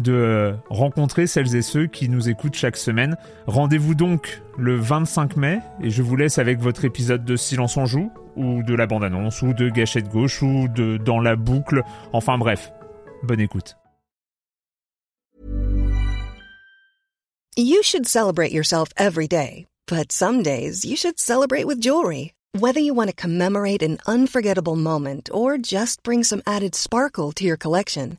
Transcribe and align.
de 0.00 0.54
rencontrer 0.70 1.26
celles 1.26 1.54
et 1.56 1.62
ceux 1.62 1.86
qui 1.86 2.08
nous 2.08 2.28
écoutent 2.28 2.54
chaque 2.54 2.76
semaine. 2.76 3.16
Rendez-vous 3.46 3.94
donc 3.94 4.42
le 4.58 4.76
25 4.76 5.36
mai 5.36 5.60
et 5.82 5.90
je 5.90 6.02
vous 6.02 6.16
laisse 6.16 6.38
avec 6.38 6.60
votre 6.60 6.84
épisode 6.84 7.24
de 7.24 7.36
Silence 7.36 7.76
en 7.76 7.86
joue 7.86 8.10
ou 8.36 8.62
de 8.62 8.74
la 8.74 8.86
bande-annonce 8.86 9.42
ou 9.42 9.52
de 9.52 9.68
Gâchette 9.68 10.08
gauche 10.08 10.42
ou 10.42 10.68
de 10.68 10.96
Dans 10.96 11.20
la 11.20 11.36
boucle. 11.36 11.82
Enfin 12.12 12.38
bref, 12.38 12.72
bonne 13.22 13.40
écoute. 13.40 13.76
You 17.56 17.82
should 17.84 18.08
celebrate 18.08 18.50
yourself 18.50 18.88
every 18.96 19.28
day, 19.28 19.66
but 19.86 20.10
some 20.10 20.42
days 20.42 20.84
you 20.84 20.96
should 20.96 21.20
celebrate 21.20 21.66
with 21.66 21.80
jewelry. 21.80 22.32
Whether 22.58 22.80
you 22.80 22.94
want 22.94 23.10
to 23.10 23.14
commemorate 23.16 23.80
an 23.80 23.98
unforgettable 24.08 24.74
moment 24.74 25.30
or 25.32 25.56
just 25.58 26.02
bring 26.02 26.24
some 26.24 26.42
added 26.46 26.74
sparkle 26.74 27.30
to 27.32 27.44
your 27.44 27.56
collection. 27.56 28.18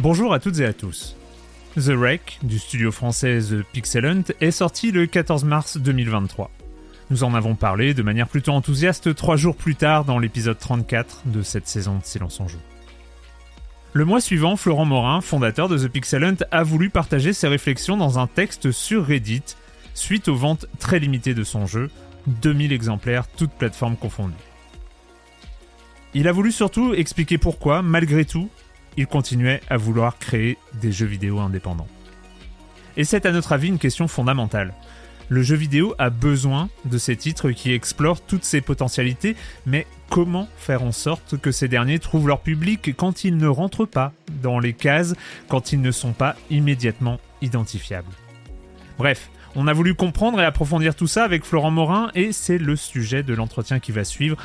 Bonjour 0.00 0.32
à 0.32 0.38
toutes 0.38 0.60
et 0.60 0.64
à 0.64 0.72
tous. 0.72 1.16
The 1.74 1.88
Wreck, 1.88 2.38
du 2.44 2.60
studio 2.60 2.92
français 2.92 3.40
The 3.40 3.64
Pixel 3.64 4.06
Hunt, 4.06 4.22
est 4.40 4.52
sorti 4.52 4.92
le 4.92 5.06
14 5.06 5.42
mars 5.42 5.76
2023. 5.76 6.52
Nous 7.10 7.24
en 7.24 7.34
avons 7.34 7.56
parlé 7.56 7.94
de 7.94 8.02
manière 8.04 8.28
plutôt 8.28 8.52
enthousiaste 8.52 9.12
trois 9.16 9.34
jours 9.34 9.56
plus 9.56 9.74
tard 9.74 10.04
dans 10.04 10.20
l'épisode 10.20 10.56
34 10.56 11.22
de 11.24 11.42
cette 11.42 11.66
saison 11.66 11.98
de 11.98 12.04
Silence 12.04 12.38
en 12.38 12.46
Joue. 12.46 12.60
Le 13.92 14.04
mois 14.04 14.20
suivant, 14.20 14.54
Florent 14.54 14.84
Morin, 14.84 15.20
fondateur 15.20 15.68
de 15.68 15.76
The 15.76 15.88
Pixel 15.88 16.22
Hunt, 16.22 16.44
a 16.52 16.62
voulu 16.62 16.90
partager 16.90 17.32
ses 17.32 17.48
réflexions 17.48 17.96
dans 17.96 18.20
un 18.20 18.28
texte 18.28 18.70
sur 18.70 19.04
Reddit, 19.04 19.56
suite 19.94 20.28
aux 20.28 20.36
ventes 20.36 20.66
très 20.78 21.00
limitées 21.00 21.34
de 21.34 21.42
son 21.42 21.66
jeu, 21.66 21.90
2000 22.28 22.72
exemplaires, 22.72 23.26
toutes 23.36 23.50
plateformes 23.50 23.96
confondues. 23.96 24.34
Il 26.14 26.28
a 26.28 26.32
voulu 26.32 26.52
surtout 26.52 26.94
expliquer 26.94 27.36
pourquoi, 27.36 27.82
malgré 27.82 28.24
tout, 28.24 28.48
il 28.98 29.06
continuait 29.06 29.60
à 29.70 29.76
vouloir 29.76 30.18
créer 30.18 30.58
des 30.74 30.90
jeux 30.90 31.06
vidéo 31.06 31.38
indépendants. 31.38 31.86
Et 32.96 33.04
c'est 33.04 33.26
à 33.26 33.30
notre 33.30 33.52
avis 33.52 33.68
une 33.68 33.78
question 33.78 34.08
fondamentale. 34.08 34.74
Le 35.28 35.40
jeu 35.42 35.54
vidéo 35.54 35.94
a 35.98 36.10
besoin 36.10 36.68
de 36.84 36.98
ces 36.98 37.14
titres 37.14 37.52
qui 37.52 37.72
explorent 37.72 38.20
toutes 38.20 38.44
ses 38.44 38.60
potentialités, 38.60 39.36
mais 39.66 39.86
comment 40.10 40.48
faire 40.56 40.82
en 40.82 40.90
sorte 40.90 41.38
que 41.38 41.52
ces 41.52 41.68
derniers 41.68 42.00
trouvent 42.00 42.26
leur 42.26 42.40
public 42.40 42.96
quand 42.96 43.22
ils 43.22 43.36
ne 43.36 43.46
rentrent 43.46 43.86
pas 43.86 44.12
dans 44.42 44.58
les 44.58 44.72
cases, 44.72 45.14
quand 45.46 45.72
ils 45.72 45.80
ne 45.80 45.92
sont 45.92 46.12
pas 46.12 46.34
immédiatement 46.50 47.20
identifiables? 47.40 48.10
Bref, 48.98 49.30
on 49.54 49.68
a 49.68 49.72
voulu 49.72 49.94
comprendre 49.94 50.40
et 50.40 50.44
approfondir 50.44 50.96
tout 50.96 51.06
ça 51.06 51.22
avec 51.22 51.44
Florent 51.44 51.70
Morin 51.70 52.10
et 52.16 52.32
c'est 52.32 52.58
le 52.58 52.74
sujet 52.74 53.22
de 53.22 53.34
l'entretien 53.34 53.78
qui 53.78 53.92
va 53.92 54.02
suivre. 54.02 54.36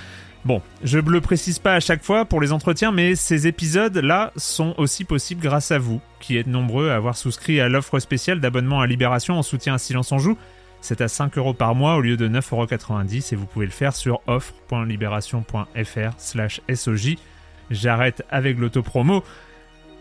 Bon, 0.45 0.61
je 0.83 0.99
ne 0.99 1.09
le 1.09 1.21
précise 1.21 1.59
pas 1.59 1.75
à 1.75 1.79
chaque 1.79 2.03
fois 2.03 2.25
pour 2.25 2.41
les 2.41 2.51
entretiens, 2.51 2.91
mais 2.91 3.15
ces 3.15 3.47
épisodes-là 3.47 4.33
sont 4.35 4.75
aussi 4.77 5.05
possibles 5.05 5.41
grâce 5.41 5.71
à 5.71 5.79
vous, 5.79 6.01
qui 6.19 6.37
êtes 6.37 6.47
nombreux 6.47 6.89
à 6.89 6.95
avoir 6.95 7.15
souscrit 7.15 7.61
à 7.61 7.69
l'offre 7.69 7.99
spéciale 7.99 8.41
d'abonnement 8.41 8.81
à 8.81 8.87
Libération 8.87 9.35
en 9.35 9.43
soutien 9.43 9.75
à 9.75 9.77
Silence 9.77 10.11
en 10.11 10.19
Joue. 10.19 10.37
C'est 10.81 10.99
à 10.99 11.07
5 11.07 11.37
euros 11.37 11.53
par 11.53 11.75
mois 11.75 11.95
au 11.95 12.01
lieu 12.01 12.17
de 12.17 12.27
9,90€ 12.27 13.33
et 13.33 13.37
vous 13.37 13.45
pouvez 13.45 13.65
le 13.65 13.71
faire 13.71 13.95
sur 13.95 14.19
offre.libération.fr 14.27 16.11
slash 16.17 16.61
SOJ. 16.73 17.15
J'arrête 17.71 18.25
avec 18.29 18.59
l'autopromo. 18.59 19.23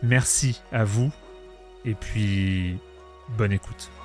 Merci 0.02 0.60
à 0.72 0.82
vous 0.82 1.12
et 1.84 1.94
puis 1.94 2.78
bonne 3.38 3.52
écoute. 3.52 4.01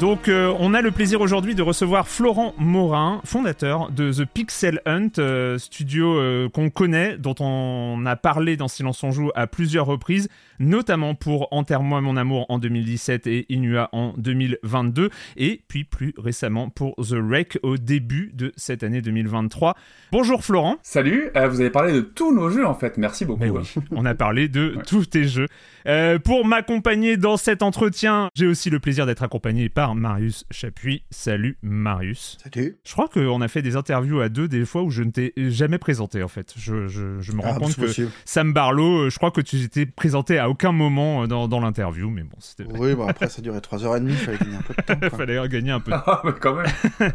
Donc 0.00 0.28
euh, 0.28 0.54
on 0.58 0.74
a 0.74 0.82
le 0.82 0.90
plaisir 0.90 1.22
aujourd'hui 1.22 1.54
de 1.54 1.62
recevoir 1.62 2.06
Florent 2.06 2.52
Morin, 2.58 3.22
fondateur 3.24 3.90
de 3.90 4.12
The 4.12 4.26
Pixel 4.26 4.82
Hunt, 4.84 5.12
euh, 5.18 5.56
studio 5.56 6.18
euh, 6.18 6.50
qu'on 6.50 6.68
connaît, 6.68 7.16
dont 7.16 7.34
on 7.40 8.04
a 8.04 8.14
parlé 8.14 8.58
dans 8.58 8.68
Silence 8.68 9.02
on 9.02 9.10
joue 9.10 9.30
à 9.34 9.46
plusieurs 9.46 9.86
reprises, 9.86 10.28
notamment 10.58 11.14
pour 11.14 11.48
Enterre-moi 11.50 12.02
mon 12.02 12.18
amour 12.18 12.44
en 12.50 12.58
2017 12.58 13.26
et 13.26 13.46
Inua 13.48 13.88
en 13.92 14.12
2022, 14.18 15.08
et 15.38 15.62
puis 15.66 15.84
plus 15.84 16.12
récemment 16.18 16.68
pour 16.68 16.94
The 16.96 17.14
Wreck 17.14 17.58
au 17.62 17.78
début 17.78 18.32
de 18.34 18.52
cette 18.56 18.82
année 18.82 19.00
2023. 19.00 19.76
Bonjour 20.12 20.44
Florent. 20.44 20.76
Salut, 20.82 21.30
vous 21.34 21.60
avez 21.60 21.70
parlé 21.70 21.94
de 21.94 22.02
tous 22.02 22.34
nos 22.34 22.50
jeux 22.50 22.66
en 22.66 22.74
fait, 22.74 22.98
merci 22.98 23.24
beaucoup. 23.24 23.40
Mais 23.40 23.48
oui, 23.48 23.62
on 23.92 24.04
a 24.04 24.14
parlé 24.14 24.48
de 24.48 24.76
tous 24.86 25.06
tes 25.06 25.24
jeux. 25.24 25.48
pour 26.22 26.44
m'accompagner 26.44 27.16
dans 27.16 27.38
cet 27.38 27.62
entretien, 27.62 28.28
j'ai 28.34 28.46
aussi 28.46 28.68
le 28.68 28.78
plaisir 28.78 29.06
d'être 29.06 29.22
accompagné 29.22 29.70
par 29.70 29.85
Marius 29.94 30.44
Chapuis. 30.50 31.04
Salut 31.10 31.58
Marius. 31.62 32.38
Salut. 32.42 32.76
Je 32.84 32.92
crois 32.92 33.08
qu'on 33.08 33.40
a 33.40 33.48
fait 33.48 33.62
des 33.62 33.76
interviews 33.76 34.20
à 34.20 34.28
deux 34.28 34.48
des 34.48 34.64
fois 34.64 34.82
où 34.82 34.90
je 34.90 35.02
ne 35.02 35.10
t'ai 35.10 35.32
jamais 35.36 35.78
présenté 35.78 36.22
en 36.22 36.28
fait. 36.28 36.54
Je, 36.56 36.88
je, 36.88 37.32
me 37.32 37.40
rends 37.40 37.52
Ah, 37.54 37.58
compte 37.58 37.70
c'est 37.70 37.80
que 37.80 37.86
possible. 37.86 38.10
Sam 38.24 38.52
Barlow, 38.52 39.04
euh, 39.06 39.10
je 39.10 39.16
crois 39.18 39.30
que 39.30 39.40
tu 39.40 39.58
t'étais 39.60 39.86
présenté 39.86 40.38
à 40.38 40.48
aucun 40.50 40.72
moment 40.72 41.22
euh, 41.22 41.26
dans, 41.26 41.48
dans 41.48 41.60
l'interview, 41.60 42.10
mais 42.10 42.22
bon, 42.22 42.36
c'était. 42.40 42.64
Oui, 42.78 42.94
bon 42.94 43.06
après 43.06 43.28
ça 43.28 43.42
durait 43.42 43.58
3h30, 43.60 44.06
il 44.08 44.14
fallait 44.16 44.38
gagner 44.38 44.56
un 44.56 44.62
peu 44.62 44.74
de 44.74 44.82
temps. 44.82 44.94
Il 45.02 45.10
fallait 45.10 45.48
gagner 45.48 45.70
un 45.70 45.80
peu. 45.80 45.90
de 45.92 45.96
Ah, 46.06 46.22
mais 46.24 46.32
quand 46.40 46.54
même. 46.54 46.66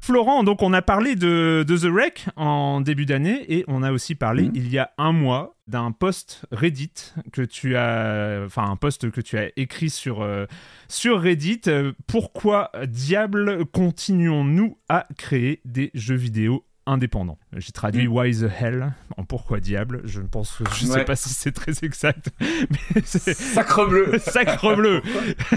Florent, 0.00 0.44
donc 0.44 0.62
on 0.62 0.72
a 0.72 0.82
parlé 0.82 1.16
de, 1.16 1.64
de 1.66 1.76
The 1.76 1.84
Wreck 1.90 2.26
en 2.36 2.80
début 2.80 3.06
d'année 3.06 3.44
et 3.52 3.64
on 3.68 3.82
a 3.82 3.90
aussi 3.92 4.14
parlé 4.14 4.44
Mhm. 4.44 4.52
il 4.54 4.68
y 4.70 4.78
a 4.78 4.90
un 4.98 5.12
mois 5.12 5.55
d'un 5.66 5.90
post 5.92 6.44
Reddit 6.52 6.92
que 7.32 7.42
tu 7.42 7.76
as, 7.76 8.42
enfin 8.46 8.70
un 8.70 8.76
post 8.76 9.10
que 9.10 9.20
tu 9.20 9.36
as 9.38 9.50
écrit 9.56 9.90
sur 9.90 10.22
euh, 10.22 10.46
sur 10.88 11.20
Reddit. 11.20 11.62
Euh, 11.66 11.92
Pourquoi 12.06 12.70
diable 12.86 13.66
continuons-nous 13.66 14.78
à 14.88 15.06
créer 15.18 15.60
des 15.64 15.90
jeux 15.94 16.14
vidéo 16.14 16.64
indépendants? 16.86 17.38
J'ai 17.56 17.72
traduit 17.72 18.06
Mhm. 18.06 18.12
Why 18.16 18.30
the 18.38 18.48
hell? 18.60 18.92
En 19.16 19.24
pourquoi 19.24 19.58
diable? 19.58 20.02
Je 20.04 20.20
ne 20.20 20.28
pense, 20.28 20.52
que 20.58 20.64
je 20.72 20.84
sais 20.86 20.92
Ouais. 20.92 21.04
pas 21.04 21.16
si 21.16 21.30
c'est 21.30 21.50
très 21.52 21.72
exact, 21.84 22.30
mais 22.40 23.02
Sacre 23.04 23.86
bleu. 23.86 24.18
Sacre 24.24 24.76
bleu 24.76 25.02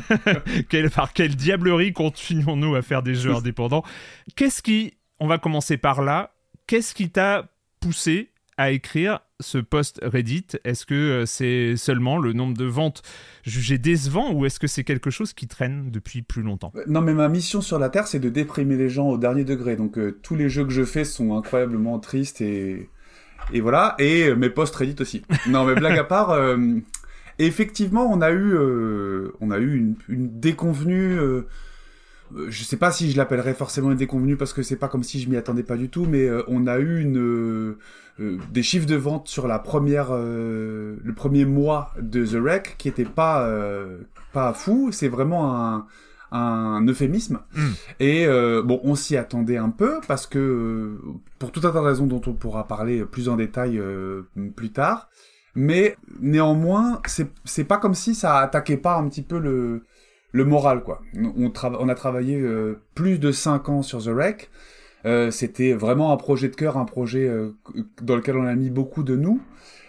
Quelle- 0.69 0.89
Par 0.89 1.13
quelle 1.13 1.35
diablerie 1.35 1.93
continuons-nous 1.93 2.75
à 2.75 2.81
faire 2.81 3.03
des 3.03 3.13
jeux 3.15 3.35
indépendants? 3.35 3.83
Qu'est-ce 4.35 4.61
qui, 4.63 4.95
on 5.19 5.27
va 5.27 5.37
commencer 5.37 5.77
par 5.77 6.01
là, 6.01 6.33
qu'est-ce 6.67 6.95
qui 6.95 7.09
t'a 7.11 7.47
poussé 7.79 8.31
à 8.59 8.71
écrire 8.71 9.21
ce 9.39 9.57
post 9.57 10.01
Reddit 10.03 10.47
Est-ce 10.65 10.85
que 10.85 10.93
euh, 10.93 11.25
c'est 11.25 11.77
seulement 11.77 12.17
le 12.17 12.33
nombre 12.33 12.57
de 12.57 12.65
ventes 12.65 13.01
jugées 13.45 13.77
décevant 13.77 14.33
ou 14.33 14.45
est-ce 14.45 14.59
que 14.59 14.67
c'est 14.67 14.83
quelque 14.83 15.09
chose 15.09 15.31
qui 15.31 15.47
traîne 15.47 15.89
depuis 15.91 16.21
plus 16.21 16.41
longtemps? 16.41 16.73
Non, 16.85 16.99
mais 16.99 17.13
ma 17.13 17.29
mission 17.29 17.61
sur 17.61 17.79
la 17.79 17.87
Terre, 17.87 18.05
c'est 18.05 18.19
de 18.19 18.27
déprimer 18.27 18.75
les 18.75 18.89
gens 18.89 19.07
au 19.07 19.17
dernier 19.17 19.45
degré. 19.45 19.77
Donc 19.77 19.97
euh, 19.97 20.19
tous 20.21 20.35
les 20.35 20.49
jeux 20.49 20.65
que 20.65 20.73
je 20.73 20.83
fais 20.83 21.05
sont 21.05 21.37
incroyablement 21.37 21.97
tristes 21.99 22.41
et 22.41 22.89
et 23.53 23.61
voilà. 23.61 23.95
Et 23.97 24.27
euh, 24.27 24.35
mes 24.35 24.49
posts 24.49 24.75
Reddit 24.75 25.01
aussi. 25.01 25.23
non, 25.47 25.63
mais 25.63 25.75
blague 25.75 25.97
à 25.97 26.03
part. 26.03 26.37
effectivement, 27.39 28.11
on 28.11 28.19
a 28.19 28.31
eu, 28.31 28.57
on 29.39 29.51
a 29.51 29.57
eu 29.57 29.77
une, 29.77 29.95
une 30.09 30.37
déconvenue 30.37 31.17
euh, 31.17 31.47
je 32.49 32.63
sais 32.63 32.77
pas 32.77 32.91
si 32.91 33.11
je 33.11 33.17
l'appellerais 33.17 33.53
forcément 33.53 33.91
une 33.91 33.97
déconvenue 33.97 34.37
parce 34.37 34.53
que 34.53 34.61
c'est 34.61 34.75
pas 34.75 34.87
comme 34.87 35.03
si 35.03 35.19
je 35.19 35.29
m'y 35.29 35.37
attendais 35.37 35.63
pas 35.63 35.77
du 35.77 35.89
tout, 35.89 36.05
mais 36.05 36.27
euh, 36.27 36.43
on 36.47 36.67
a 36.67 36.79
eu 36.79 37.01
une, 37.01 37.17
euh, 37.17 37.77
des 38.51 38.63
chiffres 38.63 38.85
de 38.85 38.95
vente 38.95 39.27
sur 39.27 39.47
la 39.47 39.59
première, 39.59 40.11
le 40.11 41.13
premier 41.15 41.45
mois 41.45 41.93
de 41.99 42.25
The 42.25 42.35
Wreck 42.35 42.75
qui 42.77 42.87
était 42.87 43.05
pas 43.05 43.49
pas 44.33 44.53
fou. 44.53 44.89
C'est 44.91 45.07
vraiment 45.07 45.55
un 45.55 45.87
un 46.31 46.85
euphémisme. 46.85 47.39
Hmm. 47.55 47.71
Et 47.99 48.27
bon, 48.27 48.81
on 48.83 48.95
s'y 48.95 49.15
attendait 49.15 49.57
un 49.57 49.69
peu 49.69 50.01
parce 50.05 50.27
que 50.27 50.99
pour 51.39 51.53
tout 51.53 51.61
un 51.61 51.71
tas 51.71 51.79
de 51.79 51.85
raisons 51.85 52.07
dont 52.07 52.21
on 52.27 52.33
pourra 52.33 52.67
parler 52.67 53.05
plus 53.05 53.29
en 53.29 53.37
détail 53.37 53.81
plus 54.55 54.71
tard. 54.71 55.09
Mais 55.55 55.97
néanmoins, 56.19 57.01
c'est 57.45 57.63
pas 57.63 57.77
comme 57.77 57.93
si 57.93 58.15
ça 58.15 58.37
attaquait 58.39 58.77
pas 58.77 58.97
un 58.97 59.07
petit 59.07 59.23
peu 59.23 59.39
le 59.39 59.83
le 60.31 60.45
moral, 60.45 60.83
quoi. 60.83 61.01
On, 61.15 61.51
on 61.61 61.89
a 61.89 61.95
travaillé 61.95 62.39
euh, 62.39 62.79
plus 62.95 63.19
de 63.19 63.31
5 63.31 63.69
ans 63.69 63.81
sur 63.81 64.03
The 64.03 64.09
Wreck. 64.09 64.49
Euh, 65.05 65.31
c'était 65.31 65.73
vraiment 65.73 66.11
un 66.11 66.17
projet 66.17 66.49
de 66.49 66.55
cœur, 66.55 66.77
un 66.77 66.85
projet 66.85 67.27
euh, 67.27 67.55
dans 68.01 68.15
lequel 68.15 68.37
on 68.37 68.45
a 68.45 68.55
mis 68.55 68.69
beaucoup 68.69 69.03
de 69.03 69.15
nous. 69.15 69.41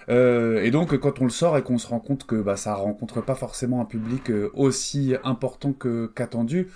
et 0.08 0.70
donc, 0.72 0.96
quand 0.98 1.20
on 1.20 1.24
le 1.24 1.30
sort 1.30 1.56
et 1.56 1.62
qu'on 1.62 1.78
se 1.78 1.86
rend 1.86 2.00
compte 2.00 2.26
que 2.26 2.36
bah, 2.36 2.56
ça 2.56 2.74
rencontre 2.74 3.20
pas 3.20 3.34
forcément 3.36 3.80
un 3.80 3.84
public 3.84 4.32
aussi 4.54 5.14
important 5.22 5.72
que 5.72 6.06
qu'attendu, 6.06 6.68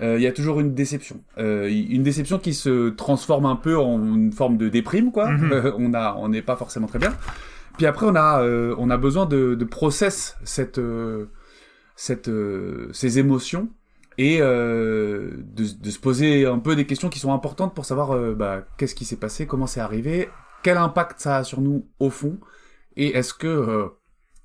il 0.00 0.20
y 0.20 0.26
a 0.26 0.32
toujours 0.32 0.60
une 0.60 0.74
déception. 0.74 1.20
une 1.36 2.02
déception 2.02 2.38
qui 2.38 2.54
se 2.54 2.88
transforme 2.90 3.44
un 3.44 3.56
peu 3.56 3.76
en 3.76 3.98
une 3.98 4.32
forme 4.32 4.56
de 4.56 4.70
déprime, 4.70 5.12
quoi. 5.12 5.28
Mhm. 5.28 5.72
on 5.78 5.92
a, 5.92 6.14
on 6.14 6.28
n'est 6.30 6.40
pas 6.40 6.56
forcément 6.56 6.86
très 6.86 6.98
bien. 6.98 7.14
Puis 7.76 7.84
après, 7.84 8.06
on 8.06 8.16
a, 8.16 8.42
on 8.78 8.88
a 8.88 8.96
besoin 8.96 9.26
de, 9.26 9.54
de 9.54 9.64
process 9.66 10.38
cette 10.44 10.80
cette, 11.98 12.28
euh, 12.28 12.88
ces 12.92 13.18
émotions 13.18 13.68
et 14.18 14.38
euh, 14.40 15.32
de, 15.36 15.64
de, 15.64 15.90
se 15.90 15.98
poser 15.98 16.46
un 16.46 16.60
peu 16.60 16.76
des 16.76 16.86
questions 16.86 17.08
qui 17.08 17.18
sont 17.18 17.32
importantes 17.32 17.74
pour 17.74 17.84
savoir 17.84 18.12
euh, 18.12 18.36
bah, 18.36 18.62
qu'est-ce 18.76 18.94
qui 18.94 19.04
s'est 19.04 19.16
passé, 19.16 19.48
comment 19.48 19.66
c'est 19.66 19.80
arrivé, 19.80 20.28
quel 20.62 20.76
impact 20.76 21.18
ça 21.18 21.38
a 21.38 21.44
sur 21.44 21.60
nous 21.60 21.88
au 21.98 22.08
fond, 22.08 22.38
et 22.96 23.16
est-ce 23.16 23.34
que 23.34 23.90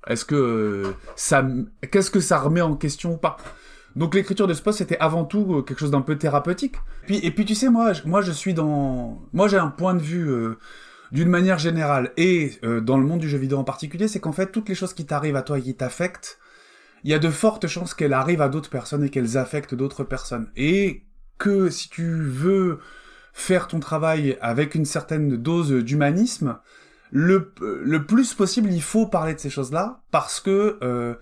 est-ce 0.08 0.24
que 0.24 0.94
ça 1.14 1.46
qu'est-ce 1.92 2.10
que 2.10 2.18
ça 2.18 2.40
remet 2.40 2.60
en 2.60 2.74
question 2.74 3.14
ou 3.14 3.16
pas. 3.18 3.36
Donc 3.94 4.16
l'écriture 4.16 4.48
de 4.48 4.54
ce 4.54 4.60
poste 4.60 4.78
c'était 4.78 4.98
avant 4.98 5.24
tout 5.24 5.62
quelque 5.62 5.78
chose 5.78 5.92
d'un 5.92 6.02
peu 6.02 6.18
thérapeutique. 6.18 6.74
Puis 7.06 7.24
et 7.24 7.30
puis 7.30 7.44
tu 7.44 7.54
sais 7.54 7.70
moi 7.70 7.92
moi 8.04 8.20
je 8.20 8.32
suis 8.32 8.52
dans 8.52 9.22
moi 9.32 9.46
j'ai 9.46 9.58
un 9.58 9.70
point 9.70 9.94
de 9.94 10.02
vue 10.02 10.28
d'une 11.12 11.28
manière 11.28 11.60
générale 11.60 12.12
et 12.16 12.58
dans 12.82 12.98
le 12.98 13.06
monde 13.06 13.20
du 13.20 13.28
jeu 13.28 13.38
vidéo 13.38 13.58
en 13.58 13.64
particulier, 13.64 14.08
c'est 14.08 14.20
qu'en 14.20 14.32
fait 14.32 14.50
toutes 14.50 14.68
les 14.68 14.74
choses 14.74 14.92
qui 14.92 15.06
t'arrivent 15.06 15.36
à 15.36 15.42
toi 15.42 15.58
et 15.58 15.62
qui 15.62 15.74
t'affectent 15.74 16.38
il 17.04 17.10
y 17.10 17.14
a 17.14 17.18
de 17.18 17.30
fortes 17.30 17.66
chances 17.66 17.94
qu'elles 17.94 18.14
arrivent 18.14 18.40
à 18.40 18.48
d'autres 18.48 18.70
personnes 18.70 19.04
et 19.04 19.10
qu'elles 19.10 19.36
affectent 19.36 19.74
d'autres 19.74 20.04
personnes. 20.04 20.50
Et 20.56 21.04
que 21.38 21.68
si 21.68 21.90
tu 21.90 22.22
veux 22.22 22.80
faire 23.34 23.68
ton 23.68 23.78
travail 23.78 24.38
avec 24.40 24.74
une 24.74 24.86
certaine 24.86 25.36
dose 25.36 25.70
d'humanisme, 25.70 26.58
le, 27.10 27.52
plus 28.06 28.34
possible, 28.34 28.72
il 28.72 28.82
faut 28.82 29.06
parler 29.06 29.34
de 29.34 29.38
ces 29.38 29.50
choses-là, 29.50 30.00
parce 30.10 30.40
que 30.40 30.78
euh, 30.82 31.14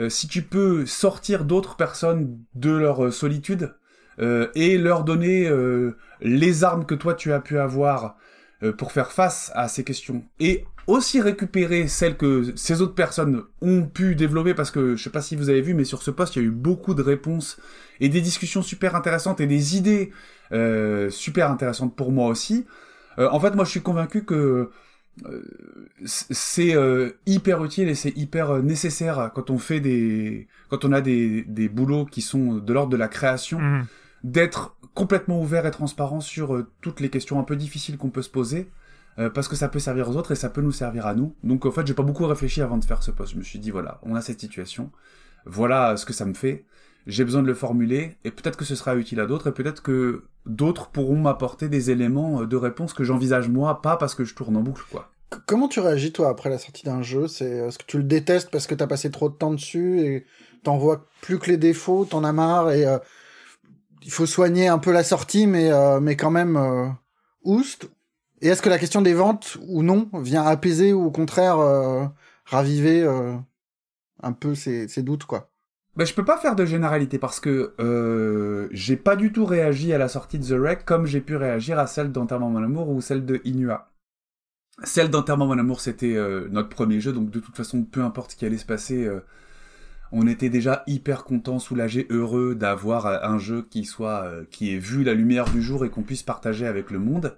euh, 0.00 0.08
si 0.08 0.28
tu 0.28 0.42
peux 0.42 0.86
sortir 0.86 1.44
d'autres 1.44 1.76
personnes 1.76 2.38
de 2.54 2.70
leur 2.70 3.12
solitude 3.12 3.74
euh, 4.20 4.48
et 4.54 4.78
leur 4.78 5.04
donner 5.04 5.48
les 6.22 6.64
armes 6.64 6.86
que 6.86 6.94
toi 6.94 7.14
tu 7.14 7.32
as 7.32 7.40
pu 7.40 7.58
avoir 7.58 8.16
pour 8.78 8.90
faire 8.90 9.12
face 9.12 9.52
à 9.54 9.68
ces 9.68 9.84
questions, 9.84 10.24
et 10.40 10.64
aussi 10.88 11.20
récupérer 11.20 11.86
celles 11.86 12.16
que 12.16 12.52
ces 12.56 12.80
autres 12.80 12.94
personnes 12.94 13.42
ont 13.60 13.84
pu 13.84 14.16
développer 14.16 14.54
parce 14.54 14.70
que 14.70 14.96
je 14.96 15.02
sais 15.02 15.10
pas 15.10 15.20
si 15.20 15.36
vous 15.36 15.50
avez 15.50 15.60
vu 15.60 15.74
mais 15.74 15.84
sur 15.84 16.02
ce 16.02 16.10
poste 16.10 16.36
il 16.36 16.42
y 16.42 16.44
a 16.46 16.48
eu 16.48 16.50
beaucoup 16.50 16.94
de 16.94 17.02
réponses 17.02 17.60
et 18.00 18.08
des 18.08 18.22
discussions 18.22 18.62
super 18.62 18.96
intéressantes 18.96 19.40
et 19.40 19.46
des 19.46 19.76
idées 19.76 20.12
euh, 20.50 21.10
super 21.10 21.50
intéressantes 21.50 21.94
pour 21.94 22.10
moi 22.10 22.28
aussi. 22.28 22.66
Euh, 23.18 23.28
en 23.30 23.38
fait 23.38 23.54
moi 23.54 23.66
je 23.66 23.70
suis 23.70 23.82
convaincu 23.82 24.24
que 24.24 24.70
euh, 25.26 25.42
c'est 26.06 26.74
euh, 26.74 27.10
hyper 27.26 27.62
utile 27.62 27.88
et 27.90 27.94
c'est 27.94 28.16
hyper 28.16 28.62
nécessaire 28.62 29.30
quand 29.34 29.50
on 29.50 29.58
fait 29.58 29.80
des 29.80 30.48
quand 30.70 30.86
on 30.86 30.92
a 30.92 31.02
des, 31.02 31.42
des 31.42 31.68
boulots 31.68 32.06
qui 32.06 32.22
sont 32.22 32.54
de 32.54 32.72
l'ordre 32.72 32.90
de 32.90 32.96
la 32.96 33.08
création 33.08 33.60
mmh. 33.60 33.86
d'être 34.24 34.74
complètement 34.94 35.38
ouvert 35.38 35.66
et 35.66 35.70
transparent 35.70 36.22
sur 36.22 36.64
toutes 36.80 37.00
les 37.00 37.10
questions 37.10 37.38
un 37.38 37.44
peu 37.44 37.56
difficiles 37.56 37.98
qu'on 37.98 38.10
peut 38.10 38.22
se 38.22 38.30
poser 38.30 38.70
euh, 39.18 39.30
parce 39.30 39.48
que 39.48 39.56
ça 39.56 39.68
peut 39.68 39.78
servir 39.78 40.08
aux 40.08 40.16
autres 40.16 40.32
et 40.32 40.36
ça 40.36 40.48
peut 40.48 40.60
nous 40.60 40.72
servir 40.72 41.06
à 41.06 41.14
nous. 41.14 41.34
Donc 41.42 41.66
en 41.66 41.70
fait, 41.70 41.86
j'ai 41.86 41.94
pas 41.94 42.02
beaucoup 42.02 42.26
réfléchi 42.26 42.62
avant 42.62 42.78
de 42.78 42.84
faire 42.84 43.02
ce 43.02 43.10
post. 43.10 43.32
Je 43.32 43.38
me 43.38 43.42
suis 43.42 43.58
dit 43.58 43.70
voilà, 43.70 43.98
on 44.02 44.14
a 44.14 44.20
cette 44.20 44.40
situation, 44.40 44.90
voilà 45.44 45.96
ce 45.96 46.06
que 46.06 46.12
ça 46.12 46.24
me 46.24 46.34
fait. 46.34 46.64
J'ai 47.06 47.24
besoin 47.24 47.42
de 47.42 47.46
le 47.46 47.54
formuler 47.54 48.16
et 48.24 48.30
peut-être 48.30 48.56
que 48.56 48.64
ce 48.64 48.74
sera 48.74 48.94
utile 48.94 49.18
à 49.20 49.26
d'autres 49.26 49.48
et 49.48 49.52
peut-être 49.52 49.82
que 49.82 50.24
d'autres 50.46 50.88
pourront 50.88 51.18
m'apporter 51.18 51.68
des 51.68 51.90
éléments 51.90 52.42
euh, 52.42 52.46
de 52.46 52.56
réponse 52.56 52.92
que 52.92 53.02
j'envisage 53.02 53.48
moi, 53.48 53.80
pas 53.80 53.96
parce 53.96 54.14
que 54.14 54.24
je 54.24 54.34
tourne 54.34 54.56
en 54.56 54.62
boucle 54.62 54.84
quoi. 54.90 55.10
Comment 55.46 55.68
tu 55.68 55.80
réagis 55.80 56.12
toi 56.12 56.30
après 56.30 56.48
la 56.48 56.56
sortie 56.56 56.84
d'un 56.84 57.02
jeu? 57.02 57.28
C'est 57.28 57.50
est-ce 57.50 57.78
que 57.78 57.84
tu 57.86 57.98
le 57.98 58.04
détestes 58.04 58.50
parce 58.50 58.66
que 58.66 58.74
t'as 58.74 58.86
passé 58.86 59.10
trop 59.10 59.28
de 59.28 59.34
temps 59.34 59.52
dessus 59.52 60.00
et 60.00 60.26
t'en 60.62 60.78
vois 60.78 61.06
plus 61.20 61.38
que 61.38 61.50
les 61.50 61.58
défauts, 61.58 62.06
t'en 62.06 62.24
as 62.24 62.32
marre 62.32 62.70
et 62.70 62.86
euh, 62.86 62.98
il 64.02 64.10
faut 64.10 64.24
soigner 64.24 64.68
un 64.68 64.78
peu 64.78 64.90
la 64.90 65.04
sortie, 65.04 65.46
mais 65.46 65.70
quand 66.16 66.30
même 66.30 66.56
euh, 66.56 66.88
oust 67.44 67.90
et 68.40 68.48
est-ce 68.48 68.62
que 68.62 68.68
la 68.68 68.78
question 68.78 69.02
des 69.02 69.14
ventes 69.14 69.58
ou 69.66 69.82
non 69.82 70.08
vient 70.14 70.44
apaiser 70.44 70.92
ou 70.92 71.04
au 71.04 71.10
contraire 71.10 71.58
euh, 71.58 72.04
raviver 72.44 73.02
euh, 73.02 73.34
un 74.22 74.32
peu 74.32 74.54
ces, 74.54 74.86
doutes 75.02 75.24
quoi? 75.24 75.50
Ben, 75.96 76.04
je 76.04 76.14
peux 76.14 76.24
pas 76.24 76.38
faire 76.38 76.54
de 76.54 76.64
généralité 76.64 77.18
parce 77.18 77.40
que 77.40 77.74
euh, 77.80 78.68
j'ai 78.70 78.96
pas 78.96 79.16
du 79.16 79.32
tout 79.32 79.44
réagi 79.44 79.92
à 79.92 79.98
la 79.98 80.08
sortie 80.08 80.38
de 80.38 80.46
The 80.46 80.58
Wreck 80.58 80.84
comme 80.84 81.06
j'ai 81.06 81.20
pu 81.20 81.34
réagir 81.34 81.78
à 81.78 81.88
celle 81.88 82.12
d'Enterrement 82.12 82.50
Mon 82.50 82.62
Amour 82.62 82.88
ou 82.90 83.00
celle 83.00 83.24
de 83.24 83.40
Inua. 83.44 83.90
Celle 84.84 85.10
d'Enterrement 85.10 85.46
Mon 85.46 85.58
Amour, 85.58 85.80
c'était 85.80 86.16
notre 86.50 86.68
premier 86.68 87.00
jeu, 87.00 87.12
donc 87.12 87.30
de 87.30 87.40
toute 87.40 87.56
façon, 87.56 87.82
peu 87.82 88.02
importe 88.04 88.30
ce 88.30 88.36
qui 88.36 88.46
allait 88.46 88.58
se 88.58 88.64
passer, 88.64 89.10
on 90.12 90.28
était 90.28 90.50
déjà 90.50 90.84
hyper 90.86 91.24
content, 91.24 91.58
soulagé, 91.58 92.06
heureux 92.10 92.54
d'avoir 92.54 93.06
un 93.06 93.38
jeu 93.38 93.66
qui 93.68 93.84
soit, 93.84 94.30
qui 94.52 94.72
ait 94.72 94.78
vu 94.78 95.02
la 95.02 95.14
lumière 95.14 95.50
du 95.50 95.62
jour 95.62 95.84
et 95.84 95.90
qu'on 95.90 96.04
puisse 96.04 96.22
partager 96.22 96.64
avec 96.64 96.92
le 96.92 97.00
monde 97.00 97.36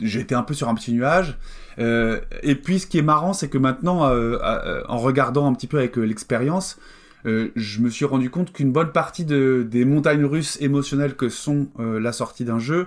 j'étais 0.00 0.34
un 0.34 0.42
peu 0.42 0.54
sur 0.54 0.68
un 0.68 0.74
petit 0.74 0.92
nuage. 0.92 1.38
Euh, 1.78 2.20
et 2.42 2.54
puis 2.54 2.78
ce 2.78 2.86
qui 2.86 2.98
est 2.98 3.02
marrant, 3.02 3.32
c'est 3.32 3.48
que 3.48 3.58
maintenant, 3.58 4.06
euh, 4.06 4.38
euh, 4.42 4.82
en 4.88 4.98
regardant 4.98 5.46
un 5.46 5.54
petit 5.54 5.66
peu 5.66 5.78
avec 5.78 5.96
l'expérience, 5.96 6.78
je 7.24 7.80
me 7.80 7.88
suis 7.88 8.04
rendu 8.04 8.28
compte 8.28 8.52
qu'une 8.52 8.70
bonne 8.70 8.92
partie 8.92 9.24
de, 9.24 9.66
des 9.66 9.86
montagnes 9.86 10.26
russes 10.26 10.58
émotionnelles 10.60 11.16
que 11.16 11.30
sont 11.30 11.68
la 11.78 12.12
sortie 12.12 12.44
d'un 12.44 12.58
jeu 12.58 12.86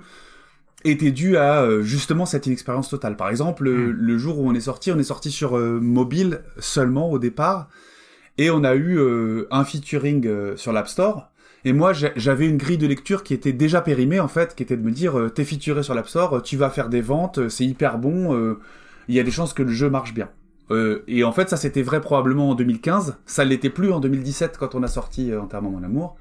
était 0.84 1.10
due 1.10 1.38
à 1.38 1.82
justement 1.82 2.28
cette 2.28 2.46
inexpérience 2.46 2.88
totale. 2.88 3.18
Par 3.18 3.30
exemple, 3.30 3.68
hmm. 3.68 3.90
le, 3.90 4.18
jour 4.20 4.38
où 4.38 4.48
on 4.48 4.54
est 4.54 4.60
sorti, 4.60 4.92
on 4.92 5.00
est 5.00 5.04
sorti 5.04 5.32
sur 5.32 5.58
mobile 5.58 6.44
seulement 6.60 7.10
au 7.10 7.18
départ, 7.18 7.68
et 8.38 8.52
on 8.52 8.64
a 8.64 8.76
eu 8.76 9.00
un 9.50 9.66
featuring 9.66 10.56
sur 10.56 10.72
l'App 10.72 10.88
Store 10.88 11.32
et 11.68 11.74
moi, 11.74 11.92
j'avais 11.92 12.48
une 12.48 12.56
grille 12.56 12.78
de 12.78 12.88
lecture 12.88 13.24
qui 13.24 13.34
était 13.34 13.52
déjà 13.52 13.82
périmée, 13.82 14.22
en 14.22 14.30
fait, 14.30 14.56
qui 14.56 14.64
était 14.64 14.78
de 14.78 14.82
me 14.82 14.92
dire, 14.92 15.20
euh, 15.20 15.28
t'es 15.28 15.44
featuré 15.44 15.84
sur 15.84 15.94
l'App 15.96 16.08
Store, 16.08 16.42
tu 16.42 16.56
vas 16.56 16.70
faire 16.70 16.88
des 16.88 17.02
ventes, 17.02 17.40
euh, 17.40 17.50
c'est 17.50 17.66
hyper 17.66 17.98
bon, 17.98 18.34
euh, 18.34 18.58
il 19.10 19.16
y 19.16 19.20
a 19.20 19.24
des 19.24 19.32
chances 19.32 19.52
que 19.52 19.64
le 19.64 19.74
jeu 19.74 19.90
marche 19.90 20.14
bien. 20.14 20.30
et 21.08 21.26
en 21.26 21.34
fait, 21.34 21.50
ça 21.50 21.58
c'était 21.58 21.82
vrai 21.82 22.00
probablement 22.00 22.52
en 22.52 22.56
2015, 22.56 23.18
ça 23.26 23.44
l'était 23.44 23.70
plus 23.70 23.92
en 23.92 24.00
2017 24.00 24.58
quand 24.58 24.76
on 24.76 24.84
a 24.84 24.88
sorti 24.88 25.36
Entièrement 25.36 25.72
mon 25.72 25.84
amour. 25.84 26.16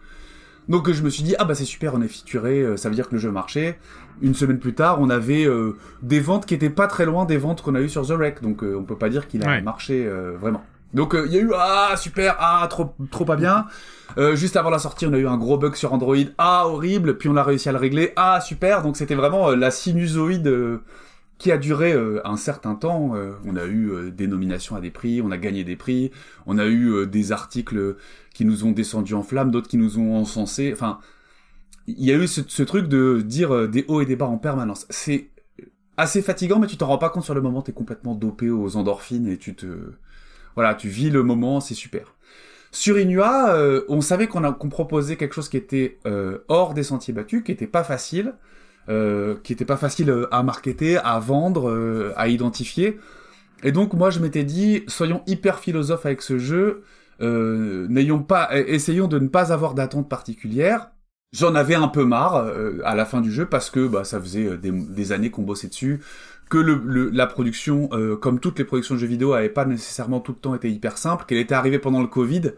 Donc 0.69 0.91
je 0.91 1.00
me 1.05 1.11
suis 1.11 1.23
dit, 1.23 1.37
ah 1.38 1.45
bah 1.45 1.55
c'est 1.55 1.65
super, 1.65 1.95
on 1.95 2.03
est 2.03 2.09
featuré, 2.09 2.76
ça 2.76 2.88
veut 2.88 2.97
dire 2.97 3.09
que 3.09 3.15
le 3.15 3.21
jeu 3.21 3.31
marchait. 3.31 3.79
Une 4.23 4.35
semaine 4.35 4.59
plus 4.59 4.75
tard, 4.75 5.00
on 5.00 5.11
avait 5.11 5.47
des 6.03 6.19
ventes 6.19 6.47
qui 6.47 6.55
étaient 6.55 6.71
pas 6.71 6.88
très 6.88 7.07
loin 7.07 7.25
des 7.25 7.37
ventes 7.37 7.62
qu'on 7.62 7.76
a 7.76 7.81
eues 7.81 7.88
sur 7.88 8.05
The 8.05 8.12
Wreck, 8.12 8.43
donc 8.43 8.62
on 8.62 8.83
peut 8.83 8.97
pas 8.97 9.09
dire 9.09 9.29
qu'il 9.29 9.45
a 9.45 9.61
marché 9.61 10.09
vraiment. 10.41 10.65
Donc 10.95 11.14
il 11.14 11.33
y 11.33 11.38
a 11.38 11.40
eu, 11.40 11.50
ah 11.55 11.95
super, 11.97 12.37
ah 12.38 12.66
trop, 12.71 12.95
trop 13.11 13.25
pas 13.25 13.37
bien. 13.37 13.66
Euh, 14.19 14.35
juste 14.35 14.57
avant 14.57 14.71
la 14.71 14.78
sortie, 14.78 15.07
on 15.07 15.12
a 15.12 15.19
eu 15.19 15.26
un 15.26 15.37
gros 15.37 15.59
bug 15.59 15.75
sur 15.75 15.93
Android. 15.93 16.16
Ah, 16.38 16.66
horrible. 16.66 17.19
Puis 17.19 17.28
on 17.28 17.37
a 17.37 17.43
réussi 17.43 17.69
à 17.69 17.73
le 17.73 17.78
régler. 17.78 18.12
Ah, 18.16 18.40
super. 18.40 18.83
Donc 18.83 18.97
c'était 18.97 19.14
vraiment 19.14 19.50
euh, 19.50 19.57
la 19.57 19.71
sinusoïde 19.71 20.47
euh, 20.47 20.78
qui 21.38 21.52
a 21.52 21.59
duré 21.59 21.95
un 22.25 22.38
certain 22.38 22.75
temps. 22.75 23.12
on 23.45 23.57
a 23.57 23.66
eu 23.66 24.11
des 24.11 24.26
nominations 24.26 24.75
à 24.75 24.81
des 24.81 24.90
prix, 24.90 25.21
on 25.21 25.31
a 25.31 25.37
gagné 25.37 25.64
des 25.64 25.76
prix, 25.76 26.11
on 26.47 26.57
a 26.57 26.64
eu 26.64 27.07
des 27.07 27.31
articles 27.31 27.97
qui 28.33 28.47
nous 28.47 28.64
ont 28.64 28.71
descendu 28.71 29.12
en 29.12 29.23
flammes, 29.23 29.50
d'autres 29.50 29.69
qui 29.69 29.76
nous 29.76 29.99
ont 29.99 30.16
encensés. 30.16 30.73
Enfin, 30.73 30.99
il 31.87 32.02
y 32.02 32.11
a 32.11 32.14
eu 32.16 32.26
ce 32.26 32.62
truc 32.62 32.88
de 32.88 33.21
dire 33.21 33.69
des 33.69 33.85
hauts 33.87 34.00
et 34.00 34.07
des 34.07 34.16
bas 34.16 34.25
en 34.25 34.38
permanence. 34.38 34.87
C'est 34.88 35.28
assez 35.99 36.23
fatigant, 36.23 36.59
mais 36.59 36.69
tu 36.69 36.78
t'en 36.78 36.87
rends 36.87 36.97
pas 36.97 37.11
compte 37.11 37.25
sur 37.25 37.35
le 37.35 37.43
moment, 37.43 37.61
t'es 37.61 37.73
complètement 37.73 38.14
dopé 38.14 38.49
aux 38.49 38.78
endorphines 38.78 39.28
et 39.28 39.37
tu 39.37 39.55
te, 39.55 39.66
voilà, 40.56 40.75
tu 40.75 40.88
vis 40.88 41.10
le 41.10 41.22
moment, 41.22 41.60
c'est 41.60 41.75
super. 41.75 42.16
Sur 42.72 42.98
Inua, 42.98 43.54
euh, 43.54 43.84
on 43.88 44.00
savait 44.00 44.26
qu'on 44.26 44.52
proposait 44.68 45.16
quelque 45.16 45.34
chose 45.34 45.48
qui 45.48 45.56
était 45.56 45.98
euh, 46.06 46.38
hors 46.48 46.75
des 46.75 46.82
sentiers 46.82 47.14
battus, 47.14 47.42
qui 47.42 47.52
était 47.52 47.66
pas 47.66 47.84
facile, 47.84 48.34
euh, 48.88 49.36
qui 49.42 49.52
était 49.52 49.64
pas 49.64 49.76
facile 49.76 50.26
à 50.30 50.42
marketer, 50.42 50.98
à 50.98 51.18
vendre, 51.18 52.12
à 52.16 52.28
identifier. 52.28 52.98
Et 53.62 53.72
donc 53.72 53.94
moi 53.94 54.10
je 54.10 54.20
m'étais 54.20 54.44
dit, 54.44 54.82
soyons 54.88 55.22
hyper 55.26 55.58
philosophes 55.58 56.04
avec 56.04 56.20
ce 56.20 56.38
jeu, 56.38 56.82
n'ayons 57.20 58.22
pas, 58.22 58.50
essayons 58.54 59.08
de 59.08 59.18
ne 59.18 59.28
pas 59.28 59.52
avoir 59.52 59.75
d'attente 59.75 60.08
particulière. 60.08 60.90
J'en 61.32 61.54
avais 61.54 61.75
un 61.75 61.88
peu 61.88 62.04
marre 62.04 62.50
à 62.84 62.94
la 62.94 63.04
fin 63.04 63.20
du 63.20 63.32
jeu 63.32 63.46
parce 63.46 63.70
que 63.70 63.86
bah, 63.88 64.04
ça 64.04 64.20
faisait 64.20 64.56
des, 64.58 64.70
des 64.70 65.12
années 65.12 65.30
qu'on 65.30 65.42
bossait 65.42 65.68
dessus, 65.68 66.00
que 66.49 66.59
le, 66.59 66.81
le, 66.85 67.11
la 67.11 67.26
production, 67.26 67.88
euh, 67.93 68.17
comme 68.17 68.41
toutes 68.41 68.59
les 68.59 68.65
productions 68.65 68.95
de 68.95 69.00
jeux 69.00 69.07
vidéo, 69.07 69.33
avait 69.33 69.49
pas 69.49 69.65
nécessairement 69.65 70.21
tout 70.21 70.33
le 70.33 70.38
temps 70.38 70.55
été 70.55 70.71
hyper 70.71 70.99
simple, 70.99 71.25
qu'elle 71.26 71.38
était 71.38 71.55
arrivée 71.55 71.79
pendant 71.79 72.00
le 72.00 72.07
Covid 72.07 72.53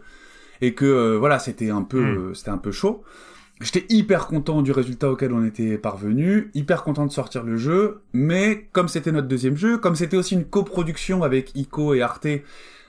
et 0.61 0.73
que 0.73 0.85
euh, 0.85 1.17
voilà, 1.17 1.39
c'était 1.39 1.69
un 1.69 1.81
peu, 1.81 1.99
euh, 1.99 2.33
c'était 2.33 2.51
un 2.51 2.57
peu 2.57 2.71
chaud. 2.71 3.03
J'étais 3.61 3.85
hyper 3.89 4.27
content 4.27 4.61
du 4.61 4.71
résultat 4.71 5.11
auquel 5.11 5.33
on 5.33 5.43
était 5.43 5.77
parvenu, 5.77 6.49
hyper 6.53 6.83
content 6.83 7.05
de 7.05 7.11
sortir 7.11 7.43
le 7.43 7.57
jeu, 7.57 8.01
mais 8.13 8.69
comme 8.71 8.87
c'était 8.87 9.11
notre 9.11 9.27
deuxième 9.27 9.57
jeu, 9.57 9.77
comme 9.77 9.95
c'était 9.95 10.15
aussi 10.15 10.35
une 10.35 10.45
coproduction 10.45 11.23
avec 11.23 11.53
Ico 11.55 11.93
et 11.93 12.01
Arte, 12.01 12.27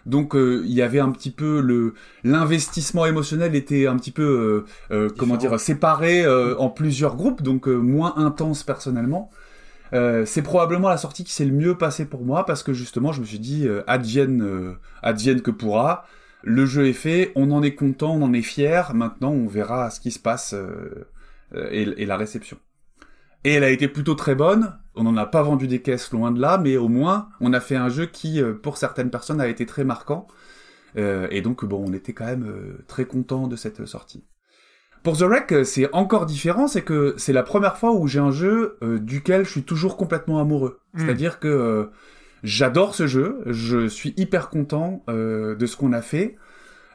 donc 0.06 0.36
euh, 0.36 0.62
il 0.64 0.72
y 0.72 0.80
avait 0.82 1.00
un 1.00 1.10
petit 1.10 1.30
peu 1.30 1.60
le 1.60 1.94
l'investissement 2.24 3.04
émotionnel 3.04 3.54
était 3.54 3.86
un 3.86 3.96
petit 3.96 4.12
peu 4.12 4.22
euh, 4.22 4.94
euh, 4.94 5.08
comment 5.16 5.36
dire 5.36 5.58
séparé 5.58 6.24
euh, 6.24 6.56
en 6.58 6.70
plusieurs 6.70 7.16
groupes, 7.16 7.42
donc 7.42 7.66
euh, 7.66 7.74
moins 7.76 8.14
intense 8.16 8.62
personnellement. 8.62 9.30
Euh, 9.92 10.24
c'est 10.24 10.42
probablement 10.42 10.88
la 10.88 10.96
sortie 10.96 11.24
qui 11.24 11.32
s'est 11.32 11.44
le 11.44 11.52
mieux 11.52 11.76
passée 11.76 12.04
pour 12.04 12.24
moi 12.24 12.46
parce 12.46 12.62
que 12.62 12.72
justement 12.72 13.12
je 13.12 13.20
me 13.20 13.26
suis 13.26 13.40
dit 13.40 13.66
euh, 13.66 13.82
advienne 13.86 14.42
euh, 14.42 14.74
advienne 15.02 15.42
que 15.42 15.50
pourra. 15.50 16.04
Le 16.42 16.64
jeu 16.64 16.86
est 16.86 16.94
fait, 16.94 17.32
on 17.34 17.50
en 17.50 17.62
est 17.62 17.74
content, 17.74 18.14
on 18.14 18.22
en 18.22 18.32
est 18.32 18.42
fier. 18.42 18.94
Maintenant, 18.94 19.30
on 19.30 19.46
verra 19.46 19.90
ce 19.90 20.00
qui 20.00 20.10
se 20.10 20.18
passe 20.18 20.54
euh, 20.54 21.06
et, 21.52 21.82
et 21.82 22.06
la 22.06 22.16
réception. 22.16 22.58
Et 23.44 23.52
elle 23.54 23.64
a 23.64 23.70
été 23.70 23.88
plutôt 23.88 24.14
très 24.14 24.34
bonne. 24.34 24.78
On 24.94 25.02
n'en 25.02 25.16
a 25.16 25.26
pas 25.26 25.42
vendu 25.42 25.66
des 25.66 25.82
caisses 25.82 26.12
loin 26.12 26.30
de 26.30 26.40
là, 26.40 26.58
mais 26.58 26.76
au 26.76 26.88
moins 26.88 27.28
on 27.40 27.52
a 27.52 27.60
fait 27.60 27.76
un 27.76 27.88
jeu 27.88 28.06
qui, 28.06 28.40
pour 28.62 28.76
certaines 28.76 29.10
personnes, 29.10 29.40
a 29.40 29.48
été 29.48 29.66
très 29.66 29.84
marquant. 29.84 30.26
Et 30.96 31.40
donc 31.40 31.64
bon, 31.64 31.84
on 31.86 31.92
était 31.92 32.12
quand 32.12 32.26
même 32.26 32.78
très 32.86 33.04
content 33.06 33.46
de 33.46 33.56
cette 33.56 33.86
sortie. 33.86 34.24
Pour 35.02 35.16
The 35.16 35.22
Wreck, 35.22 35.52
euh, 35.52 35.64
c'est 35.64 35.92
encore 35.94 36.26
différent, 36.26 36.68
c'est 36.68 36.82
que 36.82 37.14
c'est 37.16 37.32
la 37.32 37.42
première 37.42 37.78
fois 37.78 37.92
où 37.92 38.06
j'ai 38.06 38.18
un 38.18 38.30
jeu 38.30 38.76
euh, 38.82 38.98
duquel 38.98 39.44
je 39.44 39.50
suis 39.50 39.62
toujours 39.62 39.96
complètement 39.96 40.40
amoureux. 40.40 40.80
Mm. 40.94 41.00
C'est-à-dire 41.00 41.38
que 41.38 41.48
euh, 41.48 41.84
j'adore 42.42 42.94
ce 42.94 43.06
jeu, 43.06 43.40
je 43.46 43.88
suis 43.88 44.12
hyper 44.16 44.50
content 44.50 45.02
euh, 45.08 45.54
de 45.54 45.66
ce 45.66 45.76
qu'on 45.76 45.92
a 45.92 46.02
fait. 46.02 46.36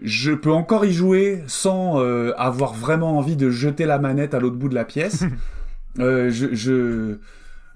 Je 0.02 0.34
peux 0.34 0.52
encore 0.52 0.86
y 0.86 0.94
jouer 0.94 1.44
sans 1.48 2.00
avoir 2.36 2.74
vraiment 2.74 3.18
envie 3.18 3.38
de 3.38 3.50
jeter 3.50 3.86
la 3.86 3.98
manette 3.98 4.34
à 4.34 4.42
l'autre 4.42 4.58
bout 4.58 4.68
de 4.68 4.76
la 4.76 4.86
pièce. 4.86 5.24
Je, 5.98 6.30
je, 6.30 7.16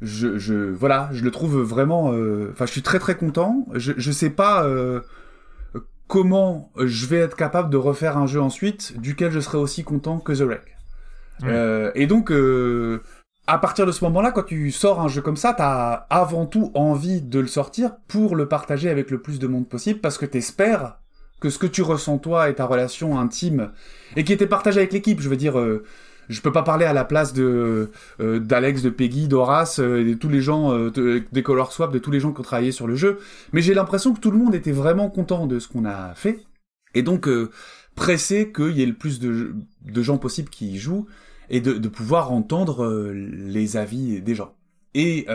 je, 0.01 0.37
je, 0.37 0.53
voilà, 0.53 1.09
je 1.13 1.23
le 1.23 1.31
trouve 1.31 1.61
vraiment. 1.61 2.07
Enfin, 2.51 2.65
je 2.65 2.71
suis 2.71 2.81
très 2.81 2.99
très 2.99 3.15
content. 3.15 3.65
Je, 3.73 3.93
je 3.95 4.11
sais 4.11 4.29
pas 4.29 4.67
comment 6.09 6.71
je 6.75 7.05
vais 7.05 7.19
être 7.19 7.37
capable 7.37 7.69
de 7.69 7.77
refaire 7.77 8.17
un 8.17 8.27
jeu 8.27 8.41
ensuite 8.41 8.99
duquel 8.99 9.31
je 9.31 9.39
serai 9.39 9.59
aussi 9.59 9.83
content 9.85 10.19
que 10.19 10.33
The 10.33 10.41
Wreck. 10.41 10.75
Euh, 11.43 11.91
et 11.95 12.07
donc, 12.07 12.31
euh, 12.31 13.01
à 13.47 13.59
partir 13.59 13.85
de 13.85 13.91
ce 13.93 14.03
moment-là, 14.05 14.31
quand 14.31 14.43
tu 14.43 14.71
sors 14.71 14.99
un 14.99 15.07
jeu 15.07 15.21
comme 15.21 15.37
ça, 15.37 15.53
t'as 15.53 16.07
avant 16.09 16.45
tout 16.47 16.71
envie 16.73 17.21
de 17.21 17.39
le 17.39 17.47
sortir 17.47 17.95
pour 18.07 18.35
le 18.35 18.47
partager 18.49 18.89
avec 18.89 19.11
le 19.11 19.21
plus 19.21 19.39
de 19.39 19.47
monde 19.47 19.69
possible 19.69 20.01
parce 20.01 20.17
que 20.17 20.25
t'espères 20.25 20.97
que 21.39 21.49
ce 21.49 21.59
que 21.59 21.67
tu 21.67 21.83
ressens 21.83 22.17
toi 22.17 22.49
et 22.49 22.55
ta 22.55 22.65
relation 22.65 23.17
intime 23.17 23.71
et 24.17 24.25
qui 24.25 24.33
était 24.33 24.47
partagée 24.47 24.79
avec 24.79 24.91
l'équipe, 24.91 25.21
je 25.21 25.29
veux 25.29 25.37
dire. 25.37 25.57
euh, 25.59 25.85
je 26.29 26.41
peux 26.41 26.51
pas 26.51 26.63
parler 26.63 26.85
à 26.85 26.93
la 26.93 27.03
place 27.03 27.33
de 27.33 27.91
euh, 28.19 28.39
d'Alex, 28.39 28.81
de 28.81 28.89
Peggy, 28.89 29.27
d'Horace, 29.27 29.79
euh, 29.79 30.03
de 30.03 30.13
tous 30.13 30.29
les 30.29 30.41
gens 30.41 30.71
euh, 30.71 30.91
de- 30.91 31.23
des 31.31 31.43
Color 31.43 31.73
Swap, 31.73 31.91
de 31.91 31.99
tous 31.99 32.11
les 32.11 32.19
gens 32.19 32.31
qui 32.31 32.39
ont 32.39 32.43
travaillé 32.43 32.71
sur 32.71 32.87
le 32.87 32.95
jeu. 32.95 33.19
Mais 33.51 33.61
j'ai 33.61 33.73
l'impression 33.73 34.13
que 34.13 34.19
tout 34.19 34.31
le 34.31 34.37
monde 34.37 34.55
était 34.55 34.71
vraiment 34.71 35.09
content 35.09 35.47
de 35.47 35.59
ce 35.59 35.67
qu'on 35.67 35.85
a 35.85 36.13
fait, 36.13 36.45
et 36.93 37.01
donc 37.01 37.27
euh, 37.27 37.49
pressé 37.95 38.51
qu'il 38.51 38.77
y 38.77 38.83
ait 38.83 38.85
le 38.85 38.93
plus 38.93 39.19
de, 39.19 39.53
gens 39.97 40.17
possible 40.17 40.49
qui 40.49 40.73
y 40.73 40.77
jouent 40.77 41.07
et 41.49 41.61
de, 41.61 41.73
de 41.73 41.87
pouvoir 41.89 42.31
entendre 42.31 43.11
les 43.13 43.75
avis 43.75 44.21
des 44.21 44.35
gens. 44.35 44.53
Et 44.93 45.27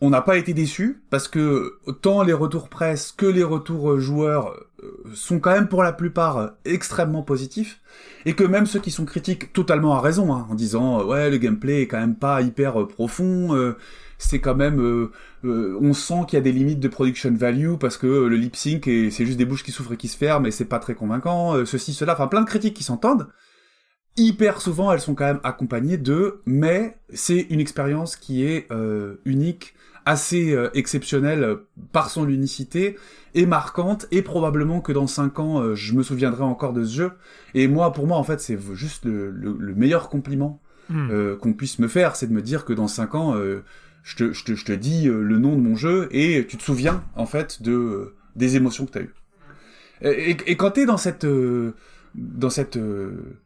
on 0.00 0.10
n'a 0.10 0.22
pas 0.22 0.36
été 0.36 0.54
déçus 0.54 1.02
parce 1.10 1.26
que 1.28 1.78
tant 2.02 2.22
les 2.22 2.32
retours 2.32 2.68
presse 2.68 3.12
que 3.12 3.26
les 3.26 3.42
retours 3.42 3.92
euh, 3.92 3.98
joueurs 3.98 4.54
euh, 4.82 5.02
sont 5.12 5.40
quand 5.40 5.52
même 5.52 5.68
pour 5.68 5.82
la 5.82 5.92
plupart 5.92 6.36
euh, 6.36 6.48
extrêmement 6.64 7.22
positifs 7.22 7.80
et 8.24 8.34
que 8.34 8.44
même 8.44 8.66
ceux 8.66 8.78
qui 8.78 8.92
sont 8.92 9.04
critiques 9.04 9.52
totalement 9.52 9.96
à 9.96 10.00
raison 10.00 10.32
hein, 10.32 10.46
en 10.50 10.54
disant 10.54 11.04
ouais 11.04 11.30
le 11.30 11.38
gameplay 11.38 11.82
est 11.82 11.86
quand 11.88 11.98
même 11.98 12.14
pas 12.14 12.42
hyper 12.42 12.86
profond 12.86 13.74
c'est 14.18 14.40
quand 14.40 14.54
même 14.54 15.10
on 15.44 15.92
sent 15.92 16.24
qu'il 16.28 16.36
y 16.36 16.40
a 16.40 16.42
des 16.42 16.52
limites 16.52 16.80
de 16.80 16.88
production 16.88 17.32
value 17.34 17.74
parce 17.78 17.96
que 17.96 18.06
le 18.06 18.36
lip 18.36 18.54
sync 18.56 18.86
et 18.86 19.10
c'est 19.10 19.26
juste 19.26 19.38
des 19.38 19.44
bouches 19.44 19.64
qui 19.64 19.72
souffrent 19.72 19.92
et 19.92 19.96
qui 19.96 20.08
se 20.08 20.16
ferment 20.16 20.46
et 20.46 20.50
c'est 20.50 20.64
pas 20.64 20.78
très 20.78 20.94
convaincant 20.94 21.64
ceci 21.64 21.94
cela 21.94 22.12
enfin 22.12 22.28
plein 22.28 22.42
de 22.42 22.46
critiques 22.46 22.74
qui 22.74 22.84
s'entendent. 22.84 23.28
Hyper 24.16 24.60
souvent 24.60 24.92
elles 24.92 25.00
sont 25.00 25.14
quand 25.14 25.26
même 25.26 25.40
accompagnées 25.44 25.96
de 25.96 26.40
mais 26.46 26.98
c'est 27.12 27.46
une 27.50 27.60
expérience 27.60 28.16
qui 28.16 28.44
est 28.44 28.68
unique 29.24 29.74
assez 30.08 30.52
euh, 30.52 30.70
exceptionnelle 30.74 31.42
euh, 31.44 31.56
par 31.92 32.08
son 32.10 32.28
unicité 32.28 32.96
et 33.34 33.44
marquante 33.46 34.06
et 34.10 34.22
probablement 34.22 34.80
que 34.80 34.92
dans 34.92 35.06
cinq 35.06 35.38
ans 35.38 35.60
euh, 35.60 35.74
je 35.74 35.92
me 35.94 36.02
souviendrai 36.02 36.44
encore 36.44 36.72
de 36.72 36.82
ce 36.84 36.94
jeu 36.96 37.10
et 37.54 37.68
moi 37.68 37.92
pour 37.92 38.06
moi 38.06 38.16
en 38.16 38.24
fait 38.24 38.40
c'est 38.40 38.58
juste 38.74 39.04
le, 39.04 39.30
le- 39.30 39.56
le 39.58 39.74
meilleur 39.74 40.08
compliment 40.08 40.60
Hmm. 40.90 41.10
euh, 41.10 41.36
qu'on 41.36 41.52
puisse 41.52 41.78
me 41.80 41.86
faire 41.86 42.16
c'est 42.16 42.28
de 42.28 42.32
me 42.32 42.40
dire 42.40 42.64
que 42.64 42.72
dans 42.72 42.88
cinq 42.88 43.14
ans 43.14 43.36
euh, 43.36 43.62
je, 44.04 44.16
te, 44.16 44.32
je, 44.32 44.42
te, 44.46 44.54
je 44.54 44.64
te 44.64 44.72
dis 44.72 45.04
le 45.04 45.36
nom 45.38 45.54
de 45.54 45.60
mon 45.60 45.76
jeu 45.76 46.08
et 46.12 46.46
tu 46.48 46.56
te 46.56 46.62
souviens 46.62 47.04
en 47.14 47.26
fait 47.26 47.60
de 47.62 48.14
des 48.36 48.56
émotions 48.56 48.86
que 48.86 48.92
tu 48.92 48.98
as 48.98 49.02
eues 49.02 49.14
et, 50.00 50.30
et, 50.30 50.36
et 50.52 50.56
quand 50.56 50.70
t'es 50.70 50.86
dans 50.86 50.96
cette 50.96 51.26
dans 52.14 52.48
cette 52.48 52.78
euh, 52.78 53.36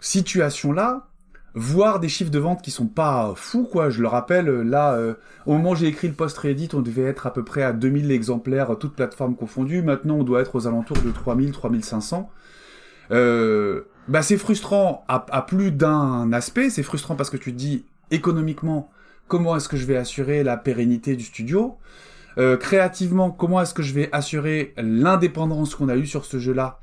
situation 0.00 0.72
là 0.72 1.08
voir 1.54 2.00
des 2.00 2.08
chiffres 2.08 2.30
de 2.30 2.38
vente 2.38 2.62
qui 2.62 2.70
sont 2.70 2.86
pas 2.86 3.32
fous 3.36 3.64
quoi. 3.64 3.88
Je 3.88 4.02
le 4.02 4.08
rappelle 4.08 4.46
là 4.46 4.94
euh, 4.94 5.14
au 5.46 5.52
moment 5.52 5.70
où 5.70 5.76
j'ai 5.76 5.86
écrit 5.86 6.08
le 6.08 6.14
post 6.14 6.36
Reddit 6.38 6.70
on 6.72 6.80
devait 6.80 7.04
être 7.04 7.26
à 7.26 7.32
peu 7.32 7.44
près 7.44 7.62
à 7.62 7.72
2000 7.72 8.10
exemplaires 8.10 8.72
euh, 8.72 8.74
toutes 8.74 8.94
plateformes 8.94 9.36
confondues. 9.36 9.82
Maintenant 9.82 10.16
on 10.16 10.24
doit 10.24 10.40
être 10.40 10.56
aux 10.56 10.66
alentours 10.66 11.00
de 11.00 11.10
3000 11.10 11.52
3500 11.52 12.30
euh, 13.10 13.82
bah 14.08 14.22
c'est 14.22 14.36
frustrant 14.36 15.04
à, 15.08 15.42
plus 15.42 15.70
d'un 15.70 16.32
aspect. 16.32 16.70
C'est 16.70 16.82
frustrant 16.82 17.14
parce 17.14 17.30
que 17.30 17.36
tu 17.36 17.52
te 17.52 17.58
dis 17.58 17.84
économiquement 18.10 18.90
comment 19.28 19.56
est-ce 19.56 19.68
que 19.68 19.76
je 19.76 19.86
vais 19.86 19.96
assurer 19.96 20.42
la 20.42 20.56
pérennité 20.56 21.16
du 21.16 21.24
studio? 21.24 21.78
Euh, 22.36 22.56
créativement, 22.56 23.30
comment 23.30 23.60
est-ce 23.60 23.74
que 23.74 23.82
je 23.82 23.94
vais 23.94 24.08
assurer 24.12 24.74
l'indépendance 24.76 25.76
qu'on 25.76 25.88
a 25.88 25.96
eue 25.96 26.06
sur 26.06 26.24
ce 26.24 26.38
jeu-là? 26.38 26.80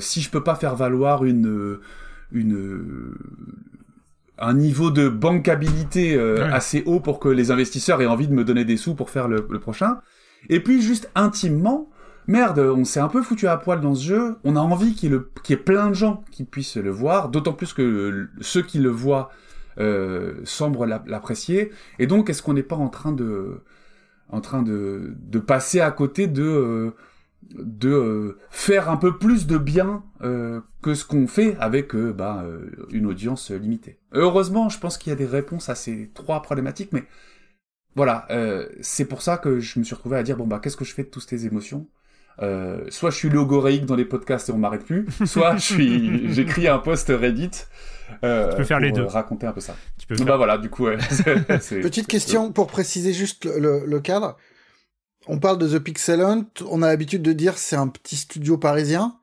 Si 0.00 0.20
je 0.20 0.30
peux 0.30 0.42
pas 0.42 0.56
faire 0.56 0.74
valoir 0.74 1.24
une 1.24 1.78
une 2.32 3.14
un 4.40 4.54
niveau 4.54 4.90
de 4.90 5.08
bancabilité 5.08 6.14
euh, 6.16 6.50
assez 6.52 6.82
haut 6.86 7.00
pour 7.00 7.20
que 7.20 7.28
les 7.28 7.50
investisseurs 7.50 8.00
aient 8.00 8.06
envie 8.06 8.26
de 8.28 8.32
me 8.34 8.44
donner 8.44 8.64
des 8.64 8.76
sous 8.76 8.94
pour 8.94 9.10
faire 9.10 9.28
le, 9.28 9.46
le 9.50 9.58
prochain. 9.60 10.00
Et 10.48 10.60
puis 10.60 10.80
juste 10.80 11.10
intimement, 11.14 11.90
merde, 12.26 12.58
on 12.58 12.84
s'est 12.84 13.00
un 13.00 13.08
peu 13.08 13.22
foutu 13.22 13.46
à 13.48 13.56
poil 13.58 13.80
dans 13.80 13.94
ce 13.94 14.04
jeu. 14.06 14.36
On 14.44 14.56
a 14.56 14.60
envie 14.60 14.94
qu'il 14.94 15.10
y 15.10 15.12
ait, 15.12 15.16
le- 15.18 15.30
qu'il 15.42 15.56
y 15.56 15.58
ait 15.58 15.62
plein 15.62 15.88
de 15.88 15.94
gens 15.94 16.24
qui 16.30 16.44
puissent 16.44 16.76
le 16.76 16.90
voir, 16.90 17.28
d'autant 17.28 17.52
plus 17.52 17.72
que 17.74 17.82
le- 17.82 18.30
ceux 18.40 18.62
qui 18.62 18.78
le 18.78 18.88
voient 18.90 19.30
euh, 19.78 20.34
semblent 20.44 20.84
l'a- 20.86 21.04
l'apprécier. 21.06 21.70
Et 21.98 22.06
donc, 22.06 22.30
est-ce 22.30 22.42
qu'on 22.42 22.54
n'est 22.54 22.62
pas 22.62 22.76
en 22.76 22.88
train 22.88 23.12
de 23.12 23.60
en 24.32 24.40
train 24.40 24.62
de, 24.62 25.12
de 25.28 25.38
passer 25.40 25.80
à 25.80 25.90
côté 25.90 26.28
de 26.28 26.44
euh, 26.44 26.90
de 27.58 27.90
euh, 27.90 28.38
faire 28.50 28.88
un 28.90 28.96
peu 28.96 29.18
plus 29.18 29.46
de 29.46 29.58
bien 29.58 30.04
euh, 30.22 30.60
que 30.82 30.94
ce 30.94 31.04
qu'on 31.04 31.26
fait 31.26 31.56
avec 31.58 31.94
euh, 31.94 32.12
bah, 32.12 32.42
euh, 32.44 32.70
une 32.92 33.06
audience 33.06 33.50
limitée. 33.50 33.98
Heureusement, 34.12 34.68
je 34.68 34.78
pense 34.78 34.98
qu'il 34.98 35.10
y 35.10 35.12
a 35.12 35.16
des 35.16 35.26
réponses 35.26 35.68
à 35.68 35.74
ces 35.74 36.10
trois 36.14 36.42
problématiques, 36.42 36.92
mais 36.92 37.04
voilà, 37.96 38.26
euh, 38.30 38.68
c'est 38.80 39.04
pour 39.04 39.20
ça 39.22 39.36
que 39.36 39.58
je 39.60 39.78
me 39.78 39.84
suis 39.84 39.94
retrouvé 39.94 40.16
à 40.16 40.22
dire 40.22 40.36
bon 40.36 40.46
bah 40.46 40.60
qu'est-ce 40.62 40.76
que 40.76 40.84
je 40.84 40.94
fais 40.94 41.02
de 41.02 41.08
toutes 41.08 41.28
ces 41.28 41.46
émotions? 41.46 41.88
Euh, 42.40 42.84
soit 42.88 43.10
je 43.10 43.16
suis 43.16 43.28
logoréique 43.28 43.84
dans 43.84 43.96
les 43.96 44.04
podcasts 44.04 44.48
et 44.48 44.52
on 44.52 44.58
m'arrête 44.58 44.84
plus, 44.84 45.06
soit 45.26 45.56
je 45.56 45.62
suis 45.74 46.32
j'écris 46.32 46.68
un 46.68 46.78
post 46.78 47.08
Reddit. 47.08 47.50
Euh, 48.24 48.50
Tu 48.50 48.56
peux 48.58 48.64
faire 48.64 48.78
pour, 48.78 48.86
les 48.86 48.92
deux. 48.92 49.04
raconter 49.04 49.46
un 49.46 49.52
peu 49.52 49.60
ça. 49.60 49.76
Tu 49.98 50.06
peux 50.06 50.16
Bah 50.16 50.24
faire- 50.24 50.36
voilà, 50.36 50.58
du 50.58 50.68
coup, 50.70 50.84
ouais. 50.86 50.98
c'est- 51.10 51.60
c'est- 51.60 51.80
Petite 51.80 52.06
question 52.06 52.50
pour 52.52 52.66
préciser 52.68 53.12
juste 53.12 53.44
le, 53.44 53.58
le- 53.58 53.84
le 53.86 54.00
cadre. 54.00 54.36
On 55.26 55.38
parle 55.38 55.58
de 55.58 55.68
The 55.68 55.82
Pixel 55.82 56.20
Hunt, 56.22 56.46
on 56.68 56.82
a 56.82 56.88
l'habitude 56.88 57.22
de 57.22 57.32
dire 57.32 57.58
c'est 57.58 57.76
un 57.76 57.88
petit 57.88 58.16
studio 58.16 58.56
parisien. 58.58 59.16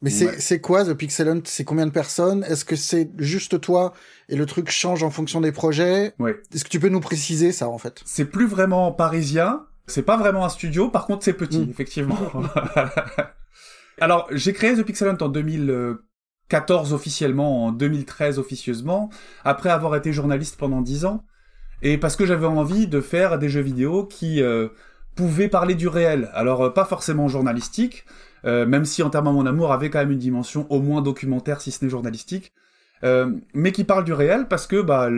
Mais 0.00 0.10
c'est 0.10 0.26
Ouais. 0.26 0.34
c'est 0.40 0.60
quoi 0.60 0.84
The 0.84 0.94
Pixel 0.94 1.28
Hunt? 1.28 1.42
C'est 1.44 1.62
combien 1.64 1.86
de 1.86 1.92
personnes? 1.92 2.42
Est-ce 2.44 2.64
que 2.64 2.74
c'est 2.74 3.10
juste 3.18 3.60
toi 3.60 3.92
et 4.28 4.34
le 4.36 4.46
truc 4.46 4.68
change 4.70 5.02
en 5.04 5.10
fonction 5.10 5.40
des 5.40 5.52
projets? 5.52 6.14
Ouais. 6.18 6.40
Est-ce 6.52 6.64
que 6.64 6.68
tu 6.70 6.80
peux 6.80 6.88
nous 6.88 7.00
préciser 7.00 7.52
ça 7.52 7.68
en 7.68 7.78
fait? 7.78 8.02
C'est 8.04 8.24
plus 8.24 8.46
vraiment 8.46 8.90
parisien. 8.92 9.66
C'est 9.86 10.02
pas 10.02 10.16
vraiment 10.16 10.44
un 10.44 10.48
studio. 10.48 10.88
Par 10.88 11.06
contre, 11.06 11.24
c'est 11.24 11.32
petit, 11.34 11.60
Mm. 11.60 11.70
effectivement. 11.70 12.18
Alors, 14.00 14.26
j'ai 14.32 14.52
créé 14.52 14.74
The 14.74 14.82
Pixel 14.82 15.08
Hunt 15.08 15.18
en 15.20 15.28
2014 15.28 16.92
officiellement, 16.92 17.66
en 17.66 17.72
2013 17.72 18.38
officieusement, 18.38 19.10
après 19.44 19.70
avoir 19.70 19.94
été 19.96 20.12
journaliste 20.12 20.56
pendant 20.56 20.80
10 20.80 21.04
ans, 21.04 21.24
et 21.82 21.98
parce 21.98 22.16
que 22.16 22.26
j'avais 22.26 22.46
envie 22.46 22.86
de 22.86 23.00
faire 23.00 23.38
des 23.38 23.48
jeux 23.48 23.60
vidéo 23.60 24.04
qui 24.06 24.42
euh, 24.42 24.68
pouvaient 25.14 25.48
parler 25.48 25.74
du 25.74 25.88
réel. 25.88 26.30
Alors, 26.34 26.64
euh, 26.64 26.70
pas 26.70 26.84
forcément 26.84 27.28
journalistique, 27.28 28.04
euh, 28.44 28.66
même 28.66 28.84
si 28.84 29.02
en 29.02 29.10
termes 29.10 29.28
à 29.28 29.32
mon 29.32 29.46
amour 29.46 29.72
avait 29.72 29.90
quand 29.90 29.98
même 29.98 30.12
une 30.12 30.18
dimension 30.18 30.66
au 30.70 30.80
moins 30.80 31.02
documentaire, 31.02 31.60
si 31.60 31.70
ce 31.70 31.84
n'est 31.84 31.90
journalistique. 31.90 32.52
Euh, 33.04 33.32
mais 33.52 33.72
qui 33.72 33.82
parle 33.82 34.04
du 34.04 34.12
réel 34.12 34.46
parce 34.46 34.68
que 34.68 34.80
bah, 34.80 35.08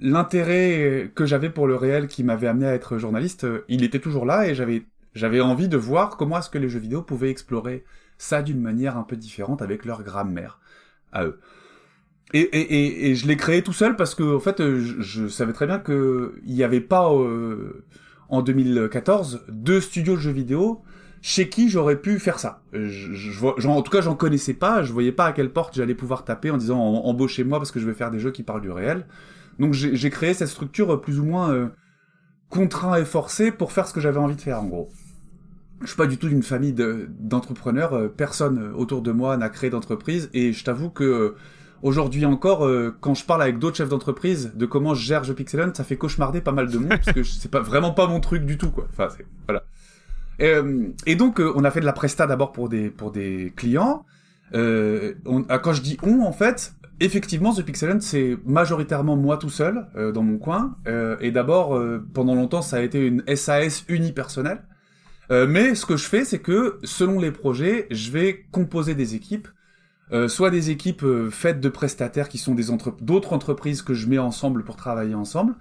l'intérêt 0.00 1.10
que 1.12 1.26
j'avais 1.26 1.50
pour 1.50 1.66
le 1.66 1.74
réel 1.74 2.06
qui 2.06 2.22
m'avait 2.22 2.46
amené 2.46 2.66
à 2.66 2.74
être 2.74 2.98
journaliste, 2.98 3.44
il 3.66 3.82
était 3.82 3.98
toujours 3.98 4.26
là 4.26 4.46
et 4.46 4.54
j'avais 4.54 5.40
envie 5.40 5.66
de 5.66 5.76
voir 5.76 6.16
comment 6.16 6.38
est-ce 6.38 6.50
que 6.50 6.58
les 6.58 6.68
jeux 6.68 6.78
vidéo 6.78 7.02
pouvaient 7.02 7.30
explorer 7.30 7.84
ça 8.16 8.42
d'une 8.42 8.60
manière 8.60 8.96
un 8.96 9.02
peu 9.02 9.16
différente 9.16 9.60
avec 9.60 9.84
leur 9.84 10.04
grammaire 10.04 10.60
à 11.10 11.24
eux. 11.24 11.40
Et, 12.32 12.38
et, 12.38 13.10
et, 13.10 13.14
je 13.16 13.26
l'ai 13.26 13.36
créé 13.36 13.62
tout 13.62 13.72
seul 13.72 13.96
parce 13.96 14.14
que 14.14 14.36
en 14.36 14.40
fait 14.40 14.62
je, 14.62 15.26
savais 15.26 15.52
très 15.52 15.66
bien 15.66 15.80
que 15.80 16.40
il 16.46 16.54
n'y 16.54 16.62
avait 16.62 16.80
pas 16.80 17.10
en 18.32 18.42
2014 18.42 19.44
deux 19.48 19.80
studios 19.80 20.16
de 20.16 20.20
jeux 20.20 20.32
vidéo 20.32 20.82
chez 21.20 21.48
qui 21.48 21.68
j'aurais 21.68 22.00
pu 22.00 22.18
faire 22.18 22.38
ça. 22.40 22.62
En 22.74 23.82
tout 23.82 23.92
cas, 23.92 24.00
j'en 24.00 24.16
connaissais 24.16 24.54
pas. 24.54 24.82
Je 24.82 24.92
voyais 24.92 25.12
pas 25.12 25.26
à 25.26 25.32
quelle 25.32 25.52
porte 25.52 25.74
j'allais 25.76 25.94
pouvoir 25.94 26.24
taper 26.24 26.50
en 26.50 26.56
disant 26.56 26.78
em- 26.80 27.02
embauchez-moi 27.04 27.58
parce 27.58 27.70
que 27.70 27.78
je 27.78 27.86
vais 27.86 27.94
faire 27.94 28.10
des 28.10 28.18
jeux 28.18 28.32
qui 28.32 28.42
parlent 28.42 28.62
du 28.62 28.70
réel. 28.72 29.06
Donc 29.60 29.74
j'ai 29.74 30.10
créé 30.10 30.34
cette 30.34 30.48
structure 30.48 31.00
plus 31.00 31.20
ou 31.20 31.24
moins 31.24 31.52
euh, 31.52 31.68
contraint 32.48 32.96
et 32.96 33.04
forcé 33.04 33.52
pour 33.52 33.70
faire 33.70 33.86
ce 33.86 33.92
que 33.94 34.00
j'avais 34.00 34.18
envie 34.18 34.34
de 34.34 34.40
faire 34.40 34.60
en 34.60 34.66
gros. 34.66 34.88
Je 35.82 35.88
suis 35.88 35.96
pas 35.96 36.06
du 36.06 36.16
tout 36.16 36.28
d'une 36.28 36.42
famille 36.42 36.72
de- 36.72 37.08
d'entrepreneurs. 37.20 37.92
euh, 37.94 38.08
Personne 38.08 38.58
euh, 38.58 38.72
autour 38.74 39.02
de 39.02 39.12
moi 39.12 39.36
n'a 39.36 39.48
créé 39.50 39.68
d'entreprise 39.70 40.30
et 40.32 40.52
je 40.52 40.64
t'avoue 40.64 40.90
que 40.90 41.34
aujourd'hui 41.82 42.24
encore, 42.24 42.64
euh, 42.66 42.96
quand 43.00 43.14
je 43.14 43.24
parle 43.24 43.42
avec 43.42 43.58
d'autres 43.58 43.76
chefs 43.76 43.88
d'entreprise 43.88 44.52
de 44.54 44.66
comment 44.66 44.94
je 44.94 45.02
gère 45.04 45.22
The 45.22 45.32
Pixel 45.32 45.60
Hunt, 45.60 45.72
ça 45.74 45.84
fait 45.84 45.96
cauchemarder 45.96 46.40
pas 46.40 46.52
mal 46.52 46.68
de 46.70 46.78
monde 46.78 46.88
parce 46.90 47.12
que 47.12 47.22
je- 47.22 47.30
c'est 47.32 47.50
pas 47.50 47.60
vraiment 47.60 47.92
pas 47.92 48.06
mon 48.06 48.20
truc 48.20 48.44
du 48.46 48.56
tout 48.58 48.70
quoi. 48.70 48.86
Enfin 48.90 49.08
c'est 49.16 49.26
voilà. 49.46 49.62
Et, 50.38 50.46
euh, 50.46 50.88
et 51.06 51.14
donc, 51.14 51.40
euh, 51.40 51.52
on 51.54 51.64
a 51.64 51.70
fait 51.70 51.80
de 51.80 51.84
la 51.84 51.92
presta 51.92 52.26
d'abord 52.26 52.52
pour 52.52 52.68
des, 52.68 52.88
pour 52.90 53.10
des 53.12 53.52
clients. 53.54 54.04
Euh, 54.54 55.14
on, 55.26 55.44
ah, 55.48 55.58
quand 55.58 55.72
je 55.72 55.82
dis 55.82 55.98
on, 56.02 56.20
en 56.22 56.32
fait, 56.32 56.74
effectivement, 57.00 57.54
The 57.54 57.62
Pixel 57.62 58.00
c'est 58.00 58.36
majoritairement 58.46 59.16
moi 59.16 59.36
tout 59.36 59.50
seul, 59.50 59.86
euh, 59.96 60.10
dans 60.12 60.22
mon 60.22 60.38
coin. 60.38 60.76
Euh, 60.86 61.16
et 61.20 61.30
d'abord, 61.30 61.76
euh, 61.76 62.04
pendant 62.14 62.34
longtemps, 62.34 62.62
ça 62.62 62.76
a 62.76 62.80
été 62.80 63.06
une 63.06 63.22
SAS 63.36 63.84
unipersonnelle. 63.88 64.62
Euh, 65.30 65.46
mais 65.46 65.74
ce 65.74 65.86
que 65.86 65.96
je 65.96 66.06
fais, 66.06 66.24
c'est 66.24 66.40
que, 66.40 66.78
selon 66.82 67.20
les 67.20 67.30
projets, 67.30 67.86
je 67.90 68.10
vais 68.10 68.44
composer 68.50 68.94
des 68.94 69.14
équipes. 69.14 69.48
Euh, 70.12 70.28
soit 70.28 70.50
des 70.50 70.70
équipes 70.70 71.04
euh, 71.04 71.30
faites 71.30 71.60
de 71.60 71.68
prestataires 71.68 72.28
qui 72.28 72.38
sont 72.38 72.54
des 72.54 72.70
entre- 72.70 72.96
d'autres 73.00 73.32
entreprises 73.32 73.80
que 73.82 73.94
je 73.94 74.06
mets 74.08 74.18
ensemble 74.18 74.62
pour 74.62 74.76
travailler 74.76 75.14
ensemble, 75.14 75.54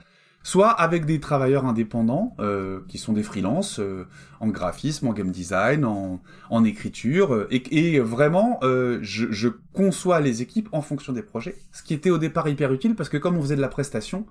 soit 0.44 0.70
avec 0.72 1.06
des 1.06 1.20
travailleurs 1.20 1.66
indépendants 1.66 2.36
euh, 2.40 2.80
qui 2.88 2.98
sont 2.98 3.14
des 3.14 3.24
freelances 3.24 3.80
euh, 3.80 4.08
en 4.40 4.48
graphisme, 4.48 5.08
en 5.08 5.14
game 5.14 5.32
design, 5.32 5.86
en, 5.86 6.20
en 6.50 6.64
écriture, 6.64 7.34
euh, 7.34 7.48
et, 7.52 7.94
et 7.94 8.00
vraiment, 8.00 8.60
euh, 8.64 9.00
je, 9.02 9.28
je 9.32 9.50
conçois 9.72 10.20
les 10.20 10.42
équipes 10.42 10.68
en 10.72 10.82
fonction 10.82 11.14
des 11.14 11.22
projets, 11.22 11.56
ce 11.72 11.84
qui 11.84 11.94
était 11.94 12.10
au 12.10 12.18
départ 12.18 12.50
hyper 12.50 12.74
utile 12.74 12.96
parce 12.96 13.08
que 13.08 13.18
comme 13.18 13.38
on 13.38 13.42
faisait 13.42 13.56
de 13.56 13.62
la 13.62 13.70
prestation, 13.70 14.26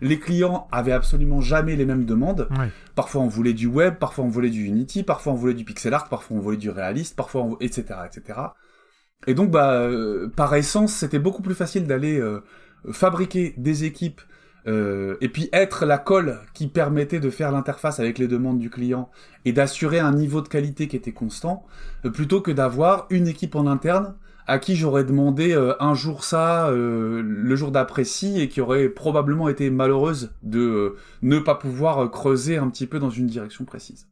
les 0.00 0.18
clients 0.18 0.68
avaient 0.72 0.92
absolument 0.92 1.40
jamais 1.40 1.74
les 1.74 1.84
mêmes 1.84 2.04
demandes. 2.04 2.48
Parfois 2.94 3.22
on 3.22 3.28
voulait 3.28 3.54
du 3.54 3.66
web, 3.66 3.96
parfois 3.98 4.24
on 4.24 4.28
voulait 4.28 4.50
du 4.50 4.64
Unity, 4.64 5.02
parfois 5.02 5.32
on 5.32 5.36
voulait 5.36 5.54
du 5.54 5.64
pixel 5.64 5.92
art, 5.94 6.08
parfois 6.08 6.36
on 6.36 6.40
voulait 6.40 6.56
du 6.58 6.70
réaliste, 6.70 7.16
parfois 7.16 7.42
on... 7.42 7.56
etc 7.60 8.00
etc. 8.06 8.38
Et 9.26 9.34
donc 9.34 9.50
bah 9.50 9.72
euh, 9.72 10.28
par 10.28 10.54
essence 10.54 10.92
c'était 10.92 11.18
beaucoup 11.18 11.42
plus 11.42 11.54
facile 11.54 11.86
d'aller 11.86 12.18
euh, 12.20 12.42
fabriquer 12.92 13.54
des 13.56 13.84
équipes 13.84 14.20
euh, 14.68 15.16
et 15.20 15.28
puis 15.28 15.48
être 15.52 15.84
la 15.84 15.98
colle 15.98 16.38
qui 16.54 16.68
permettait 16.68 17.20
de 17.20 17.30
faire 17.30 17.52
l'interface 17.52 18.00
avec 18.00 18.18
les 18.18 18.28
demandes 18.28 18.58
du 18.58 18.70
client 18.70 19.10
et 19.44 19.52
d'assurer 19.52 19.98
un 19.98 20.12
niveau 20.12 20.40
de 20.40 20.48
qualité 20.48 20.88
qui 20.88 20.96
était 20.96 21.12
constant, 21.12 21.64
plutôt 22.12 22.40
que 22.40 22.50
d'avoir 22.50 23.06
une 23.10 23.28
équipe 23.28 23.54
en 23.54 23.66
interne 23.66 24.14
à 24.48 24.58
qui 24.58 24.76
j'aurais 24.76 25.04
demandé 25.04 25.54
un 25.80 25.94
jour 25.94 26.24
ça, 26.24 26.70
le 26.70 27.56
jour 27.56 27.72
d'après 27.72 28.04
ci, 28.04 28.40
et 28.40 28.48
qui 28.48 28.60
aurait 28.60 28.88
probablement 28.88 29.48
été 29.48 29.70
malheureuse 29.70 30.32
de 30.44 30.96
ne 31.22 31.38
pas 31.40 31.56
pouvoir 31.56 32.08
creuser 32.10 32.56
un 32.56 32.68
petit 32.68 32.86
peu 32.86 33.00
dans 33.00 33.10
une 33.10 33.26
direction 33.26 33.64
précise. 33.64 34.06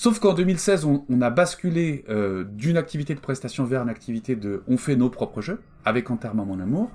Sauf 0.00 0.18
qu'en 0.18 0.32
2016, 0.32 0.86
on, 0.86 1.20
a 1.20 1.28
basculé 1.28 2.06
euh, 2.08 2.44
d'une 2.44 2.78
activité 2.78 3.14
de 3.14 3.20
prestation 3.20 3.66
vers 3.66 3.82
une 3.82 3.90
activité 3.90 4.34
de 4.34 4.62
on 4.66 4.78
fait 4.78 4.96
nos 4.96 5.10
propres 5.10 5.42
jeux, 5.42 5.60
avec 5.84 6.10
Enterrement 6.10 6.46
mon 6.46 6.58
amour, 6.58 6.90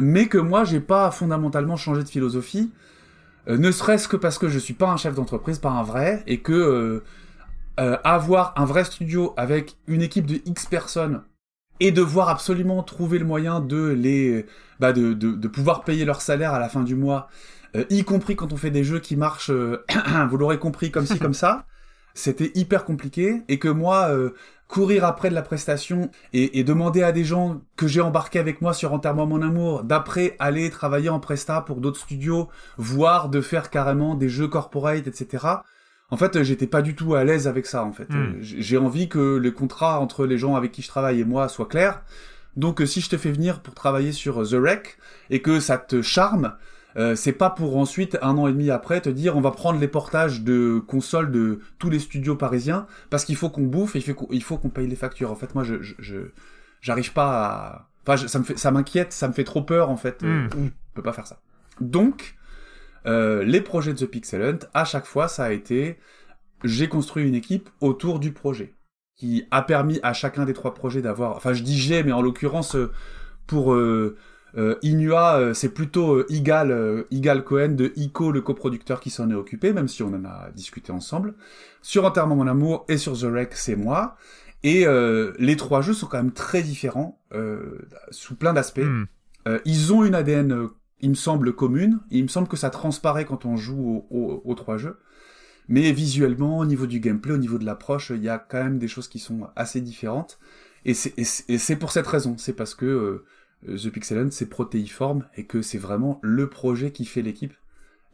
mais 0.00 0.26
que 0.26 0.36
moi, 0.36 0.64
j'ai 0.64 0.80
pas 0.80 1.12
fondamentalement 1.12 1.76
changé 1.76 2.02
de 2.02 2.08
philosophie, 2.08 2.72
euh, 3.46 3.56
ne 3.56 3.70
serait-ce 3.70 4.08
que 4.08 4.16
parce 4.16 4.36
que 4.36 4.48
je 4.48 4.58
suis 4.58 4.74
pas 4.74 4.90
un 4.90 4.96
chef 4.96 5.14
d'entreprise, 5.14 5.60
pas 5.60 5.70
un 5.70 5.84
vrai, 5.84 6.24
et 6.26 6.40
que 6.40 7.04
euh, 7.78 7.96
avoir 8.02 8.52
un 8.56 8.64
vrai 8.64 8.82
studio 8.82 9.32
avec 9.36 9.76
une 9.86 10.02
équipe 10.02 10.26
de 10.26 10.40
X 10.44 10.66
personnes 10.66 11.22
et 11.78 11.92
devoir 11.92 12.30
absolument 12.30 12.82
trouver 12.82 13.20
le 13.20 13.26
moyen 13.26 13.60
de 13.60 13.90
les 13.90 14.44
bah 14.80 14.92
de, 14.92 15.12
de, 15.12 15.48
pouvoir 15.48 15.84
payer 15.84 16.04
leur 16.04 16.20
salaire 16.20 16.52
à 16.52 16.58
la 16.58 16.68
fin 16.68 16.82
du 16.82 16.96
mois, 16.96 17.28
y 17.90 18.02
compris 18.02 18.34
quand 18.34 18.52
on 18.52 18.56
fait 18.56 18.72
des 18.72 18.82
jeux 18.82 18.98
qui 18.98 19.14
marchent, 19.14 19.52
vous 20.30 20.36
l'aurez 20.36 20.58
compris, 20.58 20.90
comme 20.90 21.06
ci, 21.06 21.20
comme 21.20 21.32
ça, 21.32 21.64
c'était 22.14 22.52
hyper 22.54 22.84
compliqué, 22.84 23.42
et 23.48 23.58
que 23.58 23.68
moi, 23.68 24.08
euh, 24.10 24.30
courir 24.68 25.04
après 25.04 25.28
de 25.28 25.34
la 25.34 25.42
prestation 25.42 26.10
et, 26.32 26.58
et 26.58 26.64
demander 26.64 27.02
à 27.02 27.12
des 27.12 27.24
gens 27.24 27.60
que 27.76 27.86
j'ai 27.86 28.00
embarqués 28.00 28.38
avec 28.38 28.62
moi 28.62 28.72
sur 28.72 28.92
Enterrement 28.94 29.26
mon 29.26 29.42
amour, 29.42 29.84
d'après 29.84 30.34
aller 30.38 30.70
travailler 30.70 31.10
en 31.10 31.20
presta 31.20 31.60
pour 31.60 31.80
d'autres 31.80 32.00
studios, 32.00 32.48
voire 32.78 33.28
de 33.28 33.42
faire 33.42 33.68
carrément 33.68 34.14
des 34.14 34.30
jeux 34.30 34.48
corporate, 34.48 35.06
etc. 35.06 35.46
En 36.12 36.18
fait, 36.18 36.36
euh, 36.36 36.44
j'étais 36.44 36.66
pas 36.66 36.82
du 36.82 36.94
tout 36.94 37.14
à 37.14 37.24
l'aise 37.24 37.48
avec 37.48 37.66
ça, 37.66 37.84
en 37.84 37.92
fait. 37.92 38.08
Mm. 38.10 38.16
Euh, 38.16 38.38
J'ai 38.40 38.76
envie 38.76 39.08
que 39.08 39.36
les 39.36 39.52
contrats 39.52 39.98
entre 39.98 40.26
les 40.26 40.36
gens 40.36 40.56
avec 40.56 40.70
qui 40.70 40.82
je 40.82 40.88
travaille 40.88 41.20
et 41.20 41.24
moi 41.24 41.48
soient 41.48 41.66
clairs. 41.66 42.02
Donc, 42.54 42.82
euh, 42.82 42.86
si 42.86 43.00
je 43.00 43.08
te 43.08 43.16
fais 43.16 43.30
venir 43.30 43.60
pour 43.60 43.74
travailler 43.74 44.12
sur 44.12 44.46
The 44.46 44.54
Wreck 44.54 44.98
et 45.30 45.40
que 45.40 45.58
ça 45.58 45.78
te 45.78 46.02
charme, 46.02 46.54
euh, 46.96 47.14
c'est 47.16 47.32
pas 47.32 47.50
pour 47.50 47.76
ensuite, 47.76 48.18
un 48.22 48.36
an 48.38 48.46
et 48.48 48.52
demi 48.52 48.70
après, 48.70 49.00
te 49.00 49.08
dire 49.08 49.36
on 49.36 49.40
va 49.40 49.50
prendre 49.50 49.78
les 49.80 49.88
portages 49.88 50.42
de 50.42 50.78
consoles 50.86 51.30
de 51.30 51.60
tous 51.78 51.88
les 51.90 51.98
studios 51.98 52.36
parisiens 52.36 52.86
parce 53.10 53.24
qu'il 53.24 53.36
faut 53.36 53.48
qu'on 53.50 53.62
bouffe 53.66 53.96
et 53.96 54.04
il 54.30 54.42
faut 54.42 54.58
qu'on- 54.58 54.68
paye 54.70 54.86
les 54.86 54.96
factures. 54.96 55.30
En 55.30 55.34
fait, 55.36 55.54
moi, 55.54 55.64
je, 55.64 55.80
je, 55.82 55.94
je- 55.98 56.30
j'arrive 56.80 57.12
pas 57.12 57.46
à, 57.46 57.88
enfin, 58.02 58.16
je- 58.16 58.26
ça 58.26 58.38
me 58.38 58.44
fait, 58.44 58.58
ça 58.58 58.70
m'inquiète, 58.70 59.12
ça 59.12 59.28
me 59.28 59.32
fait 59.32 59.44
trop 59.44 59.62
peur 59.62 59.90
en 59.90 59.96
fait. 59.96 60.22
Euh, 60.22 60.46
Mm. 60.48 60.66
je 60.66 60.70
peux 60.94 61.02
pas 61.02 61.12
faire 61.12 61.26
ça. 61.26 61.40
Donc, 61.80 62.36
euh, 63.06 63.42
les 63.44 63.60
projets 63.60 63.92
de 63.94 63.98
The 63.98 64.06
Pixel 64.10 64.42
Hunt, 64.42 64.58
à 64.74 64.84
chaque 64.84 65.06
fois, 65.06 65.28
ça 65.28 65.44
a 65.44 65.52
été, 65.52 65.98
j'ai 66.64 66.88
construit 66.88 67.26
une 67.26 67.34
équipe 67.34 67.68
autour 67.80 68.18
du 68.20 68.32
projet 68.32 68.74
qui 69.16 69.44
a 69.50 69.62
permis 69.62 69.98
à 70.02 70.12
chacun 70.12 70.44
des 70.44 70.52
trois 70.52 70.74
projets 70.74 71.02
d'avoir, 71.02 71.36
enfin, 71.36 71.52
je 71.52 71.62
dis 71.62 71.78
j'ai, 71.78 72.02
mais 72.02 72.12
en 72.12 72.22
l'occurrence, 72.22 72.76
euh, 72.76 72.90
pour 73.46 73.74
euh, 73.74 74.16
euh, 74.56 74.76
Inua, 74.82 75.38
euh, 75.38 75.54
c'est 75.54 75.70
plutôt 75.70 76.16
euh, 76.16 76.26
Igal, 76.28 76.70
euh, 76.70 77.04
Igal 77.10 77.42
Cohen 77.44 77.70
de 77.70 77.92
Ico, 77.96 78.30
le 78.32 78.40
coproducteur 78.40 79.00
qui 79.00 79.10
s'en 79.10 79.30
est 79.30 79.34
occupé, 79.34 79.72
même 79.72 79.88
si 79.88 80.02
on 80.02 80.08
en 80.14 80.24
a 80.24 80.50
discuté 80.54 80.92
ensemble. 80.92 81.34
Sur 81.80 82.04
Enterrement 82.04 82.36
mon 82.36 82.46
amour 82.46 82.84
et 82.88 82.98
sur 82.98 83.18
The 83.18 83.24
Wreck, 83.24 83.54
c'est 83.54 83.76
moi. 83.76 84.16
Et 84.62 84.86
euh, 84.86 85.32
les 85.38 85.56
trois 85.56 85.80
jeux 85.82 85.94
sont 85.94 86.06
quand 86.06 86.18
même 86.18 86.32
très 86.32 86.62
différents 86.62 87.18
euh, 87.34 87.78
sous 88.10 88.34
plein 88.36 88.52
d'aspects. 88.52 88.80
Hmm. 88.84 89.04
Euh, 89.48 89.58
ils 89.64 89.92
ont 89.92 90.04
une 90.04 90.14
ADN, 90.14 90.68
il 91.00 91.10
me 91.10 91.14
semble, 91.14 91.52
commune. 91.54 91.98
Il 92.10 92.22
me 92.22 92.28
semble 92.28 92.46
que 92.46 92.56
ça 92.56 92.70
transparaît 92.70 93.24
quand 93.24 93.44
on 93.44 93.56
joue 93.56 94.06
au- 94.10 94.16
au- 94.16 94.42
aux 94.44 94.54
trois 94.54 94.76
jeux. 94.76 94.98
Mais 95.68 95.90
visuellement, 95.92 96.58
au 96.58 96.64
niveau 96.66 96.86
du 96.86 97.00
gameplay, 97.00 97.32
au 97.32 97.38
niveau 97.38 97.58
de 97.58 97.64
l'approche, 97.64 98.10
il 98.14 98.22
y 98.22 98.28
a 98.28 98.38
quand 98.38 98.62
même 98.62 98.78
des 98.78 98.88
choses 98.88 99.08
qui 99.08 99.18
sont 99.18 99.48
assez 99.56 99.80
différentes. 99.80 100.38
Et 100.84 100.94
c'est- 100.94 101.76
pour 101.76 101.90
cette 101.92 102.06
raison. 102.06 102.36
C'est 102.38 102.52
parce 102.52 102.74
que 102.74 102.86
euh, 102.86 103.24
The 103.66 103.90
Pixel 103.90 104.18
Hunt, 104.18 104.30
c'est 104.30 104.48
protéiforme 104.48 105.24
et 105.36 105.44
que 105.44 105.62
c'est 105.62 105.78
vraiment 105.78 106.18
le 106.22 106.48
projet 106.48 106.90
qui 106.92 107.04
fait 107.04 107.22
l'équipe 107.22 107.54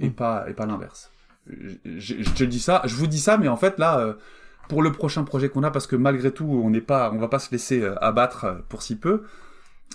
et 0.00 0.08
Mm. 0.08 0.12
pas, 0.12 0.44
et 0.48 0.54
pas 0.54 0.66
l'inverse. 0.66 1.10
Je, 1.46 1.76
je- 2.22 2.30
te 2.34 2.44
dis 2.44 2.60
ça, 2.60 2.82
je 2.84 2.94
vous 2.94 3.06
dis 3.06 3.18
ça, 3.20 3.38
mais 3.38 3.48
en 3.48 3.56
fait, 3.56 3.78
là, 3.78 3.98
euh, 4.00 4.12
pour 4.68 4.82
le 4.82 4.92
prochain 4.92 5.24
projet 5.24 5.48
qu'on 5.48 5.62
a, 5.62 5.70
parce 5.70 5.86
que 5.86 5.96
malgré 5.96 6.30
tout, 6.30 6.44
on 6.44 6.68
n'est 6.70 6.82
pas, 6.82 7.10
on 7.12 7.16
va 7.18 7.28
pas 7.28 7.38
se 7.38 7.50
laisser 7.50 7.80
euh, 7.80 7.94
abattre 8.04 8.44
euh, 8.44 8.54
pour 8.68 8.82
si 8.82 8.96
peu. 8.96 9.22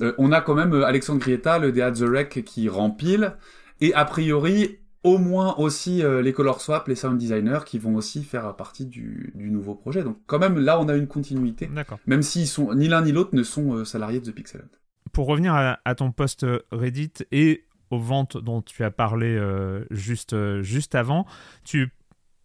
Euh, 0.01 0.13
on 0.17 0.31
a 0.31 0.41
quand 0.41 0.55
même 0.55 0.73
euh, 0.73 0.85
Alexandre 0.85 1.19
Grietta, 1.19 1.59
le 1.59 1.71
DA 1.71 1.91
The 1.91 1.99
Wreck, 2.01 2.43
qui 2.43 2.67
rempile, 2.69 3.35
et 3.81 3.93
a 3.93 4.03
priori, 4.05 4.79
au 5.03 5.19
moins 5.19 5.53
aussi 5.57 6.01
euh, 6.03 6.23
les 6.23 6.33
color 6.33 6.59
swap, 6.61 6.87
les 6.87 6.95
sound 6.95 7.19
designers 7.19 7.59
qui 7.65 7.77
vont 7.77 7.93
aussi 7.95 8.23
faire 8.23 8.55
partie 8.55 8.85
du, 8.87 9.31
du, 9.35 9.51
nouveau 9.51 9.75
projet. 9.75 10.01
Donc 10.01 10.17
quand 10.25 10.39
même 10.39 10.57
là 10.57 10.79
on 10.79 10.87
a 10.89 10.95
une 10.95 11.07
continuité. 11.07 11.67
Même 12.07 12.23
s'ils 12.23 12.47
sont 12.47 12.73
ni 12.73 12.87
l'un 12.87 13.01
ni 13.03 13.11
l'autre 13.11 13.35
ne 13.35 13.43
sont 13.43 13.75
euh, 13.75 13.85
salariés 13.85 14.19
de 14.21 14.31
The 14.31 14.33
Pixel 14.33 14.61
Hunt. 14.61 14.77
Pour 15.13 15.27
revenir 15.27 15.53
à, 15.53 15.95
ton 15.95 16.11
post 16.11 16.45
Reddit 16.71 17.13
et 17.31 17.65
aux 17.91 17.99
ventes 17.99 18.35
dont 18.37 18.63
tu 18.63 18.83
as 18.83 18.89
parlé 18.89 19.27
euh, 19.27 19.85
juste, 19.91 20.33
euh, 20.33 20.63
juste 20.63 20.95
avant, 20.95 21.27
tu 21.63 21.93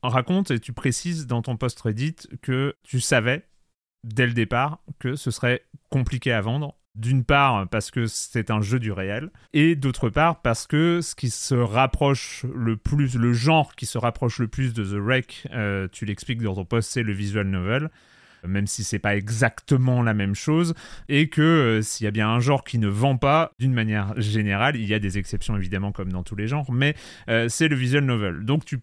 racontes 0.03 0.51
et 0.51 0.61
tu 0.61 0.75
précises 0.75 1.27
dans 1.27 1.41
ton 1.41 1.57
post 1.57 1.81
Reddit 1.81 2.17
que 2.43 2.77
tu 2.83 3.01
savais 3.01 3.49
dès 4.05 4.27
le 4.27 4.35
départ 4.35 4.81
que 4.99 5.17
ce 5.17 5.31
serait 5.31 5.63
compliqué 5.89 6.31
à 6.31 6.43
vendre. 6.43 6.75
D'une 6.95 7.25
part 7.25 7.69
parce 7.69 7.93
que 7.93 8.07
c'est 8.07 8.51
un 8.51 8.61
jeu 8.61 8.81
du 8.81 8.91
réel, 8.91 9.31
et 9.53 9.77
d'autre 9.77 10.11
part 10.11 10.43
parce 10.43 10.67
que 10.67 11.01
ce 11.01 11.15
qui 11.15 11.31
se 11.31 11.55
rapproche 11.55 12.45
le 12.53 12.77
plus, 12.77 13.15
le 13.15 13.33
genre 13.33 13.77
qui 13.77 13.87
se 13.87 13.99
rapproche 13.99 14.41
le 14.41 14.49
plus 14.49 14.75
de 14.75 14.83
The 14.83 15.01
Wreck, 15.01 15.47
euh, 15.53 15.87
tu 15.93 16.07
l'expliques 16.07 16.43
dans 16.43 16.57
ton 16.57 16.65
post, 16.65 16.91
c'est 16.91 17.05
le 17.05 17.13
visual 17.13 17.47
novel 17.47 17.89
même 18.47 18.67
si 18.67 18.85
c'est 18.85 18.99
pas 18.99 19.17
exactement 19.17 20.03
la 20.03 20.15
même 20.15 20.35
chose, 20.35 20.75
et 21.09 21.29
que 21.29 21.43
euh, 21.43 21.83
s'il 21.83 22.05
y 22.05 22.09
a 22.09 22.11
bien 22.11 22.29
un 22.29 22.41
genre 22.41 22.65
qui 22.65 22.79
ne 22.79 22.89
vend 22.89 23.17
pas, 23.17 23.53
d'une 23.59 23.75
manière 23.75 24.19
générale, 24.21 24.77
il 24.77 24.87
y 24.87 24.95
a 24.95 24.99
des 24.99 25.19
exceptions 25.19 25.57
évidemment 25.57 25.93
comme 25.93 26.13
dans 26.13 26.23
tous 26.23 26.37
les 26.37 26.47
genres, 26.47 26.71
mais 26.73 26.95
euh, 27.29 27.49
c'est 27.49 27.69
le 27.69 27.77
visual 27.77 28.05
novel. 28.05 28.45
Donc 28.45 28.65
tu, 28.65 28.81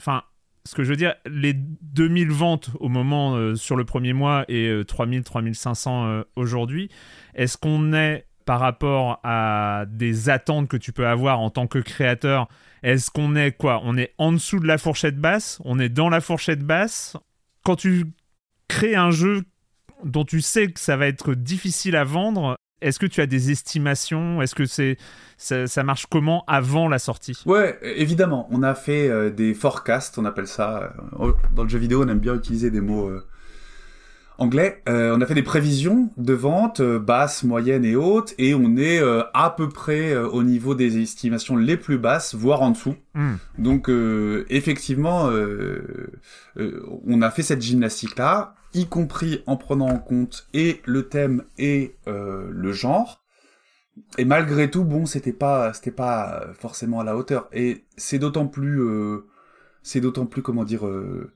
enfin, 0.00 0.22
ce 0.64 0.74
que 0.74 0.84
je 0.84 0.90
veux 0.90 0.96
dire, 0.96 1.14
les 1.26 1.54
2000 1.54 2.30
ventes 2.30 2.70
au 2.80 2.88
moment 2.88 3.34
euh, 3.34 3.54
sur 3.54 3.76
le 3.76 3.84
premier 3.84 4.12
mois 4.12 4.44
et 4.48 4.68
euh, 4.68 4.84
3000, 4.84 5.24
3500 5.24 6.06
euh, 6.06 6.22
aujourd'hui, 6.36 6.90
est-ce 7.34 7.56
qu'on 7.56 7.92
est 7.92 8.26
par 8.44 8.60
rapport 8.60 9.20
à 9.22 9.84
des 9.88 10.28
attentes 10.28 10.68
que 10.68 10.76
tu 10.76 10.92
peux 10.92 11.06
avoir 11.06 11.40
en 11.40 11.50
tant 11.50 11.66
que 11.66 11.78
créateur 11.78 12.48
Est-ce 12.82 13.10
qu'on 13.10 13.36
est 13.36 13.52
quoi? 13.52 13.80
On 13.84 13.96
est 13.96 14.14
en 14.18 14.32
dessous 14.32 14.58
de 14.58 14.66
la 14.66 14.78
fourchette 14.78 15.18
basse? 15.18 15.60
On 15.64 15.78
est 15.78 15.88
dans 15.88 16.08
la 16.08 16.20
fourchette 16.20 16.62
basse? 16.62 17.16
Quand 17.64 17.76
tu 17.76 18.06
crées 18.70 18.94
un 18.94 19.10
jeu 19.10 19.42
dont 20.04 20.24
tu 20.24 20.40
sais 20.40 20.70
que 20.70 20.78
ça 20.78 20.96
va 20.96 21.08
être 21.08 21.34
difficile 21.34 21.96
à 21.96 22.04
vendre, 22.04 22.56
est-ce 22.80 22.98
que 22.98 23.06
tu 23.06 23.20
as 23.20 23.26
des 23.26 23.50
estimations? 23.50 24.40
Est-ce 24.40 24.54
que 24.54 24.64
c'est 24.64 24.96
ça, 25.36 25.66
ça, 25.66 25.82
marche 25.82 26.06
comment 26.06 26.44
avant 26.46 26.88
la 26.88 26.98
sortie? 26.98 27.42
Ouais, 27.46 27.78
évidemment. 27.82 28.48
On 28.50 28.62
a 28.62 28.74
fait 28.74 29.08
euh, 29.08 29.30
des 29.30 29.54
forecasts, 29.54 30.16
on 30.18 30.24
appelle 30.24 30.46
ça. 30.46 30.94
Euh, 31.20 31.32
dans 31.54 31.64
le 31.64 31.68
jeu 31.68 31.78
vidéo, 31.78 32.04
on 32.04 32.08
aime 32.08 32.20
bien 32.20 32.34
utiliser 32.34 32.70
des 32.70 32.80
mots 32.80 33.08
euh, 33.08 33.26
anglais. 34.38 34.82
on 34.86 35.20
a 35.20 35.26
fait 35.26 35.34
des 35.34 35.42
prévisions 35.42 36.10
de 36.16 36.32
vente 36.32 36.80
basses, 36.80 37.42
moyennes 37.42 37.84
et 37.84 37.96
hautes, 37.96 38.34
et 38.38 38.54
on 38.54 38.76
est 38.78 39.02
à 39.34 39.50
peu 39.50 39.68
près 39.68 40.16
au 40.16 40.42
niveau 40.42 40.74
des 40.74 40.98
estimations 41.02 41.56
les 41.56 41.76
plus 41.76 41.98
basses, 41.98 42.34
voire 42.34 42.62
en 42.62 42.70
dessous. 42.70 42.94
Mm. 43.12 43.34
Donc 43.58 43.90
effectivement, 44.48 45.28
on 46.56 47.20
a 47.20 47.30
fait 47.30 47.42
cette 47.42 47.60
gymnastique-là 47.60 48.54
y 48.74 48.86
compris 48.86 49.42
en 49.46 49.56
prenant 49.56 49.88
en 49.88 49.98
compte 49.98 50.48
et 50.54 50.80
le 50.84 51.08
thème 51.08 51.44
et 51.58 51.96
euh, 52.06 52.48
le 52.50 52.72
genre. 52.72 53.20
Et 54.18 54.24
malgré 54.24 54.70
tout, 54.70 54.84
bon, 54.84 55.06
c'était 55.06 55.32
pas, 55.32 55.72
c'était 55.72 55.90
pas 55.90 56.46
forcément 56.54 57.00
à 57.00 57.04
la 57.04 57.16
hauteur. 57.16 57.48
Et 57.52 57.84
c'est 57.96 58.18
d'autant 58.18 58.46
plus, 58.46 58.80
euh, 58.80 59.26
c'est 59.82 60.00
d'autant 60.00 60.26
plus, 60.26 60.42
comment 60.42 60.64
dire, 60.64 60.86
euh, 60.86 61.32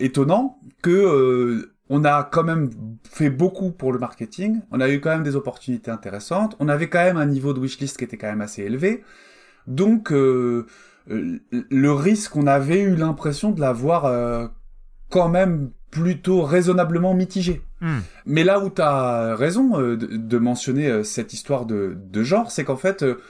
étonnant 0.00 0.60
que 0.82 0.90
euh, 0.90 1.74
on 1.90 2.04
a 2.04 2.24
quand 2.24 2.44
même 2.44 2.70
fait 3.08 3.30
beaucoup 3.30 3.70
pour 3.70 3.92
le 3.92 3.98
marketing. 3.98 4.60
On 4.70 4.80
a 4.80 4.90
eu 4.90 5.00
quand 5.00 5.10
même 5.10 5.22
des 5.22 5.36
opportunités 5.36 5.90
intéressantes. 5.90 6.56
On 6.60 6.68
avait 6.68 6.88
quand 6.88 7.02
même 7.02 7.16
un 7.16 7.26
niveau 7.26 7.52
de 7.54 7.60
wishlist 7.60 7.96
qui 7.96 8.04
était 8.04 8.16
quand 8.16 8.28
même 8.28 8.40
assez 8.42 8.62
élevé. 8.62 9.02
Donc 9.66 10.12
euh, 10.12 10.66
le 11.06 11.92
risque, 11.92 12.36
on 12.36 12.46
avait 12.46 12.80
eu 12.80 12.96
l'impression 12.96 13.50
de 13.52 13.60
l'avoir 13.60 14.50
quand 15.08 15.28
même 15.30 15.70
plutôt 15.90 16.42
raisonnablement 16.42 17.14
mitigé. 17.14 17.62
Mm. 17.80 17.98
Mais 18.26 18.44
là 18.44 18.60
où 18.60 18.70
tu 18.70 18.82
as 18.82 19.34
raison 19.36 19.80
euh, 19.80 19.96
de, 19.96 20.16
de, 20.16 20.38
mentionner 20.38 20.88
euh, 20.88 21.02
cette 21.02 21.32
histoire 21.32 21.66
de, 21.66 21.96
de 21.96 22.22
genre, 22.22 22.50
c'est 22.50 22.64
qu'en 22.64 22.76
fait, 22.76 23.02
euh, 23.02 23.20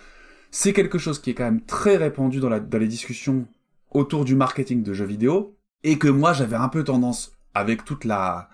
c'est 0.50 0.72
quelque 0.72 0.98
chose 0.98 1.20
qui 1.20 1.30
est 1.30 1.34
quand 1.34 1.44
même 1.44 1.62
très 1.62 1.96
répandu 1.96 2.40
dans, 2.40 2.48
la, 2.48 2.60
dans 2.60 2.78
les 2.78 2.88
discussions 2.88 3.46
autour 3.90 4.24
du 4.24 4.34
marketing 4.34 4.82
de 4.82 4.92
jeux 4.92 5.04
vidéo, 5.04 5.56
et 5.84 5.98
que 5.98 6.08
moi 6.08 6.32
j'avais 6.32 6.56
un 6.56 6.68
peu 6.68 6.84
tendance, 6.84 7.32
avec 7.54 7.84
toute 7.84 8.04
la 8.04 8.48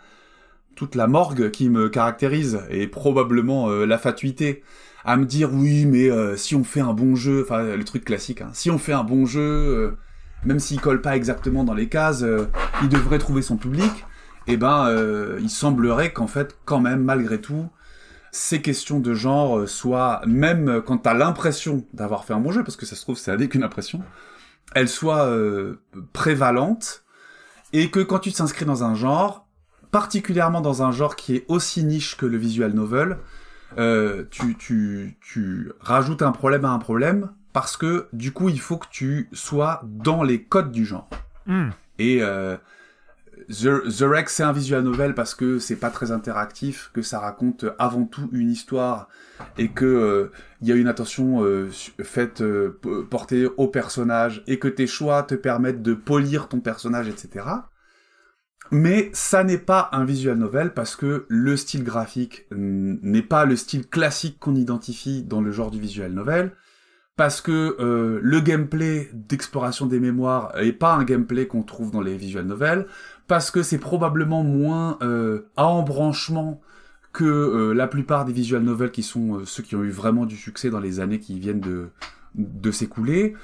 toute 0.76 0.96
la 0.96 1.06
morgue 1.06 1.52
qui 1.52 1.68
me 1.68 1.88
caractérise, 1.88 2.60
et 2.68 2.88
probablement 2.88 3.68
la 3.68 3.96
fatuité, 3.96 4.64
à 5.04 5.16
me 5.16 5.24
dire 5.24 5.52
oui, 5.52 5.86
mais 5.86 6.08
si 6.36 6.56
on 6.56 6.64
fait 6.64 6.80
un 6.80 6.92
bon 6.92 7.14
jeu, 7.14 7.42
enfin 7.44 7.76
le 7.76 7.84
truc 7.84 8.04
classique, 8.04 8.40
hein, 8.40 8.50
si 8.54 8.70
on 8.70 8.78
fait 8.78 8.92
un 8.92 9.04
bon 9.04 9.24
jeu 9.24 9.96
même 10.44 10.60
s'il 10.60 10.80
colle 10.80 11.00
pas 11.00 11.16
exactement 11.16 11.64
dans 11.64 11.74
les 11.74 11.88
cases, 11.88 12.22
euh, 12.22 12.46
il 12.82 12.88
devrait 12.88 13.18
trouver 13.18 13.42
son 13.42 13.56
public. 13.56 14.04
Et 14.46 14.56
ben, 14.56 14.86
euh, 14.88 15.38
il 15.40 15.50
semblerait 15.50 16.12
qu'en 16.12 16.26
fait, 16.26 16.58
quand 16.64 16.80
même, 16.80 17.02
malgré 17.02 17.40
tout, 17.40 17.68
ces 18.30 18.60
questions 18.60 19.00
de 19.00 19.14
genre 19.14 19.60
euh, 19.60 19.66
soient, 19.66 20.20
même 20.26 20.82
quand 20.84 20.98
t'as 20.98 21.14
l'impression 21.14 21.86
d'avoir 21.94 22.24
fait 22.24 22.34
un 22.34 22.40
bon 22.40 22.52
jeu, 22.52 22.62
parce 22.62 22.76
que 22.76 22.84
ça 22.84 22.96
se 22.96 23.02
trouve, 23.02 23.16
c'est 23.16 23.30
avec 23.30 23.54
une 23.54 23.62
impression, 23.62 24.02
elles 24.74 24.88
soient 24.88 25.30
prévalentes, 26.12 27.04
et 27.72 27.90
que 27.90 28.00
quand 28.00 28.18
tu 28.18 28.32
t'inscris 28.32 28.64
dans 28.64 28.82
un 28.82 28.94
genre, 28.94 29.46
particulièrement 29.92 30.60
dans 30.60 30.82
un 30.82 30.90
genre 30.90 31.16
qui 31.16 31.36
est 31.36 31.44
aussi 31.48 31.84
niche 31.84 32.16
que 32.16 32.26
le 32.26 32.36
visual 32.36 32.72
novel, 32.72 33.18
tu 34.30 35.16
rajoutes 35.80 36.22
un 36.22 36.32
problème 36.32 36.64
à 36.64 36.70
un 36.70 36.78
problème, 36.78 37.30
parce 37.54 37.78
que 37.78 38.08
du 38.12 38.32
coup, 38.32 38.50
il 38.50 38.60
faut 38.60 38.76
que 38.76 38.88
tu 38.90 39.30
sois 39.32 39.80
dans 39.84 40.22
les 40.22 40.42
codes 40.42 40.72
du 40.72 40.84
genre. 40.84 41.08
Mm. 41.46 41.70
Et 41.98 42.18
euh, 42.20 42.58
The, 43.48 43.88
The 43.88 44.02
Rex, 44.02 44.34
c'est 44.34 44.42
un 44.42 44.52
visual 44.52 44.82
novel 44.82 45.14
parce 45.14 45.34
que 45.36 45.60
c'est 45.60 45.76
pas 45.76 45.90
très 45.90 46.10
interactif, 46.10 46.90
que 46.92 47.00
ça 47.00 47.20
raconte 47.20 47.64
avant 47.78 48.04
tout 48.06 48.28
une 48.32 48.50
histoire 48.50 49.08
et 49.56 49.68
que 49.68 49.84
euh, 49.84 50.32
il 50.60 50.68
y 50.68 50.72
a 50.72 50.74
une 50.74 50.88
attention 50.88 51.44
euh, 51.44 51.70
faite 52.02 52.40
euh, 52.40 52.78
portée 53.08 53.46
au 53.56 53.68
personnage 53.68 54.42
et 54.48 54.58
que 54.58 54.68
tes 54.68 54.88
choix 54.88 55.22
te 55.22 55.36
permettent 55.36 55.82
de 55.82 55.94
polir 55.94 56.48
ton 56.48 56.58
personnage, 56.58 57.08
etc. 57.08 57.46
Mais 58.72 59.10
ça 59.12 59.44
n'est 59.44 59.58
pas 59.58 59.90
un 59.92 60.04
visual 60.04 60.38
novel 60.38 60.74
parce 60.74 60.96
que 60.96 61.24
le 61.28 61.56
style 61.56 61.84
graphique 61.84 62.46
n'est 62.50 63.22
pas 63.22 63.44
le 63.44 63.54
style 63.54 63.86
classique 63.86 64.40
qu'on 64.40 64.56
identifie 64.56 65.22
dans 65.22 65.40
le 65.40 65.52
genre 65.52 65.70
du 65.70 65.78
visual 65.78 66.12
novel 66.12 66.52
parce 67.16 67.40
que 67.40 67.76
euh, 67.78 68.18
le 68.22 68.40
gameplay 68.40 69.10
d'exploration 69.12 69.86
des 69.86 70.00
mémoires 70.00 70.52
est 70.58 70.72
pas 70.72 70.94
un 70.94 71.04
gameplay 71.04 71.46
qu'on 71.46 71.62
trouve 71.62 71.90
dans 71.90 72.00
les 72.00 72.16
visual 72.16 72.44
novels, 72.44 72.86
parce 73.28 73.50
que 73.50 73.62
c'est 73.62 73.78
probablement 73.78 74.42
moins 74.42 74.98
euh, 75.02 75.48
à 75.56 75.66
embranchement 75.66 76.60
que 77.12 77.24
euh, 77.24 77.72
la 77.72 77.86
plupart 77.86 78.24
des 78.24 78.32
visual 78.32 78.62
novels 78.62 78.90
qui 78.90 79.02
sont 79.02 79.36
euh, 79.36 79.44
ceux 79.46 79.62
qui 79.62 79.76
ont 79.76 79.84
eu 79.84 79.90
vraiment 79.90 80.26
du 80.26 80.36
succès 80.36 80.68
dans 80.68 80.80
les 80.80 80.98
années 81.00 81.20
qui 81.20 81.38
viennent 81.38 81.60
de, 81.60 81.88
de 82.34 82.70
s'écouler. 82.72 83.34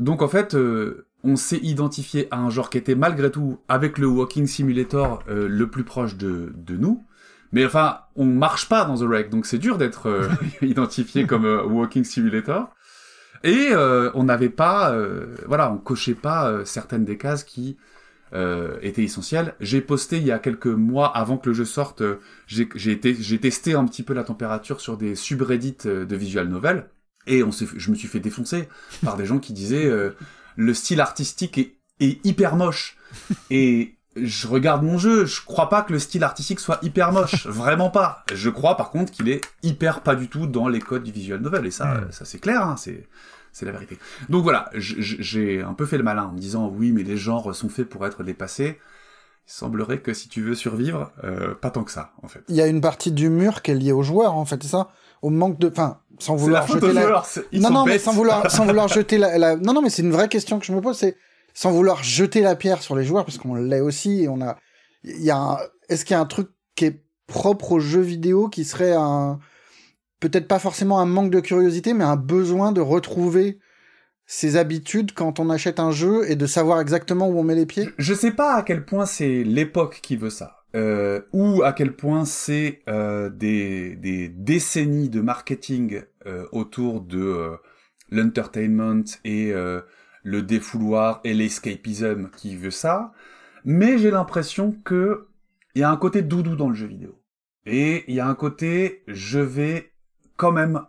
Donc 0.00 0.22
en 0.22 0.28
fait, 0.28 0.54
euh, 0.54 1.06
on 1.22 1.36
s'est 1.36 1.58
identifié 1.58 2.26
à 2.30 2.38
un 2.38 2.48
genre 2.48 2.70
qui 2.70 2.78
était 2.78 2.94
malgré 2.94 3.30
tout, 3.30 3.60
avec 3.68 3.98
le 3.98 4.06
Walking 4.06 4.46
Simulator, 4.46 5.22
euh, 5.28 5.46
le 5.46 5.68
plus 5.68 5.84
proche 5.84 6.16
de, 6.16 6.52
de 6.56 6.76
nous. 6.76 7.04
Mais 7.52 7.64
enfin, 7.66 8.00
on 8.16 8.24
marche 8.24 8.68
pas 8.68 8.84
dans 8.84 8.96
The 8.96 9.02
Wreck, 9.02 9.30
donc 9.30 9.46
c'est 9.46 9.58
dur 9.58 9.78
d'être 9.78 10.28
identifié 10.62 11.26
comme 11.26 11.46
Walking 11.46 12.04
Simulator. 12.04 12.70
Et 13.44 13.68
euh, 13.70 14.10
on 14.14 14.24
n'avait 14.24 14.48
pas, 14.48 14.92
euh, 14.92 15.36
voilà, 15.46 15.70
on 15.72 15.78
cochait 15.78 16.14
pas 16.14 16.50
euh, 16.50 16.64
certaines 16.64 17.04
des 17.04 17.18
cases 17.18 17.44
qui 17.44 17.76
étaient 18.82 19.04
essentielles. 19.04 19.54
J'ai 19.58 19.80
posté 19.80 20.18
il 20.18 20.24
y 20.26 20.32
a 20.32 20.38
quelques 20.38 20.66
mois 20.66 21.16
avant 21.16 21.38
que 21.38 21.48
le 21.48 21.54
jeu 21.54 21.64
sorte, 21.64 22.02
j'ai 22.46 22.68
j'ai 22.74 23.40
testé 23.40 23.72
un 23.72 23.86
petit 23.86 24.02
peu 24.02 24.12
la 24.12 24.22
température 24.22 24.82
sur 24.82 24.98
des 24.98 25.14
subreddits 25.14 25.78
de 25.84 26.14
visual 26.14 26.46
novel 26.46 26.90
et 27.26 27.42
on 27.42 27.50
je 27.50 27.90
me 27.90 27.96
suis 27.96 28.06
fait 28.06 28.20
défoncer 28.20 28.68
par 29.02 29.16
des 29.16 29.24
gens 29.24 29.38
qui 29.38 29.54
disaient 29.54 29.90
le 30.56 30.74
style 30.74 31.00
artistique 31.00 31.56
est, 31.56 31.78
est 32.00 32.22
hyper 32.26 32.54
moche 32.54 32.98
et 33.48 33.97
je 34.16 34.46
regarde 34.48 34.82
mon 34.82 34.98
jeu, 34.98 35.26
je 35.26 35.44
crois 35.44 35.68
pas 35.68 35.82
que 35.82 35.92
le 35.92 35.98
style 35.98 36.24
artistique 36.24 36.60
soit 36.60 36.78
hyper 36.82 37.12
moche, 37.12 37.46
vraiment 37.46 37.90
pas. 37.90 38.24
Je 38.34 38.50
crois 38.50 38.76
par 38.76 38.90
contre 38.90 39.12
qu'il 39.12 39.28
est 39.28 39.40
hyper 39.62 40.00
pas 40.02 40.14
du 40.16 40.28
tout 40.28 40.46
dans 40.46 40.68
les 40.68 40.80
codes 40.80 41.04
du 41.04 41.12
visual 41.12 41.40
novel 41.40 41.66
et 41.66 41.70
ça, 41.70 41.86
Mm. 41.86 42.08
ça 42.12 42.24
c'est 42.24 42.38
clair, 42.38 42.62
hein, 42.62 42.76
c'est 42.76 43.06
c'est 43.52 43.64
la 43.66 43.72
vérité. 43.72 43.98
Donc 44.28 44.42
voilà, 44.44 44.70
j'ai 44.74 45.62
un 45.62 45.72
peu 45.74 45.84
fait 45.86 45.96
le 45.98 46.04
malin 46.04 46.24
en 46.24 46.32
me 46.32 46.38
disant 46.38 46.68
oui, 46.68 46.92
mais 46.92 47.02
les 47.02 47.16
genres 47.16 47.54
sont 47.54 47.68
faits 47.68 47.88
pour 47.88 48.06
être 48.06 48.22
dépassés. 48.22 48.78
Il 49.48 49.52
semblerait 49.52 50.00
que 50.00 50.12
si 50.12 50.28
tu 50.28 50.42
veux 50.42 50.54
survivre, 50.54 51.10
euh, 51.24 51.54
pas 51.54 51.70
tant 51.70 51.82
que 51.82 51.90
ça 51.90 52.12
en 52.22 52.28
fait. 52.28 52.42
Il 52.48 52.54
y 52.56 52.60
a 52.60 52.66
une 52.66 52.80
partie 52.82 53.10
du 53.12 53.30
mur 53.30 53.62
qui 53.62 53.70
est 53.70 53.74
liée 53.74 53.92
aux 53.92 54.02
joueurs, 54.02 54.34
en 54.34 54.44
fait, 54.44 54.62
c'est 54.62 54.68
ça? 54.68 54.90
Au 55.22 55.30
manque 55.30 55.58
de... 55.58 55.68
Enfin, 55.68 55.98
sans 56.18 56.34
la 56.34 56.40
vouloir 56.40 56.66
jeter 56.68 56.92
la... 56.92 57.02
joueurs, 57.02 57.26
non, 57.54 57.70
non, 57.70 57.84
mais 57.86 57.98
sans 57.98 58.12
vouloir, 58.12 58.50
sans 58.50 58.66
vouloir 58.66 58.86
jeter 58.98 59.16
la, 59.18 59.38
la- 59.38 59.56
Non, 59.56 59.72
non, 59.72 59.80
mais 59.82 59.90
c'est 59.90 60.02
une 60.02 60.12
vraie 60.12 60.28
question 60.28 60.58
que 60.60 60.66
je 60.66 60.72
me 60.72 60.80
pose, 60.80 60.96
c'est 60.98 61.16
sans 61.58 61.72
vouloir 61.72 62.04
jeter 62.04 62.40
la 62.40 62.54
pierre 62.54 62.82
sur 62.82 62.94
les 62.94 63.02
joueurs, 63.02 63.24
parce 63.24 63.36
qu'on 63.36 63.56
l'est 63.56 63.80
aussi, 63.80 64.26
on 64.30 64.40
a... 64.40 64.56
Il 65.02 65.24
y 65.24 65.32
a. 65.32 65.58
Est-ce 65.88 66.04
qu'il 66.04 66.14
y 66.14 66.16
a 66.16 66.20
un 66.20 66.26
truc 66.26 66.50
qui 66.76 66.84
est 66.84 67.02
propre 67.26 67.72
aux 67.72 67.80
jeux 67.80 68.00
vidéo 68.00 68.48
qui 68.48 68.64
serait 68.64 68.94
un... 68.94 69.40
Peut-être 70.20 70.46
pas 70.46 70.60
forcément 70.60 71.00
un 71.00 71.06
manque 71.06 71.32
de 71.32 71.40
curiosité, 71.40 71.94
mais 71.94 72.04
un 72.04 72.14
besoin 72.14 72.70
de 72.70 72.80
retrouver 72.80 73.58
ses 74.24 74.54
habitudes 74.54 75.12
quand 75.14 75.40
on 75.40 75.50
achète 75.50 75.80
un 75.80 75.90
jeu 75.90 76.30
et 76.30 76.36
de 76.36 76.46
savoir 76.46 76.80
exactement 76.80 77.28
où 77.28 77.36
on 77.36 77.42
met 77.42 77.56
les 77.56 77.66
pieds? 77.66 77.88
Je 77.98 78.14
sais 78.14 78.30
pas 78.30 78.54
à 78.54 78.62
quel 78.62 78.84
point 78.84 79.04
c'est 79.04 79.42
l'époque 79.42 79.98
qui 80.00 80.16
veut 80.16 80.30
ça. 80.30 80.58
Euh, 80.76 81.22
ou 81.32 81.64
à 81.64 81.72
quel 81.72 81.96
point 81.96 82.24
c'est 82.24 82.82
euh, 82.88 83.30
des, 83.30 84.28
décennies 84.28 85.08
de 85.08 85.20
marketing 85.20 86.02
euh, 86.26 86.46
autour 86.52 87.00
de 87.00 87.50
l'entertainment 88.12 89.02
et 89.24 89.52
le 90.22 90.42
défouloir 90.42 91.20
et 91.24 91.34
l'escapism 91.34 92.30
qui 92.36 92.56
veut 92.56 92.70
ça. 92.70 93.12
Mais 93.64 93.98
j'ai 93.98 94.10
l'impression 94.10 94.72
que 94.84 95.28
il 95.74 95.80
y 95.80 95.84
a 95.84 95.90
un 95.90 95.96
côté 95.96 96.22
doudou 96.22 96.56
dans 96.56 96.68
le 96.68 96.74
jeu 96.74 96.86
vidéo. 96.86 97.20
Et 97.66 98.04
il 98.08 98.14
y 98.14 98.20
a 98.20 98.26
un 98.26 98.34
côté, 98.34 99.04
je 99.06 99.38
vais 99.38 99.92
quand 100.36 100.52
même 100.52 100.80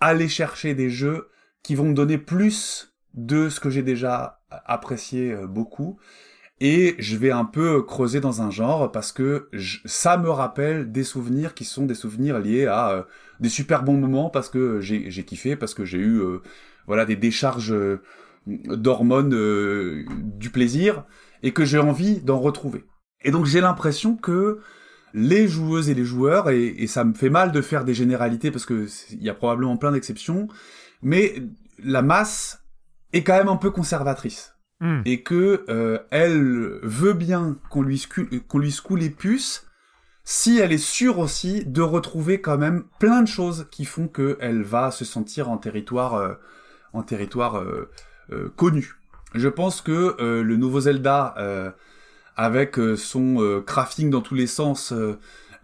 aller 0.00 0.28
chercher 0.28 0.74
des 0.74 0.90
jeux 0.90 1.28
qui 1.62 1.74
vont 1.74 1.84
me 1.84 1.94
donner 1.94 2.18
plus 2.18 2.94
de 3.14 3.48
ce 3.48 3.60
que 3.60 3.70
j'ai 3.70 3.82
déjà 3.82 4.40
apprécié 4.50 5.34
beaucoup 5.46 5.98
et 6.64 6.94
je 7.00 7.16
vais 7.16 7.32
un 7.32 7.44
peu 7.44 7.82
creuser 7.82 8.20
dans 8.20 8.40
un 8.40 8.52
genre 8.52 8.92
parce 8.92 9.10
que 9.10 9.48
ça 9.84 10.16
me 10.16 10.30
rappelle 10.30 10.92
des 10.92 11.02
souvenirs 11.02 11.54
qui 11.54 11.64
sont 11.64 11.86
des 11.86 11.96
souvenirs 11.96 12.38
liés 12.38 12.66
à 12.66 12.90
euh, 12.90 13.02
des 13.40 13.48
super 13.48 13.82
bons 13.82 13.96
moments 13.96 14.30
parce 14.30 14.48
que 14.48 14.80
j'ai 14.80 15.24
kiffé, 15.24 15.56
parce 15.56 15.74
que 15.74 15.84
j'ai 15.84 15.98
eu 15.98 16.20
euh, 16.20 16.40
voilà 16.86 17.04
des 17.04 17.16
décharges 17.16 17.74
euh, 18.48 18.76
d'hormones 18.76 20.04
du 20.38 20.50
plaisir 20.50 21.04
et 21.42 21.52
que 21.52 21.64
j'ai 21.64 21.78
envie 21.78 22.20
d'en 22.20 22.38
retrouver. 22.38 22.84
Et 23.22 23.30
donc 23.30 23.46
j'ai 23.46 23.60
l'impression 23.60 24.16
que 24.16 24.60
les 25.14 25.46
joueuses 25.46 25.90
et 25.90 25.94
les 25.94 26.04
joueurs, 26.04 26.48
et, 26.48 26.68
et, 26.68 26.86
ça 26.86 27.04
me 27.04 27.12
fait 27.12 27.28
mal 27.28 27.52
de 27.52 27.60
faire 27.60 27.84
des 27.84 27.92
généralités 27.92 28.50
parce 28.50 28.64
que 28.64 28.86
il 29.10 29.22
y 29.22 29.28
a 29.28 29.34
probablement 29.34 29.76
plein 29.76 29.92
d'exceptions, 29.92 30.48
mais 31.02 31.34
la 31.78 32.00
masse 32.00 32.64
est 33.12 33.22
quand 33.22 33.36
même 33.36 33.48
un 33.48 33.56
peu 33.56 33.70
conservatrice. 33.70 34.52
Hmm. 34.82 35.02
et 35.04 35.22
que 35.22 35.64
euh, 35.68 36.00
elle 36.10 36.80
veut 36.82 37.12
bien 37.12 37.56
qu'on 37.70 37.82
lui, 37.82 38.04
qu'on 38.48 38.58
lui 38.58 38.72
secoue 38.72 38.96
les 38.96 39.10
puces, 39.10 39.64
si 40.24 40.58
elle 40.58 40.72
est 40.72 40.76
sûre 40.76 41.20
aussi 41.20 41.64
de 41.64 41.82
retrouver 41.82 42.40
quand 42.40 42.58
même 42.58 42.82
plein 42.98 43.22
de 43.22 43.28
choses 43.28 43.68
qui 43.70 43.84
font 43.84 44.08
qu'elle 44.08 44.64
va 44.64 44.90
se 44.90 45.04
sentir 45.04 45.50
en 45.50 45.56
territoire, 45.56 46.14
euh, 46.14 46.34
en 46.94 47.04
territoire 47.04 47.60
euh, 47.60 47.92
connu. 48.56 48.94
Je 49.34 49.48
pense 49.48 49.80
que 49.80 50.16
le 50.20 50.56
nouveau 50.56 50.80
Zelda, 50.80 51.34
avec 52.36 52.78
son 52.96 53.62
crafting 53.66 54.10
dans 54.10 54.20
tous 54.20 54.34
les 54.34 54.46
sens 54.46 54.92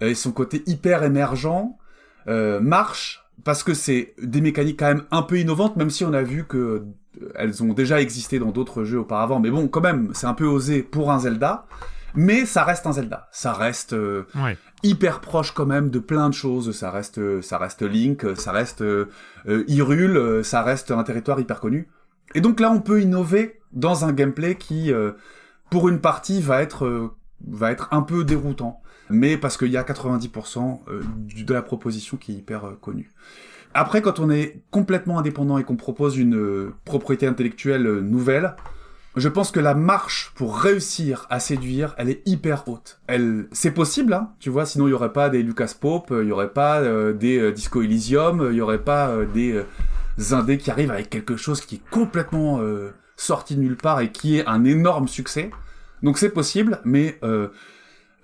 et 0.01 0.15
son 0.15 0.33
côté 0.33 0.63
hyper 0.67 1.03
émergent, 1.03 1.77
marche 2.27 3.25
parce 3.45 3.63
que 3.63 3.75
c'est 3.75 4.15
des 4.21 4.41
mécaniques 4.41 4.79
quand 4.79 4.89
même 4.89 5.05
un 5.11 5.23
peu 5.23 5.39
innovantes, 5.39 5.77
même 5.77 5.91
si 5.91 6.05
on 6.05 6.13
a 6.13 6.23
vu 6.23 6.45
que 6.45 6.85
elles 7.35 7.63
ont 7.63 7.73
déjà 7.73 8.01
existé 8.01 8.39
dans 8.39 8.51
d'autres 8.51 8.85
jeux 8.85 9.01
auparavant, 9.01 9.41
mais 9.41 9.51
bon, 9.51 9.69
quand 9.69 9.81
même, 9.81 10.11
c'est 10.15 10.27
un 10.27 10.35
peu 10.35 10.47
osé 10.47 10.83
pour 10.83 11.11
un 11.11 11.19
Zelda. 11.19 11.67
Mais 12.15 12.47
ça 12.47 12.65
reste 12.65 12.87
un 12.87 12.93
Zelda. 12.93 13.29
Ça 13.33 13.53
reste 13.53 13.93
euh, 13.93 14.25
hyper 14.83 15.21
proche 15.21 15.53
quand 15.53 15.67
même 15.67 15.91
de 15.91 15.99
plein 15.99 16.29
de 16.29 16.35
choses. 16.35 16.73
Ça 16.77 16.91
reste, 16.91 17.19
euh, 17.19 17.43
ça 17.43 17.59
reste 17.59 17.83
Link, 17.83 18.27
ça 18.37 18.51
reste 18.51 18.83
euh, 18.83 19.07
Hyrule, 19.47 20.43
ça 20.43 20.63
reste 20.63 20.91
un 20.91 21.05
territoire 21.05 21.39
hyper 21.39 21.61
connu. 21.61 21.89
Et 22.35 22.41
donc 22.41 22.61
là, 22.61 22.71
on 22.71 22.81
peut 22.81 23.01
innover 23.01 23.61
dans 23.73 24.05
un 24.05 24.13
gameplay 24.13 24.57
qui, 24.57 24.93
pour 25.71 25.89
une 25.89 26.01
partie, 26.01 26.41
va 26.41 26.63
être, 26.63 27.13
va 27.47 27.71
être 27.71 27.89
un 27.91 28.03
peu 28.03 28.25
déroutant. 28.25 28.81
Mais 29.11 29.37
parce 29.37 29.57
qu'il 29.57 29.71
y 29.71 29.77
a 29.77 29.83
90% 29.83 30.81
de 31.45 31.55
la 31.55 31.63
proposition 31.63 32.17
qui 32.17 32.33
est 32.33 32.37
hyper 32.37 32.73
connue. 32.81 33.11
Après, 33.75 34.03
quand 34.03 34.19
on 34.19 34.31
est 34.31 34.61
complètement 34.71 35.19
indépendant 35.19 35.59
et 35.59 35.65
qu'on 35.65 35.77
propose 35.77 36.17
une 36.17 36.37
euh, 36.37 36.75
propriété 36.85 37.27
intellectuelle 37.27 37.87
euh, 37.87 38.01
nouvelle, 38.01 38.57
je 39.17 39.29
pense 39.29 39.51
que 39.51 39.61
la 39.61 39.75
marche 39.75 40.33
pour 40.37 40.59
réussir 40.59 41.27
à 41.29 41.41
séduire, 41.41 41.95
elle 41.99 42.09
est 42.09 42.23
hyper 42.27 42.69
haute. 42.69 43.01
Elle, 43.07 43.47
c'est 43.53 43.73
possible, 43.73 44.13
hein, 44.13 44.31
tu 44.39 44.49
vois. 44.49 44.65
Sinon, 44.65 44.87
il 44.87 44.91
y 44.91 44.95
aurait 44.95 45.13
pas 45.13 45.29
des 45.29 45.43
Lucas 45.43 45.75
Pope, 45.79 46.15
il 46.23 46.29
y 46.29 46.33
aurait 46.33 46.53
pas 46.53 46.81
euh, 46.81 47.13
des 47.13 47.53
Disco 47.53 47.83
Elysium, 47.83 48.49
il 48.51 48.57
y 48.57 48.61
aurait 48.61 48.83
pas 48.83 49.13
des 49.35 49.63
indés 50.31 50.59
qui 50.59 50.71
arrivent 50.71 50.91
avec 50.91 51.11
quelque 51.11 51.37
chose 51.37 51.61
qui 51.61 51.77
est 51.77 51.91
complètement 51.91 52.61
sorti 53.17 53.57
de 53.57 53.61
nulle 53.61 53.77
part 53.77 54.01
et 54.01 54.11
qui 54.11 54.39
est 54.39 54.47
un 54.47 54.65
énorme 54.65 55.09
succès. 55.09 55.51
Donc 56.03 56.19
c'est 56.19 56.31
possible, 56.31 56.81
mais 56.85 57.19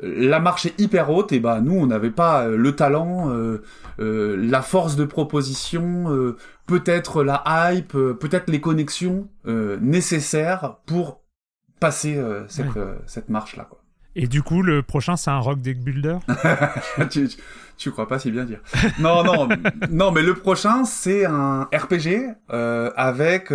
la 0.00 0.40
marche 0.40 0.66
est 0.66 0.80
hyper 0.80 1.11
haute 1.11 1.33
et 1.33 1.40
bah 1.40 1.61
nous 1.61 1.74
on 1.74 1.87
n'avait 1.87 2.11
pas 2.11 2.46
euh, 2.46 2.57
le 2.57 2.74
talent, 2.74 3.30
euh, 3.30 3.62
euh, 4.00 4.37
la 4.37 4.62
force 4.62 4.96
de 4.96 5.04
proposition, 5.04 6.35
peut-être 6.66 7.22
la 7.22 7.42
hype, 7.46 7.92
peut-être 7.92 8.50
les 8.50 8.61
connexions 8.61 9.28
nécessaires 9.44 10.78
pour 10.87 11.22
passer 11.80 12.20
cette, 12.48 12.66
cette 13.07 13.28
marche 13.28 13.57
là 13.57 13.66
quoi. 13.68 13.84
Et 14.16 14.27
du 14.27 14.42
coup, 14.42 14.62
le 14.62 14.83
prochain, 14.83 15.16
c'est 15.16 15.31
un 15.31 15.38
rock 15.38 15.61
deck 15.61 15.79
builder? 15.81 16.18
Tu, 17.11 17.29
tu, 17.77 17.90
crois 17.90 18.07
pas 18.07 18.18
si 18.18 18.31
bien 18.31 18.44
dire. 18.44 18.61
Non, 18.98 19.24
non, 19.24 19.48
non, 19.90 20.12
mais 20.12 20.22
le 20.22 20.35
prochain, 20.35 20.85
c'est 20.85 21.24
un 21.24 21.68
RPG 21.72 22.37
avec 22.48 23.50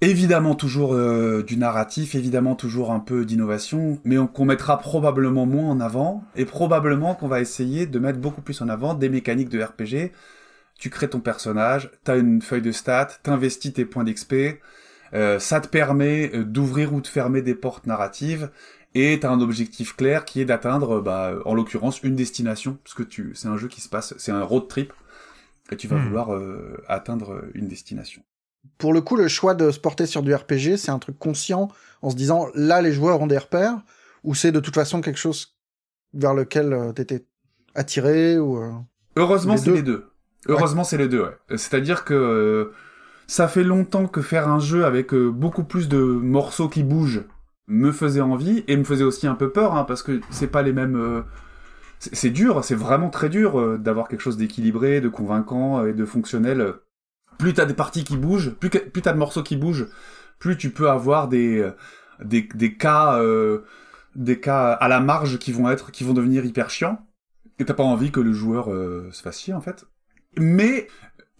Évidemment 0.00 0.54
toujours 0.54 0.94
euh, 0.94 1.42
du 1.42 1.56
narratif, 1.56 2.14
évidemment 2.14 2.54
toujours 2.54 2.92
un 2.92 3.00
peu 3.00 3.24
d'innovation, 3.24 3.98
mais 4.04 4.16
qu'on 4.32 4.44
mettra 4.44 4.78
probablement 4.78 5.44
moins 5.44 5.70
en 5.70 5.80
avant, 5.80 6.22
et 6.36 6.44
probablement 6.44 7.16
qu'on 7.16 7.26
va 7.26 7.40
essayer 7.40 7.86
de 7.86 7.98
mettre 7.98 8.20
beaucoup 8.20 8.40
plus 8.40 8.62
en 8.62 8.68
avant 8.68 8.94
des 8.94 9.08
mécaniques 9.08 9.48
de 9.48 9.60
RPG. 9.60 10.12
Tu 10.78 10.88
crées 10.88 11.10
ton 11.10 11.18
personnage, 11.18 11.90
t'as 12.04 12.16
une 12.16 12.40
feuille 12.42 12.62
de 12.62 12.70
stats, 12.70 13.08
t'investis 13.24 13.72
tes 13.72 13.84
points 13.84 14.04
d'XP, 14.04 14.60
euh, 15.14 15.40
ça 15.40 15.60
te 15.60 15.66
permet 15.66 16.30
euh, 16.32 16.44
d'ouvrir 16.44 16.94
ou 16.94 17.00
de 17.00 17.06
fermer 17.08 17.42
des 17.42 17.56
portes 17.56 17.86
narratives, 17.88 18.50
et 18.94 19.20
t'as 19.20 19.30
un 19.30 19.40
objectif 19.40 19.94
clair 19.96 20.24
qui 20.24 20.40
est 20.40 20.44
d'atteindre, 20.44 21.00
bah, 21.00 21.34
en 21.44 21.54
l'occurrence, 21.54 22.02
une 22.02 22.16
destination, 22.16 22.78
parce 22.82 22.94
que 22.94 23.02
tu, 23.02 23.32
c'est 23.34 23.48
un 23.48 23.56
jeu 23.56 23.68
qui 23.68 23.80
se 23.80 23.88
passe, 23.88 24.14
c'est 24.18 24.32
un 24.32 24.42
road 24.42 24.68
trip, 24.68 24.92
et 25.70 25.76
tu 25.76 25.86
vas 25.86 25.96
hmm. 25.96 26.04
vouloir 26.04 26.30
atteindre 26.88 27.42
une 27.54 27.68
destination 27.68 28.22
pour 28.76 28.92
le 28.92 29.00
coup, 29.00 29.16
le 29.16 29.28
choix 29.28 29.54
de 29.54 29.70
se 29.70 29.80
porter 29.80 30.06
sur 30.06 30.22
du 30.22 30.34
RPG, 30.34 30.76
c'est 30.76 30.90
un 30.90 30.98
truc 30.98 31.18
conscient 31.18 31.68
en 32.02 32.10
se 32.10 32.16
disant 32.16 32.48
là, 32.54 32.82
les 32.82 32.92
joueurs 32.92 33.20
ont 33.20 33.26
des 33.26 33.38
repères, 33.38 33.78
ou 34.24 34.34
c'est 34.34 34.52
de 34.52 34.60
toute 34.60 34.74
façon 34.74 35.00
quelque 35.00 35.18
chose 35.18 35.56
vers 36.14 36.34
lequel 36.34 36.72
euh, 36.72 36.92
t'étais 36.92 37.24
attiré 37.74 38.38
ou. 38.38 38.58
Euh, 38.58 38.72
Heureusement, 39.16 39.56
c'est 39.56 39.72
les 39.72 39.82
deux. 39.82 40.10
Heureusement, 40.46 40.84
c'est 40.84 40.96
les 40.96 41.08
deux. 41.08 41.22
Ouais. 41.22 41.36
C'est-à-dire 41.50 42.04
que 42.04 42.14
euh, 42.14 42.72
ça 43.26 43.48
fait 43.48 43.64
longtemps 43.64 44.06
que 44.06 44.22
faire 44.22 44.48
un 44.48 44.60
jeu 44.60 44.84
avec 44.84 45.12
beaucoup 45.14 45.64
plus 45.64 45.88
de 45.88 45.98
morceaux 45.98 46.68
qui 46.68 46.84
bougent 46.84 47.24
me 47.68 47.92
faisait 47.92 48.20
envie 48.20 48.64
et 48.66 48.76
me 48.76 48.84
faisait 48.84 49.04
aussi 49.04 49.26
un 49.26 49.34
peu 49.34 49.50
peur, 49.50 49.76
hein, 49.76 49.84
parce 49.84 50.02
que 50.02 50.20
c'est 50.30 50.48
pas 50.48 50.62
les 50.62 50.72
mêmes. 50.72 51.24
C'est 52.00 52.30
dur, 52.30 52.64
c'est 52.64 52.74
vraiment 52.74 53.10
très 53.10 53.28
dur 53.28 53.78
d'avoir 53.78 54.08
quelque 54.08 54.20
chose 54.20 54.36
d'équilibré, 54.36 55.00
de 55.00 55.08
convaincant 55.08 55.84
et 55.84 55.92
de 55.92 56.04
fonctionnel 56.04 56.74
plus 57.38 57.54
t'as 57.54 57.64
des 57.64 57.74
parties 57.74 58.04
qui 58.04 58.16
bougent, 58.16 58.54
plus, 58.54 58.68
t'as 58.70 59.12
de 59.12 59.18
morceaux 59.18 59.42
qui 59.42 59.56
bougent, 59.56 59.86
plus 60.38 60.58
tu 60.58 60.70
peux 60.70 60.90
avoir 60.90 61.28
des, 61.28 61.60
euh, 61.60 61.70
des, 62.22 62.42
des 62.54 62.76
cas, 62.76 63.20
euh, 63.20 63.60
des 64.14 64.40
cas 64.40 64.72
à 64.72 64.88
la 64.88 65.00
marge 65.00 65.38
qui 65.38 65.52
vont 65.52 65.70
être, 65.70 65.90
qui 65.92 66.04
vont 66.04 66.12
devenir 66.12 66.44
hyper 66.44 66.68
chiants. 66.68 66.98
Et 67.60 67.64
t'as 67.64 67.74
pas 67.74 67.84
envie 67.84 68.12
que 68.12 68.20
le 68.20 68.32
joueur 68.32 68.70
euh, 68.72 69.08
se 69.12 69.22
fasse 69.22 69.40
chier, 69.40 69.54
en 69.54 69.60
fait. 69.60 69.86
Mais, 70.36 70.88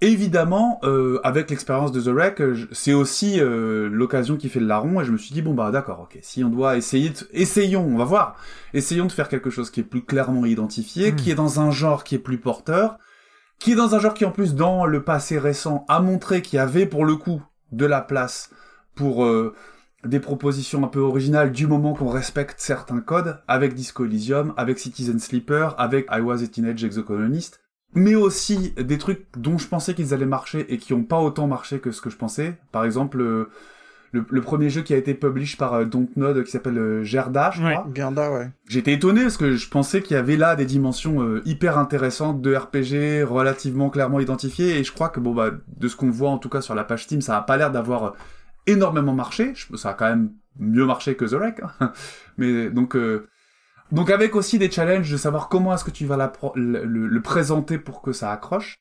évidemment, 0.00 0.80
euh, 0.84 1.20
avec 1.24 1.50
l'expérience 1.50 1.92
de 1.92 2.00
The 2.00 2.08
Wreck, 2.08 2.42
c'est 2.72 2.92
aussi 2.92 3.40
l'occasion 3.40 4.37
qui 4.37 4.48
fait 4.48 4.61
le 4.61 4.66
larron, 4.66 5.00
et 5.00 5.04
je 5.04 5.12
me 5.12 5.18
suis 5.18 5.32
dit, 5.32 5.42
bon 5.42 5.54
bah 5.54 5.70
d'accord, 5.70 6.00
ok, 6.00 6.18
si 6.22 6.44
on 6.44 6.48
doit 6.48 6.76
essayer, 6.76 7.11
de... 7.11 7.16
essayons, 7.32 7.84
on 7.84 7.96
va 7.96 8.04
voir, 8.04 8.37
essayons 8.74 9.06
de 9.06 9.12
faire 9.12 9.28
quelque 9.28 9.50
chose 9.50 9.70
qui 9.70 9.80
est 9.80 9.84
plus 9.84 10.02
clairement 10.02 10.44
identifié, 10.44 11.12
hmm. 11.12 11.16
qui 11.16 11.30
est 11.30 11.34
dans 11.34 11.61
un 11.61 11.70
genre 11.70 12.04
qui 12.04 12.14
est 12.14 12.20
plus 12.20 12.38
porteur, 12.38 12.98
qui 13.58 13.72
est 13.72 13.76
dans 13.76 13.94
un 13.94 13.98
genre 13.98 14.14
qui 14.14 14.24
en 14.24 14.30
plus 14.30 14.54
dans 14.54 14.87
le 14.87 15.02
passé 15.02 15.38
récent 15.38 15.84
a 15.88 16.00
montré 16.00 16.42
qu'il 16.42 16.58
y 16.58 16.61
avait 16.61 16.87
pour 16.87 17.04
le 17.04 17.16
coup 17.16 17.42
de 17.72 17.87
la 17.87 18.00
place 18.00 18.50
pour 18.94 19.24
euh, 19.24 19.54
des 20.04 20.20
propositions 20.20 20.84
un 20.84 20.88
peu 20.88 21.00
originales 21.00 21.52
du 21.52 21.66
moment 21.66 21.94
qu'on 21.94 22.08
respecte 22.08 22.61
certains 22.61 23.00
codes, 23.00 23.40
avec 23.48 23.74
Disco 23.74 24.04
Elysium, 24.04 24.54
avec 24.56 24.78
Citizen 24.78 25.18
Sleeper, 25.18 25.74
avec 25.78 26.06
I 26.11 26.20
Was 26.20 26.42
a 26.42 26.46
Teenage 26.46 26.84
Exocolonist, 26.84 27.61
mais 27.98 28.14
aussi 28.14 28.72
des 28.76 28.98
trucs 28.98 29.26
dont 29.37 29.58
je 29.58 29.68
pensais 29.68 29.94
qu'ils 29.94 30.14
allaient 30.14 30.26
marcher 30.26 30.72
et 30.72 30.78
qui 30.78 30.94
ont 30.94 31.04
pas 31.04 31.20
autant 31.20 31.46
marché 31.46 31.80
que 31.80 31.90
ce 31.90 32.00
que 32.00 32.11
je 32.11 32.16
pensais. 32.16 32.56
Par 32.72 32.84
exemple, 32.84 33.20
euh, 33.20 33.50
le, 34.12 34.40
premier 34.40 34.70
jeu 34.70 34.82
qui 34.82 34.94
a 34.94 34.96
été 34.96 35.14
publish 35.14 35.56
par 35.56 35.74
euh, 35.74 35.84
Dontnod 35.84 36.42
qui 36.44 36.50
s'appelle 36.50 36.78
euh, 36.78 37.04
Gerda, 37.04 37.50
je 37.52 37.61
crois. 37.61 37.87
Gerda, 37.94 38.32
ouais. 38.32 38.50
J'étais 38.68 38.94
étonné 38.94 39.22
parce 39.22 39.37
que 39.37 39.56
je 39.56 39.68
pensais 39.68 40.02
qu'il 40.02 40.16
y 40.16 40.18
avait 40.18 40.37
là 40.37 40.56
des 40.56 40.64
dimensions 40.64 41.22
euh, 41.22 41.42
hyper 41.44 41.78
intéressantes 41.78 42.40
de 42.40 42.54
RPG 42.54 43.28
relativement 43.28 43.90
clairement 43.90 44.20
identifiées 44.20 44.78
et 44.78 44.84
je 44.84 44.92
crois 44.92 45.08
que 45.08 45.20
bon 45.20 45.34
bah 45.34 45.50
de 45.76 45.88
ce 45.88 45.96
qu'on 45.96 46.11
voit 46.11 46.30
en 46.30 46.38
tout 46.38 46.48
cas 46.48 46.61
sur 46.61 46.74
la 46.74 46.84
page 46.84 47.04
Steam, 47.04 47.20
ça 47.20 47.37
a 47.37 47.42
pas 47.42 47.56
l'air 47.56 47.70
d'avoir 47.70 48.14
énormément 48.66 49.12
marché. 49.12 49.52
Ça 49.74 49.90
a 49.90 49.94
quand 49.94 50.08
même 50.08 50.32
mieux 50.58 50.87
marché 50.87 51.14
que 51.14 51.24
The 51.24 51.34
Wreck, 51.34 51.61
hein. 51.80 51.92
mais 52.38 52.70
donc 52.70 52.96
donc 53.92 54.11
avec 54.11 54.37
aussi 54.37 54.59
des 54.59 54.70
challenges 54.70 55.11
de 55.11 55.16
savoir 55.16 55.48
comment 55.48 55.74
est-ce 55.74 55.85
que 55.85 55.90
tu 55.90 56.07
vas 56.07 56.16
la 56.16 56.33
le, 56.55 56.85
le, 56.85 57.22
présenter 57.22 57.79
pour 57.79 58.03
que 58.03 58.12
ça 58.12 58.31
accroche. 58.33 58.81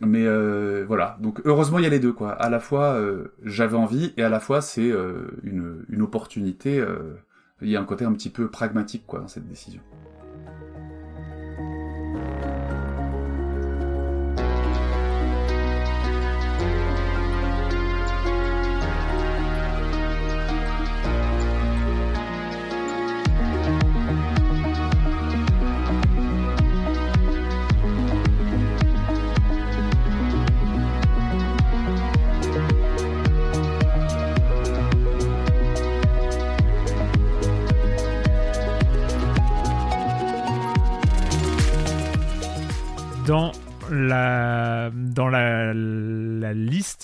Mais 0.00 0.24
euh, 0.26 0.84
voilà, 0.86 1.16
donc 1.20 1.40
heureusement 1.44 1.78
il 1.78 1.82
y 1.84 1.86
a 1.86 1.90
les 1.90 1.98
deux 2.00 2.12
quoi. 2.12 2.32
À 2.32 2.48
la 2.50 2.60
fois 2.60 2.94
euh, 2.94 3.34
j'avais 3.42 3.76
envie 3.76 4.14
et 4.16 4.22
à 4.22 4.28
la 4.28 4.38
fois 4.40 4.62
c'est 4.62 4.90
euh, 4.90 5.40
une, 5.42 5.84
une 5.88 6.02
opportunité. 6.02 6.78
euh, 6.80 7.16
il 7.60 7.68
y 7.68 7.76
a 7.76 7.80
un 7.80 7.84
côté 7.84 8.04
un 8.04 8.12
petit 8.12 8.30
peu 8.30 8.48
pragmatique 8.50 9.04
quoi 9.06 9.20
dans 9.20 9.28
cette 9.28 9.48
décision. 9.48 9.80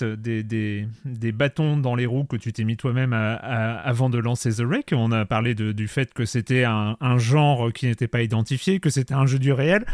Des, 0.03 0.43
des, 0.43 0.87
des 1.05 1.31
bâtons 1.31 1.77
dans 1.77 1.95
les 1.95 2.05
roues 2.05 2.25
que 2.25 2.35
tu 2.37 2.51
t'es 2.53 2.63
mis 2.63 2.77
toi-même 2.77 3.13
à- 3.13 3.33
à- 3.35 3.79
avant 3.79 4.09
de 4.09 4.17
lancer 4.17 4.51
The 4.53 4.61
Wreck, 4.61 4.93
on 4.95 5.11
a 5.11 5.25
parlé 5.25 5.55
de- 5.55 5.71
du 5.71 5.87
fait 5.87 6.13
que 6.13 6.25
c'était 6.25 6.63
un, 6.63 6.97
un 6.99 7.17
genre 7.17 7.71
qui 7.73 7.85
n'était 7.87 8.07
pas 8.07 8.21
identifié, 8.21 8.79
que 8.79 8.89
c'était 8.89 9.13
un 9.13 9.25
jeu 9.25 9.39
du 9.39 9.51
réel. 9.51 9.85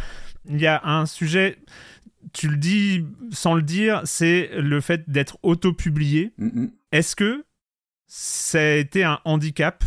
Il 0.49 0.59
y 0.61 0.67
a 0.67 0.81
un 0.85 1.05
sujet, 1.05 1.57
tu 2.33 2.47
le 2.49 2.57
dis 2.57 3.05
sans 3.31 3.55
le 3.55 3.61
dire, 3.63 4.01
c'est 4.05 4.49
le 4.57 4.81
fait 4.81 5.09
d'être 5.09 5.37
auto-publié. 5.43 6.33
Mm, 6.37 6.45
mm. 6.61 6.71
Est-ce 6.91 7.15
que 7.15 7.45
ça 8.07 8.59
a 8.59 8.75
été 8.75 9.03
un 9.03 9.19
handicap 9.25 9.83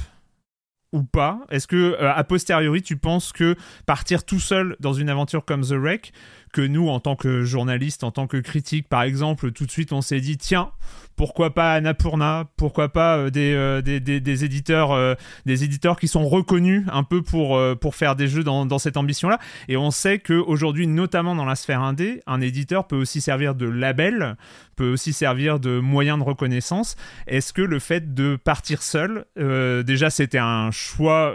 ou 0.92 1.02
pas? 1.04 1.40
Est-ce 1.50 1.66
que 1.66 1.76
euh, 1.76 2.12
a 2.12 2.24
posteriori 2.24 2.82
tu 2.82 2.96
penses 2.96 3.32
que 3.32 3.54
partir 3.86 4.24
tout 4.24 4.40
seul 4.40 4.76
dans 4.80 4.92
une 4.94 5.08
aventure 5.10 5.44
comme 5.44 5.60
The 5.62 5.72
Wreck, 5.72 6.12
que 6.52 6.60
nous 6.60 6.88
en 6.88 7.00
tant 7.00 7.16
que 7.16 7.44
journaliste, 7.44 8.04
en 8.04 8.10
tant 8.10 8.26
que 8.26 8.36
critique 8.36 8.88
par 8.88 9.02
exemple, 9.02 9.52
tout 9.52 9.66
de 9.66 9.70
suite 9.70 9.92
on 9.92 10.00
s'est 10.00 10.20
dit 10.20 10.38
tiens 10.38 10.72
pourquoi 11.18 11.52
pas 11.52 11.74
Annapurna 11.74 12.44
Pourquoi 12.56 12.90
pas 12.90 13.18
euh, 13.18 13.30
des, 13.30 13.52
euh, 13.52 13.82
des, 13.82 13.98
des, 13.98 14.20
des 14.20 14.44
éditeurs, 14.44 14.92
euh, 14.92 15.14
des 15.46 15.64
éditeurs 15.64 15.98
qui 15.98 16.06
sont 16.06 16.26
reconnus 16.26 16.84
un 16.90 17.02
peu 17.02 17.22
pour, 17.22 17.60
pour 17.80 17.96
faire 17.96 18.14
des 18.14 18.28
jeux 18.28 18.44
dans, 18.44 18.64
dans 18.64 18.78
cette 18.78 18.96
ambition-là 18.96 19.40
Et 19.66 19.76
on 19.76 19.90
sait 19.90 20.20
qu'aujourd'hui, 20.20 20.86
notamment 20.86 21.34
dans 21.34 21.44
la 21.44 21.56
sphère 21.56 21.82
indé, 21.82 22.22
un 22.28 22.40
éditeur 22.40 22.86
peut 22.86 22.96
aussi 22.96 23.20
servir 23.20 23.56
de 23.56 23.66
label, 23.66 24.36
peut 24.76 24.92
aussi 24.92 25.12
servir 25.12 25.58
de 25.58 25.80
moyen 25.80 26.18
de 26.18 26.22
reconnaissance. 26.22 26.94
Est-ce 27.26 27.52
que 27.52 27.62
le 27.62 27.80
fait 27.80 28.14
de 28.14 28.36
partir 28.36 28.82
seul, 28.82 29.24
déjà 29.36 30.10
c'était 30.10 30.38
un 30.38 30.70
choix 30.70 31.34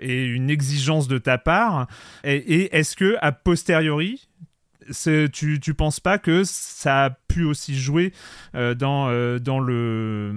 et 0.00 0.24
une 0.26 0.48
exigence 0.48 1.08
de 1.08 1.18
ta 1.18 1.38
part, 1.38 1.88
et, 2.22 2.36
et 2.36 2.76
est-ce 2.76 2.94
que 2.94 3.16
a 3.20 3.32
posteriori, 3.32 4.28
tu, 5.32 5.60
tu 5.60 5.74
penses 5.74 6.00
pas 6.00 6.18
que 6.18 6.42
ça 6.44 7.04
a 7.04 7.10
pu 7.10 7.44
aussi 7.44 7.76
jouer 7.76 8.12
euh, 8.54 8.74
dans, 8.74 9.08
euh, 9.10 9.38
dans, 9.38 9.60
le, 9.60 10.32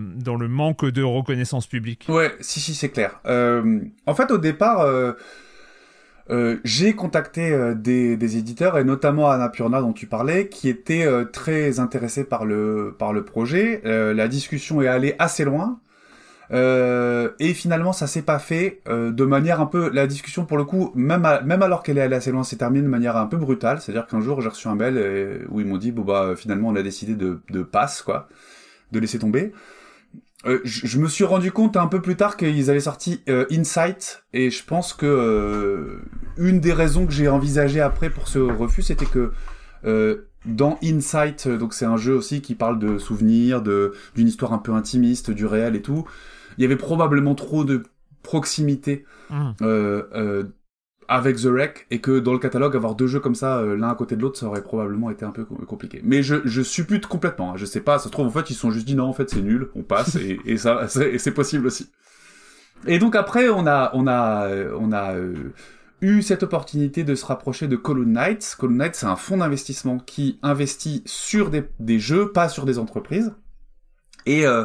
manque 0.48 0.86
de 0.86 1.04
reconnaissance 1.04 1.68
publique? 1.68 2.06
Ouais, 2.10 2.34
si, 2.40 2.60
si, 2.60 2.74
c'est 2.74 2.90
clair. 2.90 3.20
Euh, 3.26 3.82
en 4.06 4.16
fait, 4.16 4.32
au 4.32 4.38
départ, 4.38 4.86
j'ai 6.64 6.94
contacté 6.94 7.74
des, 7.76 8.38
éditeurs, 8.38 8.78
et 8.78 8.84
notamment 8.84 9.30
Annapurna 9.30 9.82
dont 9.82 9.94
tu 9.94 10.08
parlais, 10.08 10.48
qui 10.50 10.70
étaient 10.70 11.08
très 11.32 11.80
intéressés 11.80 12.24
par 12.24 12.46
le, 12.46 12.96
projet. 13.26 13.82
La 13.84 14.28
discussion 14.28 14.82
est 14.82 14.88
allée 14.88 15.16
assez 15.20 15.44
loin. 15.44 15.80
Euh, 16.52 17.30
et 17.40 17.54
finalement, 17.54 17.92
ça 17.94 18.08
s'est 18.08 18.22
pas 18.22 18.40
fait 18.40 18.82
euh, 18.88 19.12
de 19.12 19.26
manière 19.26 19.60
un 19.62 19.66
peu. 19.66 19.90
La 19.92 20.08
discussion, 20.08 20.46
pour 20.46 20.58
le 20.58 20.64
coup, 20.64 20.92
même, 20.96 21.26
à- 21.26 21.42
même 21.42 21.62
alors 21.62 21.84
qu'elle 21.84 21.98
est 21.98 22.02
allée 22.02 22.16
assez 22.16 22.32
loin, 22.32 22.44
s'est 22.44 22.56
terminée 22.58 22.84
de 22.84 22.90
manière 22.90 23.18
un 23.18 23.26
peu 23.28 23.38
brutale. 23.38 23.82
C'est-à-dire 23.82 24.08
qu'un 24.08 24.22
jour, 24.22 24.42
j'ai 24.42 24.50
reçu 24.50 24.68
un 24.68 24.76
mail 24.76 24.96
euh, 24.98 25.40
où 25.50 25.60
ils 25.60 25.68
m'ont 25.68 25.78
dit 25.78 25.92
bon 25.92 26.04
bah 26.04 26.34
finalement, 26.38 26.70
on 26.70 26.76
a 26.76 26.84
décidé 26.84 27.16
de, 27.16 27.42
de 27.50 27.64
passe 27.64 28.02
quoi, 28.02 28.30
de 28.92 29.00
laisser 29.00 29.20
tomber. 29.20 29.54
Euh, 30.46 30.60
je 30.64 31.00
me 31.00 31.08
suis 31.08 31.24
rendu 31.24 31.52
compte 31.52 31.78
un 31.78 31.88
peu 31.88 32.00
plus 32.02 32.16
tard 32.16 32.38
qu'ils 32.38 32.70
avaient 32.70 32.80
sorti 32.80 33.22
euh, 33.28 33.46
Insight 33.52 34.24
et 34.34 34.52
je 34.52 34.64
pense 34.64 34.94
que 34.94 35.06
euh, 35.08 36.00
une 36.38 36.60
des 36.60 36.74
raisons 36.74 37.08
que 37.08 37.12
j'ai 37.12 37.28
envisagé 37.28 37.82
après 37.82 38.12
pour 38.12 38.28
ce 38.28 38.38
refus, 38.38 38.84
c'était 38.84 39.08
que 39.08 39.32
euh, 39.86 40.28
dans 40.46 40.78
Insight, 40.84 41.48
euh, 41.48 41.58
donc 41.58 41.74
c'est 41.74 41.86
un 41.86 41.98
jeu 41.98 42.14
aussi 42.16 42.42
qui 42.42 42.54
parle 42.54 42.78
de 42.78 43.00
souvenirs, 43.00 43.64
de 43.64 43.94
d'une 44.16 44.28
histoire 44.28 44.54
un 44.54 44.60
peu 44.60 44.74
intimiste, 44.74 45.32
du 45.32 45.46
réel 45.48 45.76
et 45.76 45.82
tout. 45.82 46.06
Il 46.58 46.62
y 46.62 46.66
avait 46.66 46.76
probablement 46.76 47.36
trop 47.36 47.64
de 47.64 47.84
proximité 48.24 49.06
Hum. 49.30 49.54
euh, 49.62 50.04
euh, 50.16 50.44
avec 51.10 51.36
The 51.38 51.46
Wreck 51.48 51.86
et 51.92 52.00
que 52.00 52.20
dans 52.20 52.32
le 52.34 52.40
catalogue 52.40 52.76
avoir 52.78 52.96
deux 52.96 53.08
jeux 53.08 53.20
comme 53.20 53.36
ça 53.36 53.58
euh, 53.60 53.76
l'un 53.78 53.90
à 53.90 53.96
côté 53.96 54.16
de 54.16 54.22
l'autre 54.22 54.38
ça 54.40 54.46
aurait 54.48 54.64
probablement 54.64 55.10
été 55.10 55.26
un 55.26 55.32
peu 55.32 55.44
com- 55.46 55.58
compliqué 55.66 56.02
mais 56.04 56.24
je, 56.24 56.36
je 56.46 56.62
suppute 56.62 57.08
complètement 57.08 57.52
hein. 57.52 57.58
je 57.58 57.66
sais 57.66 57.82
pas 57.82 57.98
ça 58.00 58.06
se 58.06 58.10
trouve 58.10 58.26
en 58.28 58.30
fait 58.30 58.50
ils 58.50 58.54
se 58.54 58.60
sont 58.62 58.72
juste 58.72 58.86
dit 58.88 58.96
non 58.96 59.06
en 59.06 59.14
fait 59.14 59.30
c'est 59.30 59.42
nul 59.42 59.70
on 59.76 59.84
passe 59.84 60.16
et, 60.16 60.40
et 60.46 60.58
ça 60.58 60.88
c'est 60.88 61.32
possible 61.34 61.68
aussi 61.68 61.90
et 62.88 63.00
donc 63.00 63.16
après 63.16 63.50
on 63.50 63.68
a 63.68 63.92
on 63.94 64.08
a 64.08 64.48
euh, 64.48 64.78
on 64.80 64.92
a 64.94 65.14
euh, 65.16 65.34
eu 66.02 66.22
cette 66.22 66.44
opportunité 66.44 67.04
de 67.04 67.16
se 67.16 67.26
rapprocher 67.26 67.68
de 67.68 67.76
Column 67.76 68.12
Knights 68.12 68.56
Column 68.58 68.78
Knights 68.78 68.96
c'est 68.96 69.08
un 69.08 69.16
fonds 69.18 69.38
d'investissement 69.38 70.00
qui 70.00 70.40
investit 70.42 71.04
sur 71.06 71.50
des, 71.50 71.64
des 71.80 72.00
jeux 72.00 72.32
pas 72.32 72.50
sur 72.50 72.66
des 72.66 72.80
entreprises 72.80 73.34
et 74.26 74.46
euh, 74.46 74.64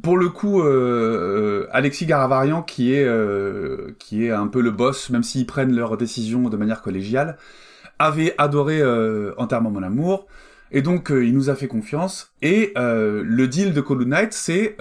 pour 0.00 0.16
le 0.16 0.30
coup, 0.30 0.62
euh, 0.62 1.64
euh, 1.64 1.68
Alexis 1.70 2.06
Garavarian, 2.06 2.62
qui 2.62 2.94
est 2.94 3.04
euh, 3.04 3.94
qui 3.98 4.24
est 4.26 4.30
un 4.30 4.46
peu 4.46 4.62
le 4.62 4.70
boss, 4.70 5.10
même 5.10 5.22
s'ils 5.22 5.46
prennent 5.46 5.74
leurs 5.74 5.96
décisions 5.96 6.48
de 6.48 6.56
manière 6.56 6.80
collégiale, 6.80 7.36
avait 7.98 8.34
adoré 8.38 8.80
euh, 8.80 9.32
entièrement 9.36 9.70
mon 9.70 9.82
amour, 9.82 10.26
et 10.70 10.80
donc 10.80 11.12
euh, 11.12 11.26
il 11.26 11.34
nous 11.34 11.50
a 11.50 11.54
fait 11.56 11.68
confiance. 11.68 12.32
Et 12.40 12.72
euh, 12.78 13.22
le 13.24 13.46
deal 13.48 13.74
de 13.74 13.80
Call 13.80 14.04
Knight, 14.04 14.32
c'est 14.32 14.76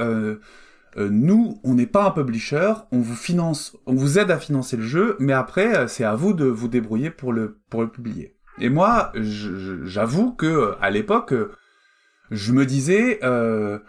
nous, 0.97 1.58
on 1.63 1.76
n'est 1.76 1.88
pas 1.88 2.06
un 2.08 2.12
publisher, 2.12 2.74
on 2.91 3.00
vous 3.00 3.15
finance, 3.15 3.78
on 3.86 3.93
vous 3.93 4.19
aide 4.19 4.30
à 4.30 4.38
financer 4.38 4.76
le 4.76 4.84
jeu, 4.84 5.15
mais 5.19 5.32
après 5.32 5.88
c'est 5.88 6.04
à 6.04 6.15
vous 6.15 6.34
de 6.34 6.45
vous 6.45 6.67
débrouiller 6.67 7.10
pour 7.10 7.32
le 7.32 7.60
pour 7.69 7.82
le 7.82 7.89
publier. 7.89 8.36
Et 8.60 8.69
moi, 8.69 9.12
j'avoue 9.15 10.34
que 10.34 10.74
à 10.82 10.89
l'époque, 10.89 11.34
je 12.30 12.52
me 12.54 12.65
disais. 12.65 13.19
Euh, 13.24 13.80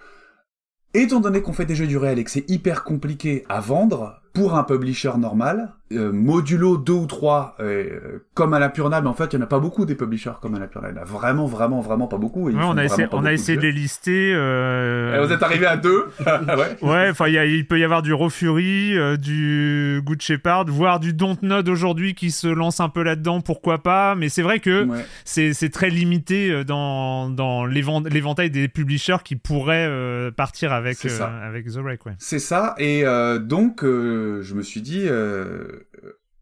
Étant 0.95 1.21
donné 1.21 1.41
qu'on 1.41 1.55
fait 1.55 1.65
des 1.65 1.75
jeux 1.75 1.87
du 1.87 1.97
réel 1.97 2.19
et 2.19 2.25
que 2.25 2.31
c'est 2.31 2.51
hyper 2.51 2.85
compliqué 2.85 3.47
à 3.49 3.61
vendre 3.61 4.21
pour 4.35 4.57
un 4.57 4.63
publisher 4.63 5.13
normal, 5.17 5.73
euh, 5.97 6.13
modulo 6.13 6.77
2 6.77 6.93
ou 6.93 7.07
3, 7.07 7.57
euh, 7.61 8.19
comme 8.35 8.55
à 8.55 8.59
la 8.59 8.69
Purna, 8.69 9.01
mais 9.01 9.09
en 9.09 9.15
fait, 9.15 9.33
il 9.33 9.37
n'y 9.37 9.43
en 9.43 9.45
a 9.45 9.49
pas 9.49 9.59
beaucoup 9.61 9.85
des 9.85 9.95
publishers 9.95 10.33
comme 10.41 10.55
à 10.55 10.59
la 10.59 10.67
Purna. 10.67 10.91
Il 10.91 10.97
y 10.97 10.99
en 10.99 11.03
a 11.03 11.05
vraiment, 11.05 11.47
vraiment, 11.47 11.81
vraiment 11.81 12.07
pas 12.07 12.19
beaucoup. 12.19 12.47
Ouais, 12.49 12.55
on 12.57 12.77
a 12.77 12.85
essayé, 12.85 13.07
on 13.13 13.25
a 13.25 13.33
essayé 13.33 13.57
de 13.57 13.63
les 13.63 13.73
lister. 13.73 14.33
euh, 14.35 15.23
Et 15.23 15.27
vous 15.27 15.33
êtes 15.33 15.43
arrivé 15.43 15.67
à 15.67 15.77
deux 15.77 16.07
ouais. 16.27 16.77
Ouais, 16.83 17.09
enfin, 17.11 17.25
a- 17.27 17.45
il 17.45 17.67
peut 17.67 17.79
y 17.79 17.85
avoir 17.85 18.03
du 18.03 18.13
Raw 18.13 18.29
Fury, 18.31 18.97
euh, 18.97 19.17
du 19.17 20.01
Good 20.05 20.21
Shepherd, 20.23 20.69
voire 20.69 21.01
du 21.01 21.13
Dontnod 21.13 21.69
aujourd'hui 21.69 22.15
qui 22.15 22.31
se 22.31 22.47
lance 22.49 22.81
un 22.81 22.89
peu 22.89 23.03
là-dedans, 23.03 23.41
pourquoi 23.41 23.83
pas. 23.83 24.15
Mais 24.15 24.29
c'est 24.29 24.43
vrai 24.43 24.59
que 24.61 24.85
Ouais. 24.85 25.05
c'est 25.25 25.71
très 25.73 25.91
limité 25.91 26.51
euh, 26.51 26.65
dans, 26.65 27.29
dans 27.31 27.65
l'évent- 27.67 28.03
l'éventail 28.09 28.51
des 28.51 28.69
publishers 28.69 29.19
qui 29.25 29.37
pourraient 29.37 29.87
euh, 29.89 30.31
partir 30.31 30.73
avec, 30.73 31.05
euh, 31.05 31.47
avec 31.47 31.67
The 31.67 31.77
Wreck, 31.79 32.05
ouais. 32.07 32.13
C'est 32.19 32.39
ça, 32.39 32.75
et 32.79 33.03
euh, 33.05 33.39
donc 33.39 33.85
euh, 33.85 34.41
je 34.43 34.55
me 34.55 34.63
suis 34.63 34.81
dit, 34.81 35.03
euh, 35.07 35.82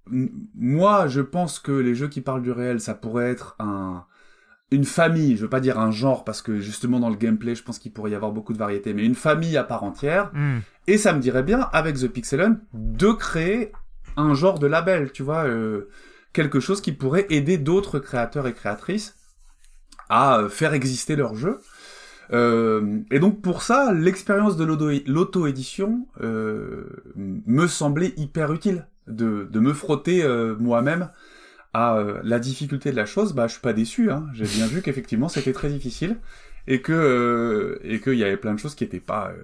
moi 0.07 1.07
je 1.09 1.21
pense 1.21 1.59
que 1.59 1.73
les 1.73 1.95
jeux 1.95 2.09
qui 2.09 2.21
parlent 2.21 2.43
du 2.43 2.53
réel, 2.53 2.81
ça 2.81 2.95
pourrait 2.95 3.31
être 3.31 3.57
un 3.59 4.05
une 4.73 4.85
famille, 4.85 5.37
je 5.37 5.43
veux 5.43 5.49
pas 5.49 5.59
dire 5.59 5.81
un 5.81 5.91
genre, 5.91 6.23
parce 6.25 6.43
que 6.43 6.61
justement 6.61 7.01
dans 7.01 7.11
le 7.11 7.17
gameplay, 7.17 7.57
je 7.57 7.65
pense 7.65 7.81
qu'il 7.81 7.93
pourrait 7.93 8.13
y 8.13 8.15
avoir 8.15 8.31
beaucoup 8.31 8.53
de 8.53 8.59
variétés, 8.59 8.95
mais 8.95 9.05
une 9.05 9.17
famille 9.17 9.57
à 9.57 9.65
part 9.65 9.83
entière, 9.83 10.31
Hmm. 10.33 10.59
et 10.87 10.97
ça 10.97 11.13
me 11.13 11.19
dirait 11.19 11.43
bien, 11.43 11.69
avec 11.73 11.97
The 11.97 12.07
Pixel 12.07 12.41
Hunt, 12.41 12.59
de 12.73 13.11
créer 13.11 13.73
un 14.17 14.33
genre 14.35 14.61
de 14.61 14.69
label, 14.69 15.11
tu 15.11 15.25
vois, 15.25 15.45
euh, 15.45 15.89
quelque 16.33 16.61
chose 16.61 16.81
qui 16.81 16.93
pourrait 16.93 17.27
aider 17.31 17.59
d'autres 17.59 17.99
créateurs 17.99 18.47
et 18.47 18.53
créatrices 18.53 19.17
à 20.09 20.39
euh, 20.39 20.49
faire 20.49 20.73
exister 20.73 21.17
leur 21.17 21.35
jeu. 21.35 21.59
Euh, 22.33 23.01
et 23.11 23.19
donc 23.19 23.43
pour 23.43 23.63
ça, 23.63 23.93
l'expérience 23.93 24.57
de 24.57 24.63
l'auto- 24.65 25.03
l'auto-édition 25.09 26.07
euh, 26.21 26.85
me 27.17 27.67
semblait 27.67 28.13
hyper 28.17 28.53
utile 28.53 28.87
de, 29.11 29.49
me 29.59 29.73
frotter 29.73 30.23
euh, 30.23 30.57
moi-même 30.59 31.11
à 31.73 31.97
euh, 31.97 32.21
la 32.25 32.39
difficulté 32.39 32.91
de 32.91 32.97
la 32.97 33.07
chose. 33.07 33.33
Bah, 33.33 33.47
je 33.47 33.53
suis 33.53 33.61
pas 33.61 33.73
déçu. 33.73 34.11
Hein. 34.11 34.27
J'ai 34.33 34.47
bien 34.47 34.67
vu 34.67 34.83
qu'effectivement 34.83 35.29
c'était 35.29 35.53
très 35.53 35.69
difficile 35.69 36.17
et 36.67 36.83
que 36.83 36.93
euh, 36.93 37.79
et 37.85 38.01
qu'il 38.01 38.15
y 38.15 38.25
avait 38.25 38.37
plein 38.37 38.55
de 38.55 38.59
choses 38.59 38.75
qui 38.75 38.85
étaient 38.85 39.01
pas 39.01 39.31
euh, 39.31 39.43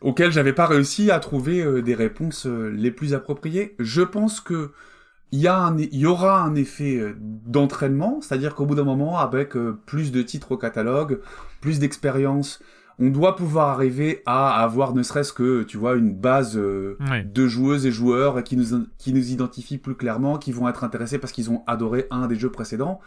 auxquelles 0.00 0.32
j'avais 0.32 0.52
pas 0.52 0.66
réussi 0.66 1.10
à 1.10 1.18
trouver 1.18 1.82
des 1.82 1.94
réponses 1.94 2.46
les 2.46 2.90
plus 2.90 3.14
appropriées. 3.14 3.74
Je 3.78 4.02
pense 4.02 4.40
que 4.40 4.70
il 5.32 5.40
y, 5.40 5.96
y 5.96 6.06
aura 6.06 6.42
un 6.42 6.54
effet 6.54 7.14
d'entraînement, 7.18 8.20
c'est-à-dire 8.22 8.54
qu'au 8.54 8.64
bout 8.64 8.76
d'un 8.76 8.84
moment, 8.84 9.18
avec 9.18 9.54
plus 9.86 10.12
de 10.12 10.22
titres 10.22 10.52
au 10.52 10.56
catalogue, 10.56 11.20
plus 11.60 11.80
d'expérience, 11.80 12.62
on 12.98 13.10
doit 13.10 13.36
pouvoir 13.36 13.68
arriver 13.68 14.22
à 14.26 14.62
avoir 14.62 14.92
ne 14.94 15.02
serait-ce 15.02 15.32
que, 15.32 15.62
tu 15.62 15.76
vois, 15.76 15.94
une 15.96 16.12
base 16.14 16.56
euh, 16.56 16.96
de 17.24 17.46
joueuses 17.46 17.86
et 17.86 17.92
joueurs 17.92 18.42
qui 18.42 18.56
nous, 18.56 18.86
qui 18.98 19.12
nous 19.12 19.30
identifient 19.30 19.78
plus 19.78 19.94
clairement, 19.94 20.36
qui 20.38 20.50
vont 20.52 20.68
être 20.68 20.82
intéressés 20.84 21.18
parce 21.18 21.32
qu'ils 21.32 21.50
ont 21.50 21.62
adoré 21.66 22.06
un 22.10 22.26
des 22.26 22.34
jeux 22.36 22.50
précédents, 22.50 22.98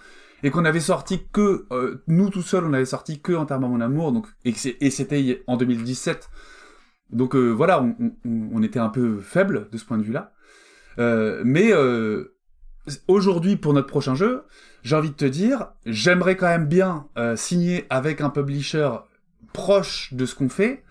et 0.44 0.50
qu'on 0.50 0.66
avait 0.66 0.80
sorti 0.80 1.28
que, 1.34 1.66
euh, 1.72 2.04
nous 2.08 2.30
tout 2.30 2.42
seuls, 2.42 2.64
on 2.66 2.74
avait 2.74 2.86
sorti 2.86 3.20
que 3.20 3.34
en 3.34 3.46
termes 3.46 3.66
à 3.66 3.68
mon 3.68 3.82
amour, 3.82 4.12
donc, 4.14 4.28
et, 4.46 4.54
c'était 4.54 5.44
en 5.48 5.58
2017. 5.58 6.30
Donc 7.12 7.36
euh, 7.36 7.50
voilà, 7.50 7.82
on, 7.84 7.96
on- 8.00 8.50
on 8.54 8.64
était 8.64 8.80
un 8.80 8.90
peu 8.90 9.18
faible 9.20 9.68
de 9.72 9.78
ce 9.78 9.84
point 9.86 9.98
de 9.98 10.04
vue-là. 10.04 10.32
Euh, 11.00 11.42
mais 11.46 11.72
euh, 11.74 12.34
aujourd'hui, 13.08 13.56
pour 13.58 13.74
notre 13.74 13.88
prochain 13.88 14.16
jeu, 14.16 14.44
j'ai 14.84 14.96
envie 14.96 15.10
de 15.10 15.16
te 15.16 15.26
dire, 15.26 15.68
j'aimerais 15.86 16.36
quand 16.36 16.48
même 16.48 16.66
bien 16.68 17.08
euh, 17.18 17.36
signer 17.36 17.86
avec 17.90 18.22
un 18.22 18.30
publisher 18.30 18.90
proche 19.54 20.14
de 20.14 20.26
ce 20.26 20.36
qu'on 20.36 20.50
fait, 20.50 20.84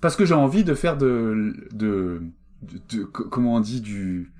parce 0.00 0.16
que 0.16 0.24
j'ai 0.24 0.34
envie 0.34 0.64
de 0.64 0.74
faire 0.74 0.96
de, 0.96 1.54
de, 1.72 2.22
de, 2.62 2.80
de- 2.98 3.04
co- 3.04 3.24
comment 3.28 3.54
on 3.56 3.60
dit, 3.60 3.80
du, 3.80 4.32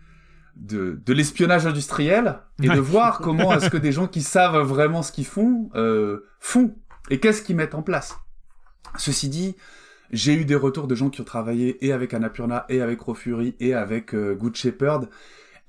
de, 0.56 1.00
de 1.04 1.12
l'espionnage 1.12 1.66
industriel, 1.66 2.38
et 2.62 2.68
de 2.68 2.80
voir 2.80 3.18
comment 3.22 3.52
est-ce 3.54 3.70
que 3.70 3.76
des 3.76 3.92
gens 3.92 4.06
qui 4.08 4.22
savent 4.22 4.62
vraiment 4.66 5.02
ce 5.02 5.12
qu'ils 5.12 5.26
font, 5.26 5.70
euh, 5.74 6.20
font, 6.40 6.74
et 7.10 7.18
qu'est-ce 7.20 7.42
qu'ils 7.42 7.56
mettent 7.56 7.74
en 7.74 7.82
place. 7.82 8.16
Ceci 8.98 9.28
dit, 9.28 9.56
j'ai 10.10 10.34
eu 10.34 10.44
des 10.44 10.54
retours 10.54 10.86
de 10.86 10.94
gens 10.94 11.08
qui 11.08 11.20
ont 11.20 11.24
travaillé 11.24 11.84
et 11.84 11.92
avec 11.92 12.12
Annapurna, 12.12 12.66
et 12.68 12.82
avec 12.82 13.00
Rofuri, 13.00 13.56
et 13.60 13.72
avec 13.74 14.14
euh, 14.14 14.34
Good 14.34 14.56
Shepherd, 14.56 15.08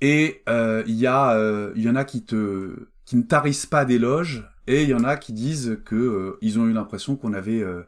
et 0.01 0.41
euh, 0.49 0.83
il 0.85 0.95
y 0.95 1.07
a, 1.07 1.31
euh, 1.37 1.71
il 1.75 1.83
y 1.83 1.89
en 1.89 1.95
a 1.95 2.03
qui 2.03 2.25
te, 2.25 2.87
qui 3.05 3.15
ne 3.15 3.23
tarissent 3.23 3.65
pas 3.65 3.85
d'éloges, 3.85 4.43
et 4.67 4.83
il 4.83 4.89
y 4.89 4.93
en 4.93 5.03
a 5.03 5.17
qui 5.17 5.33
disent 5.33 5.79
que 5.85 5.95
euh, 5.95 6.37
ils 6.41 6.59
ont 6.59 6.65
eu 6.67 6.73
l'impression 6.73 7.15
qu'on 7.15 7.33
avait, 7.33 7.61
euh, 7.61 7.83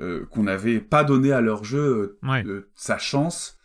euh, 0.00 0.24
qu'on 0.30 0.42
n'avait 0.44 0.80
pas 0.80 1.04
donné 1.04 1.32
à 1.32 1.40
leur 1.40 1.64
jeu 1.64 2.18
euh, 2.22 2.28
Ouais. 2.28 2.44
sa 2.74 2.98
chance. 2.98 3.56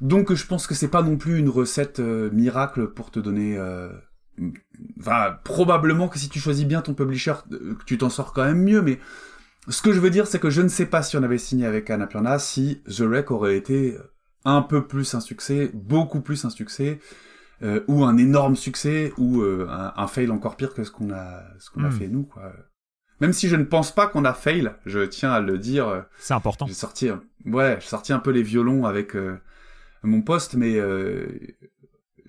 Donc 0.00 0.32
je 0.32 0.46
pense 0.46 0.66
que 0.66 0.74
c'est 0.74 0.88
pas 0.88 1.02
non 1.02 1.16
plus 1.16 1.38
une 1.38 1.48
recette 1.48 2.00
euh, 2.00 2.30
miracle 2.32 2.88
pour 2.88 3.10
te 3.10 3.20
donner. 3.20 3.56
euh, 3.58 3.90
Enfin, 4.98 5.36
probablement 5.44 6.08
que 6.08 6.18
si 6.18 6.30
tu 6.30 6.38
choisis 6.40 6.64
bien 6.64 6.80
ton 6.80 6.94
publisher, 6.94 7.34
tu 7.84 7.98
t'en 7.98 8.08
sors 8.08 8.32
quand 8.32 8.44
même 8.44 8.62
mieux. 8.62 8.80
Mais 8.80 8.98
ce 9.68 9.82
que 9.82 9.92
je 9.92 10.00
veux 10.00 10.08
dire, 10.08 10.26
c'est 10.26 10.38
que 10.38 10.48
je 10.48 10.62
ne 10.62 10.68
sais 10.68 10.86
pas 10.86 11.02
si 11.02 11.18
on 11.18 11.22
avait 11.22 11.36
signé 11.36 11.66
avec 11.66 11.90
Annapurna, 11.90 12.38
si 12.38 12.82
The 12.88 13.00
Wreck 13.00 13.30
aurait 13.30 13.56
été 13.58 13.98
un 14.46 14.62
peu 14.62 14.86
plus 14.86 15.14
un 15.14 15.20
succès, 15.20 15.70
beaucoup 15.74 16.22
plus 16.22 16.46
un 16.46 16.50
succès, 16.50 17.00
euh, 17.62 17.80
ou 17.88 18.04
un 18.04 18.16
énorme 18.16 18.56
succès, 18.56 19.12
ou 19.18 19.42
euh, 19.42 19.66
un, 19.68 19.92
un 19.96 20.06
fail 20.06 20.30
encore 20.30 20.56
pire 20.56 20.72
que 20.74 20.84
ce 20.84 20.90
qu'on 20.90 21.10
a, 21.12 21.42
ce 21.58 21.70
qu'on 21.70 21.84
a 21.84 21.88
Hmm. 21.88 21.92
fait 21.92 22.08
nous, 22.08 22.22
quoi. 22.24 22.52
Même 23.20 23.32
si 23.34 23.48
je 23.48 23.56
ne 23.56 23.64
pense 23.64 23.94
pas 23.94 24.06
qu'on 24.06 24.24
a 24.24 24.32
fail, 24.32 24.72
je 24.86 25.00
tiens 25.00 25.30
à 25.32 25.40
le 25.40 25.58
dire. 25.58 25.86
euh, 25.88 26.00
C'est 26.18 26.32
important. 26.34 26.66
j'ai 26.66 26.72
sorti, 26.74 27.10
ouais, 27.44 27.76
j'ai 27.80 27.86
sorti 27.88 28.12
un 28.14 28.18
peu 28.18 28.30
les 28.30 28.42
violons 28.42 28.86
avec 28.86 29.14
euh, 29.14 29.36
mon 30.02 30.22
poste, 30.22 30.54
mais 30.54 30.76
euh, 30.78 31.26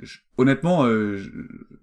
je- 0.02 0.20
honnêtement, 0.38 0.84
euh, 0.86 1.16
je- 1.18 1.30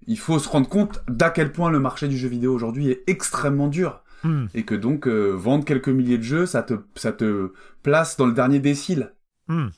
il 0.06 0.18
faut 0.18 0.38
se 0.38 0.48
rendre 0.48 0.68
compte 0.68 1.02
d'à 1.08 1.30
quel 1.30 1.52
point 1.52 1.70
le 1.70 1.80
marché 1.80 2.06
du 2.08 2.18
jeu 2.18 2.28
vidéo 2.28 2.52
aujourd'hui 2.54 2.90
est 2.90 3.02
extrêmement 3.06 3.68
dur, 3.68 4.02
Hmm. 4.24 4.46
et 4.52 4.64
que 4.64 4.74
donc 4.74 5.06
euh, 5.06 5.30
vendre 5.30 5.64
quelques 5.64 5.88
milliers 5.88 6.18
de 6.18 6.22
jeux, 6.24 6.44
ça 6.44 6.62
te, 6.62 6.74
ça 6.96 7.12
te 7.12 7.52
place 7.82 8.16
dans 8.16 8.26
le 8.26 8.32
dernier 8.32 8.58
décile. 8.58 9.14
Hmm. 9.46 9.68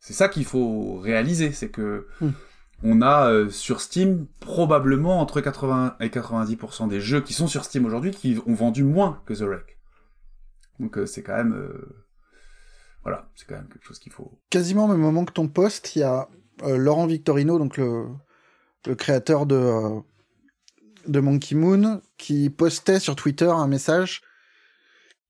C'est 0.00 0.12
ça 0.14 0.28
qu'il 0.28 0.44
faut 0.44 0.96
réaliser, 0.98 1.52
c'est 1.52 1.70
que. 1.70 2.06
On 2.84 3.00
a 3.00 3.30
euh, 3.30 3.48
sur 3.48 3.80
Steam 3.80 4.26
probablement 4.40 5.20
entre 5.20 5.40
80 5.40 5.96
et 6.00 6.08
90% 6.08 6.86
des 6.88 7.00
jeux 7.00 7.22
qui 7.22 7.32
sont 7.32 7.46
sur 7.46 7.64
Steam 7.64 7.86
aujourd'hui 7.86 8.10
qui 8.10 8.38
ont 8.46 8.54
vendu 8.54 8.84
moins 8.84 9.22
que 9.24 9.32
The 9.32 9.40
Wreck. 9.40 9.78
Donc 10.78 10.98
euh, 10.98 11.06
c'est 11.06 11.22
quand 11.22 11.34
même 11.34 11.54
euh, 11.54 12.04
voilà, 13.02 13.30
c'est 13.34 13.48
quand 13.48 13.54
même 13.54 13.68
quelque 13.68 13.86
chose 13.86 13.98
qu'il 13.98 14.12
faut. 14.12 14.38
Quasiment 14.50 14.84
au 14.84 14.88
même 14.88 15.00
moment 15.00 15.24
que 15.24 15.32
ton 15.32 15.48
post, 15.48 15.96
il 15.96 16.00
y 16.00 16.02
a 16.02 16.28
Laurent 16.62 17.06
Victorino, 17.06 17.58
donc 17.58 17.78
le, 17.78 18.06
le 18.86 18.94
créateur 18.94 19.46
de, 19.46 20.00
de 21.08 21.20
Monkey 21.20 21.54
Moon, 21.54 22.02
qui 22.18 22.50
postait 22.50 23.00
sur 23.00 23.16
Twitter 23.16 23.50
un 23.50 23.66
message 23.66 24.22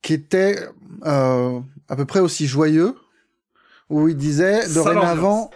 qui 0.03 0.13
était 0.13 0.69
à 1.03 1.97
peu 1.97 2.05
près 2.05 2.21
aussi 2.21 2.47
joyeux, 2.47 2.95
où 3.89 4.09
il 4.09 4.17
disait 4.17 4.69
dorénavant, 4.73 5.51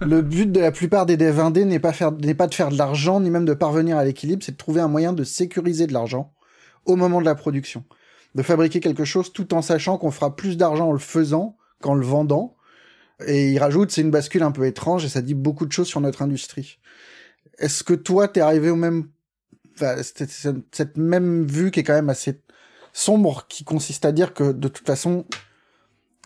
le 0.00 0.22
but 0.22 0.50
de 0.50 0.60
la 0.60 0.72
plupart 0.72 1.06
des 1.06 1.16
devs 1.16 1.50
n'est 1.50 1.78
pas, 1.78 1.92
n'est 2.20 2.34
pas 2.34 2.46
de 2.46 2.54
faire 2.54 2.70
de 2.70 2.78
l'argent, 2.78 3.20
ni 3.20 3.30
même 3.30 3.44
de 3.44 3.54
parvenir 3.54 3.96
à 3.96 4.04
l'équilibre, 4.04 4.42
c'est 4.44 4.52
de 4.52 4.56
trouver 4.56 4.80
un 4.80 4.88
moyen 4.88 5.12
de 5.12 5.24
sécuriser 5.24 5.86
de 5.86 5.92
l'argent 5.92 6.32
au 6.84 6.96
moment 6.96 7.20
de 7.20 7.26
la 7.26 7.34
production. 7.34 7.84
De 8.34 8.42
fabriquer 8.42 8.80
quelque 8.80 9.04
chose 9.04 9.32
tout 9.32 9.54
en 9.54 9.62
sachant 9.62 9.98
qu'on 9.98 10.10
fera 10.10 10.36
plus 10.36 10.56
d'argent 10.56 10.88
en 10.88 10.92
le 10.92 10.98
faisant 10.98 11.56
qu'en 11.80 11.94
le 11.94 12.04
vendant. 12.04 12.56
Et 13.26 13.50
il 13.50 13.58
rajoute, 13.58 13.90
c'est 13.90 14.00
une 14.00 14.10
bascule 14.10 14.42
un 14.42 14.52
peu 14.52 14.66
étrange 14.66 15.04
et 15.04 15.08
ça 15.08 15.22
dit 15.22 15.34
beaucoup 15.34 15.66
de 15.66 15.72
choses 15.72 15.88
sur 15.88 16.00
notre 16.00 16.22
industrie. 16.22 16.78
Est-ce 17.58 17.82
que 17.82 17.94
toi, 17.94 18.28
t'es 18.28 18.40
arrivé 18.40 18.70
au 18.70 18.76
même, 18.76 19.08
cette, 19.74 20.96
même 20.96 21.44
vue 21.44 21.70
qui 21.70 21.80
est 21.80 21.84
quand 21.84 21.94
même 21.94 22.10
assez 22.10 22.40
sombre, 22.92 23.46
qui 23.48 23.64
consiste 23.64 24.04
à 24.04 24.12
dire 24.12 24.34
que 24.34 24.52
de 24.52 24.68
toute 24.68 24.86
façon, 24.86 25.26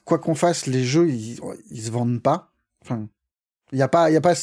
quoi 0.05 0.19
qu'on 0.19 0.35
fasse, 0.35 0.67
les 0.67 0.85
jeux, 0.85 1.09
ils, 1.09 1.41
ils 1.71 1.83
se 1.83 1.91
vendent 1.91 2.23
pas. 2.23 2.53
Il 3.73 3.81
a 3.83 3.89
pas, 3.89 4.11
y 4.11 4.17
a 4.17 4.21
pas, 4.21 4.35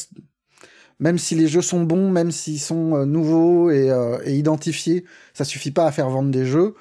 même 1.00 1.18
si 1.18 1.34
les 1.34 1.48
jeux 1.48 1.62
sont 1.62 1.82
bons, 1.82 2.10
même 2.10 2.30
s'ils 2.30 2.60
sont 2.60 2.94
euh, 2.94 3.04
nouveaux 3.06 3.70
et, 3.70 3.90
euh, 3.90 4.18
et 4.24 4.36
identifiés, 4.36 5.04
ça 5.32 5.44
suffit 5.44 5.70
pas 5.70 5.86
à 5.86 5.92
faire 5.92 6.08
vendre 6.10 6.30
des 6.30 6.44
jeux. 6.44 6.74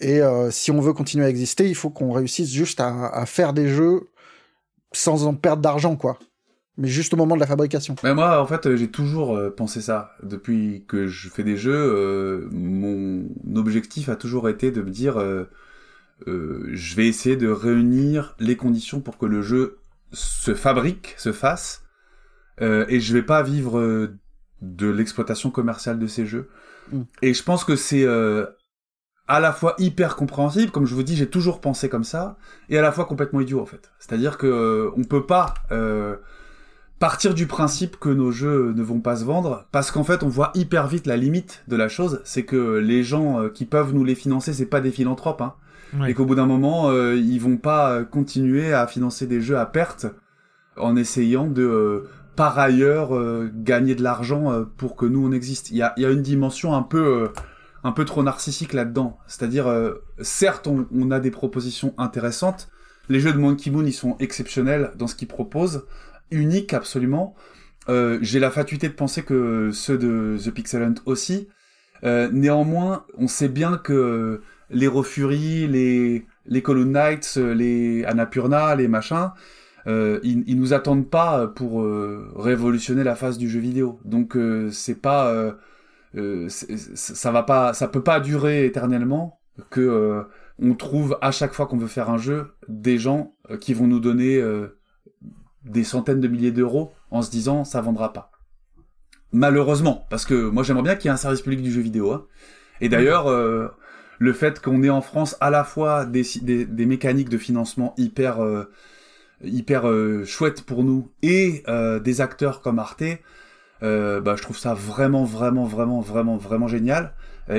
Et 0.00 0.20
euh, 0.20 0.50
si 0.50 0.72
on 0.72 0.80
veut 0.80 0.92
continuer 0.92 1.24
à 1.24 1.28
exister, 1.28 1.68
il 1.68 1.76
faut 1.76 1.90
qu'on 1.90 2.12
réussisse 2.12 2.50
juste 2.50 2.80
à, 2.80 3.24
faire 3.24 3.52
des 3.52 3.68
jeux 3.68 4.10
sans 4.90 5.26
en 5.26 5.34
perdre 5.34 5.62
d'argent, 5.62 5.94
quoi. 5.94 6.18
Mais 6.76 6.88
juste 6.88 7.14
au 7.14 7.16
moment 7.16 7.36
de 7.36 7.40
la 7.40 7.46
fabrication. 7.46 7.94
Mais 8.02 8.14
moi, 8.14 8.42
en 8.42 8.46
fait, 8.46 8.74
j'ai 8.74 8.90
toujours 8.90 9.38
pensé 9.56 9.80
ça. 9.80 10.12
Depuis 10.22 10.84
que 10.88 11.06
je 11.06 11.28
fais 11.28 11.44
des 11.44 11.56
jeux, 11.56 12.48
mon 12.50 13.28
objectif 13.54 14.08
a 14.08 14.16
toujours 14.16 14.48
été 14.48 14.72
de 14.72 14.82
me 14.82 14.90
dire, 14.90 15.22
je 16.26 16.96
vais 16.96 17.06
essayer 17.06 17.36
de 17.36 17.48
réunir 17.48 18.34
les 18.40 18.56
conditions 18.56 19.00
pour 19.00 19.18
que 19.18 19.26
le 19.26 19.42
jeu 19.42 19.78
se 20.12 20.54
fabrique, 20.54 21.14
se 21.18 21.30
fasse, 21.30 21.81
euh, 22.60 22.84
et 22.88 23.00
je 23.00 23.12
vais 23.12 23.22
pas 23.22 23.42
vivre 23.42 23.78
euh, 23.78 24.18
de 24.60 24.88
l'exploitation 24.88 25.50
commerciale 25.50 25.98
de 25.98 26.06
ces 26.06 26.26
jeux. 26.26 26.48
Mm. 26.92 27.02
Et 27.22 27.34
je 27.34 27.42
pense 27.42 27.64
que 27.64 27.76
c'est 27.76 28.04
euh, 28.04 28.46
à 29.28 29.40
la 29.40 29.52
fois 29.52 29.74
hyper 29.78 30.16
compréhensible, 30.16 30.70
comme 30.70 30.86
je 30.86 30.94
vous 30.94 31.02
dis, 31.02 31.16
j'ai 31.16 31.28
toujours 31.28 31.60
pensé 31.60 31.88
comme 31.88 32.04
ça, 32.04 32.36
et 32.68 32.78
à 32.78 32.82
la 32.82 32.92
fois 32.92 33.04
complètement 33.04 33.40
idiot 33.40 33.60
en 33.60 33.66
fait. 33.66 33.90
C'est-à-dire 33.98 34.36
que 34.38 34.46
euh, 34.46 34.90
on 34.96 35.04
peut 35.04 35.24
pas 35.26 35.54
euh, 35.70 36.16
partir 36.98 37.34
du 37.34 37.46
principe 37.46 37.98
que 37.98 38.08
nos 38.08 38.30
jeux 38.30 38.72
ne 38.76 38.82
vont 38.82 39.00
pas 39.00 39.16
se 39.16 39.24
vendre, 39.24 39.66
parce 39.72 39.90
qu'en 39.90 40.04
fait 40.04 40.22
on 40.22 40.28
voit 40.28 40.50
hyper 40.54 40.86
vite 40.86 41.06
la 41.06 41.16
limite 41.16 41.64
de 41.68 41.76
la 41.76 41.88
chose, 41.88 42.20
c'est 42.24 42.44
que 42.44 42.76
les 42.76 43.02
gens 43.02 43.40
euh, 43.40 43.48
qui 43.48 43.64
peuvent 43.64 43.94
nous 43.94 44.04
les 44.04 44.14
financer, 44.14 44.52
c'est 44.52 44.66
pas 44.66 44.80
des 44.80 44.90
philanthropes, 44.90 45.40
hein, 45.40 45.54
Ouais. 45.98 46.10
et 46.10 46.14
qu'au 46.14 46.24
bout 46.24 46.36
d'un 46.36 46.46
moment 46.46 46.88
euh, 46.88 47.14
ils 47.16 47.38
vont 47.38 47.58
pas 47.58 48.02
continuer 48.02 48.72
à 48.72 48.86
financer 48.86 49.26
des 49.26 49.42
jeux 49.42 49.58
à 49.58 49.66
perte 49.66 50.06
en 50.78 50.96
essayant 50.96 51.46
de 51.46 51.62
euh, 51.62 52.08
par 52.36 52.58
ailleurs 52.58 53.14
euh, 53.14 53.50
gagner 53.54 53.94
de 53.94 54.02
l'argent 54.02 54.52
euh, 54.52 54.64
pour 54.76 54.96
que 54.96 55.06
nous 55.06 55.26
on 55.26 55.32
existe. 55.32 55.70
Il 55.70 55.76
y 55.76 55.82
a, 55.82 55.92
y 55.96 56.04
a 56.04 56.10
une 56.10 56.22
dimension 56.22 56.74
un 56.74 56.82
peu 56.82 57.24
euh, 57.24 57.28
un 57.84 57.92
peu 57.92 58.04
trop 58.04 58.22
narcissique 58.22 58.72
là-dedans. 58.72 59.18
C'est-à-dire, 59.26 59.66
euh, 59.66 60.04
certes, 60.20 60.66
on, 60.66 60.86
on 60.94 61.10
a 61.10 61.20
des 61.20 61.30
propositions 61.30 61.94
intéressantes. 61.98 62.68
Les 63.08 63.18
jeux 63.18 63.32
de 63.32 63.38
Monkey 63.38 63.70
Moon, 63.70 63.84
ils 63.84 63.92
sont 63.92 64.16
exceptionnels 64.20 64.92
dans 64.96 65.08
ce 65.08 65.16
qu'ils 65.16 65.28
proposent, 65.28 65.84
uniques 66.30 66.72
absolument. 66.74 67.34
Euh, 67.88 68.18
J'ai 68.22 68.38
la 68.38 68.52
fatuité 68.52 68.88
de 68.88 68.94
penser 68.94 69.24
que 69.24 69.70
ceux 69.72 69.98
de 69.98 70.36
The 70.42 70.50
Pixel 70.52 70.82
Hunt 70.82 70.94
aussi. 71.06 71.48
Euh, 72.04 72.28
néanmoins, 72.32 73.04
on 73.18 73.26
sait 73.26 73.48
bien 73.48 73.76
que 73.76 74.40
les 74.70 74.86
Rofuri, 74.86 75.66
les 75.66 76.26
les 76.46 76.62
Column 76.62 76.90
Knights, 76.92 77.36
les 77.36 78.04
Annapurna, 78.04 78.74
les 78.74 78.88
machins, 78.88 79.30
euh, 79.86 80.20
ils, 80.22 80.44
ils 80.46 80.58
nous 80.58 80.72
attendent 80.72 81.08
pas 81.08 81.46
pour 81.46 81.82
euh, 81.82 82.30
révolutionner 82.36 83.04
la 83.04 83.16
phase 83.16 83.38
du 83.38 83.48
jeu 83.48 83.60
vidéo. 83.60 83.98
Donc 84.04 84.36
euh, 84.36 84.70
c'est 84.70 85.00
pas 85.00 85.28
euh, 85.32 85.52
euh, 86.16 86.48
ça 86.48 87.30
va 87.32 87.42
pas, 87.42 87.72
ça 87.74 87.88
peut 87.88 88.02
pas 88.02 88.20
durer 88.20 88.66
éternellement 88.66 89.40
que 89.70 89.80
euh, 89.80 90.22
on 90.58 90.74
trouve 90.74 91.18
à 91.20 91.30
chaque 91.30 91.54
fois 91.54 91.66
qu'on 91.66 91.78
veut 91.78 91.86
faire 91.88 92.10
un 92.10 92.18
jeu 92.18 92.52
des 92.68 92.98
gens 92.98 93.34
qui 93.60 93.74
vont 93.74 93.86
nous 93.86 94.00
donner 94.00 94.40
des 95.64 95.82
centaines 95.82 96.20
de 96.20 96.28
milliers 96.28 96.52
d'euros 96.52 96.92
en 97.10 97.22
se 97.22 97.30
disant 97.30 97.64
ça 97.64 97.80
vendra 97.80 98.12
pas. 98.12 98.30
Malheureusement, 99.32 100.06
parce 100.10 100.26
que 100.26 100.48
moi 100.48 100.62
j'aimerais 100.62 100.82
bien 100.82 100.94
qu'il 100.94 101.06
y 101.06 101.08
ait 101.08 101.14
un 101.14 101.16
service 101.16 101.40
public 101.40 101.62
du 101.62 101.72
jeu 101.72 101.80
vidéo. 101.80 102.12
hein. 102.12 102.26
Et 102.80 102.88
d'ailleurs, 102.88 103.30
le 104.18 104.32
fait 104.32 104.60
qu'on 104.60 104.82
ait 104.82 104.90
en 104.90 105.00
France 105.00 105.36
à 105.40 105.50
la 105.50 105.64
fois 105.64 106.04
des, 106.04 106.22
des, 106.42 106.64
des 106.66 106.86
mécaniques 106.86 107.30
de 107.30 107.38
financement 107.38 107.94
hyper 107.96 108.36
hyper 109.44 109.88
euh, 109.88 110.24
chouettes 110.24 110.62
pour 110.62 110.84
nous 110.84 111.10
et 111.22 111.62
euh, 111.68 112.00
des 112.00 112.20
acteurs 112.20 112.60
comme 112.60 112.78
Arte, 112.78 113.04
Euh, 113.82 114.20
bah, 114.20 114.36
je 114.36 114.42
trouve 114.42 114.56
ça 114.56 114.74
vraiment, 114.74 115.24
vraiment, 115.24 115.64
vraiment, 115.64 116.00
vraiment, 116.00 116.36
vraiment 116.36 116.68
génial. 116.68 117.14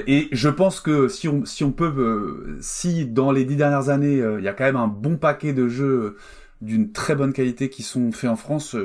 Et 0.07 0.29
je 0.31 0.47
pense 0.47 0.79
que 0.79 1.09
si 1.09 1.27
on, 1.27 1.43
si 1.43 1.65
on 1.65 1.73
peut, 1.73 2.57
si 2.61 3.05
dans 3.05 3.33
les 3.33 3.43
dix 3.43 3.57
dernières 3.57 3.89
années, 3.89 4.23
il 4.37 4.43
y 4.43 4.47
a 4.47 4.53
quand 4.53 4.63
même 4.63 4.77
un 4.77 4.87
bon 4.87 5.17
paquet 5.17 5.51
de 5.51 5.67
jeux 5.67 6.15
d'une 6.61 6.93
très 6.93 7.15
bonne 7.15 7.33
qualité 7.33 7.69
qui 7.69 7.83
sont 7.83 8.13
faits 8.13 8.29
en 8.29 8.37
France, 8.37 8.77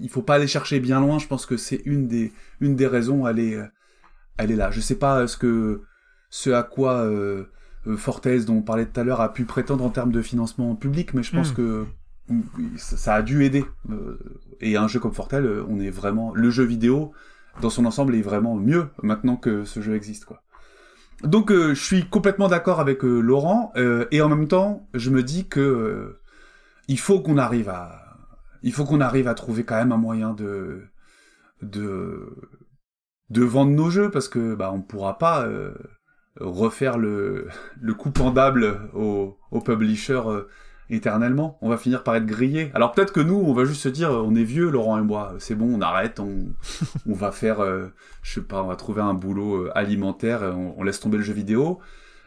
il 0.00 0.08
faut 0.08 0.22
pas 0.22 0.36
aller 0.36 0.46
chercher 0.46 0.80
bien 0.80 0.98
loin. 1.00 1.18
Je 1.18 1.26
pense 1.26 1.44
que 1.44 1.58
c'est 1.58 1.82
une 1.84 2.08
des, 2.08 2.32
une 2.60 2.74
des 2.74 2.86
raisons. 2.86 3.28
Elle 3.28 3.40
est, 3.40 3.58
elle 4.38 4.50
est 4.50 4.56
là. 4.56 4.70
Je 4.70 4.80
sais 4.80 4.98
pas 4.98 5.26
ce 5.26 5.36
que, 5.36 5.82
ce 6.30 6.48
à 6.48 6.62
quoi 6.62 7.06
Fortez, 7.96 8.40
dont 8.44 8.56
on 8.56 8.62
parlait 8.62 8.86
tout 8.86 8.98
à 8.98 9.04
l'heure, 9.04 9.20
a 9.20 9.34
pu 9.34 9.44
prétendre 9.44 9.84
en 9.84 9.90
termes 9.90 10.12
de 10.12 10.22
financement 10.22 10.74
public, 10.74 11.12
mais 11.12 11.22
je 11.22 11.32
pense 11.36 11.52
hmm. 11.52 11.56
que 11.56 11.86
ça 12.76 13.14
a 13.14 13.22
dû 13.22 13.44
aider. 13.44 13.64
Et 14.60 14.76
un 14.76 14.88
jeu 14.88 15.00
comme 15.00 15.12
Fortel, 15.12 15.64
on 15.68 15.80
est 15.80 15.90
vraiment 15.90 16.32
le 16.34 16.50
jeu 16.50 16.64
vidéo 16.64 17.12
dans 17.60 17.70
son 17.70 17.84
ensemble 17.86 18.14
est 18.14 18.22
vraiment 18.22 18.54
mieux 18.54 18.88
maintenant 19.02 19.36
que 19.36 19.64
ce 19.64 19.80
jeu 19.80 19.94
existe. 19.94 20.26
Donc 21.22 21.50
euh, 21.50 21.74
je 21.74 21.82
suis 21.82 22.08
complètement 22.08 22.48
d'accord 22.48 22.80
avec 22.80 23.04
euh, 23.04 23.20
Laurent 23.20 23.72
euh, 23.76 24.06
et 24.12 24.22
en 24.22 24.28
même 24.28 24.46
temps 24.46 24.86
je 24.94 25.10
me 25.10 25.22
dis 25.22 25.48
que 25.48 26.18
il 26.86 26.98
faut 26.98 27.20
qu'on 27.20 27.38
arrive 27.38 27.68
à 27.68 28.16
il 28.62 28.72
faut 28.72 28.84
qu'on 28.84 29.00
arrive 29.00 29.26
à 29.26 29.34
trouver 29.34 29.64
quand 29.64 29.76
même 29.76 29.92
un 29.92 29.96
moyen 29.96 30.32
de 30.32 30.82
de 31.62 32.36
de 33.30 33.42
vendre 33.42 33.72
nos 33.72 33.90
jeux 33.90 34.10
parce 34.10 34.28
que 34.28 34.54
bah 34.54 34.70
on 34.72 34.80
pourra 34.80 35.18
pas 35.18 35.48
refaire 36.40 36.98
le 36.98 37.48
le 37.80 37.94
coup 37.94 38.12
pendable 38.12 38.88
aux 38.94 39.36
au 39.50 39.60
publishers 39.60 40.22
éternellement. 40.90 41.58
On 41.60 41.68
va 41.68 41.76
finir 41.76 42.02
par 42.02 42.16
être 42.16 42.26
grillé. 42.26 42.70
Alors 42.74 42.92
peut-être 42.92 43.12
que 43.12 43.20
nous, 43.20 43.36
on 43.36 43.52
va 43.52 43.64
juste 43.64 43.82
se 43.82 43.88
dire, 43.88 44.10
on 44.10 44.34
est 44.34 44.44
vieux, 44.44 44.70
Laurent 44.70 44.98
et 44.98 45.02
moi, 45.02 45.34
c'est 45.38 45.54
bon, 45.54 45.76
on 45.76 45.80
arrête, 45.80 46.20
on, 46.20 46.46
on 47.08 47.14
va 47.14 47.30
faire, 47.32 47.60
euh, 47.60 47.88
je 48.22 48.34
sais 48.34 48.40
pas, 48.40 48.62
on 48.62 48.66
va 48.66 48.76
trouver 48.76 49.02
un 49.02 49.14
boulot 49.14 49.64
euh, 49.64 49.72
alimentaire, 49.74 50.42
on, 50.76 50.82
laisse 50.82 51.00
tomber 51.00 51.18
le 51.18 51.24
jeu 51.24 51.34
vidéo. 51.34 51.78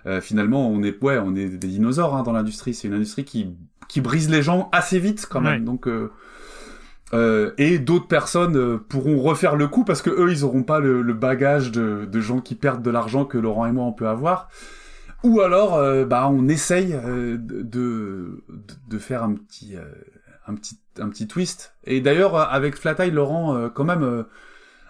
Euh, 0.06 0.22
finalement, 0.22 0.68
on 0.68 0.82
est, 0.84 1.04
ouais, 1.04 1.20
on 1.20 1.36
est 1.36 1.48
des 1.48 1.68
dinosaures 1.68 2.16
hein, 2.16 2.24
dans 2.24 2.34
l'industrie. 2.34 2.74
C'est 2.74 2.88
une 2.88 2.96
industrie 2.96 3.24
qui, 3.24 3.56
qui 3.88 4.02
brise 4.02 4.30
les 4.30 4.42
gens 4.42 4.70
assez 4.72 5.00
vite 5.00 5.28
quand 5.30 5.42
même. 5.42 5.64
Donc, 5.64 5.88
et 7.58 7.80
d'autres 7.80 8.08
personnes 8.08 8.80
pourront 8.80 9.20
refaire 9.20 9.56
le 9.56 9.68
coup 9.68 9.84
parce 9.84 10.02
que 10.02 10.10
eux, 10.10 10.32
ils 10.32 10.44
auront 10.44 10.64
pas 10.64 10.80
le, 10.80 11.02
le 11.02 11.14
bagage 11.14 11.72
de, 11.72 12.06
de 12.06 12.22
gens 12.22 12.40
qui 12.40 12.56
perdent 12.56 12.82
de 12.82 12.90
l'argent 12.90 13.26
que 13.26 13.38
Laurent 13.38 13.66
et 13.66 13.72
moi 13.72 13.84
on 13.84 13.94
peut 13.94 14.08
avoir. 14.08 14.50
Ou 15.24 15.42
alors, 15.42 15.76
euh, 15.76 16.06
bah, 16.06 16.28
on 16.30 16.48
essaye 16.48 16.94
euh, 16.94 17.38
de, 17.38 18.44
de, 18.88 18.98
faire 18.98 19.24
un 19.24 19.34
petit, 19.34 19.76
euh, 19.76 19.86
un 20.48 20.56
petit, 20.56 20.80
un 21.00 21.10
petit 21.10 21.28
twist. 21.28 21.76
Et 21.84 22.02
d'ailleurs, 22.02 22.36
avec 22.36 22.76
Flat 22.76 22.96
Eye, 23.00 23.12
Laurent, 23.12 23.70
quand 23.70 23.84
même, 23.84 24.26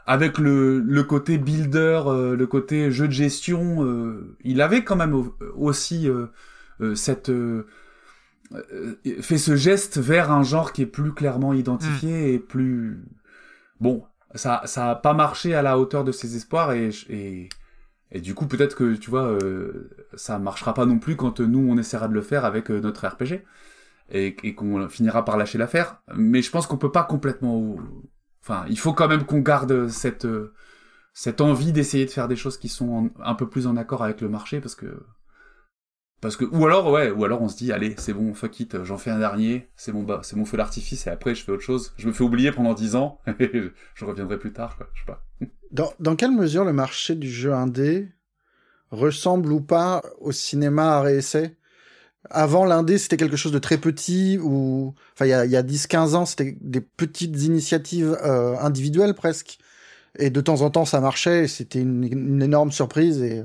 avec 0.05 0.37
le, 0.37 0.79
le 0.79 1.03
côté 1.03 1.37
builder, 1.37 2.01
le 2.07 2.45
côté 2.45 2.91
jeu 2.91 3.07
de 3.07 3.13
gestion, 3.13 3.85
il 4.43 4.61
avait 4.61 4.83
quand 4.83 4.95
même 4.95 5.29
aussi 5.55 6.09
cette 6.95 7.31
fait 9.21 9.37
ce 9.37 9.55
geste 9.55 9.97
vers 9.99 10.31
un 10.31 10.43
genre 10.43 10.73
qui 10.73 10.81
est 10.81 10.87
plus 10.87 11.13
clairement 11.13 11.53
identifié 11.53 12.11
mm. 12.11 12.33
et 12.35 12.39
plus 12.39 13.03
bon. 13.79 14.03
Ça, 14.33 14.61
ça 14.65 14.91
a 14.91 14.95
pas 14.95 15.13
marché 15.13 15.53
à 15.53 15.61
la 15.61 15.77
hauteur 15.77 16.03
de 16.03 16.11
ses 16.11 16.35
espoirs 16.37 16.71
et, 16.71 16.89
et 17.09 17.49
et 18.11 18.19
du 18.19 18.33
coup, 18.33 18.45
peut-être 18.45 18.75
que, 18.75 18.95
tu 18.95 19.09
vois, 19.09 19.25
euh, 19.25 19.89
ça 20.15 20.39
marchera 20.39 20.73
pas 20.73 20.85
non 20.85 20.99
plus 20.99 21.15
quand 21.15 21.39
nous, 21.39 21.59
on 21.69 21.77
essaiera 21.77 22.07
de 22.07 22.13
le 22.13 22.21
faire 22.21 22.45
avec 22.45 22.69
euh, 22.71 22.79
notre 22.79 23.07
RPG. 23.07 23.43
Et, 24.13 24.35
qu'on 24.55 24.89
finira 24.89 25.23
par 25.23 25.37
lâcher 25.37 25.57
l'affaire. 25.57 26.01
Mais 26.15 26.41
je 26.41 26.51
pense 26.51 26.67
qu'on 26.67 26.77
peut 26.77 26.91
pas 26.91 27.03
complètement... 27.03 27.77
Enfin, 28.43 28.65
il 28.67 28.77
faut 28.77 28.91
quand 28.91 29.07
même 29.07 29.23
qu'on 29.23 29.39
garde 29.39 29.87
cette, 29.87 30.25
euh, 30.25 30.53
cette 31.13 31.39
envie 31.39 31.71
d'essayer 31.71 32.05
de 32.05 32.09
faire 32.09 32.27
des 32.27 32.35
choses 32.35 32.57
qui 32.57 32.67
sont 32.67 33.09
un 33.23 33.35
peu 33.35 33.47
plus 33.47 33.67
en 33.67 33.77
accord 33.77 34.03
avec 34.03 34.19
le 34.19 34.27
marché, 34.27 34.59
parce 34.59 34.75
que... 34.75 35.05
Parce 36.19 36.35
que, 36.35 36.45
ou 36.45 36.65
alors, 36.67 36.91
ouais, 36.91 37.09
ou 37.09 37.25
alors 37.25 37.41
on 37.41 37.47
se 37.47 37.57
dit, 37.57 37.71
allez, 37.71 37.95
c'est 37.97 38.13
bon, 38.13 38.33
fuck 38.35 38.59
it, 38.59 38.83
j'en 38.83 38.97
fais 38.97 39.09
un 39.09 39.17
dernier, 39.17 39.71
c'est 39.75 39.91
mon, 39.91 40.05
c'est 40.21 40.35
mon 40.35 40.45
feu 40.45 40.55
d'artifice, 40.55 41.07
et 41.07 41.09
après 41.09 41.33
je 41.33 41.43
fais 41.43 41.51
autre 41.51 41.63
chose. 41.63 41.93
Je 41.97 42.05
me 42.05 42.13
fais 42.13 42.23
oublier 42.23 42.51
pendant 42.51 42.75
dix 42.75 42.95
ans, 42.95 43.19
et 43.39 43.71
je 43.95 44.05
reviendrai 44.05 44.37
plus 44.37 44.53
tard, 44.53 44.77
quoi, 44.77 44.87
je 44.93 44.99
sais 44.99 45.05
pas. 45.07 45.25
Dans, 45.71 45.93
dans 45.99 46.15
quelle 46.15 46.31
mesure 46.31 46.63
le 46.63 46.73
marché 46.73 47.15
du 47.15 47.29
jeu 47.29 47.53
indé 47.53 48.09
ressemble 48.91 49.51
ou 49.51 49.61
pas 49.61 50.03
au 50.19 50.31
cinéma 50.31 50.97
à 50.97 51.01
réessai 51.01 51.55
avant, 52.29 52.65
l'indé, 52.65 52.97
c'était 52.97 53.17
quelque 53.17 53.35
chose 53.35 53.51
de 53.51 53.59
très 53.59 53.77
petit, 53.77 54.37
ou 54.41 54.93
enfin, 55.13 55.25
il 55.25 55.29
y 55.29 55.33
a, 55.33 55.45
y 55.45 55.55
a 55.55 55.63
10-15 55.63 56.15
ans, 56.15 56.25
c'était 56.25 56.55
des 56.61 56.81
petites 56.81 57.41
initiatives 57.43 58.17
euh, 58.23 58.55
individuelles 58.59 59.15
presque. 59.15 59.57
Et 60.19 60.29
de 60.29 60.41
temps 60.41 60.61
en 60.61 60.69
temps, 60.69 60.85
ça 60.85 60.99
marchait, 60.99 61.47
c'était 61.47 61.79
une, 61.79 62.03
une, 62.03 62.41
énorme 62.41 62.71
surprise. 62.71 63.21
Et... 63.21 63.43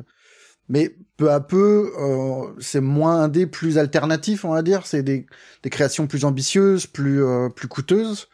Mais 0.68 0.96
peu 1.16 1.30
à 1.30 1.40
peu, 1.40 1.92
euh, 1.98 2.52
c'est 2.60 2.80
moins 2.80 3.22
indé, 3.22 3.46
plus 3.46 3.78
alternatif, 3.78 4.44
on 4.44 4.50
va 4.52 4.62
dire. 4.62 4.86
C'est 4.86 5.02
des, 5.02 5.26
des 5.62 5.70
créations 5.70 6.06
plus 6.06 6.24
ambitieuses, 6.24 6.86
plus, 6.86 7.24
euh, 7.24 7.48
plus 7.48 7.68
coûteuses. 7.68 8.28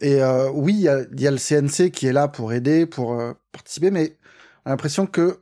Et 0.00 0.22
euh, 0.22 0.50
oui, 0.52 0.74
il 0.74 0.80
y 0.80 0.88
a, 0.88 1.02
y 1.16 1.26
a, 1.26 1.30
le 1.30 1.38
CNC 1.38 1.90
qui 1.90 2.06
est 2.06 2.12
là 2.12 2.28
pour 2.28 2.52
aider, 2.52 2.86
pour 2.86 3.20
euh, 3.20 3.32
participer, 3.52 3.90
mais 3.90 4.16
on 4.64 4.68
a 4.68 4.70
l'impression 4.70 5.06
que 5.06 5.41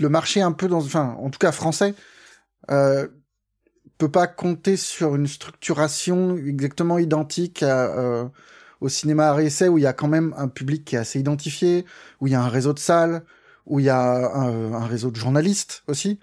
le 0.00 0.08
marché 0.08 0.40
un 0.42 0.52
peu 0.52 0.68
dans, 0.68 0.78
enfin, 0.78 1.16
en 1.20 1.30
tout 1.30 1.38
cas 1.38 1.52
français, 1.52 1.94
euh, 2.70 3.08
peut 3.98 4.10
pas 4.10 4.26
compter 4.26 4.76
sur 4.76 5.14
une 5.14 5.26
structuration 5.26 6.36
exactement 6.36 6.98
identique 6.98 7.62
euh, 7.62 8.26
au 8.80 8.88
cinéma 8.88 9.28
à 9.28 9.34
réessai 9.34 9.68
où 9.68 9.78
il 9.78 9.82
y 9.82 9.86
a 9.86 9.92
quand 9.92 10.08
même 10.08 10.34
un 10.36 10.48
public 10.48 10.84
qui 10.84 10.96
est 10.96 10.98
assez 10.98 11.20
identifié, 11.20 11.84
où 12.20 12.26
il 12.26 12.32
y 12.32 12.36
a 12.36 12.42
un 12.42 12.48
réseau 12.48 12.72
de 12.72 12.78
salles, 12.78 13.22
où 13.66 13.80
il 13.80 13.86
y 13.86 13.90
a 13.90 14.34
un, 14.34 14.86
réseau 14.86 15.10
de 15.10 15.16
journalistes 15.16 15.84
aussi. 15.86 16.18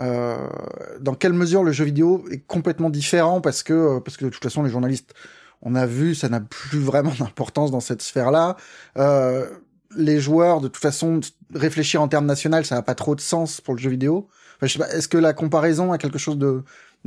Euh, 0.00 0.48
dans 1.00 1.14
quelle 1.14 1.32
mesure 1.32 1.64
le 1.64 1.72
jeu 1.72 1.84
vidéo 1.84 2.26
est 2.30 2.40
complètement 2.46 2.90
différent 2.90 3.40
parce 3.40 3.62
que 3.62 3.98
parce 4.00 4.18
que 4.18 4.26
de 4.26 4.30
toute 4.30 4.42
façon 4.42 4.62
les 4.62 4.68
journalistes 4.68 5.14
on 5.62 5.74
a 5.74 5.86
vu 5.86 6.14
ça 6.14 6.28
n'a 6.28 6.42
plus 6.42 6.80
vraiment 6.80 7.14
d'importance 7.18 7.70
dans 7.70 7.80
cette 7.80 8.02
sphère 8.02 8.30
là 8.30 8.56
euh, 8.98 9.48
les 9.96 10.20
joueurs, 10.20 10.60
de 10.60 10.68
toute 10.68 10.82
façon, 10.82 11.20
réfléchir 11.54 12.02
en 12.02 12.08
termes 12.08 12.26
national, 12.26 12.64
ça 12.64 12.74
n'a 12.74 12.82
pas 12.82 12.94
trop 12.94 13.14
de 13.14 13.20
sens 13.20 13.60
pour 13.60 13.74
le 13.74 13.80
jeu 13.80 13.90
vidéo. 13.90 14.28
est-ce 14.62 15.08
que 15.08 15.18
la 15.18 15.32
comparaison 15.32 15.92
a 15.92 15.98
quelque 15.98 16.18
chose 16.18 16.38
de, 16.38 16.62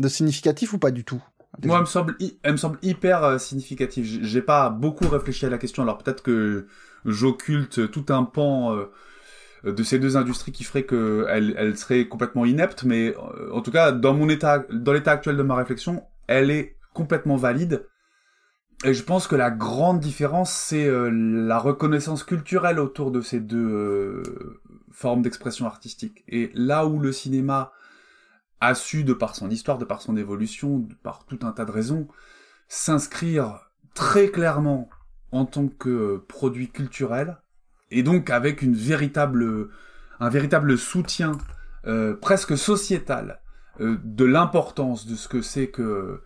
significatif 0.07 0.73
ou 0.73 0.79
pas 0.79 0.91
du 0.91 1.03
tout? 1.03 1.21
Moi, 1.63 1.77
elle 1.77 1.81
me 1.81 1.87
semble, 1.87 2.15
elle 2.43 2.51
me 2.51 2.57
semble 2.57 2.77
hyper 2.83 3.23
euh, 3.23 3.37
significative. 3.39 4.19
J'ai 4.23 4.41
pas 4.41 4.69
beaucoup 4.69 5.07
réfléchi 5.07 5.47
à 5.47 5.49
la 5.49 5.57
question. 5.57 5.81
Alors 5.81 5.97
peut-être 5.97 6.21
que 6.21 6.67
j'occulte 7.05 7.89
tout 7.89 8.05
un 8.09 8.23
pan 8.23 8.75
euh, 8.75 8.85
de 9.63 9.83
ces 9.83 9.97
deux 9.97 10.15
industries 10.15 10.51
qui 10.51 10.63
ferait 10.63 10.85
qu'elle 10.85 11.55
elle 11.57 11.75
serait 11.75 12.07
complètement 12.07 12.45
inepte, 12.45 12.83
mais 12.83 13.15
euh, 13.17 13.51
en 13.51 13.61
tout 13.61 13.71
cas, 13.71 13.91
dans 13.91 14.13
mon 14.13 14.29
état, 14.29 14.63
dans 14.71 14.93
l'état 14.93 15.11
actuel 15.11 15.37
de 15.37 15.43
ma 15.43 15.55
réflexion, 15.55 16.03
elle 16.27 16.51
est 16.51 16.77
complètement 16.93 17.35
valide. 17.35 17.85
Et 18.85 18.93
je 18.93 19.03
pense 19.03 19.27
que 19.27 19.35
la 19.35 19.51
grande 19.51 19.99
différence, 19.99 20.53
c'est 20.53 20.85
euh, 20.85 21.09
la 21.09 21.59
reconnaissance 21.59 22.23
culturelle 22.23 22.79
autour 22.79 23.11
de 23.11 23.19
ces 23.19 23.41
deux 23.41 23.57
euh, 23.57 24.61
formes 24.91 25.21
d'expression 25.21 25.65
artistique. 25.65 26.23
Et 26.29 26.49
là 26.53 26.85
où 26.85 26.97
le 26.97 27.11
cinéma 27.11 27.73
a 28.61 28.75
su, 28.75 29.03
de 29.03 29.11
par 29.11 29.35
son 29.35 29.49
histoire, 29.49 29.79
de 29.79 29.85
par 29.85 30.01
son 30.01 30.15
évolution, 30.15 30.79
de 30.79 30.93
par 30.93 31.25
tout 31.25 31.39
un 31.41 31.51
tas 31.51 31.65
de 31.65 31.71
raisons, 31.71 32.07
s'inscrire 32.69 33.69
très 33.95 34.29
clairement 34.29 34.89
en 35.33 35.45
tant 35.45 35.67
que 35.67 36.23
produit 36.29 36.69
culturel, 36.69 37.37
et 37.91 38.01
donc 38.01 38.29
avec 38.29 38.61
une 38.61 38.75
véritable, 38.75 39.69
un 40.21 40.29
véritable 40.29 40.77
soutien 40.77 41.33
euh, 41.85 42.15
presque 42.15 42.57
sociétal 42.57 43.41
de 43.79 44.25
l'importance 44.25 45.05
de 45.05 45.15
ce 45.15 45.27
que 45.27 45.41
c'est 45.41 45.69
que, 45.69 46.21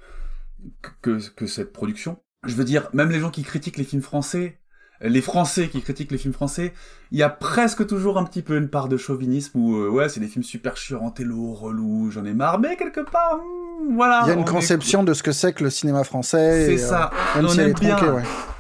que, 1.01 1.19
que 1.29 1.45
cette 1.45 1.71
production, 1.71 2.19
je 2.45 2.55
veux 2.55 2.63
dire, 2.63 2.89
même 2.93 3.09
les 3.09 3.19
gens 3.19 3.29
qui 3.29 3.43
critiquent 3.43 3.77
les 3.77 3.83
films 3.83 4.01
français, 4.01 4.59
les 5.03 5.21
Français 5.21 5.67
qui 5.67 5.81
critiquent 5.81 6.11
les 6.11 6.17
films 6.17 6.33
français, 6.33 6.73
il 7.11 7.19
y 7.19 7.23
a 7.23 7.29
presque 7.29 7.85
toujours 7.85 8.17
un 8.17 8.23
petit 8.23 8.41
peu 8.41 8.57
une 8.57 8.69
part 8.69 8.87
de 8.87 8.97
chauvinisme 8.97 9.59
où 9.59 9.75
euh, 9.75 9.89
ouais 9.89 10.09
c'est 10.09 10.19
des 10.19 10.27
films 10.27 10.43
super 10.43 10.77
chiants, 10.77 11.11
télo, 11.11 11.53
relou, 11.53 12.09
j'en 12.09 12.25
ai 12.25 12.33
marre, 12.33 12.59
mais 12.59 12.77
quelque 12.77 13.01
part, 13.01 13.37
hmm, 13.37 13.95
voilà. 13.95 14.21
Il 14.25 14.29
y 14.29 14.31
a 14.31 14.35
une 14.35 14.45
conception 14.45 15.03
de 15.03 15.13
ce 15.13 15.21
que 15.21 15.31
c'est 15.31 15.53
que 15.53 15.63
le 15.63 15.69
cinéma 15.69 16.03
français. 16.03 16.65
C'est 16.65 16.77
ça. 16.77 17.11
Euh, 17.35 17.41
on 17.43 17.57
aime 17.57 17.73
bien. 17.73 17.97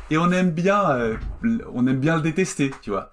Et 0.09 0.17
on 0.17 0.31
aime 0.31 0.51
bien, 0.51 0.91
euh, 0.91 1.15
on 1.73 1.87
aime 1.87 1.99
bien 1.99 2.17
le 2.17 2.21
détester, 2.21 2.71
tu 2.81 2.91
vois. 2.91 3.11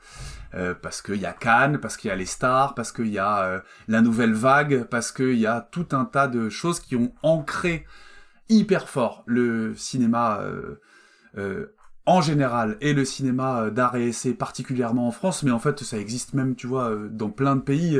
parce 0.82 1.00
qu'il 1.00 1.20
y 1.20 1.26
a 1.26 1.32
Cannes, 1.32 1.78
parce 1.78 1.96
qu'il 1.96 2.08
y 2.08 2.12
a 2.12 2.16
les 2.16 2.26
stars, 2.26 2.74
parce 2.74 2.90
qu'il 2.90 3.08
y 3.08 3.18
a 3.18 3.62
la 3.86 4.00
nouvelle 4.00 4.34
vague, 4.34 4.84
parce 4.90 5.12
qu'il 5.12 5.38
y 5.38 5.46
a 5.46 5.68
tout 5.70 5.86
un 5.92 6.04
tas 6.04 6.26
de 6.26 6.50
choses 6.50 6.80
qui 6.80 6.96
ont 6.96 7.12
ancré 7.22 7.86
hyper 8.50 8.88
fort 8.88 9.22
le 9.26 9.74
cinéma 9.76 10.40
euh, 10.40 10.80
euh, 11.38 11.74
en 12.04 12.20
général 12.20 12.76
et 12.80 12.92
le 12.92 13.04
cinéma 13.04 13.62
euh, 13.62 13.70
d'art 13.70 13.96
et 13.96 14.08
essai 14.08 14.34
particulièrement 14.34 15.06
en 15.06 15.12
France, 15.12 15.42
mais 15.42 15.50
en 15.50 15.58
fait 15.58 15.82
ça 15.82 15.96
existe 15.96 16.34
même, 16.34 16.54
tu 16.54 16.66
vois, 16.66 16.94
dans 17.10 17.30
plein 17.30 17.56
de 17.56 17.62
pays. 17.62 17.98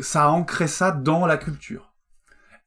ça 0.00 0.24
a 0.24 0.28
ancré 0.28 0.66
ça 0.66 0.90
dans 0.90 1.26
la 1.26 1.38
culture. 1.38 1.94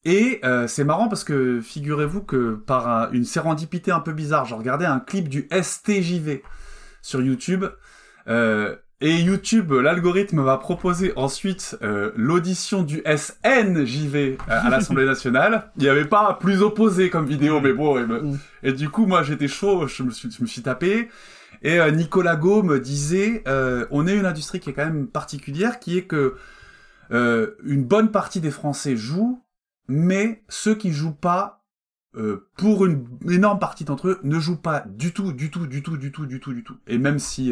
Et 0.06 0.42
c'est 0.68 0.86
marrant 0.86 1.10
parce 1.10 1.24
que 1.26 1.60
figurez-vous 1.62 2.24
que 2.24 2.56
par 2.56 3.14
une 3.14 3.26
sérendipité 3.26 3.92
un 3.92 4.00
peu 4.00 4.14
bizarre, 4.14 4.46
je 4.46 4.56
regardais 4.56 4.86
un 4.86 5.00
clip 5.00 5.28
du 5.28 5.48
STJV 5.52 6.42
sur 7.02 7.22
YouTube. 7.22 7.66
Et 9.02 9.20
YouTube, 9.22 9.72
l'algorithme 9.72 10.44
m'a 10.44 10.58
proposé 10.58 11.14
ensuite 11.16 11.78
euh, 11.82 12.12
l'audition 12.16 12.84
du 12.84 13.02
SNJV 13.06 14.38
à 14.48 14.70
l'Assemblée 14.70 15.06
nationale. 15.06 15.72
Il 15.78 15.84
n'y 15.84 15.90
avait 15.90 16.06
pas 16.06 16.38
plus 16.40 16.62
opposé 16.62 17.10
comme 17.10 17.26
vidéo, 17.26 17.62
mais 17.62 17.74
bon. 17.74 17.98
Et, 17.98 18.06
mm. 18.06 18.40
et 18.64 18.74
du 18.74 18.90
coup, 18.90 19.06
moi, 19.06 19.24
j'étais 19.24 19.48
chaud, 19.48 19.88
je 19.88 20.04
me 20.04 20.12
suis, 20.12 20.30
je 20.32 20.42
me 20.42 20.48
suis 20.48 20.62
tapé. 20.62 21.10
Et 21.62 21.80
Nicolas 21.92 22.38
Gaume 22.38 22.80
disait, 22.80 23.44
on 23.92 24.08
est 24.08 24.16
une 24.16 24.26
industrie 24.26 24.62
qui 24.62 24.70
est 24.70 24.74
quand 24.74 24.86
même 24.86 25.08
particulière, 25.08 25.80
qui 25.80 25.98
est 25.98 26.04
que 26.04 26.36
une 27.12 27.84
bonne 27.84 28.12
partie 28.12 28.40
des 28.40 28.52
Français 28.52 28.96
jouent 28.96 29.44
mais 29.90 30.44
ceux 30.48 30.76
qui 30.76 30.94
jouent 30.94 31.16
pas, 31.16 31.66
euh, 32.16 32.48
pour 32.58 32.86
une 32.86 33.06
énorme 33.28 33.60
partie 33.60 33.84
d'entre 33.84 34.08
eux, 34.08 34.20
ne 34.24 34.40
jouent 34.40 34.62
pas 34.62 34.86
du 34.88 35.12
tout, 35.14 35.34
du 35.34 35.52
tout, 35.52 35.66
du 35.66 35.82
tout, 35.82 35.98
du 35.98 36.12
tout, 36.12 36.28
du 36.28 36.40
tout, 36.40 36.54
du 36.54 36.64
tout. 36.64 36.78
Et 36.88 37.00
même 37.00 37.20
si, 37.20 37.52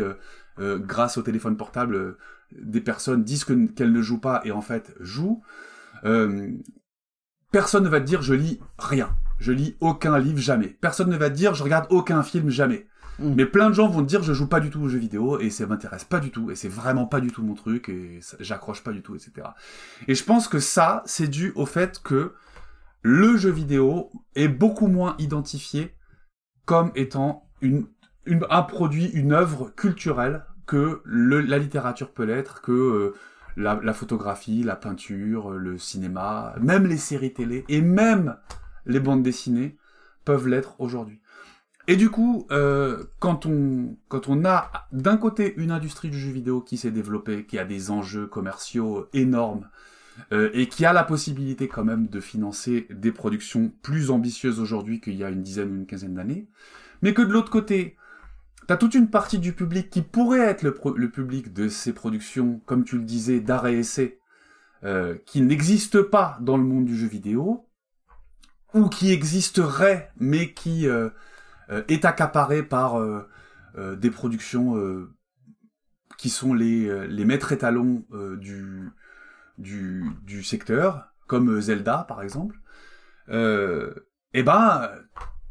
euh, 0.59 0.75
euh, 0.75 0.79
grâce 0.79 1.17
au 1.17 1.21
téléphone 1.21 1.57
portable, 1.57 2.17
des 2.51 2.81
personnes 2.81 3.23
disent 3.23 3.45
qu'elles 3.45 3.91
ne 3.91 4.01
jouent 4.01 4.19
pas 4.19 4.41
et 4.43 4.51
en 4.51 4.61
fait 4.61 4.93
jouent, 4.99 5.41
personne 7.51 7.83
ne 7.83 7.89
va 7.89 7.99
te 7.99 8.05
dire 8.05 8.21
je 8.21 8.33
lis 8.33 8.59
rien. 8.77 9.15
Je 9.39 9.51
lis 9.51 9.75
aucun 9.81 10.17
livre 10.17 10.39
jamais. 10.39 10.67
Personne 10.81 11.09
ne 11.09 11.17
va 11.17 11.29
te 11.29 11.35
dire 11.35 11.53
je 11.53 11.63
regarde 11.63 11.87
aucun 11.89 12.23
film 12.23 12.49
jamais. 12.49 12.87
Mm. 13.19 13.33
Mais 13.35 13.45
plein 13.45 13.69
de 13.69 13.75
gens 13.75 13.87
vont 13.87 14.01
te 14.01 14.07
dire 14.07 14.23
je 14.23 14.33
joue 14.33 14.47
pas 14.47 14.59
du 14.59 14.69
tout 14.69 14.81
aux 14.81 14.89
jeux 14.89 14.99
vidéo 14.99 15.39
et 15.39 15.49
ça 15.49 15.65
m'intéresse 15.65 16.03
pas 16.03 16.19
du 16.19 16.31
tout 16.31 16.51
et 16.51 16.55
c'est 16.55 16.69
vraiment 16.69 17.05
pas 17.05 17.19
du 17.19 17.31
tout 17.31 17.43
mon 17.43 17.53
truc 17.53 17.89
et 17.89 18.19
j'accroche 18.39 18.83
pas 18.83 18.91
du 18.91 19.01
tout, 19.01 19.15
etc. 19.15 19.47
Et 20.07 20.15
je 20.15 20.23
pense 20.23 20.47
que 20.47 20.59
ça, 20.59 21.03
c'est 21.05 21.27
dû 21.27 21.51
au 21.55 21.65
fait 21.65 22.01
que 22.01 22.33
le 23.01 23.37
jeu 23.37 23.51
vidéo 23.51 24.09
est 24.35 24.47
beaucoup 24.47 24.87
moins 24.87 25.15
identifié 25.19 25.95
comme 26.65 26.91
étant 26.95 27.47
une, 27.61 27.87
un 28.49 28.61
produit, 28.63 29.05
une 29.05 29.33
œuvre 29.33 29.69
culturelle 29.75 30.43
que 30.65 31.01
la 31.05 31.57
littérature 31.57 32.11
peut 32.11 32.25
l'être, 32.25 32.61
que 32.61 32.71
euh, 32.71 33.15
la, 33.55 33.93
photographie, 33.93 34.63
la 34.63 34.75
peinture, 34.75 35.51
le 35.51 35.77
cinéma, 35.77 36.55
même 36.61 36.85
les 36.85 36.97
séries 36.97 37.33
télé 37.33 37.65
et 37.69 37.81
même 37.81 38.37
les 38.85 38.99
bandes 38.99 39.23
dessinées 39.23 39.77
peuvent 40.25 40.47
l'être 40.47 40.79
aujourd'hui. 40.79 41.21
Et 41.87 41.95
du 41.95 42.09
coup, 42.09 42.45
euh, 42.51 43.05
quand 43.19 43.45
on 43.45 43.95
quand 44.09 44.27
on 44.27 44.43
a 44.43 44.71
d'un 44.91 45.15
côté 45.15 45.53
une 45.55 45.71
industrie 45.71 46.09
du 46.09 46.19
jeu 46.19 46.31
vidéo 46.31 46.61
qui 46.61 46.77
s'est 46.77 46.91
développée, 46.91 47.45
qui 47.45 47.57
a 47.57 47.63
des 47.63 47.91
enjeux 47.91 48.27
commerciaux 48.27 49.07
énormes 49.13 49.69
euh, 50.33 50.49
et 50.53 50.67
qui 50.67 50.85
a 50.85 50.91
la 50.91 51.05
possibilité 51.05 51.69
quand 51.69 51.85
même 51.85 52.07
de 52.07 52.19
financer 52.19 52.87
des 52.89 53.13
productions 53.13 53.71
plus 53.81 54.11
ambitieuses 54.11 54.59
aujourd'hui 54.59 54.99
qu'il 54.99 55.15
y 55.15 55.23
a 55.23 55.29
une 55.29 55.43
dizaine 55.43 55.71
ou 55.71 55.75
une 55.75 55.85
quinzaine 55.85 56.15
d'années, 56.15 56.47
mais 57.01 57.13
que 57.13 57.21
de 57.21 57.31
l'autre 57.31 57.51
côté, 57.51 57.95
t'as 58.67 58.77
toute 58.77 58.93
une 58.93 59.09
partie 59.09 59.39
du 59.39 59.53
public 59.53 59.89
qui 59.89 60.01
pourrait 60.01 60.41
être 60.41 60.61
le, 60.63 61.09
public 61.09 61.53
de 61.53 61.69
ces 61.69 61.93
productions, 61.93 62.61
comme 62.65 62.83
tu 62.83 62.97
le 62.97 63.03
disais, 63.03 63.39
d'art 63.39 63.65
et 63.67 63.79
essai, 63.79 64.19
euh, 64.83 65.17
qui 65.25 65.41
n'existe 65.41 66.01
pas 66.01 66.37
dans 66.41 66.57
le 66.57 66.63
monde 66.63 66.85
du 66.85 66.95
jeu 66.95 67.07
vidéo, 67.07 67.67
ou 68.73 68.89
qui 68.89 69.11
existerait, 69.11 70.11
mais 70.17 70.53
qui 70.53 70.87
euh, 70.87 71.09
euh, 71.69 71.83
est 71.87 72.05
accaparé 72.05 72.61
par 72.61 73.01
des 73.77 74.09
productions 74.09 74.75
qui 76.17 76.29
sont 76.29 76.53
les, 76.55 77.07
les 77.07 77.25
maîtres 77.25 77.51
étalons 77.51 78.03
du, 78.37 78.89
du, 79.59 80.03
du 80.23 80.43
secteur, 80.43 81.13
comme 81.27 81.61
Zelda 81.61 82.05
par 82.07 82.23
exemple, 82.23 82.59
eh 83.29 84.43
ben 84.43 84.89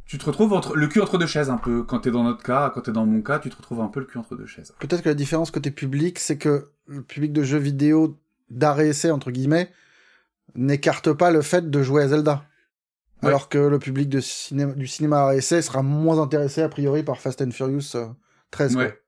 tu 0.07 0.19
te 0.19 0.25
retrouves 0.25 0.53
entre, 0.53 0.77
le 0.77 0.87
cul 0.87 1.01
entre 1.01 1.19
deux 1.19 1.27
chaises 1.27 1.51
un 1.51 1.57
peu. 1.57 1.83
Quand 1.83 2.01
t'es 2.01 2.11
dans 2.11 2.23
notre 2.23 2.43
cas, 2.43 2.71
quand 2.71 2.83
t'es 2.83 2.93
dans 2.93 3.07
mon 3.07 3.23
cas, 3.23 3.39
tu 3.39 3.51
te 3.51 3.57
retrouves 3.57 3.81
un 3.81 3.89
peu 3.89 4.01
le 4.01 4.07
cul 4.07 4.19
entre 4.19 4.37
deux 4.37 4.47
chaises. 4.47 4.73
Peut-être 4.79 5.03
que 5.03 5.09
la 5.09 5.15
différence 5.15 5.51
côté 5.51 5.71
public, 5.71 6.19
c'est 6.19 6.39
que 6.39 6.71
le 6.87 7.03
public 7.03 7.33
de 7.33 7.43
jeux 7.43 7.59
vidéo 7.59 8.17
d'art 8.49 8.81
et 8.81 8.89
essai, 8.89 9.11
entre 9.11 9.33
guillemets, 9.33 9.73
n'écarte 10.55 11.13
pas 11.13 11.31
le 11.31 11.43
fait 11.43 11.71
de 11.71 11.83
jouer 11.83 12.05
à 12.05 12.09
Zelda. 12.09 12.45
Alors 13.23 13.49
que 13.49 13.59
le 13.59 13.79
public 13.79 14.09
de 14.09 14.21
cinéma, 14.21 14.73
du 14.75 14.87
cinéma 14.87 15.35
essai 15.35 15.63
sera 15.63 15.83
moins 15.83 16.21
intéressé 16.21 16.63
a 16.63 16.69
priori 16.69 17.03
par 17.03 17.19
Fast 17.19 17.43
and 17.43 17.51
Furious 17.51 17.97
13. 18.51 18.77
Euh, 18.77 18.79
ouais. 18.79 19.01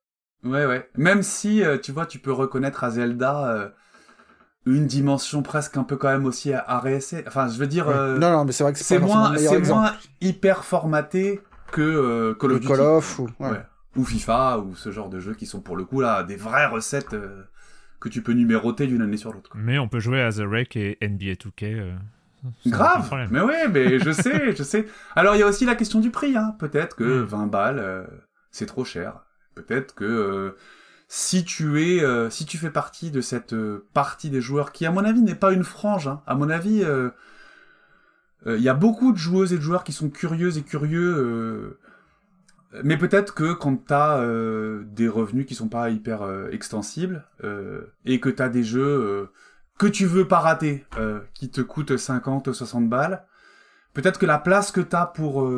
ouais, 0.44 0.66
ouais. 0.66 0.90
Même 0.96 1.22
si, 1.22 1.62
euh, 1.62 1.78
tu 1.78 1.92
vois, 1.92 2.06
tu 2.06 2.18
peux 2.18 2.32
reconnaître 2.32 2.82
à 2.82 2.90
Zelda 2.90 3.52
euh, 3.52 3.68
une 4.74 4.86
dimension 4.86 5.42
presque 5.42 5.76
un 5.76 5.84
peu 5.84 5.96
quand 5.96 6.08
même 6.08 6.26
aussi 6.26 6.52
à 6.52 6.82
essai. 6.86 7.24
Enfin, 7.26 7.48
je 7.48 7.58
veux 7.58 7.66
dire... 7.66 7.86
non, 7.86 8.30
non, 8.30 8.44
mais 8.44 8.52
c'est 8.52 8.64
vrai 8.64 8.72
que 8.72 8.78
c'est 8.78 8.98
moins, 8.98 9.36
c'est 9.36 9.60
moins 9.68 9.94
hyper 10.20 10.64
formaté 10.64 11.40
que 11.72 12.36
Call 12.40 12.52
of 12.52 12.60
Duty. 12.60 12.72
Call 12.72 12.80
of 12.80 13.18
ou... 13.18 13.28
ou 13.96 14.04
FIFA 14.04 14.58
ou 14.58 14.74
ce 14.74 14.90
genre 14.90 15.08
de 15.08 15.20
jeux 15.20 15.34
qui 15.34 15.46
sont 15.46 15.60
pour 15.60 15.76
le 15.76 15.84
coup 15.84 16.00
là 16.00 16.22
des 16.22 16.36
vraies 16.36 16.66
recettes 16.66 17.16
que 18.00 18.08
tu 18.08 18.22
peux 18.22 18.32
numéroter 18.32 18.86
d'une 18.86 19.02
année 19.02 19.16
sur 19.16 19.32
l'autre. 19.32 19.50
Mais 19.54 19.78
on 19.78 19.88
peut 19.88 20.00
jouer 20.00 20.22
à 20.22 20.32
The 20.32 20.40
Wreck 20.40 20.76
et 20.76 20.98
NBA 21.02 21.34
2K. 21.34 21.96
Grave, 22.66 23.28
mais 23.30 23.40
oui, 23.40 23.54
mais 23.72 23.98
je 23.98 24.10
sais, 24.12 24.54
je 24.54 24.62
sais. 24.62 24.86
Alors 25.16 25.34
il 25.34 25.40
y 25.40 25.42
a 25.42 25.46
aussi 25.46 25.64
la 25.64 25.74
question 25.74 26.00
du 26.00 26.10
prix, 26.10 26.36
hein. 26.36 26.54
Peut-être 26.58 26.96
que 26.96 27.04
20 27.04 27.46
mm. 27.46 27.50
balles, 27.50 27.78
euh, 27.78 28.04
c'est 28.50 28.66
trop 28.66 28.84
cher. 28.84 29.20
Peut-être 29.54 29.94
que 29.94 30.04
euh, 30.04 30.56
si 31.08 31.44
tu 31.44 31.82
es, 31.82 32.04
euh, 32.04 32.30
si 32.30 32.46
tu 32.46 32.58
fais 32.58 32.70
partie 32.70 33.10
de 33.10 33.20
cette 33.20 33.54
partie 33.92 34.30
des 34.30 34.40
joueurs 34.40 34.72
qui, 34.72 34.86
à 34.86 34.90
mon 34.90 35.04
avis, 35.04 35.20
n'est 35.22 35.34
pas 35.34 35.52
une 35.52 35.64
frange. 35.64 36.06
Hein. 36.06 36.22
À 36.26 36.34
mon 36.34 36.50
avis, 36.50 36.84
il 38.46 38.60
y 38.60 38.68
a 38.68 38.74
beaucoup 38.74 39.12
de 39.12 39.18
joueuses 39.18 39.52
et 39.52 39.56
de 39.56 39.62
joueurs 39.62 39.84
qui 39.84 39.92
sont 39.92 40.10
curieuses 40.10 40.58
et 40.58 40.62
curieux. 40.62 41.78
mais 42.84 42.96
peut-être 42.96 43.34
que 43.34 43.52
quand 43.52 43.76
t'as 43.86 44.22
des 44.84 45.08
revenus 45.08 45.46
qui 45.46 45.54
sont 45.54 45.68
pas 45.68 45.90
hyper 45.90 46.26
extensibles 46.52 47.24
et 48.04 48.20
que 48.20 48.28
t'as 48.28 48.48
des 48.48 48.62
jeux 48.62 49.30
que 49.78 49.86
tu 49.86 50.04
veux 50.06 50.26
pas 50.26 50.40
rater, 50.40 50.84
euh, 50.98 51.20
qui 51.32 51.50
te 51.50 51.60
coûte 51.60 51.96
50, 51.96 52.52
60 52.52 52.88
balles, 52.88 53.24
peut-être 53.94 54.18
que 54.18 54.26
la 54.26 54.38
place 54.38 54.72
que 54.72 54.80
t'as 54.80 55.06
pour... 55.06 55.48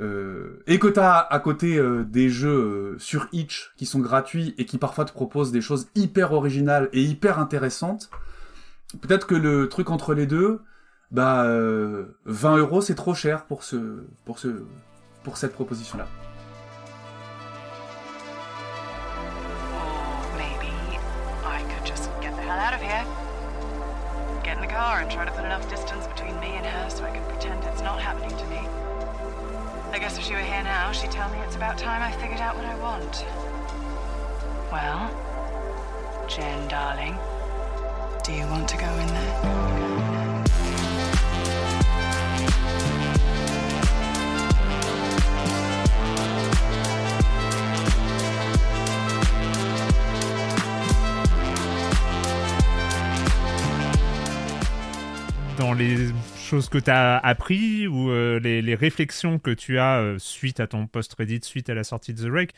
Euh, 0.00 0.04
euh, 0.04 0.62
et 0.66 0.78
que 0.78 0.88
t'as 0.88 1.18
à 1.18 1.38
côté 1.38 1.80
des 2.06 2.28
jeux 2.28 2.96
sur 2.98 3.28
Itch 3.32 3.72
qui 3.76 3.86
sont 3.86 4.00
gratuits 4.00 4.54
et 4.58 4.66
qui 4.66 4.78
parfois 4.78 5.04
te 5.04 5.12
proposent 5.12 5.52
des 5.52 5.60
choses 5.60 5.88
hyper 5.94 6.32
originales 6.32 6.88
et 6.92 7.02
hyper 7.02 7.38
intéressantes, 7.38 8.10
peut-être 9.00 9.26
que 9.26 9.34
le 9.34 9.68
truc 9.68 9.90
entre 9.90 10.14
les 10.14 10.26
deux, 10.26 10.60
bah 11.10 11.46
20 12.24 12.56
euros 12.58 12.80
c'est 12.80 12.94
trop 12.94 13.14
cher 13.14 13.44
pour 13.44 13.62
ce 13.62 14.04
pour 14.24 14.38
ce 14.38 14.48
pour 15.22 15.36
cette 15.36 15.52
proposition 15.52 15.98
là. 15.98 16.06
car 24.76 25.00
and 25.00 25.10
try 25.10 25.24
to 25.24 25.32
put 25.32 25.44
enough 25.44 25.66
distance 25.70 26.06
between 26.06 26.38
me 26.38 26.48
and 26.48 26.66
her 26.66 26.90
so 26.90 27.02
I 27.02 27.10
can 27.10 27.24
pretend 27.30 27.64
it's 27.64 27.80
not 27.80 27.98
happening 27.98 28.35
guess 30.06 30.18
if 30.18 30.24
she 30.24 30.34
were 30.34 30.38
here 30.38 30.62
now, 30.62 30.92
she'd 30.92 31.10
tell 31.10 31.28
me 31.30 31.38
it's 31.40 31.56
about 31.56 31.76
time 31.76 32.00
I 32.00 32.12
figured 32.12 32.38
out 32.38 32.54
what 32.54 32.64
I 32.64 32.76
want. 32.78 33.24
Well, 34.70 35.10
Jen, 36.28 36.68
darling, 36.68 37.18
do 38.22 38.32
you 38.32 38.46
want 38.46 38.68
to 38.68 38.76
go 38.76 38.86
in 38.86 39.08
there? 39.08 39.66
dans 55.58 55.72
les 55.72 56.12
choses 56.46 56.68
que 56.68 56.78
tu 56.78 56.90
as 56.90 57.18
appris 57.18 57.88
ou 57.88 58.10
euh, 58.10 58.38
les, 58.38 58.74
réflexions 58.74 59.38
que 59.38 59.50
tu 59.50 59.78
as 59.78 59.98
euh, 59.98 60.18
suite 60.18 60.60
à 60.60 60.66
ton 60.66 60.86
post 60.86 61.14
Reddit, 61.18 61.40
suite 61.42 61.68
à 61.68 61.74
la 61.74 61.82
sortie 61.82 62.14
de 62.14 62.24
The 62.24 62.30
Rake, 62.30 62.54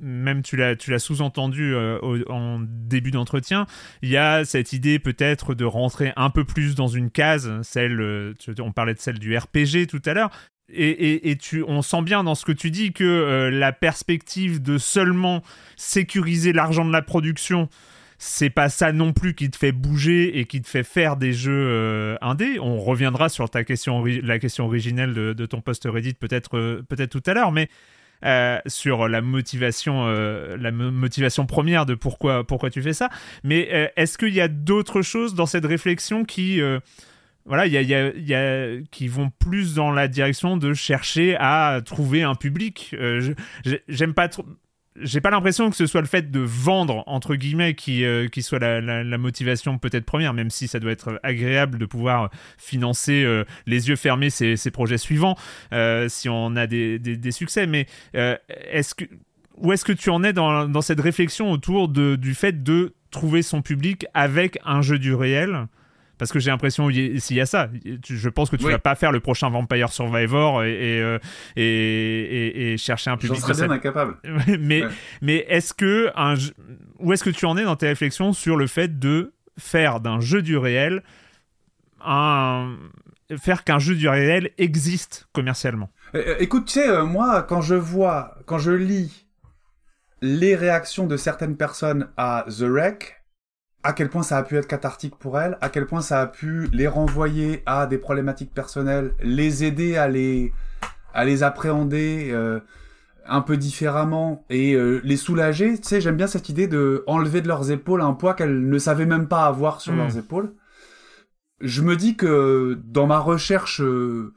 même 0.00 0.42
tu 0.42 0.56
l'as, 0.56 0.98
sous-entendu 0.98 1.74
euh, 1.74 1.98
en 2.28 2.60
début 2.60 3.10
d'entretien, 3.10 3.66
il 4.02 4.08
y 4.08 4.16
a 4.16 4.44
cette 4.44 4.72
idée 4.72 4.98
peut-être 4.98 5.54
de 5.54 5.64
rentrer 5.64 6.12
un 6.16 6.30
peu 6.30 6.44
plus 6.44 6.74
dans 6.74 6.86
une 6.86 7.10
case, 7.10 7.50
celle, 7.62 8.34
on 8.60 8.72
parlait 8.72 8.94
de 8.94 9.00
celle 9.00 9.18
du 9.18 9.36
RPG 9.36 9.88
tout 9.88 10.02
à 10.06 10.14
l'heure, 10.14 10.30
et, 10.72 11.30
et, 11.30 11.36
tu, 11.36 11.62
on 11.66 11.82
sent 11.82 12.02
bien 12.02 12.24
dans 12.24 12.34
ce 12.34 12.46
que 12.46 12.52
tu 12.52 12.70
dis 12.70 12.92
que 12.92 13.50
la 13.52 13.72
perspective 13.72 14.62
de 14.62 14.78
seulement 14.78 15.42
sécuriser 15.76 16.52
l'argent 16.54 16.86
de 16.86 16.92
la 16.92 17.02
production 17.02 17.68
c'est 18.26 18.48
pas 18.48 18.70
ça 18.70 18.90
non 18.90 19.12
plus 19.12 19.34
qui 19.34 19.50
te 19.50 19.56
fait 19.56 19.70
bouger 19.70 20.38
et 20.38 20.46
qui 20.46 20.62
te 20.62 20.68
fait 20.68 20.82
faire 20.82 21.18
des 21.18 21.34
jeux 21.34 21.52
euh, 21.52 22.16
indés. 22.22 22.58
On 22.58 22.80
reviendra 22.80 23.28
sur 23.28 23.50
ta 23.50 23.64
question, 23.64 24.02
la 24.02 24.38
question 24.38 24.64
originelle 24.64 25.12
de, 25.12 25.46
ton 25.46 25.60
post 25.60 25.84
Reddit 25.84 26.14
peut-être 26.14 26.56
euh, 26.56 26.82
peut-être 26.88 27.10
tout 27.10 27.22
à 27.26 27.34
l'heure, 27.34 27.52
mais 27.52 27.68
euh, 28.24 28.58
sur 28.66 29.08
la 29.08 29.20
motivation, 29.20 30.06
la 30.06 30.70
motivation 30.70 31.44
première 31.44 31.84
de 31.84 31.94
pourquoi 31.94 32.46
pourquoi 32.46 32.70
tu 32.70 32.80
fais 32.80 32.94
ça. 32.94 33.10
Mais 33.42 33.92
est-ce 33.94 34.16
qu'il 34.16 34.32
y 34.32 34.40
a 34.40 34.48
d'autres 34.48 35.02
choses 35.02 35.34
dans 35.34 35.46
cette 35.46 35.66
réflexion 35.66 36.24
qui 36.24 36.62
voilà, 37.44 37.68
qui 38.90 39.08
vont 39.08 39.30
plus 39.38 39.74
dans 39.74 39.90
la 39.90 40.08
direction 40.08 40.56
de 40.56 40.72
chercher 40.72 41.36
à 41.38 41.82
trouver 41.84 42.22
un 42.22 42.34
public? 42.34 42.96
J'aime 43.86 44.14
pas 44.14 44.28
trop. 44.28 44.46
J'ai 45.00 45.20
pas 45.20 45.30
l'impression 45.30 45.70
que 45.70 45.76
ce 45.76 45.86
soit 45.86 46.02
le 46.02 46.06
fait 46.06 46.30
de 46.30 46.38
vendre 46.38 47.02
entre 47.06 47.34
guillemets 47.34 47.74
qui, 47.74 48.04
euh, 48.04 48.28
qui 48.28 48.42
soit 48.42 48.60
la, 48.60 48.80
la, 48.80 49.18
motivation 49.18 49.76
peut-être 49.76 50.04
première, 50.04 50.34
même 50.34 50.50
si 50.50 50.68
ça 50.68 50.78
doit 50.78 50.92
être 50.92 51.18
agréable 51.24 51.78
de 51.78 51.86
pouvoir 51.86 52.30
financer 52.58 53.24
euh, 53.24 53.44
les 53.66 53.88
yeux 53.88 53.96
fermés 53.96 54.30
ces, 54.30 54.56
ces 54.56 54.70
projets 54.70 54.98
suivants 54.98 55.36
euh, 55.72 56.08
si 56.08 56.28
on 56.28 56.54
a 56.54 56.68
des, 56.68 57.00
des, 57.00 57.16
des 57.16 57.32
succès. 57.32 57.66
Mais 57.66 57.86
est-ce 58.12 58.94
que 58.94 59.04
où 59.56 59.72
est-ce 59.72 59.84
que 59.84 59.92
tu 59.92 60.10
en 60.10 60.22
es 60.22 60.32
dans, 60.32 60.68
dans 60.68 60.82
cette 60.82 61.00
réflexion 61.00 61.50
autour 61.50 61.88
de, 61.88 62.16
du 62.16 62.34
fait 62.34 62.62
de 62.62 62.94
trouver 63.10 63.42
son 63.42 63.62
public 63.62 64.06
avec 64.14 64.58
un 64.64 64.82
jeu 64.82 64.98
du 64.98 65.14
réel 65.14 65.66
parce 66.24 66.32
que 66.32 66.38
j'ai 66.38 66.50
l'impression 66.50 66.88
s'il 66.88 67.36
y 67.36 67.40
a 67.42 67.44
ça, 67.44 67.68
je 68.08 68.28
pense 68.30 68.48
que 68.48 68.56
tu 68.56 68.64
oui. 68.64 68.72
vas 68.72 68.78
pas 68.78 68.94
faire 68.94 69.12
le 69.12 69.20
prochain 69.20 69.50
Vampire 69.50 69.92
Survivor 69.92 70.64
et, 70.64 70.72
et, 70.72 71.02
euh, 71.02 71.18
et, 71.54 71.62
et, 71.62 72.72
et 72.72 72.76
chercher 72.78 73.10
un 73.10 73.18
public. 73.18 73.42
J'en 73.42 73.52
serais 73.52 73.66
bien 73.66 73.76
incapable. 73.76 74.16
mais, 74.58 74.84
ouais. 74.84 74.90
mais 75.20 75.44
est-ce 75.50 75.74
que 75.74 76.10
un, 76.16 76.36
où 76.98 77.12
est-ce 77.12 77.24
que 77.24 77.28
tu 77.28 77.44
en 77.44 77.58
es 77.58 77.64
dans 77.64 77.76
tes 77.76 77.88
réflexions 77.88 78.32
sur 78.32 78.56
le 78.56 78.66
fait 78.66 78.98
de 78.98 79.34
faire 79.58 80.00
d'un 80.00 80.18
jeu 80.18 80.40
du 80.40 80.56
réel 80.56 81.02
un 82.02 82.74
faire 83.36 83.62
qu'un 83.62 83.78
jeu 83.78 83.94
du 83.94 84.08
réel 84.08 84.52
existe 84.56 85.28
commercialement? 85.34 85.90
Euh, 86.14 86.36
Écoute, 86.38 86.64
tu 86.64 86.80
sais, 86.80 86.88
euh, 86.88 87.04
moi, 87.04 87.42
quand 87.42 87.60
je 87.60 87.74
vois, 87.74 88.38
quand 88.46 88.56
je 88.56 88.72
lis 88.72 89.26
les 90.22 90.56
réactions 90.56 91.06
de 91.06 91.18
certaines 91.18 91.58
personnes 91.58 92.08
à 92.16 92.46
The 92.48 92.62
Wreck, 92.62 93.23
à 93.84 93.92
quel 93.92 94.08
point 94.08 94.22
ça 94.22 94.38
a 94.38 94.42
pu 94.42 94.56
être 94.56 94.66
cathartique 94.66 95.16
pour 95.16 95.38
elles, 95.38 95.56
à 95.60 95.68
quel 95.68 95.86
point 95.86 96.00
ça 96.00 96.20
a 96.20 96.26
pu 96.26 96.68
les 96.72 96.88
renvoyer 96.88 97.62
à 97.66 97.86
des 97.86 97.98
problématiques 97.98 98.52
personnelles, 98.52 99.12
les 99.22 99.62
aider 99.62 99.96
à 99.96 100.08
les, 100.08 100.52
à 101.12 101.24
les 101.24 101.42
appréhender 101.42 102.30
euh, 102.32 102.60
un 103.26 103.40
peu 103.40 103.56
différemment 103.56 104.44
et 104.50 104.74
euh, 104.74 105.00
les 105.04 105.16
soulager. 105.16 105.76
Tu 105.76 105.88
sais, 105.88 106.00
j'aime 106.00 106.16
bien 106.16 106.26
cette 106.26 106.48
idée 106.48 106.66
de 106.66 107.04
enlever 107.06 107.40
de 107.40 107.48
leurs 107.48 107.70
épaules 107.70 108.00
un 108.00 108.14
poids 108.14 108.34
qu'elles 108.34 108.68
ne 108.68 108.78
savaient 108.78 109.06
même 109.06 109.28
pas 109.28 109.44
avoir 109.46 109.80
sur 109.80 109.92
mmh. 109.92 109.98
leurs 109.98 110.18
épaules. 110.18 110.54
Je 111.60 111.82
me 111.82 111.96
dis 111.96 112.16
que 112.16 112.78
dans 112.84 113.06
ma 113.06 113.18
recherche 113.18 113.80
euh, 113.80 114.34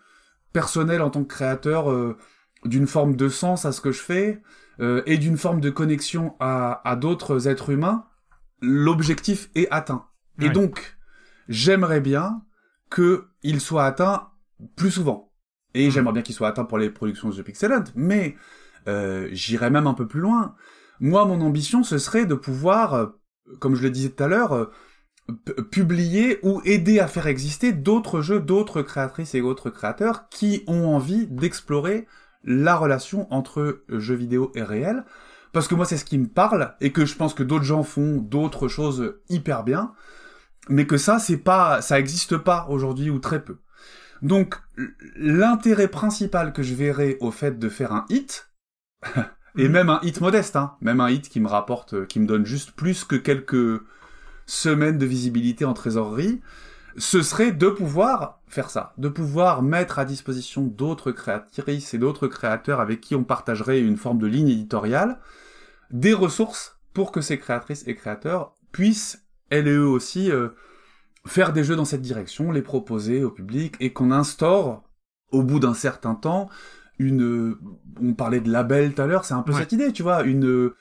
personnelle 0.53 1.01
en 1.01 1.09
tant 1.09 1.23
que 1.23 1.33
créateur 1.33 1.91
euh, 1.91 2.17
d'une 2.65 2.87
forme 2.87 3.15
de 3.15 3.29
sens 3.29 3.65
à 3.65 3.71
ce 3.71 3.81
que 3.81 3.91
je 3.91 4.01
fais 4.01 4.41
euh, 4.79 5.01
et 5.05 5.17
d'une 5.17 5.37
forme 5.37 5.61
de 5.61 5.69
connexion 5.69 6.35
à, 6.39 6.81
à 6.89 6.95
d'autres 6.95 7.47
êtres 7.47 7.69
humains, 7.69 8.05
l'objectif 8.61 9.49
est 9.55 9.67
atteint. 9.71 10.05
Ouais. 10.39 10.47
Et 10.47 10.49
donc, 10.49 10.97
j'aimerais 11.47 12.01
bien 12.01 12.41
qu'il 12.93 13.61
soit 13.61 13.85
atteint 13.85 14.29
plus 14.75 14.91
souvent. 14.91 15.33
Et 15.73 15.87
mmh. 15.87 15.91
j'aimerais 15.91 16.13
bien 16.13 16.21
qu'il 16.21 16.35
soit 16.35 16.47
atteint 16.47 16.65
pour 16.65 16.77
les 16.77 16.89
productions 16.89 17.29
de 17.29 17.41
Pixelent, 17.41 17.83
mais 17.95 18.35
euh, 18.87 19.27
j'irais 19.31 19.69
même 19.69 19.87
un 19.87 19.93
peu 19.93 20.07
plus 20.07 20.21
loin. 20.21 20.55
Moi, 20.99 21.25
mon 21.25 21.41
ambition, 21.41 21.83
ce 21.83 21.97
serait 21.97 22.25
de 22.25 22.35
pouvoir, 22.35 22.93
euh, 22.93 23.07
comme 23.59 23.75
je 23.75 23.83
le 23.83 23.91
disais 23.91 24.09
tout 24.09 24.23
à 24.23 24.27
l'heure, 24.27 24.53
euh, 24.53 24.65
publier 25.71 26.39
ou 26.43 26.61
aider 26.63 26.99
à 26.99 27.07
faire 27.07 27.27
exister 27.27 27.73
d'autres 27.73 28.21
jeux, 28.21 28.39
d'autres 28.39 28.81
créatrices 28.81 29.35
et 29.35 29.41
d'autres 29.41 29.69
créateurs 29.69 30.29
qui 30.29 30.63
ont 30.67 30.87
envie 30.87 31.27
d'explorer 31.27 32.07
la 32.43 32.77
relation 32.77 33.31
entre 33.31 33.83
jeux 33.89 34.15
vidéo 34.15 34.51
et 34.55 34.63
réel, 34.63 35.03
parce 35.57 35.67
que 35.67 35.73
moi 35.73 35.85
c'est 35.85 35.97
ce 35.97 36.05
qui 36.05 36.19
me 36.19 36.27
parle 36.27 36.75
et 36.81 36.91
que 36.91 37.07
je 37.07 37.15
pense 37.15 37.33
que 37.33 37.41
d'autres 37.41 37.63
gens 37.63 37.81
font 37.81 38.17
d'autres 38.17 38.67
choses 38.67 39.15
hyper 39.27 39.63
bien, 39.63 39.91
mais 40.69 40.85
que 40.85 40.97
ça 40.97 41.17
c'est 41.17 41.37
pas, 41.37 41.81
ça 41.81 41.97
existe 41.97 42.37
pas 42.37 42.67
aujourd'hui 42.69 43.09
ou 43.09 43.17
très 43.17 43.43
peu. 43.43 43.57
Donc 44.21 44.61
l'intérêt 45.15 45.87
principal 45.87 46.53
que 46.53 46.61
je 46.61 46.75
verrais 46.75 47.17
au 47.21 47.31
fait 47.31 47.57
de 47.57 47.69
faire 47.69 47.91
un 47.91 48.05
hit, 48.09 48.51
et 49.57 49.67
même 49.67 49.89
un 49.89 49.99
hit 50.03 50.21
modeste, 50.21 50.57
hein, 50.57 50.75
même 50.79 51.01
un 51.01 51.09
hit 51.09 51.27
qui 51.27 51.39
me 51.39 51.47
rapporte, 51.47 52.05
qui 52.05 52.19
me 52.19 52.27
donne 52.27 52.45
juste 52.45 52.73
plus 52.73 53.03
que 53.03 53.15
quelques 53.15 53.81
semaines 54.45 54.99
de 54.99 55.07
visibilité 55.07 55.65
en 55.65 55.73
trésorerie, 55.73 56.39
ce 56.97 57.23
serait 57.23 57.51
de 57.51 57.69
pouvoir 57.69 58.41
faire 58.47 58.69
ça, 58.69 58.93
de 58.99 59.09
pouvoir 59.09 59.63
mettre 59.63 59.97
à 59.97 60.05
disposition 60.05 60.61
d'autres 60.61 61.11
créatrices 61.11 61.95
et 61.95 61.97
d'autres 61.97 62.27
créateurs 62.27 62.79
avec 62.79 63.01
qui 63.01 63.15
on 63.15 63.23
partagerait 63.23 63.79
une 63.79 63.97
forme 63.97 64.19
de 64.19 64.27
ligne 64.27 64.49
éditoriale, 64.49 65.17
des 65.91 66.13
ressources 66.13 66.79
pour 66.93 67.11
que 67.11 67.21
ces 67.21 67.37
créatrices 67.37 67.83
et 67.87 67.95
créateurs 67.95 68.55
puissent, 68.71 69.25
elles 69.49 69.67
et 69.67 69.75
eux 69.75 69.87
aussi, 69.87 70.31
euh, 70.31 70.49
faire 71.25 71.53
des 71.53 71.63
jeux 71.63 71.75
dans 71.75 71.85
cette 71.85 72.01
direction, 72.01 72.51
les 72.51 72.61
proposer 72.61 73.23
au 73.23 73.31
public, 73.31 73.75
et 73.79 73.93
qu'on 73.93 74.11
instaure, 74.11 74.83
au 75.31 75.43
bout 75.43 75.59
d'un 75.59 75.73
certain 75.73 76.15
temps, 76.15 76.49
une... 76.99 77.55
On 78.01 78.13
parlait 78.13 78.41
de 78.41 78.51
label 78.51 78.93
tout 78.93 79.01
à 79.01 79.07
l'heure, 79.07 79.25
c'est 79.25 79.33
un 79.33 79.43
peu 79.43 79.53
ouais. 79.53 79.59
cette 79.59 79.71
idée, 79.71 79.91
tu 79.91 80.03
vois, 80.03 80.23
une... 80.23 80.71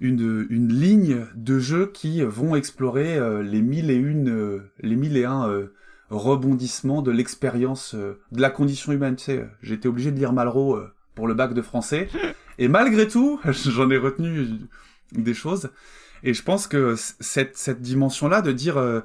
Une, 0.00 0.48
une 0.50 0.72
ligne 0.72 1.26
de 1.36 1.60
jeux 1.60 1.86
qui 1.86 2.22
vont 2.22 2.56
explorer 2.56 3.16
euh, 3.16 3.40
les 3.40 3.62
mille 3.62 3.88
et 3.88 3.94
une, 3.94 4.30
euh, 4.30 4.72
les 4.80 4.96
mille 4.96 5.16
et 5.16 5.24
un 5.24 5.48
euh, 5.48 5.72
rebondissements 6.12 7.02
de 7.02 7.10
l'expérience, 7.10 7.94
euh, 7.94 8.20
de 8.30 8.40
la 8.40 8.50
condition 8.50 8.92
humaine. 8.92 9.16
Tu 9.16 9.24
sais, 9.24 9.48
été 9.62 9.88
obligé 9.88 10.10
de 10.10 10.18
lire 10.18 10.32
Malraux 10.32 10.76
euh, 10.76 10.92
pour 11.14 11.26
le 11.26 11.34
bac 11.34 11.54
de 11.54 11.62
français, 11.62 12.08
et 12.58 12.68
malgré 12.68 13.08
tout, 13.08 13.40
j'en 13.44 13.90
ai 13.90 13.98
retenu 13.98 14.46
des 15.12 15.34
choses. 15.34 15.70
Et 16.22 16.34
je 16.34 16.42
pense 16.42 16.66
que 16.66 16.94
cette, 16.96 17.56
cette 17.56 17.80
dimension-là 17.80 18.42
de 18.42 18.52
dire 18.52 18.76
euh, 18.76 19.00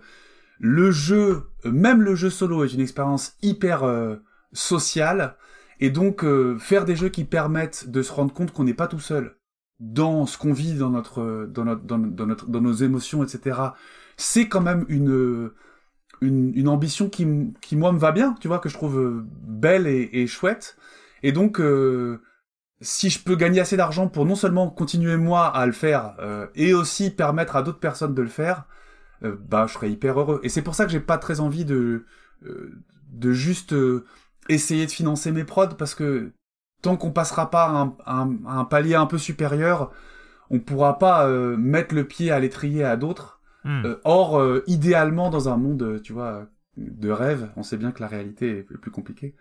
le 0.60 0.92
jeu, 0.92 1.44
même 1.66 2.02
le 2.02 2.16
jeu 2.16 2.30
solo 2.30 2.64
est 2.64 2.74
une 2.74 2.82
expérience 2.82 3.36
hyper 3.42 3.84
sociale, 4.54 5.36
et 5.80 5.92
donc 5.92 6.26
faire 6.60 6.86
des 6.86 6.96
jeux 6.96 7.10
qui 7.10 7.26
permettent 7.26 7.90
de 7.90 8.02
se 8.02 8.12
rendre 8.12 8.34
compte 8.34 8.52
qu'on 8.52 8.64
n'est 8.64 8.74
pas 8.74 8.88
tout 8.88 9.00
seul 9.00 9.38
dans 9.80 10.26
ce 10.26 10.38
qu'on 10.38 10.54
vit 10.54 10.74
dans 10.74 10.90
notre 10.90 11.48
dans 11.52 11.66
notre 11.66 11.84
dans, 11.84 11.98
notre 11.98 12.48
dans 12.48 12.62
nos 12.62 12.74
émotions 12.74 13.24
etc 13.24 13.60
c'est 14.16 14.48
quand 14.48 14.62
même 14.62 14.86
une 14.90 15.52
une, 16.22 16.68
ambition 16.68 17.10
qui 17.10 17.28
qui 17.62 17.76
moi 17.76 17.92
me 17.92 18.00
va 18.00 18.12
bien 18.12 18.36
tu 18.42 18.48
vois 18.48 18.58
que 18.58 18.70
je 18.70 18.74
trouve 18.74 19.24
belle 19.44 19.86
et, 19.86 20.10
et 20.14 20.26
chouette 20.26 20.78
et 21.22 21.32
donc 21.32 21.60
euh, 21.60 22.22
si 22.82 23.10
je 23.10 23.24
peux 23.24 23.36
gagner 23.36 23.60
assez 23.60 23.78
d'argent 23.78 24.08
pour 24.08 24.26
non 24.26 24.36
seulement 24.36 24.70
continuer 24.70 25.18
moi 25.18 25.48
à 25.48 25.66
le 25.66 25.72
faire 25.72 26.16
euh, 26.20 26.48
et 26.56 26.74
aussi 26.74 27.10
permettre 27.10 27.56
à 27.56 27.64
d'autres 27.64 27.80
personnes 27.80 28.14
de 28.14 28.22
le 28.22 28.28
faire 28.28 28.66
euh, 29.24 29.36
bah 29.50 29.66
je 29.68 29.74
serais 29.74 29.92
hyper 29.92 30.20
heureux 30.20 30.40
et 30.44 30.50
c'est 30.50 30.62
pour 30.62 30.76
ça 30.76 30.86
que 30.86 30.92
j'ai 30.92 31.00
pas 31.00 31.18
très 31.18 31.40
envie 31.40 31.66
de 31.66 32.06
euh, 32.46 32.72
de 33.12 33.32
juste 33.32 33.74
essayer 34.50 34.86
de 34.86 34.92
financer 34.92 35.32
mes 35.32 35.44
prods 35.44 35.76
parce 35.78 35.96
que 35.96 36.32
tant 36.82 36.98
qu'on 36.98 37.12
passera 37.12 37.50
pas 37.50 37.70
un, 37.70 37.96
un, 38.06 38.38
un, 38.46 38.66
palier 38.66 38.96
un 38.96 39.06
peu 39.06 39.18
supérieur, 39.18 39.92
on 40.50 40.60
pourra 40.60 40.98
pas 40.98 41.28
euh, 41.28 41.58
mettre 41.58 41.96
le 41.96 42.06
pied 42.06 42.32
à 42.32 42.40
l'étrier 42.40 42.84
à 42.84 42.96
d'autres. 42.98 43.42
Mm. 43.64 43.86
Euh, 43.86 43.96
or, 44.04 44.40
euh, 44.40 44.64
idéalement, 44.68 45.30
dans 45.30 45.50
un 45.50 45.58
monde, 45.58 46.02
tu 46.04 46.14
vois, 46.14 46.48
de 46.78 47.10
rêve, 47.10 47.50
on 47.56 47.64
sait 47.64 47.78
bien 47.78 47.92
que 47.92 48.02
la 48.02 48.08
réalité 48.08 48.60
est 48.60 48.78
plus 48.78 48.92
compliquée. 48.92 49.36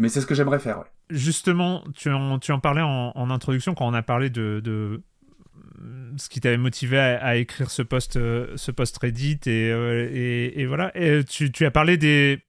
Mais 0.00 0.08
c'est 0.08 0.20
ce 0.20 0.26
que 0.26 0.34
j'aimerais 0.34 0.58
faire. 0.58 0.84
Justement, 1.10 1.84
tu 1.94 2.10
en, 2.10 2.38
tu 2.38 2.52
en 2.52 2.58
parlais 2.58 2.82
en, 2.82 3.30
introduction 3.30 3.74
quand 3.74 3.86
on 3.86 3.94
a 3.94 4.02
parlé 4.02 4.30
de, 4.30 4.60
de 4.64 5.02
ce 6.16 6.28
qui 6.28 6.40
t'avait 6.40 6.56
motivé 6.56 6.98
à, 6.98 7.36
écrire 7.36 7.70
ce 7.70 7.82
post, 7.82 8.14
ce 8.14 8.70
post 8.70 8.96
Reddit 8.98 9.40
et, 9.46 9.68
et, 9.68 10.60
et 10.60 10.66
voilà. 10.66 10.90
Tu, 11.28 11.52
tu 11.52 11.66
as 11.66 11.70
parlé 11.70 11.98
des 11.98 12.42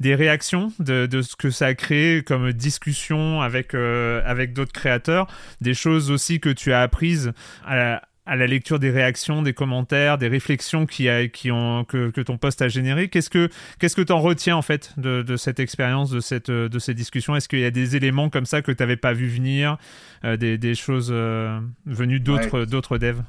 des 0.00 0.14
réactions 0.14 0.72
de, 0.78 1.06
de, 1.06 1.22
ce 1.22 1.36
que 1.36 1.50
ça 1.50 1.66
a 1.66 1.74
créé 1.74 2.22
comme 2.22 2.52
discussion 2.52 3.40
avec, 3.40 3.74
euh, 3.74 4.22
avec 4.24 4.52
d'autres 4.52 4.72
créateurs, 4.72 5.26
des 5.60 5.74
choses 5.74 6.10
aussi 6.10 6.40
que 6.40 6.50
tu 6.50 6.72
as 6.72 6.82
apprises 6.82 7.32
à 7.64 8.02
à 8.26 8.36
la 8.36 8.46
lecture 8.46 8.78
des 8.78 8.90
réactions, 8.90 9.40
des 9.42 9.54
commentaires, 9.54 10.18
des 10.18 10.28
réflexions 10.28 10.84
qui, 10.84 11.08
a, 11.08 11.28
qui 11.28 11.50
ont, 11.50 11.84
que, 11.84 12.10
que 12.10 12.20
ton 12.20 12.38
poste 12.38 12.60
a 12.60 12.68
généré. 12.68 13.08
Qu'est-ce 13.08 13.30
que 13.30 13.48
qu'est-ce 13.78 13.94
que 13.94 14.02
t'en 14.02 14.20
retiens 14.20 14.56
en 14.56 14.62
fait 14.62 14.92
de, 14.96 15.22
de 15.22 15.36
cette 15.36 15.60
expérience, 15.60 16.10
de 16.10 16.20
cette 16.20 16.50
de 16.50 16.78
ces 16.78 16.92
discussions? 16.92 17.36
Est-ce 17.36 17.48
qu'il 17.48 17.60
y 17.60 17.64
a 17.64 17.70
des 17.70 17.96
éléments 17.96 18.28
comme 18.28 18.46
ça 18.46 18.62
que 18.62 18.72
tu 18.72 18.82
n'avais 18.82 18.96
pas 18.96 19.12
vu 19.12 19.28
venir, 19.28 19.78
euh, 20.24 20.36
des, 20.36 20.58
des 20.58 20.74
choses 20.74 21.10
euh, 21.12 21.60
venues 21.86 22.20
d'autres 22.20 22.60
ouais. 22.60 22.66
d'autres 22.66 22.98
devs? 22.98 23.22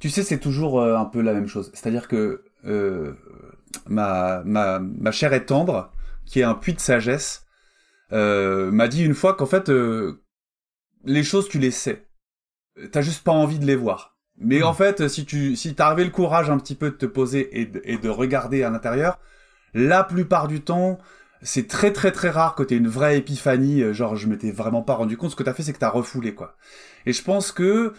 Tu 0.00 0.10
sais, 0.10 0.22
c'est 0.22 0.40
toujours 0.40 0.80
euh, 0.80 0.96
un 0.96 1.04
peu 1.04 1.20
la 1.20 1.32
même 1.34 1.46
chose. 1.46 1.70
C'est-à-dire 1.74 2.08
que 2.08 2.42
euh, 2.64 3.12
ma, 3.86 4.42
ma, 4.44 4.80
ma 4.80 5.12
chère 5.12 5.32
et 5.32 5.44
tendre, 5.44 5.92
qui 6.26 6.40
est 6.40 6.44
un 6.44 6.54
puits 6.54 6.72
de 6.72 6.80
sagesse, 6.80 7.46
euh, 8.12 8.70
m'a 8.70 8.88
dit 8.88 9.04
une 9.04 9.14
fois 9.14 9.34
qu'en 9.34 9.46
fait, 9.46 9.68
euh, 9.68 10.22
les 11.04 11.22
choses, 11.22 11.48
tu 11.48 11.58
les 11.58 11.70
sais. 11.70 12.06
T'as 12.90 13.02
juste 13.02 13.22
pas 13.22 13.32
envie 13.32 13.58
de 13.58 13.66
les 13.66 13.76
voir. 13.76 14.11
Mais 14.38 14.60
mmh. 14.60 14.64
en 14.64 14.74
fait, 14.74 15.08
si 15.08 15.24
tu 15.24 15.56
si 15.56 15.74
t'avais 15.74 16.04
le 16.04 16.10
courage 16.10 16.50
un 16.50 16.58
petit 16.58 16.74
peu 16.74 16.90
de 16.90 16.96
te 16.96 17.06
poser 17.06 17.60
et 17.60 17.66
de, 17.66 17.80
et 17.84 17.98
de 17.98 18.08
regarder 18.08 18.62
à 18.62 18.70
l'intérieur, 18.70 19.18
la 19.74 20.04
plupart 20.04 20.48
du 20.48 20.60
temps, 20.60 20.98
c'est 21.42 21.68
très 21.68 21.92
très 21.92 22.12
très 22.12 22.30
rare 22.30 22.54
que 22.54 22.62
t'aies 22.62 22.76
une 22.76 22.88
vraie 22.88 23.18
épiphanie, 23.18 23.82
euh, 23.82 23.92
genre 23.92 24.16
je 24.16 24.26
m'étais 24.28 24.50
vraiment 24.50 24.82
pas 24.82 24.94
rendu 24.94 25.16
compte, 25.16 25.30
ce 25.30 25.36
que 25.36 25.42
t'as 25.42 25.54
fait 25.54 25.62
c'est 25.62 25.72
que 25.72 25.78
t'as 25.78 25.90
refoulé 25.90 26.34
quoi. 26.34 26.56
Et 27.06 27.12
je 27.12 27.22
pense 27.22 27.52
que 27.52 27.94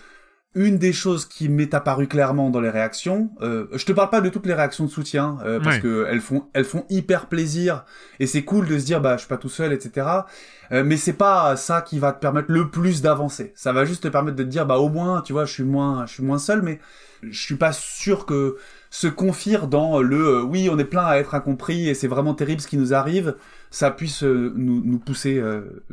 une 0.56 0.78
des 0.78 0.94
choses 0.94 1.26
qui 1.26 1.50
m'est 1.50 1.74
apparue 1.74 2.08
clairement 2.08 2.50
dans 2.52 2.62
les 2.62 2.70
réactions, 2.70 3.32
euh, 3.42 3.68
je 3.74 3.86
te 3.86 3.92
parle 3.92 4.10
pas 4.12 4.22
de 4.22 4.30
toutes 4.30 4.46
les 4.46 4.54
réactions 4.54 4.86
de 4.86 4.90
soutien 4.90 5.38
euh, 5.44 5.60
parce 5.60 5.78
Ouais. 5.78 5.82
que 5.82 6.06
elles 6.10 6.22
font 6.22 6.48
elles 6.54 6.66
font 6.66 6.86
hyper 6.90 7.28
plaisir 7.28 7.86
et 8.20 8.28
c'est 8.28 8.44
cool 8.44 8.68
de 8.68 8.78
se 8.78 8.86
dire 8.86 9.02
bah 9.02 9.14
je 9.16 9.22
suis 9.22 9.28
pas 9.30 9.38
tout 9.38 9.50
seul 9.50 9.74
etc. 9.74 10.28
Euh, 10.72 10.84
mais 10.84 10.98
c'est 10.98 11.14
pas 11.14 11.56
ça 11.56 11.82
qui 11.82 12.00
va 12.00 12.14
te 12.14 12.20
permettre 12.20 12.52
le 12.52 12.70
plus 12.70 13.02
d'avancer. 13.02 13.52
Ça 13.56 13.74
va 13.74 13.84
juste 13.86 14.04
te 14.04 14.08
permettre 14.08 14.38
de 14.38 14.44
te 14.44 14.48
dire 14.50 14.66
bah 14.66 14.78
au 14.78 14.90
moins 14.90 15.22
tu 15.22 15.34
vois 15.34 15.46
je 15.46 15.54
suis 15.54 15.64
moins 15.64 16.06
je 16.06 16.14
suis 16.14 16.24
moins 16.24 16.38
seul 16.40 16.62
mais 16.62 16.80
je 17.24 17.40
suis 17.42 17.56
pas 17.56 17.72
sûr 17.74 18.26
que 18.26 18.58
se 18.92 19.08
confire 19.08 19.68
dans 19.68 20.02
le 20.02 20.18
euh, 20.40 20.42
oui 20.44 20.70
on 20.72 20.78
est 20.78 20.86
plein 20.86 21.06
à 21.06 21.18
être 21.18 21.34
incompris 21.36 21.90
et 21.90 21.96
c'est 21.96 22.08
vraiment 22.08 22.36
terrible 22.36 22.62
ce 22.62 22.68
qui 22.68 22.78
nous 22.78 22.94
arrive 22.94 23.36
ça 23.72 23.90
puisse 23.92 24.24
euh, 24.24 24.54
nous 24.56 24.84
nous 24.86 25.00
pousser 25.00 25.40
euh, 25.40 25.84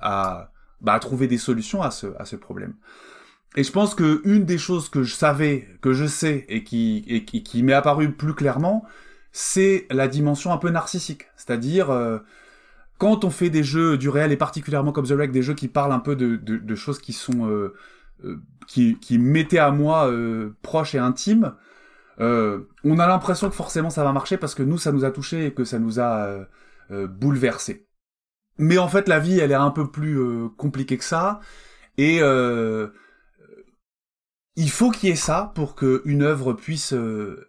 à 0.00 0.50
bah, 0.80 0.92
à 0.94 0.98
trouver 1.00 1.26
des 1.26 1.38
solutions 1.38 1.82
à 1.82 1.90
ce 1.90 2.06
à 2.18 2.24
ce 2.24 2.36
problème. 2.36 2.74
Et 3.56 3.62
je 3.62 3.70
pense 3.72 3.94
que 3.94 4.20
une 4.24 4.44
des 4.44 4.58
choses 4.58 4.88
que 4.88 5.02
je 5.02 5.14
savais, 5.14 5.68
que 5.80 5.92
je 5.92 6.06
sais 6.06 6.44
et 6.48 6.64
qui 6.64 7.24
qui, 7.44 7.62
m'est 7.62 7.72
apparue 7.72 8.10
plus 8.12 8.34
clairement, 8.34 8.84
c'est 9.32 9.86
la 9.90 10.08
dimension 10.08 10.52
un 10.52 10.58
peu 10.58 10.70
narcissique. 10.70 11.26
C'est-à-dire 11.36 11.90
euh, 11.90 12.18
quand 12.98 13.24
on 13.24 13.30
fait 13.30 13.50
des 13.50 13.62
jeux 13.62 13.98
du 13.98 14.08
réel 14.08 14.32
et 14.32 14.36
particulièrement 14.36 14.92
comme 14.92 15.06
The 15.06 15.12
Wreck, 15.12 15.32
des 15.32 15.42
jeux 15.42 15.54
qui 15.54 15.68
parlent 15.68 15.92
un 15.92 15.98
peu 16.00 16.16
de, 16.16 16.36
de, 16.36 16.74
choses 16.74 16.98
qui 16.98 17.12
sont 17.12 17.48
euh, 17.48 17.74
euh, 18.24 18.40
qui 18.66 18.98
qui 18.98 19.18
mettaient 19.18 19.58
à 19.58 19.70
moi 19.70 20.10
proches 20.62 20.94
et 20.94 20.98
intimes, 20.98 21.54
euh, 22.20 22.60
on 22.84 22.98
a 22.98 23.06
l'impression 23.06 23.50
que 23.50 23.54
forcément 23.54 23.90
ça 23.90 24.04
va 24.04 24.12
marcher 24.12 24.36
parce 24.36 24.54
que 24.54 24.62
nous 24.62 24.78
ça 24.78 24.92
nous 24.92 25.04
a 25.04 25.10
touché 25.10 25.46
et 25.46 25.54
que 25.54 25.64
ça 25.64 25.78
nous 25.78 26.00
a 26.00 26.46
bouleversé. 26.90 27.86
Mais 28.58 28.78
en 28.78 28.88
fait 28.88 29.08
la 29.08 29.18
vie 29.18 29.38
elle 29.38 29.50
est 29.50 29.54
un 29.54 29.70
peu 29.70 29.90
plus 29.90 30.18
compliquée 30.56 30.96
que 30.96 31.04
ça 31.04 31.40
et 31.98 32.20
il 34.56 34.70
faut 34.70 34.90
qu'il 34.90 35.08
y 35.08 35.12
ait 35.12 35.16
ça 35.16 35.52
pour 35.54 35.74
qu'une 35.76 36.22
œuvre 36.22 36.52
puisse 36.52 36.92
euh, 36.92 37.48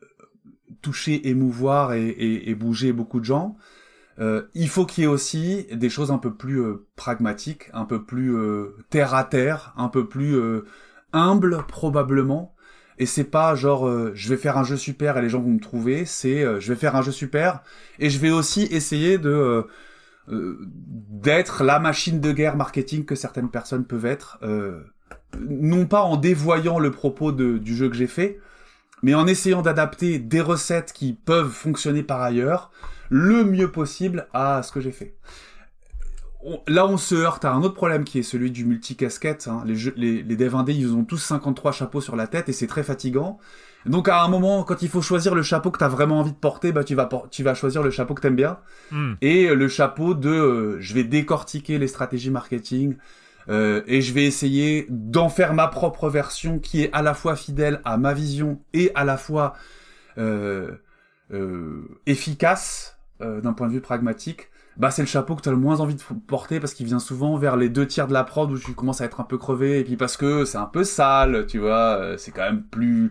toucher, 0.81 1.27
émouvoir 1.29 1.93
et, 1.93 2.07
et- 2.09 2.49
et 2.49 2.55
bouger 2.55 2.93
beaucoup 2.93 3.19
de 3.19 3.25
gens. 3.25 3.57
Euh, 4.19 4.43
il 4.55 4.69
faut 4.69 4.85
qu'il 4.85 5.03
y 5.03 5.05
ait 5.05 5.09
aussi 5.09 5.67
des 5.73 5.89
choses 5.89 6.11
un 6.11 6.17
peu 6.19 6.33
plus 6.33 6.61
euh, 6.61 6.87
pragmatiques, 6.95 7.69
un 7.73 7.85
peu 7.85 8.03
plus 8.05 8.35
euh, 8.35 8.77
terre 8.89 9.13
à 9.15 9.23
terre, 9.25 9.73
un 9.77 9.89
peu 9.89 10.07
plus 10.07 10.37
humble 11.13 11.65
probablement. 11.67 12.55
Et 12.97 13.05
c'est 13.05 13.25
pas 13.25 13.55
genre 13.55 13.89
je 14.15 14.29
vais 14.29 14.37
faire 14.37 14.57
un 14.57 14.63
jeu 14.63 14.77
super 14.77 15.17
et 15.17 15.21
les 15.21 15.29
gens 15.29 15.41
vont 15.41 15.51
me 15.51 15.59
trouver. 15.59 16.05
C'est 16.05 16.41
je 16.61 16.69
vais 16.73 16.79
faire 16.79 16.95
un 16.95 17.01
jeu 17.01 17.11
super 17.11 17.61
et 17.99 18.09
je 18.09 18.19
vais 18.19 18.31
aussi 18.31 18.63
essayer 18.71 19.17
de 19.17 19.67
d'être 20.29 21.63
la 21.63 21.79
machine 21.79 22.19
de 22.19 22.31
guerre 22.31 22.55
marketing 22.55 23.05
que 23.05 23.15
certaines 23.15 23.49
personnes 23.49 23.85
peuvent 23.85 24.05
être. 24.05 24.39
Non 25.49 25.85
pas 25.85 26.01
en 26.01 26.17
dévoyant 26.17 26.79
le 26.79 26.91
propos 26.91 27.31
de- 27.31 27.57
du 27.57 27.75
jeu 27.75 27.89
que 27.89 27.95
j'ai 27.95 28.07
fait, 28.07 28.39
mais 29.03 29.13
en 29.13 29.27
essayant 29.27 29.61
d'adapter 29.61 30.19
des 30.19 30.41
recettes 30.41 30.93
qui 30.93 31.13
peuvent 31.13 31.51
fonctionner 31.51 32.03
par 32.03 32.21
ailleurs 32.21 32.71
le 33.09 33.43
mieux 33.43 33.71
possible 33.71 34.27
à 34.33 34.63
ce 34.63 34.71
que 34.71 34.81
j'ai 34.81 34.91
fait. 34.91 35.15
On- 36.43 36.59
Là, 36.67 36.85
on 36.85 36.97
se 36.97 37.15
heurte 37.15 37.43
à 37.45 37.51
un 37.53 37.61
autre 37.63 37.73
problème 37.73 38.03
qui 38.03 38.19
est 38.19 38.23
celui 38.23 38.51
du 38.51 38.65
multicasquette. 38.65 39.47
Hein. 39.47 39.63
Les, 39.65 39.75
jeux, 39.75 39.93
les, 39.97 40.21
les 40.21 40.35
devs 40.35 40.55
indés, 40.55 40.73
ils 40.73 40.93
ont 40.93 41.03
tous 41.03 41.17
53 41.17 41.71
chapeaux 41.71 42.01
sur 42.01 42.15
la 42.15 42.27
tête 42.27 42.49
et 42.49 42.53
c'est 42.53 42.67
très 42.67 42.83
fatigant. 42.83 43.39
Donc 43.87 44.09
à 44.09 44.23
un 44.23 44.27
moment, 44.27 44.63
quand 44.63 44.81
il 44.81 44.89
faut 44.89 45.01
choisir 45.01 45.35
le 45.35 45.43
chapeau 45.43 45.69
que 45.71 45.77
t'as 45.77 45.87
vraiment 45.87 46.19
envie 46.19 46.31
de 46.31 46.37
porter, 46.37 46.71
bah 46.71 46.83
tu 46.83 46.95
vas 46.95 47.07
tu 47.29 47.43
vas 47.43 47.53
choisir 47.53 47.83
le 47.83 47.91
chapeau 47.91 48.13
que 48.15 48.21
t'aimes 48.21 48.35
bien 48.35 48.57
Hmm. 48.91 49.13
et 49.21 49.53
le 49.53 49.67
chapeau 49.67 50.13
de 50.15 50.29
euh, 50.29 50.77
je 50.79 50.93
vais 50.95 51.03
décortiquer 51.03 51.77
les 51.77 51.87
stratégies 51.87 52.31
marketing 52.31 52.95
euh, 53.49 53.83
et 53.87 54.01
je 54.01 54.13
vais 54.13 54.25
essayer 54.25 54.87
d'en 54.89 55.29
faire 55.29 55.53
ma 55.53 55.67
propre 55.67 56.09
version 56.09 56.59
qui 56.59 56.81
est 56.81 56.89
à 56.93 57.01
la 57.01 57.13
fois 57.13 57.35
fidèle 57.35 57.81
à 57.85 57.97
ma 57.97 58.13
vision 58.13 58.59
et 58.73 58.91
à 58.95 59.03
la 59.03 59.17
fois 59.17 59.53
euh, 60.17 60.71
euh, 61.31 61.99
efficace 62.05 62.93
d'un 63.21 63.53
point 63.53 63.67
de 63.67 63.71
vue 63.71 63.81
pragmatique. 63.81 64.49
Bah 64.75 64.91
c'est 64.91 65.01
le 65.01 65.07
chapeau 65.07 65.37
que 65.37 65.41
tu 65.41 65.47
as 65.47 65.53
le 65.53 65.57
moins 65.57 65.79
envie 65.79 65.95
de 65.95 66.01
porter 66.27 66.59
parce 66.59 66.73
qu'il 66.73 66.85
vient 66.85 66.99
souvent 66.99 67.37
vers 67.37 67.55
les 67.55 67.69
deux 67.69 67.87
tiers 67.87 68.07
de 68.07 68.13
la 68.13 68.25
prod 68.25 68.51
où 68.51 68.59
tu 68.59 68.73
commences 68.73 68.99
à 68.99 69.05
être 69.05 69.21
un 69.21 69.23
peu 69.23 69.37
crevé 69.37 69.79
et 69.79 69.85
puis 69.85 69.95
parce 69.95 70.17
que 70.17 70.43
c'est 70.43 70.57
un 70.57 70.65
peu 70.65 70.83
sale, 70.83 71.45
tu 71.47 71.59
vois, 71.59 72.17
c'est 72.17 72.31
quand 72.31 72.41
même 72.41 72.63
plus 72.63 73.09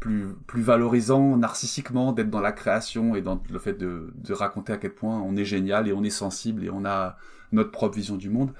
plus 0.00 0.34
plus 0.46 0.60
valorisant 0.60 1.38
narcissiquement 1.38 2.12
d'être 2.12 2.28
dans 2.28 2.42
la 2.42 2.52
création 2.52 3.14
et 3.14 3.22
dans 3.22 3.42
le 3.50 3.58
fait 3.58 3.72
de 3.72 4.12
raconter 4.28 4.74
à 4.74 4.76
quel 4.76 4.92
point 4.92 5.18
on 5.18 5.34
est 5.34 5.46
génial 5.46 5.88
et 5.88 5.94
on 5.94 6.04
est 6.04 6.10
sensible 6.10 6.62
et 6.62 6.68
on 6.68 6.84
a 6.84 7.16
notre 7.52 7.70
propre 7.70 7.96
vision 7.96 8.16
du 8.16 8.28
monde 8.28 8.52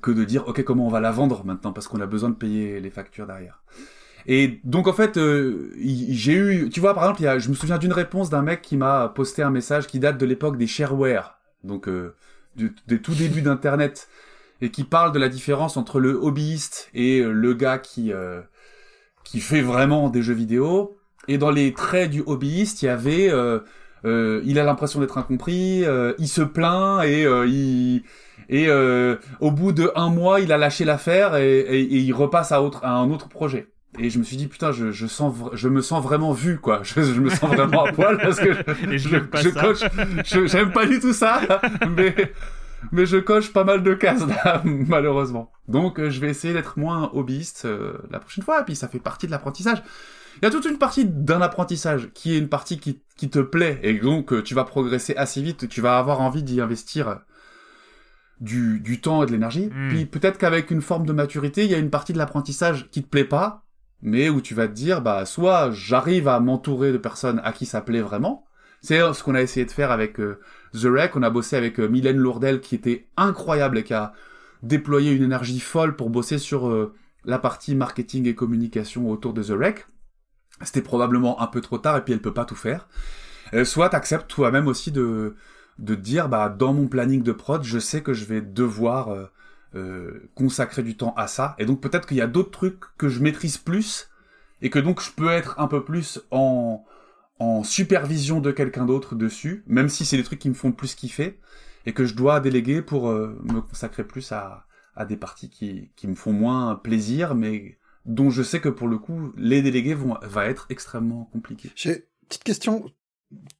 que 0.00 0.10
de 0.10 0.24
dire 0.24 0.46
ok 0.48 0.62
comment 0.64 0.86
on 0.86 0.90
va 0.90 1.00
la 1.00 1.10
vendre 1.10 1.44
maintenant 1.44 1.72
parce 1.72 1.88
qu'on 1.88 2.00
a 2.00 2.06
besoin 2.06 2.30
de 2.30 2.34
payer 2.34 2.80
les 2.80 2.90
factures 2.90 3.26
derrière. 3.26 3.62
Et 4.26 4.60
donc 4.64 4.86
en 4.86 4.92
fait 4.92 5.16
euh, 5.16 5.72
j'ai 5.76 6.34
eu 6.34 6.68
tu 6.70 6.80
vois 6.80 6.94
par 6.94 7.04
exemple 7.04 7.22
il 7.22 7.24
y 7.24 7.28
a, 7.28 7.38
je 7.38 7.48
me 7.48 7.54
souviens 7.54 7.78
d'une 7.78 7.92
réponse 7.92 8.30
d'un 8.30 8.42
mec 8.42 8.62
qui 8.62 8.76
m'a 8.76 9.08
posté 9.08 9.42
un 9.42 9.50
message 9.50 9.86
qui 9.86 9.98
date 9.98 10.18
de 10.18 10.26
l'époque 10.26 10.56
des 10.56 10.66
shareware 10.66 11.38
donc 11.64 11.88
euh, 11.88 12.14
des 12.56 13.00
tout 13.00 13.14
débuts 13.14 13.42
d'internet 13.42 14.08
et 14.60 14.70
qui 14.70 14.84
parle 14.84 15.10
de 15.10 15.18
la 15.18 15.28
différence 15.28 15.76
entre 15.76 15.98
le 15.98 16.12
hobbyiste 16.12 16.88
et 16.94 17.20
euh, 17.20 17.32
le 17.32 17.54
gars 17.54 17.78
qui 17.78 18.12
qui 19.24 19.40
fait 19.40 19.62
vraiment 19.62 20.10
des 20.10 20.22
jeux 20.22 20.34
vidéo. 20.34 20.96
Et 21.28 21.38
dans 21.38 21.52
les 21.52 21.72
traits 21.72 22.10
du 22.10 22.20
hobbyiste, 22.26 22.82
il 22.82 22.86
y 22.86 22.88
avait, 22.88 23.30
il 24.04 24.58
a 24.58 24.64
l'impression 24.64 24.98
d'être 24.98 25.16
incompris, 25.16 25.84
il 26.18 26.28
se 26.28 26.42
plaint 26.42 27.04
et 27.04 27.22
il 27.22 28.02
et 28.48 28.66
euh, 28.68 29.16
au 29.40 29.50
bout 29.50 29.72
de 29.72 29.90
un 29.96 30.08
mois, 30.10 30.40
il 30.40 30.52
a 30.52 30.58
lâché 30.58 30.84
l'affaire 30.84 31.36
et, 31.36 31.58
et- 31.60 31.80
et 31.80 31.98
il 31.98 32.12
repasse 32.12 32.52
à 32.52 32.62
autre 32.62 32.84
à 32.84 32.92
un 32.92 33.10
autre 33.10 33.28
projet. 33.28 33.68
Et 33.98 34.08
je 34.08 34.18
me 34.18 34.24
suis 34.24 34.36
dit 34.38 34.46
putain, 34.46 34.72
je, 34.72 34.90
je 34.90 35.06
sens, 35.06 35.34
je 35.52 35.68
me 35.68 35.82
sens 35.82 36.02
vraiment 36.02 36.32
vu 36.32 36.58
quoi. 36.58 36.80
Je, 36.84 37.02
je 37.02 37.20
me 37.20 37.28
sens 37.28 37.50
vraiment 37.54 37.84
à 37.84 37.92
poil 37.92 38.16
parce 38.18 38.38
que 38.40 38.54
je, 38.90 38.96
je 38.98 39.16
pas 39.18 39.42
je 39.42 39.50
ça. 39.50 39.60
coche, 39.60 39.80
je- 40.24 40.46
j'aime 40.46 40.72
pas 40.72 40.86
du 40.86 40.98
tout 41.00 41.12
ça, 41.12 41.40
mais 41.96 42.14
mais 42.90 43.06
je 43.06 43.18
coche 43.18 43.52
pas 43.52 43.64
mal 43.64 43.82
de 43.82 43.94
cases 43.94 44.26
là, 44.26 44.62
malheureusement. 44.64 45.52
Donc 45.68 46.00
euh, 46.00 46.10
je 46.10 46.20
vais 46.20 46.28
essayer 46.30 46.54
d'être 46.54 46.78
moins 46.78 47.10
hobbyiste 47.12 47.64
euh, 47.66 47.92
la 48.10 48.18
prochaine 48.18 48.42
fois, 48.44 48.60
et 48.62 48.64
puis 48.64 48.74
ça 48.76 48.88
fait 48.88 48.98
partie 48.98 49.26
de 49.26 49.30
l'apprentissage. 49.30 49.82
Il 50.40 50.44
y 50.46 50.48
a 50.48 50.50
toute 50.50 50.64
une 50.64 50.78
partie 50.78 51.04
d'un 51.04 51.42
apprentissage 51.42 52.08
qui 52.14 52.34
est 52.34 52.38
une 52.38 52.48
partie 52.48 52.78
qui, 52.80 53.02
qui 53.18 53.28
te 53.28 53.38
plaît, 53.40 53.78
et 53.82 53.92
donc 53.92 54.32
euh, 54.32 54.42
tu 54.42 54.54
vas 54.54 54.64
progresser 54.64 55.14
assez 55.16 55.42
vite, 55.42 55.68
tu 55.68 55.80
vas 55.82 55.98
avoir 55.98 56.20
envie 56.22 56.42
d'y 56.42 56.60
investir 56.62 57.20
du, 58.42 58.80
du 58.80 59.00
temps 59.00 59.22
et 59.22 59.26
de 59.26 59.30
l'énergie. 59.30 59.70
Mm. 59.72 59.88
Puis 59.88 60.06
peut-être 60.06 60.36
qu'avec 60.36 60.70
une 60.70 60.82
forme 60.82 61.06
de 61.06 61.12
maturité, 61.12 61.64
il 61.64 61.70
y 61.70 61.74
a 61.74 61.78
une 61.78 61.90
partie 61.90 62.12
de 62.12 62.18
l'apprentissage 62.18 62.88
qui 62.90 63.02
te 63.02 63.08
plaît 63.08 63.24
pas, 63.24 63.64
mais 64.02 64.28
où 64.28 64.40
tu 64.40 64.54
vas 64.54 64.66
te 64.66 64.72
dire, 64.72 65.00
bah 65.00 65.24
soit 65.24 65.70
j'arrive 65.70 66.28
à 66.28 66.40
m'entourer 66.40 66.92
de 66.92 66.98
personnes 66.98 67.40
à 67.44 67.52
qui 67.52 67.66
ça 67.66 67.80
plaît 67.80 68.00
vraiment. 68.00 68.44
C'est 68.82 68.98
ce 69.12 69.22
qu'on 69.22 69.36
a 69.36 69.42
essayé 69.42 69.64
de 69.64 69.70
faire 69.70 69.92
avec 69.92 70.18
euh, 70.18 70.40
The 70.74 70.86
Rec. 70.86 71.14
On 71.14 71.22
a 71.22 71.30
bossé 71.30 71.54
avec 71.54 71.78
euh, 71.78 71.86
Mylène 71.86 72.16
Lourdel 72.16 72.60
qui 72.60 72.74
était 72.74 73.06
incroyable 73.16 73.78
et 73.78 73.84
qui 73.84 73.94
a 73.94 74.12
déployé 74.64 75.12
une 75.12 75.22
énergie 75.22 75.60
folle 75.60 75.94
pour 75.94 76.10
bosser 76.10 76.38
sur 76.38 76.68
euh, 76.68 76.92
la 77.24 77.38
partie 77.38 77.76
marketing 77.76 78.26
et 78.26 78.34
communication 78.34 79.08
autour 79.08 79.34
de 79.34 79.42
The 79.44 79.56
Rec. 79.56 79.86
C'était 80.62 80.82
probablement 80.82 81.40
un 81.40 81.46
peu 81.46 81.60
trop 81.60 81.78
tard 81.78 81.96
et 81.96 82.00
puis 82.02 82.12
elle 82.12 82.20
peut 82.20 82.34
pas 82.34 82.44
tout 82.44 82.56
faire. 82.56 82.88
Soit 83.64 83.90
t'acceptes 83.90 84.28
toi-même 84.28 84.66
aussi 84.66 84.90
de 84.90 85.36
de 85.82 85.96
dire 85.96 86.28
bah 86.28 86.48
dans 86.48 86.72
mon 86.72 86.86
planning 86.86 87.22
de 87.22 87.32
prod, 87.32 87.62
je 87.62 87.78
sais 87.78 88.02
que 88.02 88.14
je 88.14 88.24
vais 88.24 88.40
devoir 88.40 89.08
euh, 89.08 89.26
euh, 89.74 90.30
consacrer 90.34 90.82
du 90.82 90.96
temps 90.96 91.12
à 91.16 91.26
ça 91.26 91.56
et 91.58 91.66
donc 91.66 91.80
peut-être 91.80 92.06
qu'il 92.06 92.16
y 92.16 92.22
a 92.22 92.26
d'autres 92.26 92.52
trucs 92.52 92.80
que 92.96 93.08
je 93.08 93.20
maîtrise 93.20 93.58
plus 93.58 94.08
et 94.62 94.70
que 94.70 94.78
donc 94.78 95.02
je 95.02 95.10
peux 95.10 95.28
être 95.28 95.58
un 95.58 95.66
peu 95.66 95.84
plus 95.84 96.20
en 96.30 96.84
en 97.38 97.64
supervision 97.64 98.38
de 98.40 98.52
quelqu'un 98.52 98.86
d'autre 98.86 99.16
dessus, 99.16 99.64
même 99.66 99.88
si 99.88 100.04
c'est 100.04 100.16
des 100.16 100.22
trucs 100.22 100.38
qui 100.38 100.48
me 100.48 100.54
font 100.54 100.70
plus 100.70 100.94
kiffer 100.94 101.40
et 101.86 101.92
que 101.92 102.04
je 102.04 102.14
dois 102.14 102.38
déléguer 102.38 102.82
pour 102.82 103.10
euh, 103.10 103.36
me 103.42 103.60
consacrer 103.60 104.04
plus 104.04 104.30
à 104.32 104.66
à 104.94 105.04
des 105.04 105.16
parties 105.16 105.50
qui 105.50 105.90
qui 105.96 106.06
me 106.06 106.14
font 106.14 106.32
moins 106.32 106.76
plaisir 106.76 107.34
mais 107.34 107.78
dont 108.04 108.30
je 108.30 108.42
sais 108.42 108.60
que 108.60 108.68
pour 108.68 108.86
le 108.86 108.98
coup 108.98 109.32
les 109.36 109.62
délégués 109.62 109.94
vont 109.94 110.16
va 110.22 110.46
être 110.46 110.66
extrêmement 110.70 111.24
compliqué. 111.32 111.72
J'ai 111.74 111.96
une 111.96 112.28
petite 112.28 112.44
question 112.44 112.92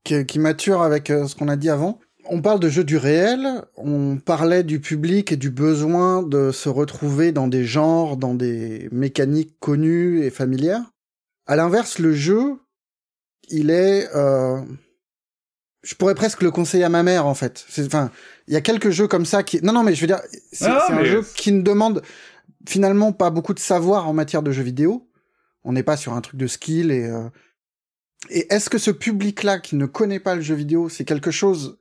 qui, 0.04 0.24
qui 0.26 0.38
mature 0.38 0.82
avec 0.82 1.10
euh, 1.10 1.26
ce 1.26 1.34
qu'on 1.34 1.48
a 1.48 1.56
dit 1.56 1.70
avant. 1.70 2.00
On 2.26 2.40
parle 2.40 2.60
de 2.60 2.68
jeux 2.68 2.84
du 2.84 2.96
réel, 2.96 3.64
on 3.76 4.16
parlait 4.16 4.62
du 4.62 4.80
public 4.80 5.32
et 5.32 5.36
du 5.36 5.50
besoin 5.50 6.22
de 6.22 6.52
se 6.52 6.68
retrouver 6.68 7.32
dans 7.32 7.48
des 7.48 7.64
genres, 7.64 8.16
dans 8.16 8.34
des 8.34 8.88
mécaniques 8.92 9.58
connues 9.58 10.22
et 10.24 10.30
familières. 10.30 10.82
À 11.46 11.56
l'inverse, 11.56 11.98
le 11.98 12.14
jeu, 12.14 12.54
il 13.48 13.70
est... 13.70 14.08
euh, 14.14 14.60
Je 15.82 15.96
pourrais 15.96 16.14
presque 16.14 16.42
le 16.42 16.52
conseiller 16.52 16.84
à 16.84 16.88
ma 16.88 17.02
mère, 17.02 17.26
en 17.26 17.34
fait. 17.34 17.64
C'est- 17.68 17.86
Enfin, 17.86 18.12
il 18.46 18.54
y 18.54 18.56
a 18.56 18.60
quelques 18.60 18.90
jeux 18.90 19.08
comme 19.08 19.26
ça 19.26 19.42
qui... 19.42 19.60
Non, 19.62 19.72
non, 19.72 19.82
mais 19.82 19.94
je 19.94 20.00
veux 20.00 20.06
dire, 20.06 20.20
c'est 20.52 20.66
Ah, 20.66 20.86
un 20.92 21.04
jeu 21.04 21.24
qui 21.34 21.50
ne 21.50 21.62
demande 21.62 22.02
finalement 22.68 23.12
pas 23.12 23.30
beaucoup 23.30 23.52
de 23.54 23.58
savoir 23.58 24.08
en 24.08 24.12
matière 24.12 24.44
de 24.44 24.52
jeux 24.52 24.62
vidéo. 24.62 25.08
On 25.64 25.72
n'est 25.72 25.82
pas 25.82 25.96
sur 25.96 26.12
un 26.12 26.20
truc 26.20 26.36
de 26.36 26.46
skill 26.46 26.92
et... 26.92 27.04
euh, 27.04 27.28
et 28.30 28.46
est-ce 28.54 28.70
que 28.70 28.78
ce 28.78 28.92
public-là 28.92 29.58
qui 29.58 29.74
ne 29.74 29.86
connaît 29.86 30.20
pas 30.20 30.36
le 30.36 30.40
jeu 30.40 30.54
vidéo, 30.54 30.88
c'est 30.88 31.04
quelque 31.04 31.32
chose 31.32 31.80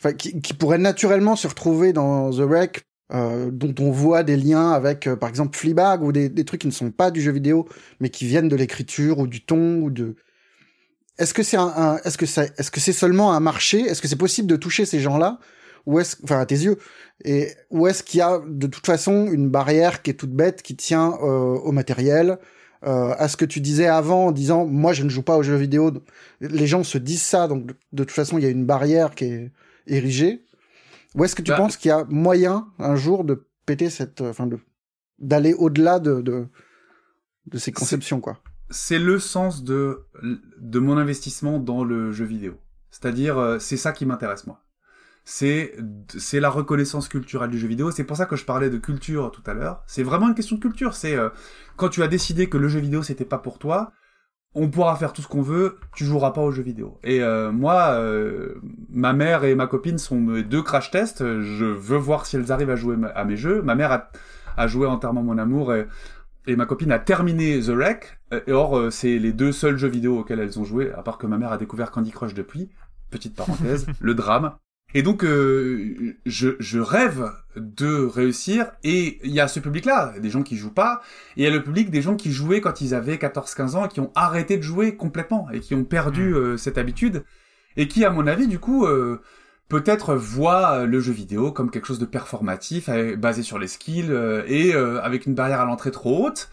enfin, 0.00 0.12
qui, 0.12 0.40
qui 0.40 0.54
pourrait 0.54 0.78
naturellement 0.78 1.36
se 1.36 1.46
retrouver 1.48 1.92
dans 1.92 2.30
The 2.30 2.40
Wreck 2.40 2.84
euh, 3.12 3.50
dont 3.50 3.74
on 3.80 3.90
voit 3.90 4.22
des 4.22 4.36
liens 4.36 4.72
avec, 4.72 5.06
euh, 5.06 5.16
par 5.16 5.30
exemple, 5.30 5.56
Fleabag 5.56 6.02
ou 6.02 6.12
des, 6.12 6.28
des, 6.28 6.44
trucs 6.44 6.60
qui 6.60 6.66
ne 6.66 6.72
sont 6.72 6.90
pas 6.90 7.10
du 7.10 7.22
jeu 7.22 7.32
vidéo, 7.32 7.66
mais 8.00 8.10
qui 8.10 8.26
viennent 8.26 8.48
de 8.48 8.56
l'écriture 8.56 9.18
ou 9.18 9.26
du 9.26 9.42
ton 9.44 9.76
ou 9.80 9.90
de. 9.90 10.16
Est-ce 11.18 11.32
que 11.32 11.42
c'est 11.42 11.56
un, 11.56 11.72
un 11.74 11.96
est-ce 12.04 12.18
que 12.18 12.26
c'est, 12.26 12.52
est-ce 12.58 12.70
que 12.70 12.80
c'est 12.80 12.92
seulement 12.92 13.32
un 13.32 13.40
marché? 13.40 13.80
Est-ce 13.80 14.02
que 14.02 14.08
c'est 14.08 14.16
possible 14.16 14.46
de 14.46 14.56
toucher 14.56 14.84
ces 14.84 15.00
gens-là? 15.00 15.38
Ou 15.86 16.00
est-ce, 16.00 16.16
enfin, 16.22 16.38
à 16.38 16.44
tes 16.44 16.56
yeux, 16.56 16.76
et 17.24 17.48
où 17.70 17.86
est-ce 17.86 18.02
qu'il 18.02 18.18
y 18.18 18.20
a 18.20 18.40
de 18.46 18.66
toute 18.66 18.84
façon 18.84 19.26
une 19.32 19.48
barrière 19.48 20.02
qui 20.02 20.10
est 20.10 20.14
toute 20.14 20.32
bête 20.32 20.62
qui 20.62 20.76
tient 20.76 21.14
euh, 21.22 21.54
au 21.58 21.72
matériel, 21.72 22.38
euh, 22.86 23.14
à 23.16 23.28
ce 23.28 23.38
que 23.38 23.46
tu 23.46 23.60
disais 23.60 23.86
avant 23.86 24.26
en 24.26 24.32
disant 24.32 24.66
moi 24.66 24.92
je 24.92 25.02
ne 25.02 25.08
joue 25.08 25.22
pas 25.22 25.36
aux 25.38 25.42
jeux 25.42 25.56
vidéo. 25.56 25.92
Les 26.40 26.66
gens 26.66 26.84
se 26.84 26.98
disent 26.98 27.22
ça, 27.22 27.48
donc 27.48 27.66
de 27.66 28.04
toute 28.04 28.10
façon 28.12 28.38
il 28.38 28.44
y 28.44 28.46
a 28.46 28.50
une 28.50 28.66
barrière 28.66 29.14
qui 29.14 29.24
est 29.24 29.50
érigée. 29.88 30.44
Ou 31.14 31.24
est-ce 31.24 31.34
que 31.34 31.42
tu 31.42 31.50
bah, 31.50 31.56
penses 31.56 31.76
qu'il 31.76 31.88
y 31.88 31.92
a 31.92 32.04
moyen 32.08 32.68
un 32.78 32.94
jour 32.94 33.24
de 33.24 33.46
péter 33.66 33.90
cette, 33.90 34.20
enfin 34.20 34.46
de 34.46 34.58
d'aller 35.18 35.52
au-delà 35.52 35.98
de, 35.98 36.20
de, 36.20 36.46
de 37.46 37.58
ces 37.58 37.72
conceptions 37.72 38.20
quoi? 38.20 38.40
C'est 38.70 38.98
le 38.98 39.18
sens 39.18 39.64
de 39.64 40.06
de 40.58 40.78
mon 40.78 40.96
investissement 40.96 41.58
dans 41.58 41.82
le 41.82 42.12
jeu 42.12 42.24
vidéo. 42.24 42.60
C'est-à-dire 42.90 43.38
euh, 43.38 43.58
c'est 43.58 43.76
ça 43.76 43.92
qui 43.92 44.06
m'intéresse 44.06 44.46
moi. 44.46 44.62
C'est 45.24 45.74
c'est 46.16 46.40
la 46.40 46.50
reconnaissance 46.50 47.08
culturelle 47.08 47.50
du 47.50 47.58
jeu 47.58 47.68
vidéo. 47.68 47.90
C'est 47.90 48.04
pour 48.04 48.16
ça 48.16 48.26
que 48.26 48.36
je 48.36 48.44
parlais 48.44 48.70
de 48.70 48.78
culture 48.78 49.30
tout 49.30 49.42
à 49.46 49.54
l'heure. 49.54 49.82
C'est 49.86 50.02
vraiment 50.02 50.28
une 50.28 50.34
question 50.34 50.56
de 50.56 50.60
culture. 50.60 50.94
C'est 50.94 51.16
euh, 51.16 51.30
quand 51.76 51.88
tu 51.88 52.02
as 52.02 52.08
décidé 52.08 52.48
que 52.48 52.58
le 52.58 52.68
jeu 52.68 52.80
vidéo 52.80 53.02
c'était 53.02 53.24
pas 53.24 53.38
pour 53.38 53.58
toi, 53.58 53.92
on 54.54 54.68
pourra 54.68 54.96
faire 54.96 55.12
tout 55.12 55.22
ce 55.22 55.28
qu'on 55.28 55.42
veut, 55.42 55.78
tu 55.94 56.04
joueras 56.04 56.32
pas 56.32 56.40
aux 56.40 56.50
jeux 56.50 56.62
vidéo. 56.62 56.98
Et 57.04 57.22
euh, 57.22 57.52
moi, 57.52 57.90
euh, 57.92 58.54
ma 58.88 59.12
mère 59.12 59.44
et 59.44 59.54
ma 59.54 59.66
copine 59.66 59.98
sont 59.98 60.20
mes 60.20 60.42
deux 60.42 60.62
crash 60.62 60.90
tests. 60.90 61.18
Je 61.20 61.64
veux 61.64 61.98
voir 61.98 62.26
si 62.26 62.36
elles 62.36 62.50
arrivent 62.50 62.70
à 62.70 62.76
jouer 62.76 62.96
à 63.14 63.24
mes 63.24 63.36
jeux. 63.36 63.62
Ma 63.62 63.74
mère 63.74 63.92
a, 63.92 64.10
a 64.56 64.66
joué 64.66 64.86
entièrement 64.86 65.22
mon 65.22 65.38
amour 65.38 65.74
et, 65.74 65.86
et, 66.46 66.56
ma 66.56 66.66
copine 66.66 66.90
a 66.92 66.98
terminé 66.98 67.60
The 67.60 67.68
Wreck. 67.68 68.18
Or, 68.48 68.78
euh, 68.78 68.90
c'est 68.90 69.18
les 69.18 69.32
deux 69.32 69.52
seuls 69.52 69.76
jeux 69.76 69.88
vidéo 69.88 70.18
auxquels 70.18 70.40
elles 70.40 70.58
ont 70.58 70.64
joué, 70.64 70.92
à 70.92 71.02
part 71.02 71.18
que 71.18 71.26
ma 71.26 71.38
mère 71.38 71.52
a 71.52 71.58
découvert 71.58 71.90
Candy 71.90 72.10
Crush 72.10 72.34
depuis. 72.34 72.70
Petite 73.10 73.36
parenthèse, 73.36 73.86
le 74.00 74.14
drame. 74.14 74.54
Et 74.94 75.02
donc, 75.02 75.22
euh, 75.22 76.16
je, 76.24 76.50
je, 76.60 76.78
rêve 76.78 77.30
de 77.56 78.06
réussir. 78.06 78.72
Et 78.84 79.18
il 79.22 79.32
y 79.32 79.40
a 79.40 79.48
ce 79.48 79.60
public-là, 79.60 80.14
des 80.18 80.30
gens 80.30 80.42
qui 80.42 80.56
jouent 80.56 80.72
pas. 80.72 81.02
Et 81.36 81.42
il 81.42 81.44
y 81.44 81.46
a 81.46 81.50
le 81.50 81.62
public 81.62 81.90
des 81.90 82.00
gens 82.00 82.16
qui 82.16 82.32
jouaient 82.32 82.62
quand 82.62 82.80
ils 82.80 82.94
avaient 82.94 83.16
14-15 83.16 83.76
ans 83.76 83.84
et 83.84 83.88
qui 83.88 84.00
ont 84.00 84.10
arrêté 84.14 84.56
de 84.56 84.62
jouer 84.62 84.96
complètement 84.96 85.48
et 85.50 85.60
qui 85.60 85.74
ont 85.74 85.84
perdu 85.84 86.30
mmh. 86.30 86.36
euh, 86.36 86.56
cette 86.56 86.78
habitude. 86.78 87.24
Et 87.76 87.86
qui, 87.86 88.04
à 88.04 88.10
mon 88.10 88.26
avis, 88.26 88.48
du 88.48 88.58
coup, 88.58 88.86
euh, 88.86 89.20
peut-être 89.68 90.14
voient 90.14 90.86
le 90.86 91.00
jeu 91.00 91.12
vidéo 91.12 91.52
comme 91.52 91.70
quelque 91.70 91.86
chose 91.86 91.98
de 91.98 92.06
performatif, 92.06 92.88
basé 93.18 93.42
sur 93.42 93.58
les 93.58 93.68
skills 93.68 94.10
et 94.48 94.72
avec 94.72 95.26
une 95.26 95.34
barrière 95.34 95.60
à 95.60 95.64
l'entrée 95.64 95.90
trop 95.90 96.26
haute. 96.26 96.48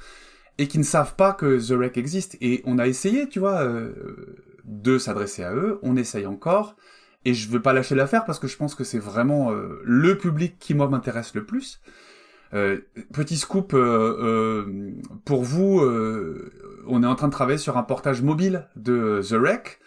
Et 0.58 0.68
qui 0.68 0.78
ne 0.78 0.84
savent 0.84 1.16
pas 1.16 1.34
que 1.34 1.58
The 1.58 1.72
Wreck 1.72 1.98
existe. 1.98 2.38
Et 2.42 2.62
on 2.66 2.78
a 2.78 2.88
essayé, 2.88 3.28
tu 3.28 3.40
vois, 3.40 3.68
de 4.66 4.98
s'adresser 4.98 5.44
à 5.44 5.54
eux. 5.54 5.80
On 5.82 5.96
essaye 5.96 6.28
encore 6.28 6.76
et 7.26 7.34
je 7.34 7.50
veux 7.50 7.62
pas 7.62 7.74
lâcher 7.74 7.96
l'affaire 7.96 8.24
parce 8.24 8.40
que 8.40 8.48
je 8.48 8.56
pense 8.56 8.76
que 8.76 8.84
c'est 8.84 9.00
vraiment 9.00 9.52
euh, 9.52 9.82
le 9.84 10.18
public 10.18 10.58
qui 10.60 10.74
moi 10.76 10.88
m'intéresse 10.88 11.34
le 11.34 11.44
plus. 11.44 11.82
Euh, 12.54 12.80
petit 13.12 13.38
scoop 13.38 13.74
euh, 13.74 14.94
pour 15.26 15.44
vous, 15.44 15.82
on 16.88 17.04
est 17.04 17.08
en 17.08 17.16
train 17.16 17.28
de 17.28 17.34
travailler 17.34 17.58
sur 17.58 17.78
un 17.78 17.84
portage 17.84 18.22
mobile 18.22 18.70
de 18.76 19.22
The 19.28 19.34
Wreck 19.34 19.80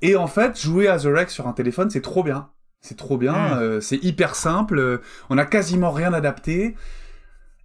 et 0.00 0.16
en 0.16 0.28
fait 0.28 0.58
jouer 0.58 0.86
à 0.88 0.98
The 0.98 1.06
Wreck 1.06 1.30
sur 1.30 1.48
un 1.48 1.52
téléphone 1.52 1.90
c'est 1.90 2.00
trop 2.00 2.22
bien, 2.22 2.50
c'est 2.80 2.96
trop 2.96 3.18
bien, 3.18 3.56
mmh. 3.56 3.80
c'est 3.80 4.02
hyper 4.02 4.36
simple, 4.36 5.00
on 5.28 5.36
a 5.36 5.44
quasiment 5.44 5.90
rien 5.90 6.12
adapté. 6.12 6.76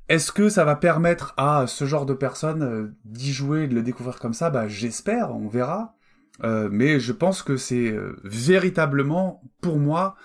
Est-ce 0.10 0.34
que 0.34 0.50
ça 0.50 0.66
va 0.66 0.76
permettre 0.76 1.34
à 1.38 1.68
ce 1.68 1.86
genre 1.86 2.06
de 2.06 2.14
personnes 2.14 2.94
d'y 3.06 3.32
jouer, 3.32 3.68
de 3.68 3.76
le 3.76 3.84
découvrir 3.84 4.20
comme 4.20 4.34
ça? 4.34 4.50
Bah 4.50 4.68
j'espère, 4.68 5.34
on 5.34 5.48
verra. 5.48 5.96
Euh, 6.44 6.70
mais 6.72 7.00
je 7.00 7.12
pense 7.12 7.44
que 7.44 7.58
c'est 7.58 7.92
euh, 7.92 8.16
véritablement, 8.24 9.42
pour 9.62 9.78
moi, 9.78 10.16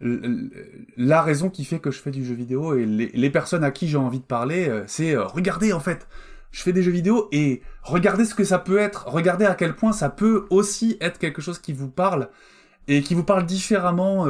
la 0.00 1.22
raison 1.22 1.48
qui 1.48 1.64
fait 1.64 1.78
que 1.78 1.92
je 1.92 2.00
fais 2.00 2.10
du 2.10 2.24
jeu 2.24 2.34
vidéo 2.34 2.74
et 2.74 2.84
les, 2.84 3.30
personnes 3.30 3.62
à 3.62 3.70
qui 3.70 3.86
j'ai 3.86 3.96
envie 3.96 4.18
de 4.18 4.24
parler, 4.24 4.68
euh, 4.68 4.82
c'est 4.88 5.16
regardez 5.16 5.72
en 5.72 5.78
fait, 5.78 6.08
je 6.50 6.60
fais 6.60 6.72
des 6.72 6.82
jeux 6.82 6.90
vidéo 6.90 7.28
et 7.30 7.62
regardez 7.82 8.24
ce 8.24 8.34
que 8.34 8.42
ça 8.42 8.58
peut 8.58 8.78
être, 8.78 9.06
regardez 9.06 9.44
à 9.44 9.54
quel 9.54 9.76
point 9.76 9.92
ça 9.92 10.10
peut 10.10 10.46
aussi 10.50 10.96
être 11.00 11.18
quelque 11.18 11.40
chose 11.40 11.60
qui 11.60 11.72
vous 11.72 11.88
parle 11.88 12.30
et 12.88 13.00
qui 13.00 13.14
vous 13.14 13.22
parle 13.22 13.46
différemment 13.46 14.26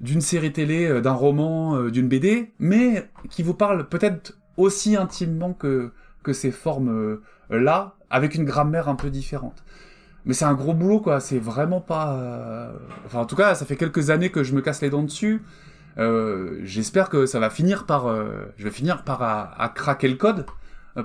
d'une 0.00 0.20
série 0.20 0.52
télé, 0.52 1.00
d'un 1.00 1.12
roman, 1.12 1.84
d'une 1.84 2.08
BD, 2.08 2.52
mais 2.58 3.08
qui 3.30 3.44
vous 3.44 3.54
parle 3.54 3.88
peut-être 3.88 4.36
aussi 4.56 4.96
intimement 4.96 5.52
que, 5.52 5.92
que 6.24 6.32
ces 6.32 6.50
formes-là, 6.50 7.94
avec 8.10 8.34
une 8.34 8.44
grammaire 8.44 8.88
un 8.88 8.96
peu 8.96 9.10
différente 9.10 9.64
mais 10.24 10.34
c'est 10.34 10.44
un 10.44 10.54
gros 10.54 10.74
boulot 10.74 11.00
quoi. 11.00 11.20
C'est 11.20 11.38
vraiment 11.38 11.80
pas 11.80 12.16
euh, 12.16 12.72
enfin 13.06 13.20
en 13.20 13.26
tout 13.26 13.36
cas 13.36 13.54
ça 13.54 13.66
fait 13.66 13.76
quelques 13.76 14.10
années 14.10 14.30
que 14.30 14.42
je 14.42 14.54
me 14.54 14.60
casse 14.60 14.82
les 14.82 14.90
dents 14.90 15.02
dessus. 15.02 15.42
Euh, 15.98 16.60
j'espère 16.64 17.08
que 17.08 17.26
ça 17.26 17.38
va 17.38 17.50
finir 17.50 17.86
par 17.86 18.06
euh, 18.06 18.46
je 18.56 18.64
vais 18.64 18.70
finir 18.70 19.04
par 19.04 19.22
à, 19.22 19.60
à 19.62 19.68
craquer 19.68 20.08
le 20.08 20.16
code. 20.16 20.46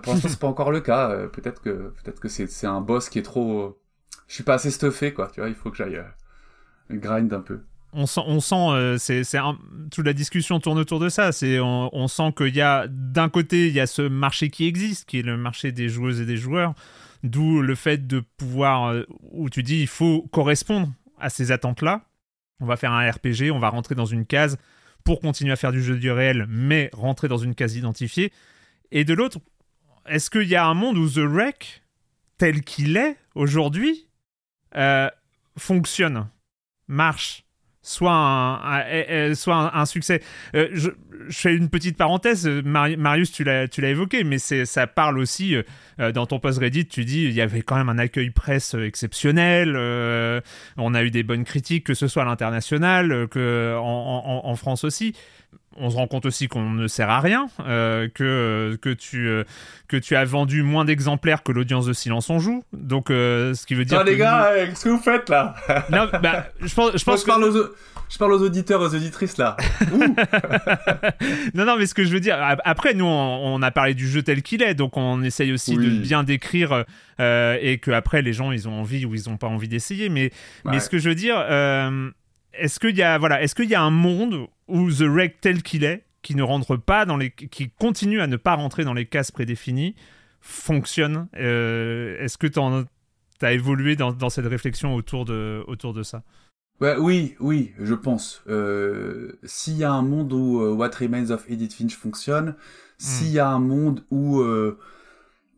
Pour 0.03 0.13
l'instant 0.13 0.29
c'est 0.29 0.39
pas 0.39 0.47
encore 0.47 0.71
le 0.71 0.81
cas. 0.81 1.15
Peut-être 1.33 1.61
que 1.61 1.93
peut-être 2.03 2.19
que 2.19 2.27
c'est 2.29 2.67
un 2.67 2.81
boss 2.81 3.09
qui 3.09 3.19
est 3.19 3.23
trop 3.23 3.79
je 4.27 4.35
suis 4.35 4.43
pas 4.43 4.55
assez 4.55 4.71
stuffé 4.71 5.13
quoi. 5.13 5.29
Tu 5.33 5.41
vois 5.41 5.49
il 5.49 5.55
faut 5.55 5.71
que 5.71 5.77
j'aille 5.77 6.01
grind 6.91 7.33
un 7.33 7.41
peu. 7.41 7.61
On 7.91 8.05
sent, 8.05 8.21
on 8.27 8.39
sent 8.39 8.97
c'est, 8.99 9.23
toute 9.89 10.05
la 10.05 10.13
discussion 10.13 10.59
tourne 10.59 10.77
autour 10.77 10.99
de 10.99 11.09
ça. 11.09 11.31
C'est, 11.31 11.59
on 11.59 12.07
sent 12.07 12.33
qu'il 12.37 12.55
y 12.55 12.61
a 12.61 12.85
d'un 12.87 13.29
côté 13.29 13.67
il 13.67 13.73
y 13.73 13.79
a 13.79 13.87
ce 13.87 14.03
marché 14.03 14.51
qui 14.51 14.67
existe, 14.67 15.09
qui 15.09 15.19
est 15.19 15.23
le 15.23 15.37
marché 15.37 15.71
des 15.71 15.89
joueuses 15.89 16.21
et 16.21 16.25
des 16.25 16.37
joueurs, 16.37 16.75
D'où 17.23 17.61
le 17.61 17.75
fait 17.75 18.07
de 18.07 18.21
pouvoir, 18.37 18.93
euh, 18.93 19.05
où 19.31 19.49
tu 19.49 19.63
dis, 19.63 19.81
il 19.81 19.87
faut 19.87 20.27
correspondre 20.31 20.91
à 21.17 21.29
ces 21.29 21.51
attentes-là. 21.51 22.05
On 22.61 22.65
va 22.65 22.77
faire 22.77 22.91
un 22.91 23.09
RPG, 23.09 23.51
on 23.51 23.59
va 23.59 23.69
rentrer 23.69 23.95
dans 23.95 24.05
une 24.05 24.25
case 24.25 24.57
pour 25.03 25.19
continuer 25.19 25.51
à 25.51 25.55
faire 25.55 25.71
du 25.71 25.81
jeu 25.81 25.97
du 25.97 26.11
réel, 26.11 26.45
mais 26.49 26.89
rentrer 26.93 27.27
dans 27.27 27.37
une 27.37 27.55
case 27.55 27.75
identifiée. 27.75 28.31
Et 28.91 29.03
de 29.03 29.13
l'autre, 29.13 29.39
est-ce 30.05 30.29
qu'il 30.29 30.47
y 30.47 30.55
a 30.55 30.65
un 30.65 30.73
monde 30.73 30.97
où 30.97 31.09
The 31.09 31.19
Wreck, 31.19 31.83
tel 32.37 32.63
qu'il 32.63 32.97
est 32.97 33.17
aujourd'hui, 33.35 34.07
euh, 34.75 35.09
fonctionne, 35.57 36.29
marche? 36.87 37.45
Soit 37.89 38.13
un, 38.13 39.33
soit 39.33 39.75
un, 39.75 39.85
succès. 39.85 40.21
Euh, 40.55 40.69
je, 40.73 40.89
fais 41.31 41.55
une 41.55 41.69
petite 41.69 41.97
parenthèse, 41.97 42.47
Marius, 42.47 43.31
tu 43.31 43.43
l'as, 43.43 43.67
évoqué, 43.77 44.23
mais 44.23 44.37
ça 44.37 44.87
parle 44.87 45.17
aussi, 45.17 45.55
euh, 45.99 46.11
dans 46.11 46.25
ton 46.25 46.39
post 46.39 46.59
Reddit, 46.59 46.85
tu 46.85 47.03
dis, 47.03 47.23
il 47.23 47.33
y 47.33 47.41
avait 47.41 47.61
quand 47.61 47.75
même 47.75 47.89
un 47.89 47.97
accueil 47.97 48.29
presse 48.29 48.73
exceptionnel, 48.73 49.73
euh, 49.75 50.39
on 50.77 50.93
a 50.93 51.03
eu 51.03 51.11
des 51.11 51.23
bonnes 51.23 51.43
critiques, 51.43 51.85
que 51.85 51.93
ce 51.93 52.07
soit 52.07 52.23
à 52.23 52.25
l'international, 52.25 53.27
que 53.29 53.75
en, 53.77 54.41
en 54.45 54.55
France 54.55 54.83
aussi 54.83 55.13
on 55.77 55.89
se 55.89 55.95
rend 55.95 56.07
compte 56.07 56.25
aussi 56.25 56.47
qu'on 56.47 56.69
ne 56.69 56.87
sert 56.87 57.09
à 57.09 57.19
rien, 57.19 57.47
euh, 57.61 58.07
que, 58.13 58.77
que, 58.81 58.89
tu, 58.89 59.27
euh, 59.27 59.43
que 59.87 59.97
tu 59.97 60.15
as 60.15 60.25
vendu 60.25 60.63
moins 60.63 60.85
d'exemplaires 60.85 61.43
que 61.43 61.51
l'audience 61.51 61.85
de 61.85 61.93
Silence 61.93 62.29
on 62.29 62.39
joue. 62.39 62.63
Donc, 62.73 63.09
euh, 63.09 63.53
ce 63.53 63.65
qui 63.65 63.75
veut 63.75 63.85
dire. 63.85 63.99
Non, 63.99 64.05
les 64.05 64.17
gars, 64.17 64.51
qu'est-ce 64.55 64.83
que 64.83 64.89
vous 64.89 64.99
faites 64.99 65.29
là 65.29 65.55
Non, 65.91 66.09
bah, 66.21 66.47
je 66.61 66.73
pense, 66.73 66.97
je 66.97 67.03
pense 67.03 67.15
que... 67.15 67.21
je 67.21 67.25
parle 67.25 67.43
aux 67.43 67.69
je 68.09 68.17
parle 68.17 68.33
aux 68.33 68.41
auditeurs, 68.41 68.81
aux 68.81 68.95
auditrices 68.95 69.37
là. 69.37 69.55
non, 71.53 71.65
non, 71.65 71.77
mais 71.77 71.85
ce 71.85 71.93
que 71.93 72.03
je 72.03 72.11
veux 72.11 72.19
dire, 72.19 72.37
après, 72.65 72.95
nous, 72.95 73.05
on, 73.05 73.61
a 73.61 73.69
parlé 73.69 73.93
du 73.93 74.07
jeu 74.07 74.23
tel 74.23 74.41
qu'il 74.41 74.63
est, 74.63 74.73
donc 74.73 74.97
on 74.97 75.21
essaye 75.21 75.53
aussi 75.53 75.75
de 75.75 75.89
bien 75.89 76.23
décrire 76.23 76.85
et 77.19 77.77
que 77.79 77.91
après 77.91 78.23
les 78.23 78.33
gens, 78.33 78.51
ils 78.51 78.67
ont 78.67 78.79
envie 78.79 79.05
ou 79.05 79.13
ils 79.13 79.29
n'ont 79.29 79.37
pas 79.37 79.45
envie 79.45 79.67
d'essayer. 79.67 80.09
Mais, 80.09 80.31
ouais. 80.65 80.71
mais 80.71 80.79
ce 80.79 80.89
que 80.89 80.97
je 80.97 81.07
veux 81.07 81.15
dire, 81.15 81.37
est-ce 82.59 82.79
qu'il 82.79 82.95
y 82.95 83.01
a 83.01 83.17
voilà, 83.17 83.41
est-ce 83.41 83.55
qu'il 83.55 83.69
y 83.69 83.75
a 83.75 83.81
un 83.81 83.91
monde 83.91 84.47
où 84.67 84.91
The 84.91 85.01
Wreck 85.01 85.41
tel 85.41 85.63
qu'il 85.63 85.83
est, 85.83 86.03
qui 86.21 86.35
ne 86.35 86.43
rentre 86.43 86.77
pas 86.77 87.05
dans 87.05 87.17
les, 87.17 87.31
qui 87.31 87.69
continue 87.69 88.21
à 88.21 88.27
ne 88.27 88.37
pas 88.37 88.55
rentrer 88.55 88.83
dans 88.83 88.93
les 88.93 89.05
cases 89.05 89.31
prédéfinies, 89.31 89.95
fonctionne 90.41 91.27
euh, 91.37 92.17
Est-ce 92.19 92.37
que 92.37 92.47
tu 92.47 92.59
as 93.41 93.53
évolué 93.53 93.95
dans, 93.95 94.11
dans, 94.11 94.29
cette 94.29 94.45
réflexion 94.45 94.95
autour 94.95 95.25
de, 95.25 95.63
autour 95.67 95.93
de 95.93 96.03
ça? 96.03 96.23
Ouais, 96.81 96.95
Oui, 96.97 97.35
oui, 97.39 97.73
je 97.79 97.93
pense. 97.93 98.41
Euh, 98.47 99.39
s'il 99.43 99.77
y 99.77 99.83
a 99.83 99.91
un 99.91 100.01
monde 100.01 100.31
où 100.31 100.61
uh, 100.61 100.71
What 100.71 100.91
Remains 100.99 101.29
of 101.31 101.49
Edith 101.49 101.73
Finch 101.73 101.95
fonctionne, 101.95 102.49
hmm. 102.49 102.55
s'il 102.97 103.31
y 103.31 103.39
a 103.39 103.47
un 103.47 103.59
monde 103.59 104.03
où 104.11 104.41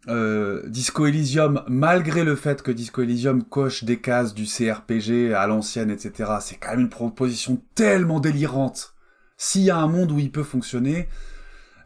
euh, 0.08 0.64
euh, 0.64 0.70
Disco 0.70 1.06
Elysium, 1.06 1.64
malgré 1.68 2.24
le 2.24 2.36
fait 2.36 2.62
que 2.62 2.72
Disco 2.72 3.02
Elysium 3.02 3.44
coche 3.44 3.84
des 3.84 4.00
cases 4.00 4.34
du 4.34 4.46
CRPG 4.46 5.34
à 5.34 5.48
l'ancienne, 5.48 5.90
etc., 5.90 6.32
c'est 6.42 6.58
quand 6.58 6.72
même 6.72 6.82
une 6.82 6.90
proposition 6.90 7.62
tellement 7.76 8.20
délirante. 8.20 8.96
S'il 9.38 9.64
y 9.64 9.72
a 9.72 9.78
un 9.78 9.88
monde 9.88 10.12
où 10.12 10.20
il 10.20 10.32
peut 10.32 10.44
fonctionner, 10.44 11.08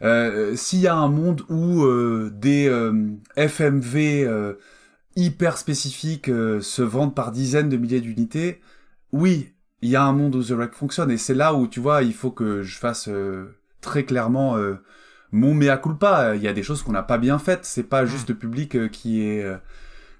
euh, 0.02 0.54
s'il 0.56 0.80
y 0.80 0.86
a 0.86 0.94
un 0.94 1.08
monde 1.08 1.42
où 1.48 1.84
euh, 1.84 2.30
des 2.34 2.68
euh, 2.68 2.92
FMV 3.36 4.24
euh, 4.24 4.54
hyper 5.16 5.56
spécifiques 5.56 6.26
se 6.26 6.82
vendent 6.82 7.14
par 7.14 7.32
dizaines 7.32 7.70
de 7.70 7.76
milliers 7.76 8.00
d'unités, 8.00 8.60
oui, 9.12 9.54
il 9.80 9.88
y 9.88 9.96
a 9.96 10.02
un 10.02 10.12
monde 10.12 10.34
où 10.36 10.42
The 10.42 10.50
Wreck 10.50 10.74
fonctionne. 10.74 11.10
Et 11.10 11.16
c'est 11.16 11.34
là 11.34 11.54
où, 11.54 11.66
tu 11.66 11.80
vois, 11.80 12.02
il 12.02 12.12
faut 12.12 12.30
que 12.30 12.62
je 12.62 12.78
fasse 12.78 13.08
très 13.86 14.04
clairement 14.04 14.56
euh, 14.56 14.74
mon 15.32 15.54
mea 15.54 15.76
culpa. 15.76 16.34
Il 16.36 16.42
y 16.42 16.48
a 16.48 16.52
des 16.52 16.62
choses 16.62 16.82
qu'on 16.82 16.92
n'a 16.92 17.02
pas 17.02 17.18
bien 17.18 17.38
faites. 17.38 17.64
C'est 17.64 17.82
pas 17.84 18.06
juste 18.06 18.28
le 18.28 18.34
public 18.34 18.76
euh, 18.76 18.88
qui 18.88 19.22
est 19.26 19.42
euh, 19.42 19.56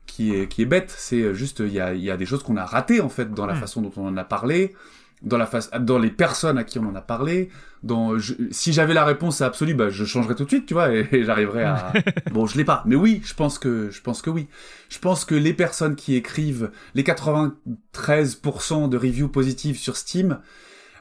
qui 0.06 0.34
est 0.34 0.48
qui 0.48 0.62
est 0.62 0.66
bête. 0.66 0.94
C'est 0.96 1.34
juste 1.34 1.60
il 1.60 1.72
y 1.72 1.80
a 1.80 1.94
il 1.94 2.02
y 2.02 2.10
a 2.10 2.16
des 2.16 2.26
choses 2.26 2.42
qu'on 2.42 2.56
a 2.56 2.64
ratées 2.64 3.00
en 3.00 3.08
fait 3.08 3.32
dans 3.32 3.46
la 3.46 3.54
Mm. 3.54 3.60
façon 3.60 3.82
dont 3.82 3.92
on 3.96 4.06
en 4.08 4.16
a 4.16 4.24
parlé, 4.24 4.74
dans 5.22 5.38
la 5.38 5.46
face 5.46 5.70
dans 5.80 5.98
les 5.98 6.10
personnes 6.10 6.58
à 6.58 6.64
qui 6.64 6.78
on 6.78 6.86
en 6.88 6.94
a 6.94 7.00
parlé. 7.00 7.50
Dans 7.82 8.18
je- 8.18 8.34
si 8.50 8.72
j'avais 8.72 8.94
la 8.94 9.04
réponse 9.04 9.40
absolue, 9.42 9.74
bah 9.74 9.90
je 9.90 10.04
changerais 10.04 10.34
tout 10.34 10.42
de 10.44 10.48
suite, 10.48 10.66
tu 10.66 10.74
vois, 10.74 10.92
et, 10.92 11.06
et 11.12 11.24
j'arriverais 11.24 11.64
à. 11.64 11.92
bon, 12.32 12.46
je 12.46 12.56
l'ai 12.56 12.64
pas, 12.64 12.82
mais 12.86 12.96
oui, 12.96 13.20
je 13.24 13.34
pense 13.34 13.58
que 13.60 13.90
je 13.90 14.00
pense 14.00 14.22
que 14.22 14.30
oui. 14.30 14.48
Je 14.88 14.98
pense 14.98 15.24
que 15.24 15.34
les 15.36 15.52
personnes 15.52 15.94
qui 15.94 16.16
écrivent 16.16 16.70
les 16.94 17.04
93% 17.04 18.88
de 18.88 18.96
reviews 18.96 19.28
positives 19.28 19.78
sur 19.78 19.96
Steam, 19.96 20.38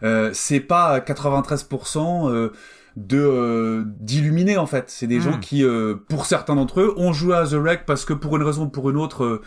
euh, 0.03 0.29
c'est 0.33 0.59
pas 0.59 0.99
93% 0.99 2.29
euh, 2.29 2.51
de 2.95 3.19
euh, 3.19 3.83
d'illuminés 3.99 4.57
en 4.57 4.65
fait. 4.65 4.89
C'est 4.89 5.07
des 5.07 5.19
gens 5.19 5.39
qui, 5.39 5.63
euh, 5.63 5.95
pour 6.07 6.25
certains 6.25 6.55
d'entre 6.55 6.81
eux, 6.81 6.93
ont 6.97 7.13
joué 7.13 7.35
à 7.35 7.45
The 7.45 7.53
Wreck 7.53 7.85
parce 7.85 8.05
que 8.05 8.13
pour 8.13 8.35
une 8.37 8.43
raison 8.43 8.63
ou 8.63 8.69
pour 8.69 8.89
une 8.89 8.97
autre, 8.97 9.23
euh, 9.23 9.41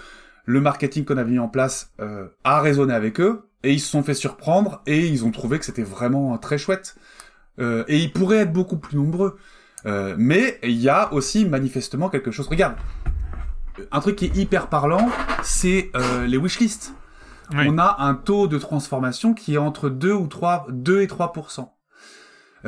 le 0.44 0.60
marketing 0.60 1.04
qu'on 1.04 1.16
avait 1.16 1.30
mis 1.30 1.38
en 1.38 1.48
place 1.48 1.92
euh, 2.00 2.28
a 2.44 2.60
résonné 2.60 2.94
avec 2.94 3.20
eux 3.20 3.48
et 3.62 3.72
ils 3.72 3.80
se 3.80 3.90
sont 3.90 4.02
fait 4.02 4.14
surprendre 4.14 4.82
et 4.86 5.06
ils 5.06 5.24
ont 5.24 5.30
trouvé 5.30 5.58
que 5.58 5.64
c'était 5.64 5.82
vraiment 5.82 6.34
euh, 6.34 6.36
très 6.38 6.58
chouette. 6.58 6.96
Euh, 7.58 7.84
et 7.88 7.98
ils 7.98 8.12
pourraient 8.12 8.38
être 8.38 8.52
beaucoup 8.52 8.78
plus 8.78 8.96
nombreux. 8.96 9.36
Euh, 9.86 10.14
mais 10.18 10.58
il 10.62 10.80
y 10.80 10.88
a 10.88 11.12
aussi 11.12 11.44
manifestement 11.44 12.08
quelque 12.08 12.30
chose. 12.30 12.48
Regarde, 12.48 12.76
un 13.92 14.00
truc 14.00 14.16
qui 14.16 14.26
est 14.26 14.36
hyper 14.36 14.68
parlant, 14.68 15.08
c'est 15.42 15.90
euh, 15.94 16.26
les 16.26 16.36
wishlists. 16.36 16.94
Oui. 17.52 17.64
On 17.68 17.78
a 17.78 17.96
un 18.00 18.14
taux 18.14 18.46
de 18.46 18.58
transformation 18.58 19.32
qui 19.34 19.54
est 19.54 19.58
entre 19.58 19.88
2 19.88 20.12
ou 20.12 20.26
3, 20.26 20.66
2 20.70 21.02
et 21.02 21.06
3%. 21.06 21.68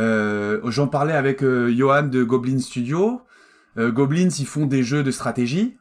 Euh, 0.01 0.61
J'en 0.65 0.89
parlais 0.89 1.13
avec 1.15 1.43
euh, 1.45 1.73
Johan 1.73 2.05
de 2.05 2.25
Goblin 2.25 2.59
Studio. 2.59 3.23
Euh, 3.79 3.93
Goblins, 3.93 4.31
ils 4.39 4.47
font 4.47 4.67
des 4.67 4.83
jeux 4.83 5.03
de 5.05 5.11
stratégie. 5.13 5.77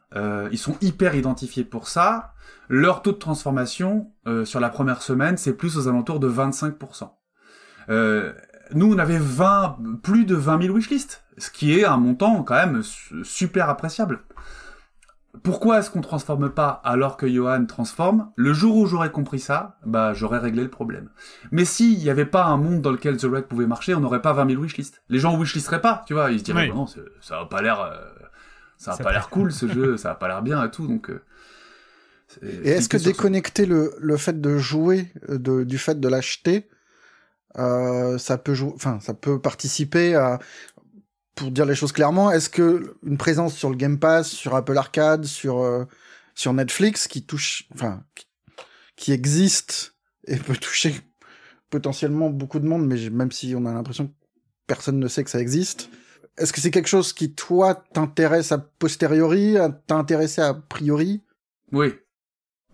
Ils 0.52 0.58
sont 0.58 0.76
hyper 0.82 1.16
identifiés 1.16 1.64
pour 1.64 1.88
ça. 1.88 2.34
Leur 2.68 3.02
taux 3.02 3.12
de 3.14 3.18
transformation 3.18 4.12
sur 4.44 4.60
la 4.60 4.70
première 4.70 5.02
semaine, 5.02 5.38
c'est 5.38 5.54
plus 5.54 5.78
aux 5.78 5.88
alentours 5.88 6.20
de 6.20 6.30
25%. 6.30 7.10
Euh, 7.90 8.34
nous, 8.74 8.92
on 8.94 8.98
avait 9.00 9.18
20, 9.20 9.78
plus 10.04 10.26
de 10.26 10.36
20 10.36 10.62
000 10.64 10.76
wishlists, 10.76 11.24
ce 11.38 11.50
qui 11.50 11.80
est 11.80 11.86
un 11.86 11.98
montant 11.98 12.44
quand 12.44 12.56
même 12.56 12.84
su- 12.84 13.24
super 13.24 13.70
appréciable. 13.70 14.20
Pourquoi 15.44 15.80
est-ce 15.80 15.92
qu'on 15.92 16.02
transforme 16.02 16.50
pas 16.50 16.82
alors 16.84 17.16
que 17.16 17.28
Johan 17.32 17.66
transforme? 17.66 18.32
Le 18.36 18.52
jour 18.52 18.76
où 18.78 18.88
j'aurais 18.88 19.12
compris 19.12 19.40
ça, 19.40 19.78
bah 19.86 20.14
j'aurais 20.14 20.40
réglé 20.40 20.64
le 20.64 20.70
problème. 20.70 21.10
Mais 21.52 21.66
s'il 21.66 22.00
n'y 22.00 22.10
avait 22.10 22.26
pas 22.26 22.46
un 22.46 22.58
monde 22.58 22.82
dans 22.82 22.92
lequel 22.92 23.16
The 23.18 23.26
Wreck 23.26 23.48
pouvait 23.48 23.68
marcher, 23.68 23.94
on 23.94 24.00
n'aurait 24.00 24.22
pas 24.24 24.34
20 24.34 24.50
000 24.50 24.62
wishlists. 24.62 25.02
Les 25.08 25.20
gens 25.20 25.38
wishlisteraient 25.38 25.82
pas, 25.82 26.04
tu 26.08 26.14
vois, 26.14 26.32
ils 26.32 26.40
se 26.40 26.44
diraient 26.44 26.64
Oui. 26.64 26.70
bah 26.70 26.76
non, 26.76 26.88
ça 27.22 27.40
a 27.40 27.46
pas 27.46 27.62
l'air, 27.62 27.80
euh, 27.80 27.96
ça 28.78 28.94
a 28.94 28.96
Ça 28.96 29.04
pas 29.04 29.12
l'air 29.12 29.30
cool 29.30 29.52
ce 29.52 29.68
jeu, 29.68 29.98
ça 29.98 30.12
a 30.12 30.16
pas 30.16 30.28
l'air 30.28 30.42
bien 30.42 30.64
et 30.66 30.72
tout, 30.72 30.88
donc. 30.88 31.10
euh, 31.12 31.22
c'est- 32.28 32.44
Et 32.44 32.70
est-ce 32.70 32.90
que 32.90 32.98
déconnecter 32.98 33.66
le, 33.68 33.94
le 34.00 34.18
fait 34.18 34.42
de 34.42 34.58
jouer 34.58 35.12
euh, 35.30 35.38
de, 35.38 35.64
du 35.64 35.78
fait 35.78 36.00
de 36.00 36.08
l'acheter, 36.08 36.68
euh, 37.58 38.18
ça 38.20 38.38
peut 38.38 38.54
jouer, 38.54 38.72
enfin, 38.76 39.00
ça 39.00 39.14
peut 39.16 39.40
participer 39.42 40.16
à, 40.16 40.38
pour 41.36 41.52
dire 41.52 41.66
les 41.66 41.76
choses 41.76 41.92
clairement, 41.92 42.32
est-ce 42.32 42.50
que 42.50 42.96
une 43.04 43.18
présence 43.18 43.56
sur 43.56 43.70
le 43.70 43.76
Game 43.76 44.00
Pass, 44.00 44.30
sur 44.30 44.56
Apple 44.56 44.78
Arcade, 44.78 45.26
sur 45.26 45.60
euh, 45.60 45.86
sur 46.36 46.54
Netflix, 46.54 47.08
qui 47.08 47.26
touche, 47.26 47.68
enfin, 47.74 48.04
qui, 48.96 49.12
existe 49.12 49.96
et 50.28 50.38
peut 50.38 50.56
toucher 50.62 50.96
potentiellement 51.70 52.30
beaucoup 52.30 52.60
de 52.60 52.68
monde, 52.68 52.86
mais 52.88 53.10
même 53.10 53.32
si 53.32 53.54
on 53.56 53.66
a 53.66 53.74
l'impression 53.74 54.08
que 54.08 54.14
personne 54.68 55.00
ne 55.00 55.08
sait 55.08 55.24
que 55.24 55.30
ça 55.30 55.40
existe, 55.40 55.90
est-ce 56.38 56.54
que 56.54 56.62
c'est 56.62 56.72
quelque 56.72 56.88
chose 56.88 57.14
qui 57.14 57.34
toi 57.34 57.76
t'intéresse 57.76 58.52
a 58.52 58.58
posteriori, 58.58 59.56
t'a 59.88 59.96
intéressé 59.96 60.42
priori? 60.70 61.22
Oui. 61.72 61.94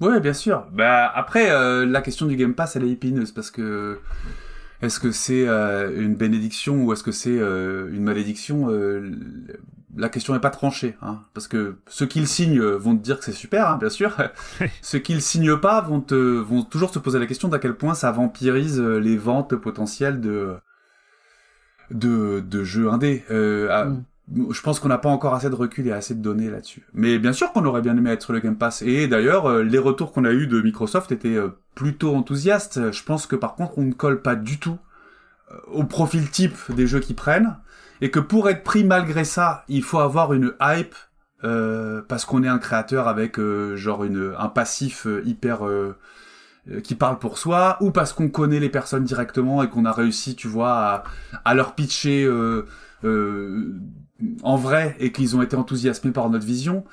Oui, 0.01 0.19
bien 0.19 0.33
sûr. 0.33 0.67
Bah 0.71 1.11
après, 1.13 1.49
euh, 1.49 1.85
la 1.85 2.01
question 2.01 2.25
du 2.25 2.35
Game 2.35 2.53
Pass, 2.53 2.75
elle 2.75 2.83
est 2.83 2.91
épineuse 2.91 3.31
parce 3.31 3.49
que 3.49 3.99
est-ce 4.85 4.99
que 4.99 5.11
c'est 5.11 5.47
euh, 5.47 6.01
une 6.01 6.15
bénédiction 6.15 6.83
ou 6.83 6.93
est-ce 6.93 7.03
que 7.03 7.11
c'est 7.11 7.37
euh, 7.37 7.89
une 7.91 8.03
malédiction 8.03 8.67
euh, 8.69 9.11
La 9.97 10.09
question 10.09 10.33
n'est 10.33 10.39
pas 10.39 10.49
tranchée, 10.49 10.95
hein, 11.01 11.21
parce 11.33 11.47
que 11.47 11.75
ceux 11.87 12.05
qui 12.05 12.19
le 12.19 12.25
signent 12.25 12.61
vont 12.61 12.95
te 12.95 13.01
dire 13.03 13.19
que 13.19 13.25
c'est 13.25 13.31
super, 13.31 13.69
hein, 13.69 13.77
bien 13.77 13.89
sûr. 13.89 14.15
ceux 14.81 14.99
qui 14.99 15.13
le 15.13 15.19
signent 15.19 15.57
pas 15.57 15.81
vont 15.81 16.01
te 16.01 16.15
vont 16.15 16.63
toujours 16.63 16.91
se 16.93 16.99
poser 16.99 17.19
la 17.19 17.25
question 17.25 17.47
d'à 17.49 17.59
quel 17.59 17.75
point 17.75 17.93
ça 17.93 18.11
vampirise 18.11 18.79
les 18.79 19.17
ventes 19.17 19.55
potentielles 19.55 20.21
de 20.21 20.55
de, 21.91 22.39
de 22.39 22.63
jeux 22.63 22.89
indés. 22.89 23.23
Euh, 23.31 23.69
à- 23.69 23.85
Mm. 24.27 24.51
je 24.51 24.61
pense 24.63 24.79
qu'on 24.79 24.87
n'a 24.87 24.97
pas 24.97 25.09
encore 25.09 25.35
assez 25.35 25.51
de 25.51 25.55
recul 25.55 25.85
et 25.85 25.91
assez 25.91 26.15
de 26.15 26.19
données 26.19 26.49
là-dessus. 26.49 26.83
Mais 26.95 27.19
bien 27.19 27.31
sûr 27.31 27.51
qu'on 27.51 27.63
aurait 27.65 27.83
bien 27.83 27.95
aimé 27.95 28.09
être 28.09 28.23
sur 28.23 28.33
le 28.33 28.39
Game 28.39 28.55
Pass. 28.57 28.81
Et 28.81 29.07
d'ailleurs, 29.07 29.59
les 29.61 29.77
retours 29.77 30.11
qu'on 30.11 30.25
a 30.25 30.31
eus 30.31 30.47
de 30.47 30.61
Microsoft 30.61 31.11
étaient 31.11 31.37
plutôt 31.75 32.15
enthousiastes. 32.15 32.91
Je 32.91 33.03
pense 33.03 33.27
que 33.27 33.35
par 33.35 33.55
contre, 33.55 33.77
on 33.77 33.83
ne 33.83 33.93
colle 33.93 34.21
pas 34.21 34.35
du 34.35 34.59
tout 34.59 34.79
euh, 35.51 35.55
au 35.67 35.83
profil 35.83 36.29
type 36.31 36.57
des 36.69 36.87
jeux 36.87 36.99
qu'ils 36.99 37.15
prennent. 37.15 37.57
Et 38.01 38.11
que 38.11 38.19
pour 38.19 38.49
être 38.49 38.63
pris 38.63 38.83
malgré 38.83 39.23
ça, 39.23 39.63
il 39.67 39.83
faut 39.83 39.99
avoir 39.99 40.33
une 40.33 40.53
hype 40.61 40.95
euh, 41.43 42.01
parce 42.07 42.25
qu'on 42.25 42.43
est 42.43 42.47
un 42.47 42.57
créateur 42.57 43.07
avec 43.07 43.39
euh, 43.39 43.75
genre 43.75 44.03
une, 44.03 44.33
un 44.37 44.49
passif 44.49 45.05
euh, 45.05 45.21
hyper... 45.25 45.59
qui 46.83 46.95
parle 46.95 47.19
pour 47.19 47.37
soi, 47.37 47.77
ou 47.79 47.91
parce 47.91 48.11
qu'on 48.11 48.27
connaît 48.27 48.59
les 48.59 48.71
personnes 48.71 49.03
directement 49.03 49.61
et 49.61 49.69
qu'on 49.69 49.85
a 49.85 49.91
réussi, 49.91 50.35
tu 50.35 50.47
vois, 50.47 50.73
à, 50.73 51.03
à 51.45 51.53
leur 51.53 51.75
pitcher 51.75 52.27
en 54.41 54.55
vrai 54.55 54.95
et 54.99 55.11
qu'ils 55.11 55.35
ont 55.35 55.43
été 55.43 55.55
enthousiasmés 55.55 56.11
par 56.11 56.27
notre 56.31 56.45
vision 56.45 56.83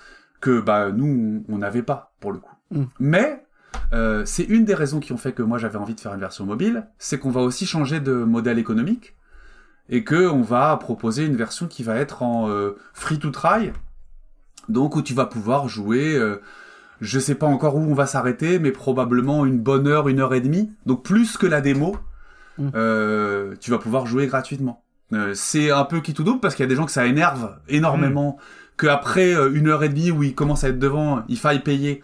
que 0.42 0.60
bah 0.60 0.90
nous 0.92 1.42
on 1.48 1.56
n'avait 1.56 1.82
pas 1.82 2.12
pour 2.20 2.32
le 2.32 2.38
coup. 2.38 2.54
Mm. 2.70 2.84
Mais 3.00 3.46
euh, 3.92 4.24
c'est 4.24 4.44
une 4.44 4.64
des 4.64 4.74
raisons 4.74 5.00
qui 5.00 5.12
ont 5.12 5.16
fait 5.16 5.32
que 5.32 5.42
moi 5.42 5.58
j'avais 5.58 5.78
envie 5.78 5.94
de 5.94 6.00
faire 6.00 6.14
une 6.14 6.20
version 6.20 6.46
mobile, 6.46 6.86
c'est 6.98 7.18
qu'on 7.18 7.30
va 7.30 7.40
aussi 7.40 7.66
changer 7.66 8.00
de 8.00 8.12
modèle 8.12 8.58
économique 8.58 9.14
et 9.88 10.04
que 10.04 10.28
on 10.28 10.42
va 10.42 10.76
proposer 10.76 11.24
une 11.26 11.36
version 11.36 11.66
qui 11.66 11.82
va 11.82 11.96
être 11.96 12.22
en 12.22 12.48
euh, 12.48 12.76
free 12.94 13.18
to 13.18 13.30
try, 13.30 13.72
donc 14.68 14.96
où 14.96 15.02
tu 15.02 15.14
vas 15.14 15.26
pouvoir 15.26 15.68
jouer. 15.68 16.14
euh, 16.16 16.40
je 17.00 17.18
sais 17.18 17.34
pas 17.34 17.46
encore 17.46 17.74
où 17.76 17.80
on 17.80 17.94
va 17.94 18.06
s'arrêter, 18.06 18.60
mais 18.60 18.70
probablement 18.70 19.44
une 19.44 19.58
bonne 19.58 19.88
heure, 19.88 20.08
une 20.08 20.20
heure 20.20 20.34
et 20.34 20.40
demie. 20.40 20.70
Donc 20.86 21.02
plus 21.02 21.36
que 21.36 21.46
la 21.46 21.60
démo, 21.60 21.96
Mm. 22.58 22.68
euh, 22.74 23.54
tu 23.60 23.70
vas 23.70 23.78
pouvoir 23.78 24.04
jouer 24.06 24.26
gratuitement. 24.26 24.84
C'est 25.34 25.70
un 25.70 25.84
peu 25.84 26.00
qui 26.00 26.12
tout 26.14 26.22
double 26.22 26.38
parce 26.40 26.54
qu'il 26.54 26.62
y 26.62 26.66
a 26.66 26.68
des 26.68 26.76
gens 26.76 26.84
que 26.86 26.92
ça 26.92 27.06
énerve 27.06 27.56
énormément 27.68 28.38
que 28.76 28.86
après 28.86 29.34
euh, 29.34 29.50
une 29.52 29.68
heure 29.68 29.82
et 29.82 29.88
demie 29.88 30.10
où 30.10 30.22
ils 30.22 30.34
commencent 30.34 30.64
à 30.64 30.68
être 30.68 30.78
devant, 30.78 31.22
il 31.28 31.38
faille 31.38 31.60
payer 31.62 32.02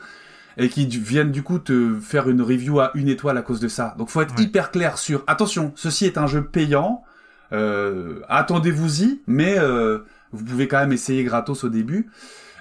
et 0.59 0.68
qui 0.68 0.86
viennent 0.86 1.30
du 1.32 1.42
coup 1.42 1.59
te 1.59 1.98
faire 2.00 2.28
une 2.28 2.42
review 2.42 2.80
à 2.80 2.90
une 2.94 3.09
étoile 3.09 3.38
à 3.38 3.42
cause 3.42 3.61
de 3.61 3.68
ça. 3.68 3.94
Donc 3.96 4.11
faut 4.11 4.20
être 4.20 4.34
Ouais. 4.36 4.42
hyper 4.44 4.70
clair 4.70 4.98
sur 4.98 5.22
attention, 5.26 5.72
ceci 5.76 6.04
est 6.04 6.18
un 6.18 6.26
jeu 6.26 6.42
payant, 6.44 7.04
euh, 7.52 8.20
attendez-vous-y, 8.28 9.22
mais 9.26 9.59
euh, 9.59 10.00
vous 10.32 10.44
pouvez 10.44 10.68
quand 10.68 10.80
même 10.80 10.92
essayer 10.92 11.24
gratos 11.24 11.64
au 11.64 11.68
début. 11.68 12.11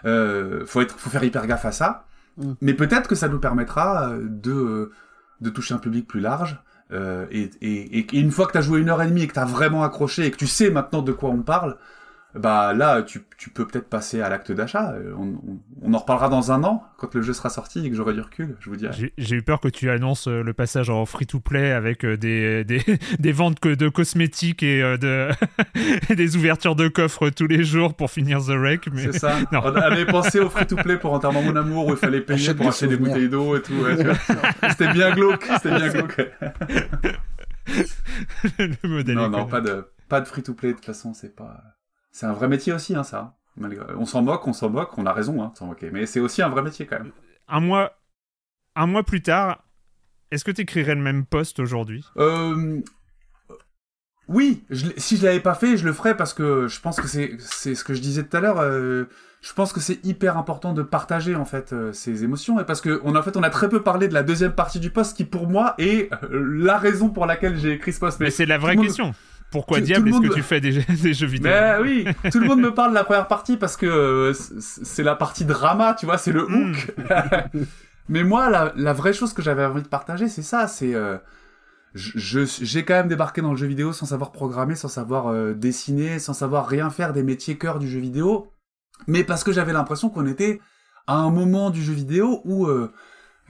Euh, 0.05 0.63
faut 0.65 0.81
être, 0.81 0.97
faut 0.97 1.09
faire 1.09 1.23
hyper 1.23 1.45
gaffe 1.47 1.65
à 1.65 1.71
ça. 1.71 2.05
Mm. 2.37 2.53
Mais 2.61 2.73
peut-être 2.73 3.07
que 3.09 3.15
ça 3.15 3.27
nous 3.27 3.39
permettra 3.39 4.09
euh, 4.11 4.19
de 4.29 4.91
de 5.41 5.49
toucher 5.49 5.73
un 5.73 5.79
public 5.79 6.07
plus 6.07 6.19
large. 6.21 6.59
Et, 7.31 7.49
et, 7.61 7.99
et 7.99 8.17
une 8.17 8.31
fois 8.31 8.45
que 8.47 8.53
t'as 8.53 8.61
joué 8.61 8.79
une 8.79 8.89
heure 8.89 9.01
et 9.01 9.07
demie 9.07 9.23
et 9.23 9.27
que 9.27 9.33
t'as 9.33 9.43
vraiment 9.43 9.83
accroché 9.83 10.25
et 10.25 10.31
que 10.31 10.37
tu 10.37 10.47
sais 10.47 10.69
maintenant 10.69 11.01
de 11.01 11.11
quoi 11.11 11.29
on 11.31 11.41
parle, 11.41 11.75
bah 12.36 12.73
là 12.73 13.01
tu, 13.01 13.23
tu 13.38 13.49
peux 13.49 13.65
peut-être 13.65 13.89
passer 13.89 14.21
à 14.21 14.30
l'acte 14.30 14.51
d'achat. 14.51 14.91
Euh, 14.93 15.13
On, 15.17 15.28
on, 15.47 15.59
on 15.82 15.93
en 15.93 15.97
reparlera 15.97 16.30
dans 16.30 16.51
un 16.51 16.63
an 16.63 16.84
quand 16.97 17.15
le 17.15 17.21
jeu 17.21 17.34
sera 17.34 17.49
sorti 17.49 17.86
et 17.86 17.89
que 17.89 17.95
j'aurai 17.95 18.13
du 18.13 18.21
recul, 18.21 18.55
je 18.59 18.69
vous 18.69 18.75
dirai. 18.75 19.11
J'ai 19.17 19.36
eu 19.36 19.41
peur 19.41 19.59
que 19.59 19.69
tu 19.69 19.89
annonces 19.89 20.28
euh, 20.28 20.43
le 20.43 20.54
passage 20.54 20.89
en 20.89 21.05
free-to-play 21.05 21.71
avec 21.71 22.05
euh, 22.05 22.16
des, 22.17 22.63
des, 22.63 22.83
des 23.20 23.32
ventes 23.32 23.62
de 23.66 23.89
cosmétiques 23.89 24.62
et 24.62 24.82
de 24.97 25.29
et 26.09 26.16
des 26.16 26.36
ouvertures 26.36 26.75
de 26.75 26.87
coffres 26.89 27.29
tous 27.29 27.47
les 27.47 27.63
jours 27.63 27.95
pour 27.95 28.12
finir 28.12 28.39
The 28.39 28.49
Wreck. 28.58 28.87
Mais... 28.91 29.04
C'est 29.12 29.20
ça. 29.20 29.37
Non. 29.51 29.62
On 29.63 29.75
avait 29.75 30.05
pensé 30.05 30.39
au 30.39 30.49
free-to-play 30.49 30.97
pour 30.97 31.13
Enterrement 31.13 31.41
Mon 31.41 31.55
Amour 31.55 31.87
où 31.87 31.91
il 31.91 31.97
fallait 31.97 32.21
payer 32.21 32.41
Achète 32.43 32.58
pour 32.58 32.67
acheter 32.67 32.87
des 32.87 32.97
bouteilles 32.97 33.29
d'eau 33.29 33.55
et 33.55 33.62
tout. 33.62 33.74
ouais. 33.74 33.95
C'était 34.71 34.91
bien 34.93 35.12
glauque. 35.13 35.45
C'était 35.62 35.75
bien 35.75 35.87
glauque. 35.89 36.29
le 38.59 38.87
modèle 38.89 39.16
Non, 39.16 39.29
non, 39.29 39.45
économique. 39.47 39.49
pas 39.51 39.62
de, 39.62 39.86
pas 40.09 40.21
de 40.21 40.28
free-to-play, 40.28 40.70
de 40.70 40.74
toute 40.75 40.86
façon, 40.86 41.13
c'est 41.13 41.36
pas... 41.36 41.63
C'est 42.17 42.25
un 42.25 42.33
vrai 42.33 42.47
métier 42.47 42.73
aussi, 42.73 42.95
hein, 42.95 43.03
ça. 43.03 43.35
On 43.95 44.05
s'en 44.05 44.23
moque, 44.23 44.47
on 44.47 44.53
s'en 44.53 44.71
moque, 44.71 44.97
on 44.97 45.05
a 45.05 45.13
raison 45.13 45.43
hein, 45.43 45.51
de 45.53 45.57
s'en 45.59 45.67
moquer. 45.67 45.91
Mais 45.91 46.07
c'est 46.07 46.19
aussi 46.19 46.41
un 46.41 46.49
vrai 46.49 46.63
métier, 46.63 46.87
quand 46.87 46.97
même. 46.97 47.11
Un 47.47 47.59
mois, 47.59 47.91
un 48.75 48.87
mois 48.87 49.03
plus 49.03 49.21
tard, 49.21 49.63
est-ce 50.31 50.43
que 50.43 50.49
tu 50.49 50.61
écrirais 50.61 50.95
le 50.95 51.01
même 51.01 51.27
post 51.27 51.59
aujourd'hui? 51.59 52.03
Euh... 52.17 52.81
Oui, 54.27 54.63
je 54.71 54.87
si 54.97 55.17
je 55.17 55.25
l'avais 55.25 55.39
pas 55.39 55.53
fait, 55.53 55.77
je 55.77 55.85
le 55.85 55.93
ferais 55.93 56.17
parce 56.17 56.33
que 56.33 56.67
je 56.67 56.81
pense 56.81 56.99
que 56.99 57.07
c'est 57.07 57.75
ce 57.75 57.83
que 57.83 57.93
je 57.93 58.01
disais 58.01 58.23
tout 58.23 58.35
à 58.35 58.39
l'heure. 58.39 58.59
euh, 58.59 59.05
je 59.41 59.53
pense 59.53 59.71
que 59.71 59.79
c'est 59.79 60.03
hyper 60.03 60.37
important 60.37 60.73
de 60.73 60.81
partager 60.81 61.35
en 61.35 61.45
fait 61.45 61.71
euh, 61.71 61.93
ces 61.93 62.23
émotions 62.23 62.59
et 62.59 62.65
parce 62.65 62.81
que 62.81 62.99
on 63.05 63.15
en 63.15 63.21
fait 63.21 63.37
on 63.37 63.43
a 63.43 63.49
très 63.51 63.69
peu 63.69 63.83
parlé 63.83 64.07
de 64.09 64.13
la 64.13 64.23
deuxième 64.23 64.53
partie 64.53 64.79
du 64.81 64.89
post 64.89 65.15
qui 65.15 65.23
pour 65.23 65.47
moi 65.47 65.75
est 65.77 66.11
euh, 66.23 66.43
la 66.65 66.77
raison 66.77 67.09
pour 67.09 67.25
laquelle 67.27 67.57
j'ai 67.57 67.73
écrit 67.73 67.93
ce 67.93 67.99
post. 67.99 68.19
Mais 68.19 68.31
c'est 68.31 68.47
la 68.47 68.57
vraie 68.57 68.75
monde- 68.75 68.87
question. 68.87 69.13
Pourquoi 69.51 69.79
Tout- 69.79 69.86
diable 69.86 70.09
est-ce 70.09 70.19
que 70.21 70.33
tu 70.33 70.41
fais 70.43 70.59
des, 70.59 70.71
jeux- 70.74 70.83
des 71.01 71.13
jeux 71.13 71.28
vidéo 71.28 71.49
Mais 71.51 71.78
oui, 71.82 72.05
tout 72.32 72.39
le 72.39 72.47
monde 72.47 72.59
me 72.59 72.74
parle 72.74 72.89
de 72.89 72.95
la 72.95 73.03
première 73.05 73.28
partie 73.28 73.55
parce 73.57 73.78
que 73.78 73.86
euh, 73.86 74.33
c'est 74.33 75.03
la 75.03 75.15
partie 75.15 75.45
drama, 75.45 75.95
tu 75.97 76.05
vois, 76.05 76.17
c'est 76.17 76.32
le 76.33 76.45
Mm. 76.47 76.71
hook. 76.71 76.95
Mais 78.09 78.24
moi, 78.24 78.49
la, 78.49 78.74
la 78.75 78.93
vraie 78.93 79.13
chose 79.13 79.33
que 79.33 79.41
j'avais 79.41 79.65
envie 79.65 79.82
de 79.83 79.87
partager, 79.87 80.28
c'est 80.29 80.41
ça, 80.41 80.67
c'est 80.67 80.93
euh, 80.95 81.17
j'ai 81.95 82.86
quand 82.86 82.93
même 82.93 83.07
débarqué 83.07 83.41
dans 83.41 83.51
le 83.51 83.57
jeu 83.57 83.67
vidéo 83.67 83.91
sans 83.93 84.05
savoir 84.05 84.32
programmer, 84.32 84.75
sans 84.75 84.87
savoir 84.87 85.28
euh, 85.28 85.53
dessiner, 85.53 86.19
sans 86.19 86.33
savoir 86.33 86.67
rien 86.67 86.89
faire 86.89 87.13
des 87.13 87.24
métiers 87.24 87.57
cœur 87.57 87.79
du 87.79 87.87
jeu 87.89 87.99
vidéo, 87.99 88.51
mais 89.07 89.24
parce 89.24 89.43
que 89.43 89.51
j'avais 89.51 89.74
l'impression 89.74 90.09
qu'on 90.09 90.25
était 90.28 90.59
à 91.07 91.15
un 91.15 91.32
moment 91.32 91.69
du 91.69 91.82
jeu 91.82 91.93
vidéo 91.93 92.41
où 92.45 92.67
euh, 92.67 92.91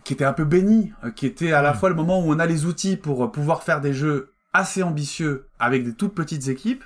qui 0.04 0.14
était 0.14 0.26
un 0.26 0.34
peu 0.34 0.46
béni, 0.46 0.94
qui 1.16 1.26
était 1.26 1.52
à 1.52 1.62
la 1.62 1.74
Mm. 1.74 1.76
fois 1.78 1.90
le 1.90 1.96
moment 1.96 2.20
où 2.24 2.32
on 2.32 2.40
a 2.40 2.46
les 2.46 2.66
outils 2.66 2.98
pour 2.98 3.32
pouvoir 3.32 3.64
faire 3.64 3.82
des 3.82 3.94
jeux 3.94 4.32
assez 4.54 4.84
ambitieux 4.84 5.48
avec 5.60 5.84
des 5.84 5.94
toutes 5.94 6.16
petites 6.16 6.48
équipes, 6.48 6.84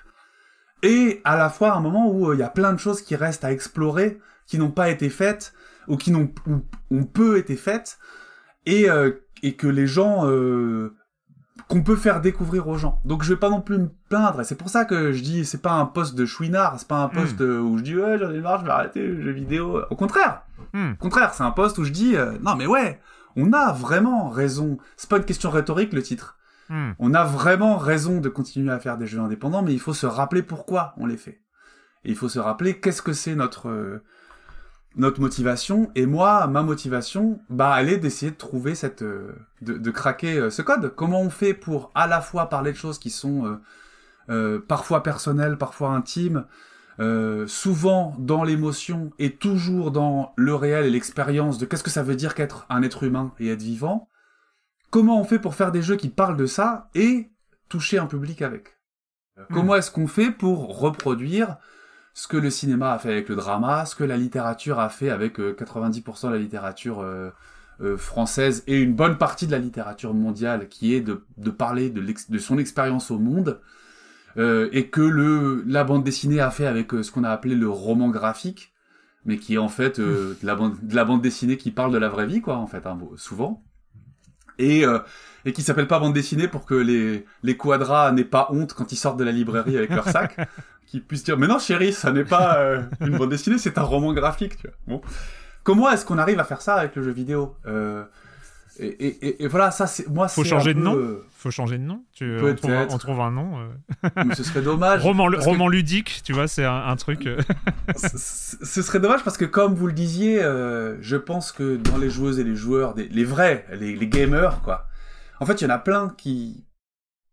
et 0.83 1.21
à 1.23 1.35
la 1.37 1.49
fois 1.49 1.73
un 1.73 1.79
moment 1.79 2.09
où 2.09 2.29
euh, 2.29 2.35
il 2.35 2.39
y 2.39 2.43
a 2.43 2.49
plein 2.49 2.73
de 2.73 2.79
choses 2.79 3.01
qui 3.01 3.15
restent 3.15 3.43
à 3.45 3.51
explorer, 3.51 4.19
qui 4.47 4.57
n'ont 4.57 4.71
pas 4.71 4.89
été 4.89 5.09
faites, 5.09 5.53
ou 5.87 5.97
qui 5.97 6.11
n'ont 6.11 6.31
ou- 6.47 6.65
ont 6.91 7.03
peu 7.05 7.37
été 7.37 7.55
faites, 7.55 7.97
et, 8.65 8.89
euh, 8.89 9.11
et 9.43 9.55
que 9.55 9.67
les 9.67 9.87
gens... 9.87 10.27
euh, 10.27 10.95
qu'on 11.67 11.83
peut 11.83 11.95
faire 11.95 12.19
découvrir 12.21 12.67
aux 12.67 12.75
gens. 12.77 12.99
Donc 13.05 13.23
je 13.23 13.31
vais 13.33 13.39
pas 13.39 13.49
non 13.49 13.61
plus 13.61 13.77
me 13.77 13.89
plaindre, 14.09 14.41
et 14.41 14.43
c'est 14.43 14.55
pour 14.55 14.69
ça 14.69 14.83
que 14.83 15.13
je 15.13 15.21
dis, 15.21 15.45
c'est 15.45 15.61
pas 15.61 15.73
un 15.73 15.85
poste 15.85 16.15
de 16.15 16.25
chouinard, 16.25 16.77
c'est 16.77 16.87
pas 16.87 16.97
un 17.03 17.07
poste 17.07 17.39
euh, 17.39 17.59
où 17.61 17.77
je 17.77 17.83
dis, 17.83 17.95
ouais, 17.95 18.17
j'en 18.17 18.31
ai 18.31 18.39
marre, 18.39 18.59
je 18.61 18.65
vais 18.65 18.71
arrêter 18.71 19.07
les 19.07 19.21
jeux 19.21 19.31
vidéo. 19.31 19.81
Au 19.89 19.95
contraire, 19.95 20.41
Hmm. 20.73 20.91
au 20.93 20.95
contraire, 21.03 21.33
c'est 21.33 21.43
un 21.43 21.51
poste 21.51 21.77
où 21.77 21.83
je 21.83 21.91
dis, 21.91 22.15
non 22.41 22.55
mais 22.55 22.65
ouais, 22.65 22.99
on 23.35 23.51
a 23.53 23.71
vraiment 23.73 24.29
raison. 24.29 24.77
C'est 24.97 25.09
pas 25.09 25.17
une 25.17 25.25
question 25.25 25.49
rhétorique 25.49 25.93
le 25.93 26.01
titre. 26.03 26.37
Hmm. 26.71 26.93
On 26.99 27.13
a 27.13 27.25
vraiment 27.25 27.77
raison 27.77 28.21
de 28.21 28.29
continuer 28.29 28.71
à 28.71 28.79
faire 28.79 28.97
des 28.97 29.05
jeux 29.05 29.19
indépendants, 29.19 29.61
mais 29.61 29.73
il 29.73 29.79
faut 29.79 29.93
se 29.93 30.05
rappeler 30.05 30.41
pourquoi 30.41 30.93
on 30.95 31.05
les 31.05 31.17
fait. 31.17 31.41
Et 32.05 32.11
il 32.11 32.15
faut 32.15 32.29
se 32.29 32.39
rappeler 32.39 32.79
qu'est-ce 32.79 33.01
que 33.01 33.11
c'est 33.11 33.35
notre 33.35 33.67
euh, 33.67 34.01
notre 34.95 35.19
motivation. 35.19 35.91
Et 35.95 36.05
moi, 36.05 36.47
ma 36.47 36.63
motivation, 36.63 37.41
bah, 37.49 37.75
elle 37.77 37.89
est 37.89 37.97
d'essayer 37.97 38.31
de 38.31 38.37
trouver 38.37 38.73
cette, 38.73 39.01
euh, 39.01 39.35
de, 39.61 39.91
craquer 39.91 40.37
euh, 40.37 40.49
ce 40.49 40.61
code. 40.61 40.95
Comment 40.95 41.19
on 41.19 41.29
fait 41.29 41.53
pour 41.53 41.91
à 41.93 42.07
la 42.07 42.21
fois 42.21 42.47
parler 42.47 42.71
de 42.71 42.77
choses 42.77 42.99
qui 42.99 43.09
sont 43.09 43.59
parfois 44.69 45.03
personnelles, 45.03 45.57
parfois 45.57 45.89
intimes, 45.89 46.45
souvent 47.47 48.15
dans 48.17 48.45
l'émotion 48.45 49.11
et 49.19 49.35
toujours 49.35 49.91
dans 49.91 50.31
le 50.37 50.55
réel 50.55 50.85
et 50.85 50.89
l'expérience 50.89 51.57
de 51.57 51.65
qu'est-ce 51.65 51.83
que 51.83 51.89
ça 51.89 52.03
veut 52.03 52.15
dire 52.15 52.33
qu'être 52.33 52.65
un 52.69 52.81
être 52.81 53.03
humain 53.03 53.33
et 53.41 53.49
être 53.49 53.61
vivant. 53.61 54.07
Comment 54.91 55.19
on 55.19 55.23
fait 55.23 55.39
pour 55.39 55.55
faire 55.55 55.71
des 55.71 55.81
jeux 55.81 55.95
qui 55.95 56.09
parlent 56.09 56.37
de 56.37 56.45
ça 56.45 56.89
et 56.93 57.31
toucher 57.69 57.97
un 57.97 58.05
public 58.05 58.41
avec. 58.41 58.77
Comment 59.51 59.75
est-ce 59.75 59.89
qu'on 59.89 60.07
fait 60.07 60.29
pour 60.29 60.77
reproduire 60.77 61.57
ce 62.13 62.27
que 62.27 62.37
le 62.37 62.49
cinéma 62.49 62.91
a 62.91 62.99
fait 62.99 63.11
avec 63.11 63.29
le 63.29 63.35
drama, 63.35 63.85
ce 63.85 63.95
que 63.95 64.03
la 64.03 64.17
littérature 64.17 64.79
a 64.79 64.89
fait 64.89 65.09
avec 65.09 65.39
euh, 65.39 65.55
90% 65.57 66.27
de 66.27 66.33
la 66.33 66.37
littérature 66.37 66.99
euh, 66.99 67.31
euh, 67.81 67.97
française 67.97 68.63
et 68.67 68.79
une 68.79 68.93
bonne 68.93 69.17
partie 69.17 69.47
de 69.47 69.51
la 69.51 69.57
littérature 69.57 70.13
mondiale, 70.13 70.67
qui 70.67 70.93
est 70.93 71.01
de, 71.01 71.25
de 71.37 71.49
parler 71.49 71.89
de, 71.89 72.37
son 72.37 72.59
expérience 72.59 73.09
au 73.09 73.17
monde, 73.17 73.59
euh, 74.37 74.69
et 74.71 74.87
que 74.87 75.01
le, 75.01 75.63
la 75.67 75.83
bande 75.83 76.03
dessinée 76.03 76.39
a 76.39 76.51
fait 76.51 76.65
avec 76.65 76.93
euh, 76.93 77.03
ce 77.03 77.11
qu'on 77.11 77.23
a 77.23 77.29
appelé 77.29 77.55
le 77.55 77.69
roman 77.69 78.09
graphique, 78.09 78.73
mais 79.25 79.37
qui 79.37 79.55
est 79.55 79.57
en 79.57 79.67
fait 79.67 79.99
euh, 79.99 80.37
de, 80.41 80.45
la 80.45 80.55
bande, 80.55 80.77
de 80.81 80.95
la 80.95 81.05
bande 81.05 81.21
dessinée 81.21 81.57
qui 81.57 81.71
parle 81.71 81.91
de 81.91 81.97
la 81.97 82.09
vraie 82.09 82.27
vie, 82.27 82.41
quoi, 82.41 82.57
en 82.57 82.67
fait, 82.67 82.85
hein, 82.85 82.97
souvent. 83.17 83.63
Et, 84.61 84.85
euh, 84.85 84.99
et 85.45 85.53
qui 85.53 85.61
s'appelle 85.61 85.87
pas 85.87 85.99
bande 85.99 86.13
dessinée 86.13 86.47
pour 86.47 86.65
que 86.65 86.75
les, 86.75 87.25
les 87.43 87.57
quadras 87.57 88.11
n'aient 88.11 88.23
pas 88.23 88.47
honte 88.51 88.73
quand 88.73 88.91
ils 88.91 88.95
sortent 88.95 89.17
de 89.17 89.23
la 89.23 89.31
librairie 89.31 89.77
avec 89.77 89.89
leur 89.89 90.07
sac, 90.07 90.37
qu'ils 90.85 91.03
puissent 91.03 91.23
dire 91.23 91.37
mais 91.37 91.47
non 91.47 91.59
chérie, 91.59 91.93
ça 91.93 92.11
n'est 92.11 92.25
pas 92.25 92.57
euh, 92.57 92.83
une 93.01 93.17
bande 93.17 93.31
dessinée, 93.31 93.57
c'est 93.57 93.77
un 93.77 93.83
roman 93.83 94.13
graphique. 94.13 94.57
Tu 94.57 94.67
vois. 94.67 94.75
Bon. 94.87 95.01
Comment 95.63 95.91
est-ce 95.91 96.05
qu'on 96.05 96.17
arrive 96.17 96.39
à 96.39 96.43
faire 96.43 96.61
ça 96.61 96.75
avec 96.75 96.95
le 96.95 97.03
jeu 97.03 97.11
vidéo? 97.11 97.55
Euh, 97.67 98.03
et, 98.81 98.87
et, 99.07 99.27
et, 99.27 99.43
et 99.43 99.47
voilà, 99.47 99.71
ça 99.71 99.87
c'est 99.87 100.07
moi. 100.09 100.27
Faut 100.27 100.43
changer 100.43 100.73
de 100.73 100.79
peu, 100.79 100.85
nom 100.85 100.95
euh, 100.97 101.25
Faut 101.37 101.51
changer 101.51 101.77
de 101.77 101.83
nom. 101.83 102.03
Tu, 102.13 102.35
on, 102.41 102.55
trouve 102.55 102.71
un, 102.71 102.77
Peut-être. 102.79 102.93
on 102.93 102.97
trouve 102.97 103.19
un 103.21 103.31
nom. 103.31 103.59
euh. 103.59 104.09
mais 104.25 104.35
ce 104.35 104.43
serait 104.43 104.61
dommage. 104.61 105.01
roman 105.03 105.29
que- 105.29 105.37
roman 105.37 105.67
ludique, 105.67 106.21
tu 106.23 106.33
vois, 106.33 106.47
c'est 106.47 106.65
un, 106.65 106.85
un 106.87 106.95
truc. 106.95 107.25
euh. 107.27 107.37
ce 107.95 108.81
serait 108.81 108.99
dommage 108.99 109.23
parce 109.23 109.37
que 109.37 109.45
comme 109.45 109.73
vous 109.75 109.87
le 109.87 109.93
disiez, 109.93 110.41
euh, 110.43 110.97
je 111.01 111.15
pense 111.17 111.51
que 111.51 111.75
dans 111.77 111.97
les 111.97 112.09
joueuses 112.09 112.39
et 112.39 112.43
les 112.43 112.55
joueurs, 112.55 112.93
des- 112.93 113.07
les 113.07 113.23
vrais, 113.23 113.65
les, 113.71 113.95
les 113.95 114.07
gamers, 114.07 114.61
quoi. 114.61 114.87
En 115.39 115.45
fait, 115.45 115.61
il 115.61 115.63
y 115.63 115.67
en 115.67 115.71
a 115.73 115.79
plein 115.79 116.09
qui 116.17 116.65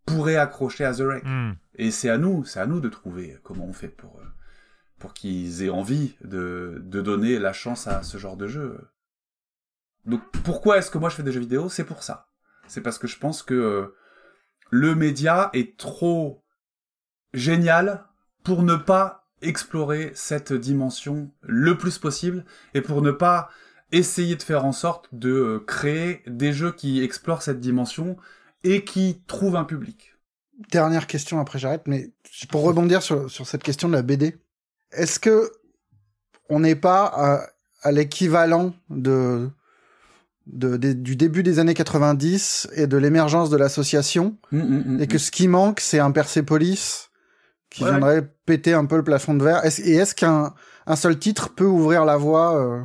pourraient 0.07 0.37
accrocher 0.37 0.85
à 0.85 0.95
The 0.95 1.01
Wreck. 1.01 1.25
Hmm. 1.25 1.53
Et 1.77 1.91
c'est 1.91 2.09
à 2.09 2.19
nous, 2.19 2.45
c'est 2.45 2.61
à 2.61 2.67
nous 2.67 2.81
de 2.81 2.89
trouver 2.89 3.37
comment 3.43 3.67
on 3.67 3.73
fait 3.73 3.89
pour, 3.89 4.19
euh, 4.21 4.27
pour 4.99 5.13
qu'ils 5.15 5.63
aient 5.63 5.69
envie 5.71 6.15
de, 6.25 6.81
de 6.85 7.01
donner 7.03 7.39
la 7.39 7.53
chance 7.53 7.87
à 7.87 8.03
ce 8.03 8.17
genre 8.19 8.37
de 8.37 8.49
jeu. 8.49 8.79
Donc 10.09 10.23
pourquoi 10.43 10.79
est-ce 10.79 10.91
que 10.91 10.99
moi 10.99 11.11
je 11.11 11.17
fais 11.17 11.23
des 11.23 11.33
jeux 11.33 11.41
vidéo? 11.41 11.69
C'est 11.69 11.85
pour 11.85 12.03
ça. 12.03 12.29
C'est 12.67 12.81
parce 12.81 12.99
que 12.99 13.07
je 13.07 13.19
pense 13.19 13.43
que 13.43 13.55
euh, 13.55 13.95
le 14.71 14.95
média 14.95 15.51
est 15.53 15.77
trop 15.77 16.43
génial 17.35 18.05
pour 18.43 18.63
ne 18.63 18.75
pas 18.75 19.27
explorer 19.43 20.11
cette 20.15 20.53
dimension 20.53 21.31
le 21.43 21.77
plus 21.77 21.99
possible 21.99 22.45
et 22.73 22.81
pour 22.81 23.03
ne 23.03 23.11
pas 23.11 23.51
essayer 23.93 24.35
de 24.35 24.43
faire 24.43 24.65
en 24.65 24.73
sorte 24.73 25.09
de 25.13 25.31
euh, 25.31 25.59
créer 25.61 26.23
des 26.27 26.53
jeux 26.53 26.73
qui 26.73 27.03
explorent 27.03 27.43
cette 27.43 27.61
dimension 27.61 28.17
et 28.65 28.85
qui 28.85 29.23
trouvent 29.27 29.57
un 29.57 29.65
public. 29.65 30.15
Dernière 30.71 31.07
question, 31.07 31.39
après 31.39 31.59
j'arrête, 31.59 31.87
mais 31.87 32.11
pour 32.49 32.63
rebondir 32.63 33.03
sur, 33.03 33.31
cette 33.31 33.63
question 33.63 33.89
de 33.89 33.93
la 33.93 34.03
BD, 34.03 34.37
est-ce 34.91 35.21
que 35.21 35.53
on 36.49 36.61
n'est 36.61 36.75
pas 36.75 37.43
à 37.83 37.93
l'équivalent 37.93 38.75
de, 38.91 39.51
de, 40.49 40.77
du 40.77 41.15
début 41.17 41.43
des 41.43 41.59
années 41.59 41.75
90 41.75 42.69
et 42.75 42.87
de 42.87 42.97
l'émergence 42.97 43.51
de 43.51 43.57
l'association, 43.57 44.37
Mm, 44.53 44.59
mm, 44.59 44.85
mm, 44.97 45.01
et 45.03 45.07
que 45.07 45.19
ce 45.19 45.31
qui 45.31 45.47
manque, 45.49 45.81
c'est 45.81 45.99
un 45.99 46.11
Persepolis 46.11 47.11
qui 47.71 47.85
Ouais. 47.85 47.91
viendrait 47.91 48.33
péter 48.47 48.73
un 48.73 48.87
peu 48.87 48.97
le 48.97 49.05
plafond 49.05 49.35
de 49.35 49.45
verre 49.45 49.65
Est-ce- 49.65 49.83
Et 49.83 49.95
est-ce 49.95 50.15
qu'un 50.15 50.55
un 50.87 50.97
seul 50.97 51.19
titre 51.19 51.51
peut 51.55 51.67
ouvrir 51.67 52.05
la 52.07 52.17
voie 52.17 52.57
euh, 52.57 52.83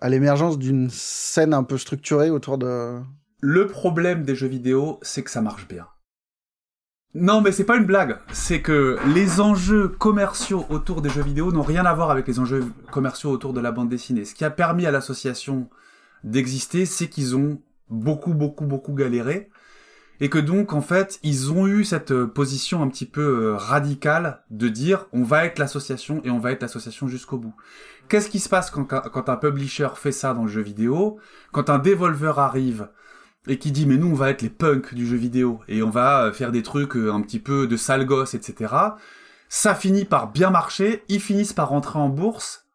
à 0.00 0.08
l'émergence 0.08 0.58
d'une 0.58 0.90
scène 0.90 1.54
un 1.54 1.62
peu 1.62 1.78
structurée 1.78 2.30
autour 2.30 2.58
de... 2.58 2.98
Le 3.40 3.66
problème 3.68 4.24
des 4.24 4.34
jeux 4.34 4.48
vidéo, 4.48 4.98
c'est 5.02 5.22
que 5.22 5.30
ça 5.30 5.40
marche 5.40 5.68
bien. 5.68 5.86
Non, 7.14 7.40
mais 7.40 7.50
c'est 7.52 7.64
pas 7.64 7.76
une 7.76 7.84
blague. 7.86 8.18
C'est 8.32 8.60
que 8.62 8.96
les 9.14 9.40
enjeux 9.40 9.88
commerciaux 9.88 10.64
autour 10.68 11.02
des 11.02 11.10
jeux 11.10 11.22
vidéo 11.22 11.50
n'ont 11.52 11.62
rien 11.62 11.84
à 11.84 11.92
voir 11.94 12.10
avec 12.10 12.26
les 12.28 12.38
enjeux 12.38 12.64
commerciaux 12.92 13.30
autour 13.30 13.52
de 13.52 13.60
la 13.60 13.72
bande 13.72 13.88
dessinée. 13.88 14.24
Ce 14.24 14.34
qui 14.34 14.44
a 14.44 14.50
permis 14.50 14.86
à 14.86 14.90
l'association 14.92 15.68
d'exister, 16.24 16.86
c'est 16.86 17.08
qu'ils 17.08 17.36
ont 17.36 17.60
beaucoup, 17.88 18.34
beaucoup, 18.34 18.66
beaucoup 18.66 18.94
galéré. 18.94 19.50
Et 20.22 20.28
que 20.28 20.38
donc, 20.38 20.74
en 20.74 20.82
fait, 20.82 21.18
ils 21.22 21.50
ont 21.50 21.66
eu 21.66 21.82
cette 21.82 22.10
euh, 22.10 22.26
position 22.26 22.82
un 22.82 22.88
petit 22.88 23.06
peu 23.06 23.22
euh, 23.22 23.56
radicale 23.56 24.42
de 24.50 24.68
dire 24.68 25.06
on 25.12 25.22
va 25.22 25.46
être 25.46 25.58
l'association 25.58 26.20
et 26.24 26.30
on 26.30 26.38
va 26.38 26.52
être 26.52 26.60
l'association 26.60 27.08
jusqu'au 27.08 27.38
bout. 27.38 27.54
Qu'est-ce 28.08 28.28
qui 28.28 28.38
se 28.38 28.50
passe 28.50 28.70
quand, 28.70 28.92
un 28.92 29.36
publisher 29.36 29.88
fait 29.94 30.12
ça 30.12 30.34
dans 30.34 30.42
le 30.42 30.48
jeu 30.48 30.60
vidéo? 30.60 31.18
Quand 31.52 31.70
un 31.70 31.78
dévolveur 31.78 32.38
arrive 32.38 32.90
et 33.46 33.58
qui 33.58 33.72
dit 33.72 33.86
mais 33.86 33.96
nous 33.96 34.08
on 34.08 34.14
va 34.14 34.28
être 34.28 34.42
les 34.42 34.50
punks 34.50 34.92
du 34.92 35.06
jeu 35.06 35.16
vidéo 35.16 35.60
et 35.68 35.82
on 35.82 35.88
va 35.88 36.24
euh, 36.24 36.32
faire 36.32 36.52
des 36.52 36.62
trucs 36.62 36.96
un 36.96 37.22
petit 37.22 37.38
peu 37.38 37.66
de 37.66 37.78
sale 37.78 38.04
gosse, 38.04 38.34
etc. 38.34 38.74
Ça 39.48 39.74
finit 39.74 40.04
par 40.04 40.30
bien 40.30 40.50
marcher, 40.50 41.02
ils 41.08 41.20
finissent 41.20 41.54
par 41.54 41.70
rentrer 41.70 41.98
en 41.98 42.10
bourse, 42.10 42.66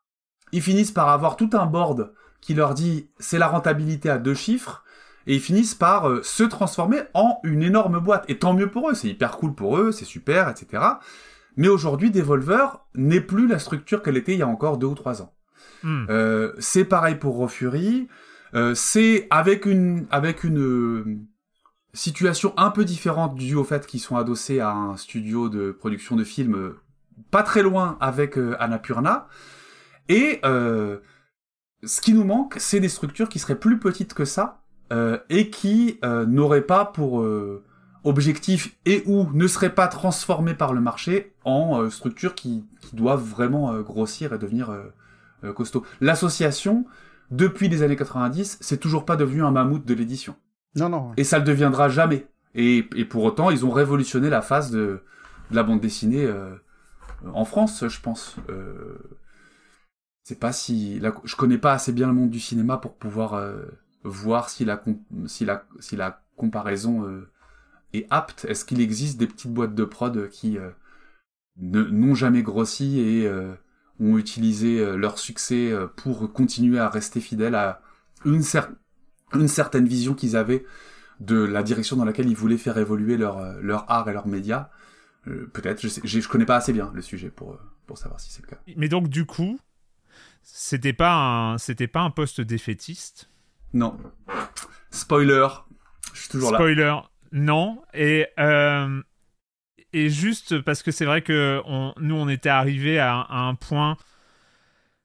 ils 0.51 0.63
finissent 0.63 0.91
par 0.91 1.09
avoir 1.09 1.35
tout 1.35 1.51
un 1.53 1.67
board 1.67 2.11
qui 2.45 2.53
leur 2.53 2.75
dit 2.75 3.07
c'est 3.17 3.39
la 3.39 3.47
rentabilité 3.47 4.07
à 4.07 4.19
deux 4.19 4.35
chiffres, 4.35 4.83
et 5.25 5.33
ils 5.33 5.41
finissent 5.41 5.73
par 5.73 6.07
euh, 6.07 6.21
se 6.21 6.43
transformer 6.43 6.99
en 7.15 7.39
une 7.43 7.63
énorme 7.63 7.99
boîte. 7.99 8.23
Et 8.27 8.37
tant 8.37 8.53
mieux 8.53 8.69
pour 8.69 8.91
eux, 8.91 8.93
c'est 8.93 9.07
hyper 9.07 9.37
cool 9.37 9.55
pour 9.55 9.79
eux, 9.79 9.91
c'est 9.91 10.05
super, 10.05 10.47
etc. 10.47 10.83
Mais 11.57 11.69
aujourd'hui, 11.69 12.11
Devolver 12.11 12.85
n'est 12.93 13.21
plus 13.21 13.47
la 13.47 13.57
structure 13.57 14.03
qu'elle 14.03 14.17
était 14.17 14.33
il 14.33 14.39
y 14.39 14.43
a 14.43 14.47
encore 14.47 14.77
deux 14.77 14.85
ou 14.85 14.93
trois 14.93 15.23
ans. 15.23 15.33
Hmm. 15.81 16.05
Euh, 16.09 16.53
c'est 16.59 16.85
pareil 16.85 17.15
pour 17.15 17.37
Raw 17.37 17.47
Fury. 17.47 18.07
Euh, 18.53 18.75
c'est 18.75 19.25
avec 19.31 19.65
une 19.65 20.05
avec 20.11 20.43
une 20.43 21.25
situation 21.93 22.53
un 22.57 22.69
peu 22.69 22.85
différente 22.85 23.33
due 23.33 23.55
au 23.55 23.63
fait 23.63 23.87
qu'ils 23.87 24.01
sont 24.01 24.17
adossés 24.17 24.59
à 24.59 24.69
un 24.69 24.97
studio 24.97 25.49
de 25.49 25.71
production 25.71 26.15
de 26.15 26.23
films 26.23 26.75
pas 27.31 27.41
très 27.41 27.63
loin 27.63 27.97
avec 27.99 28.37
Annapurna. 28.59 29.27
Et 30.09 30.41
ce 31.85 32.01
qui 32.01 32.13
nous 32.13 32.23
manque, 32.23 32.55
c'est 32.57 32.79
des 32.79 32.89
structures 32.89 33.29
qui 33.29 33.39
seraient 33.39 33.59
plus 33.59 33.79
petites 33.79 34.13
que 34.13 34.25
ça 34.25 34.61
euh, 34.91 35.17
et 35.29 35.49
qui 35.49 35.99
euh, 36.03 36.25
n'auraient 36.25 36.61
pas 36.61 36.85
pour 36.85 37.21
euh, 37.21 37.63
objectif 38.05 38.75
et 38.85 39.03
ou 39.07 39.27
ne 39.33 39.47
seraient 39.47 39.73
pas 39.73 39.87
transformées 39.87 40.53
par 40.53 40.73
le 40.73 40.79
marché 40.79 41.33
en 41.43 41.81
euh, 41.81 41.89
structures 41.89 42.35
qui, 42.35 42.63
qui 42.79 42.95
doivent 42.95 43.23
vraiment 43.23 43.73
euh, 43.73 43.81
grossir 43.81 44.31
et 44.31 44.37
devenir 44.37 44.69
euh, 44.69 44.83
euh, 45.43 45.53
costaud. 45.53 45.83
L'association, 46.01 46.85
depuis 47.31 47.67
les 47.67 47.81
années 47.81 47.95
90, 47.95 48.59
c'est 48.61 48.77
toujours 48.77 49.05
pas 49.05 49.15
devenu 49.15 49.43
un 49.43 49.51
mammouth 49.51 49.85
de 49.85 49.93
l'édition. 49.93 50.35
Non, 50.75 50.89
non. 50.89 51.11
Et 51.17 51.23
ça 51.23 51.39
le 51.39 51.43
deviendra 51.43 51.89
jamais. 51.89 52.27
Et, 52.53 52.83
pour 53.09 53.23
autant, 53.23 53.49
ils 53.49 53.65
ont 53.65 53.71
révolutionné 53.71 54.29
la 54.29 54.41
phase 54.41 54.71
de, 54.71 55.01
la 55.51 55.63
bande 55.63 55.81
dessinée 55.81 56.25
en 57.33 57.43
France, 57.43 57.83
je 57.85 57.99
pense. 57.99 58.37
C'est 60.25 60.39
pas 60.39 60.51
si, 60.51 60.99
je 61.23 61.35
connais 61.37 61.57
pas 61.57 61.71
assez 61.71 61.93
bien 61.93 62.07
le 62.07 62.13
monde 62.13 62.29
du 62.29 62.41
cinéma 62.41 62.77
pour 62.77 62.95
pouvoir 62.95 63.41
voir 64.03 64.49
si 64.49 64.65
la, 64.65 64.83
si 65.27 65.45
la, 65.45 65.65
si 65.79 65.95
la 65.95 66.23
comparaison 66.35 67.07
est 67.93 68.07
apte. 68.09 68.45
Est-ce 68.49 68.65
qu'il 68.65 68.81
existe 68.81 69.19
des 69.19 69.27
petites 69.27 69.53
boîtes 69.53 69.75
de 69.75 69.85
prod 69.85 70.27
qui 70.29 70.57
n'ont 71.57 72.15
jamais 72.15 72.41
grossi 72.41 72.99
et 72.99 73.29
ont 73.99 74.17
utilisé 74.17 74.79
euh, 74.79 74.95
leur 74.95 75.19
succès 75.19 75.71
euh, 75.71 75.87
pour 75.87 76.31
continuer 76.31 76.79
à 76.79 76.89
rester 76.89 77.19
fidèles 77.19 77.55
à 77.55 77.81
une, 78.25 78.41
une 79.33 79.47
certaine 79.47 79.87
vision 79.87 80.13
qu'ils 80.13 80.35
avaient 80.35 80.65
de 81.19 81.37
la 81.37 81.63
direction 81.63 81.95
dans 81.95 82.05
laquelle 82.05 82.29
ils 82.29 82.35
voulaient 82.35 82.57
faire 82.57 82.77
évoluer 82.77 83.17
leur, 83.17 83.37
euh, 83.37 83.59
leur 83.61 83.89
art 83.89 84.09
et 84.09 84.13
leurs 84.13 84.27
médias. 84.27 84.69
Peut-être, 85.53 85.81
je, 85.81 85.87
sais, 85.87 86.01
je 86.03 86.29
connais 86.29 86.45
pas 86.45 86.55
assez 86.55 86.71
bien 86.71 86.91
le 86.93 87.01
sujet 87.01 87.31
pour, 87.31 87.57
pour 87.87 87.97
savoir 87.97 88.19
si 88.19 88.31
c'est 88.31 88.43
le 88.43 88.47
cas. 88.47 88.57
Mais 88.77 88.87
donc 88.87 89.07
du 89.07 89.25
coup, 89.25 89.57
c'était 90.45 90.93
pas 90.93 91.13
un, 91.13 91.57
c'était 91.57 91.87
pas 91.87 92.01
un 92.01 92.11
poste 92.11 92.39
défaitiste 92.39 93.29
Non. 93.73 93.97
Spoiler, 94.91 95.47
je 96.13 96.21
suis 96.21 96.29
toujours 96.29 96.51
là. 96.51 96.57
Spoiler, 96.57 96.95
non. 97.31 97.81
Et 97.93 98.27
et 99.95 100.09
juste 100.09 100.59
parce 100.59 100.83
que 100.83 100.91
c'est 100.91 101.05
vrai 101.05 101.21
que 101.21 101.61
nous, 102.01 102.15
on 102.15 102.27
était 102.27 102.49
arrivé 102.49 102.99
à, 102.99 103.25
un 103.29 103.55
point 103.55 103.95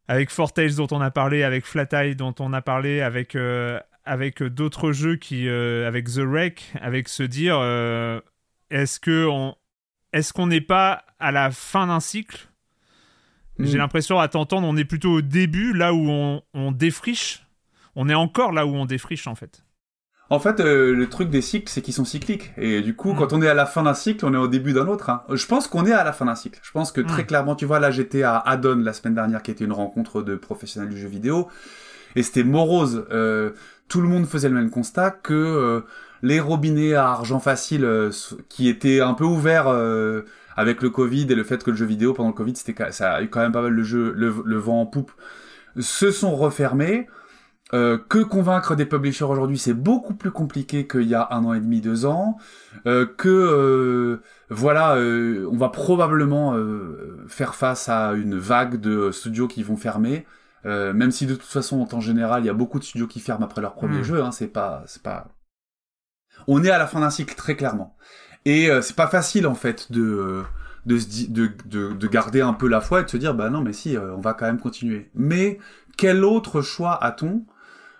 avec 0.08 0.30
Fortales 0.30 0.74
dont 0.74 0.88
on 0.90 1.00
a 1.00 1.12
parlé, 1.12 1.44
avec 1.44 1.64
Flat 1.64 1.86
Eye 1.92 2.16
dont 2.16 2.34
on 2.40 2.52
a 2.52 2.60
parlé, 2.60 3.00
avec, 3.00 3.36
euh, 3.36 3.78
avec 4.04 4.42
d'autres 4.42 4.90
jeux 4.90 5.14
qui, 5.14 5.48
euh, 5.48 5.86
avec 5.86 6.08
The 6.08 6.24
Wreck, 6.24 6.72
avec 6.80 7.08
se 7.08 7.22
dire 7.22 7.56
euh, 7.60 8.20
est-ce 8.70 8.98
que 8.98 9.28
on, 9.28 9.54
est-ce 10.12 10.32
qu'on 10.32 10.48
n'est 10.48 10.60
pas 10.60 11.04
à 11.20 11.30
la 11.30 11.52
fin 11.52 11.86
d'un 11.86 12.00
cycle? 12.00 12.49
J'ai 13.58 13.76
hmm. 13.76 13.78
l'impression 13.78 14.18
à 14.18 14.28
t'entendre, 14.28 14.66
on 14.66 14.76
est 14.76 14.84
plutôt 14.84 15.10
au 15.10 15.20
début, 15.20 15.72
là 15.72 15.92
où 15.92 16.08
on, 16.08 16.42
on 16.54 16.72
défriche. 16.72 17.46
On 17.96 18.08
est 18.08 18.14
encore 18.14 18.52
là 18.52 18.66
où 18.66 18.74
on 18.74 18.86
défriche 18.86 19.26
en 19.26 19.34
fait. 19.34 19.62
En 20.32 20.38
fait, 20.38 20.60
euh, 20.60 20.94
le 20.94 21.08
truc 21.08 21.28
des 21.28 21.42
cycles, 21.42 21.68
c'est 21.68 21.82
qu'ils 21.82 21.92
sont 21.92 22.04
cycliques. 22.04 22.52
Et 22.56 22.82
du 22.82 22.94
coup, 22.94 23.12
mm. 23.12 23.16
quand 23.16 23.32
on 23.32 23.42
est 23.42 23.48
à 23.48 23.54
la 23.54 23.66
fin 23.66 23.82
d'un 23.82 23.94
cycle, 23.94 24.24
on 24.24 24.32
est 24.32 24.38
au 24.38 24.46
début 24.46 24.72
d'un 24.72 24.86
autre. 24.86 25.10
Hein. 25.10 25.24
Je 25.28 25.44
pense 25.44 25.66
qu'on 25.66 25.84
est 25.86 25.92
à 25.92 26.04
la 26.04 26.12
fin 26.12 26.26
d'un 26.26 26.36
cycle. 26.36 26.60
Je 26.62 26.70
pense 26.70 26.92
que 26.92 27.00
très 27.00 27.24
mm. 27.24 27.26
clairement, 27.26 27.56
tu 27.56 27.66
vois, 27.66 27.80
là, 27.80 27.90
j'étais 27.90 28.22
à 28.22 28.38
Adon 28.38 28.76
la 28.76 28.92
semaine 28.92 29.16
dernière, 29.16 29.42
qui 29.42 29.50
était 29.50 29.64
une 29.64 29.72
rencontre 29.72 30.22
de 30.22 30.36
professionnels 30.36 30.88
du 30.88 31.00
jeu 31.00 31.08
vidéo. 31.08 31.48
Et 32.14 32.22
c'était 32.22 32.44
morose. 32.44 33.06
Euh, 33.10 33.50
tout 33.88 34.00
le 34.00 34.06
monde 34.06 34.24
faisait 34.24 34.48
le 34.48 34.54
même 34.54 34.70
constat 34.70 35.10
que 35.10 35.34
euh, 35.34 35.80
les 36.22 36.38
robinets 36.38 36.94
à 36.94 37.08
argent 37.08 37.40
facile, 37.40 38.10
qui 38.48 38.68
étaient 38.68 39.00
un 39.00 39.14
peu 39.14 39.24
ouverts 39.24 39.66
avec 40.60 40.82
le 40.82 40.90
Covid 40.90 41.26
et 41.30 41.34
le 41.34 41.44
fait 41.44 41.62
que 41.64 41.70
le 41.70 41.76
jeu 41.76 41.86
vidéo, 41.86 42.12
pendant 42.12 42.28
le 42.28 42.34
Covid, 42.34 42.54
c'était 42.56 42.92
ça 42.92 43.14
a 43.14 43.22
eu 43.22 43.28
quand 43.28 43.40
même 43.40 43.52
pas 43.52 43.62
mal 43.62 43.72
le 43.72 43.82
jeu, 43.82 44.12
le 44.14 44.56
vent 44.58 44.80
en 44.80 44.86
poupe, 44.86 45.12
se 45.78 46.10
sont 46.10 46.34
refermés. 46.36 47.08
Euh, 47.72 47.98
que 47.98 48.18
convaincre 48.18 48.74
des 48.74 48.84
publishers 48.84 49.24
aujourd'hui, 49.24 49.58
c'est 49.58 49.74
beaucoup 49.74 50.14
plus 50.14 50.32
compliqué 50.32 50.88
qu'il 50.88 51.04
y 51.04 51.14
a 51.14 51.28
un 51.30 51.44
an 51.44 51.54
et 51.54 51.60
demi, 51.60 51.80
deux 51.80 52.04
ans. 52.04 52.36
Euh, 52.86 53.06
que 53.06 53.28
euh, 53.28 54.22
voilà, 54.48 54.96
on 54.96 55.56
va 55.56 55.68
probablement 55.68 56.56
faire 57.28 57.54
face 57.54 57.88
à 57.88 58.12
une 58.12 58.36
vague 58.36 58.80
de 58.80 59.12
studios 59.12 59.46
qui 59.46 59.62
vont 59.62 59.76
fermer. 59.76 60.26
même 60.64 61.12
si 61.12 61.26
de 61.26 61.34
toute 61.34 61.44
façon, 61.44 61.80
en 61.80 61.86
temps 61.86 62.00
général, 62.00 62.42
il 62.42 62.46
y 62.46 62.50
a 62.50 62.54
beaucoup 62.54 62.78
de 62.78 62.84
studios 62.84 63.06
qui 63.06 63.20
ferment 63.20 63.44
après 63.44 63.60
leur 63.60 63.74
premier 63.74 64.00
hmm. 64.00 64.04
jeu. 64.04 64.22
Hein, 64.22 64.32
c'est 64.32 64.48
pas, 64.48 64.82
c'est 64.86 65.02
pas. 65.02 65.28
On 66.48 66.64
est 66.64 66.70
à 66.70 66.78
la 66.78 66.86
fin 66.86 67.00
d'un 67.00 67.10
cycle 67.10 67.34
très 67.34 67.54
clairement. 67.54 67.96
Et 68.44 68.68
c'est 68.82 68.96
pas 68.96 69.08
facile 69.08 69.46
en 69.46 69.54
fait 69.54 69.92
de 69.92 70.42
de, 70.86 70.96
de, 71.28 71.50
de, 71.66 71.92
de, 71.92 72.06
garder 72.08 72.40
un 72.40 72.54
peu 72.54 72.66
la 72.66 72.80
foi 72.80 73.00
et 73.00 73.04
de 73.04 73.10
se 73.10 73.18
dire 73.18 73.34
bah 73.34 73.50
non 73.50 73.60
mais 73.60 73.74
si 73.74 73.98
on 73.98 74.20
va 74.20 74.32
quand 74.32 74.46
même 74.46 74.58
continuer. 74.58 75.10
Mais 75.14 75.58
quel 75.96 76.24
autre 76.24 76.62
choix 76.62 77.02
a-t-on? 77.04 77.44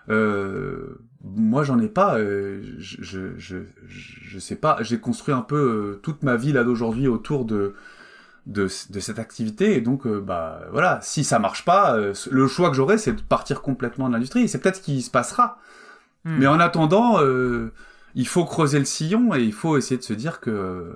Euh, 0.09 0.99
moi, 1.23 1.63
j'en 1.63 1.79
ai 1.79 1.87
pas. 1.87 2.17
Euh, 2.17 2.61
je, 2.79 2.97
je, 3.01 3.37
je, 3.37 3.57
je, 3.87 4.39
sais 4.39 4.55
pas. 4.55 4.77
J'ai 4.81 4.99
construit 4.99 5.33
un 5.33 5.41
peu 5.41 5.55
euh, 5.55 5.99
toute 6.01 6.23
ma 6.23 6.35
vie 6.35 6.51
là 6.51 6.63
d'aujourd'hui 6.63 7.07
autour 7.07 7.45
de, 7.45 7.75
de, 8.47 8.67
de 8.89 8.99
cette 8.99 9.19
activité. 9.19 9.75
Et 9.77 9.81
donc, 9.81 10.07
bah 10.07 10.61
voilà, 10.71 10.99
si 11.01 11.23
ça 11.23 11.37
marche 11.39 11.63
pas, 11.63 11.95
le 12.31 12.47
choix 12.47 12.69
que 12.69 12.75
j'aurai, 12.75 12.97
c'est 12.97 13.13
de 13.13 13.21
partir 13.21 13.61
complètement 13.61 14.07
de 14.07 14.13
l'industrie. 14.13 14.49
C'est 14.49 14.59
peut-être 14.59 14.77
ce 14.77 14.81
qui 14.81 15.01
se 15.01 15.11
passera. 15.11 15.59
Hmm. 16.25 16.37
Mais 16.39 16.47
en 16.47 16.59
attendant, 16.59 17.19
il 18.15 18.27
faut 18.27 18.45
creuser 18.45 18.79
le 18.79 18.85
sillon 18.85 19.33
et 19.35 19.41
il 19.41 19.53
faut 19.53 19.77
essayer 19.77 19.97
de 19.97 20.03
se 20.03 20.13
dire 20.13 20.39
que 20.39 20.95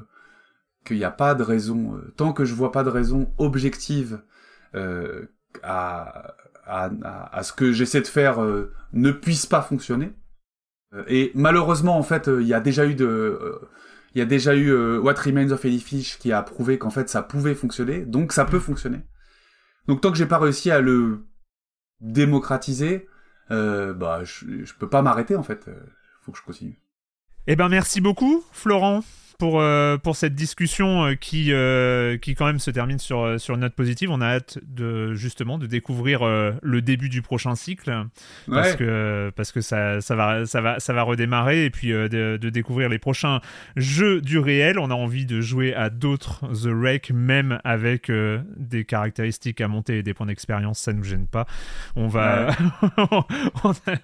qu'il 0.85 0.97
n'y 0.97 1.03
a 1.03 1.11
pas 1.11 1.33
de 1.35 1.43
raison. 1.43 1.99
tant 2.15 2.33
que 2.33 2.45
je 2.45 2.53
vois 2.53 2.71
pas 2.71 2.83
de 2.83 2.89
raison 2.89 3.33
objective 3.37 4.21
à 5.63 6.35
à, 6.65 7.43
ce 7.43 7.53
que 7.53 7.71
j'essaie 7.71 8.01
de 8.01 8.07
faire 8.07 8.41
euh, 8.41 8.73
ne 8.93 9.11
puisse 9.11 9.45
pas 9.45 9.61
fonctionner. 9.61 10.13
Euh, 10.93 11.03
et 11.07 11.31
malheureusement, 11.35 11.97
en 11.97 12.03
fait, 12.03 12.27
euh, 12.27 12.41
il 12.41 12.47
y 12.47 12.53
a 12.53 12.59
déjà 12.59 12.85
eu 12.85 12.95
de, 12.95 13.59
il 14.13 14.19
y 14.19 14.21
a 14.21 14.25
déjà 14.25 14.55
eu 14.55 14.73
What 14.97 15.15
Remains 15.15 15.51
of 15.51 15.65
Edith 15.65 15.83
Fish 15.83 16.17
qui 16.19 16.31
a 16.31 16.41
prouvé 16.41 16.77
qu'en 16.77 16.89
fait 16.89 17.09
ça 17.09 17.21
pouvait 17.21 17.55
fonctionner, 17.55 18.05
donc 18.05 18.31
ça 18.31 18.45
peut 18.45 18.59
fonctionner. 18.59 19.01
Donc 19.87 20.01
tant 20.01 20.11
que 20.11 20.17
j'ai 20.17 20.25
pas 20.25 20.39
réussi 20.39 20.71
à 20.71 20.79
le 20.79 21.25
démocratiser, 21.99 23.07
bah 23.49 24.21
je, 24.23 24.63
je 24.63 24.73
peux 24.75 24.89
pas 24.89 25.01
m'arrêter 25.01 25.35
en 25.35 25.43
fait. 25.43 25.69
Faut 26.21 26.31
que 26.31 26.37
je 26.37 26.43
continue. 26.43 26.79
Eh 27.47 27.55
ben 27.55 27.69
merci 27.69 28.01
beaucoup, 28.01 28.43
Florent 28.51 29.03
pour, 29.37 29.59
euh, 29.59 29.97
pour 29.97 30.15
cette 30.15 30.35
discussion 30.35 31.05
euh, 31.05 31.15
qui, 31.15 31.51
euh, 31.51 32.17
qui 32.17 32.35
quand 32.35 32.45
même 32.45 32.59
se 32.59 32.71
termine 32.71 32.99
sur, 32.99 33.39
sur 33.39 33.55
une 33.55 33.61
note 33.61 33.73
positive. 33.73 34.09
On 34.11 34.21
a 34.21 34.27
hâte 34.27 34.59
de, 34.63 35.13
justement 35.13 35.57
de 35.57 35.67
découvrir 35.67 36.25
le 36.25 36.81
début 36.81 37.09
du 37.09 37.21
prochain 37.21 37.55
cycle 37.55 38.05
parce 38.49 38.75
que, 38.75 39.31
parce 39.35 39.51
que 39.51 39.61
ça, 39.61 40.01
ça, 40.01 40.15
va, 40.15 40.45
ça, 40.45 40.61
va, 40.61 40.79
ça 40.79 40.93
va 40.93 41.03
redémarrer 41.03 41.65
et 41.65 41.69
puis 41.69 41.89
de, 41.89 42.37
de, 42.37 42.49
découvrir 42.49 42.89
les 42.89 42.99
prochains 42.99 43.41
jeux 43.75 44.21
du 44.21 44.39
réel. 44.39 44.79
On 44.79 44.89
a 44.91 44.93
envie 44.93 45.25
de 45.25 45.41
jouer 45.41 45.73
à 45.73 45.89
d'autres 45.89 46.41
The 46.47 46.67
Wreck, 46.67 47.11
même 47.11 47.59
avec 47.63 48.11
des 48.57 48.85
caractéristiques 48.85 49.61
à 49.61 49.67
monter 49.67 49.99
et 49.99 50.03
des 50.03 50.13
points 50.13 50.27
d'expérience, 50.27 50.79
ça 50.79 50.93
nous 50.93 51.03
gêne 51.03 51.27
pas. 51.27 51.45
On 51.95 52.07
va, 52.07 52.55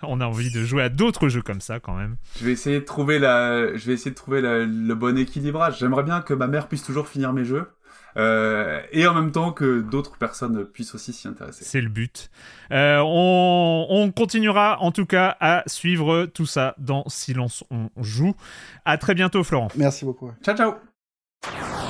on, 0.03 0.22
a, 0.22 0.26
envie 0.26 0.52
de 0.52 0.64
jouer 0.64 0.84
à 0.84 0.90
d'autres 0.90 1.30
jeux 1.30 1.41
comme 1.41 1.62
ça 1.62 1.80
quand 1.80 1.95
même. 1.95 2.16
Je 2.40 2.45
vais 2.45 2.52
essayer 2.52 2.80
de 2.80 2.86
trouver 2.86 3.20
la, 3.20 3.76
je 3.76 3.86
vais 3.86 3.94
essayer 3.94 4.12
de 4.12 4.16
trouver 4.16 4.41
le 4.41 4.94
bon 4.94 5.18
équilibrage. 5.22 5.80
J'aimerais 5.80 6.03
bien 6.03 6.22
que 6.22 6.34
ma 6.34 6.48
mère 6.48 6.68
puisse 6.68 6.84
toujours 6.84 7.07
finir 7.07 7.34
mes 7.34 7.45
jeux. 7.45 7.68
Euh, 8.18 8.81
et 8.91 9.07
en 9.07 9.14
même 9.14 9.31
temps 9.31 9.53
que 9.53 9.80
d'autres 9.81 10.18
personnes 10.18 10.65
puissent 10.65 10.95
aussi 10.95 11.14
s'y 11.14 11.27
intéresser. 11.27 11.64
C'est 11.64 11.81
le 11.81 11.89
but. 11.89 12.30
Euh, 12.72 12.99
on, 12.99 13.88
on, 13.89 14.11
continuera 14.11 14.81
en 14.81 14.91
tout 14.91 15.06
cas 15.06 15.38
à 15.39 15.64
suivre 15.68 16.26
tout 16.26 16.45
ça 16.45 16.76
dans 16.77 17.07
Silence 17.07 17.64
on 17.72 17.89
joue. 17.98 18.34
À 18.84 18.98
très 18.98 19.15
bientôt 19.15 19.43
Florent. 19.43 19.69
Merci 19.76 20.03
beaucoup. 20.06 20.31
Ciao 20.43 20.57
ciao. 20.57 21.81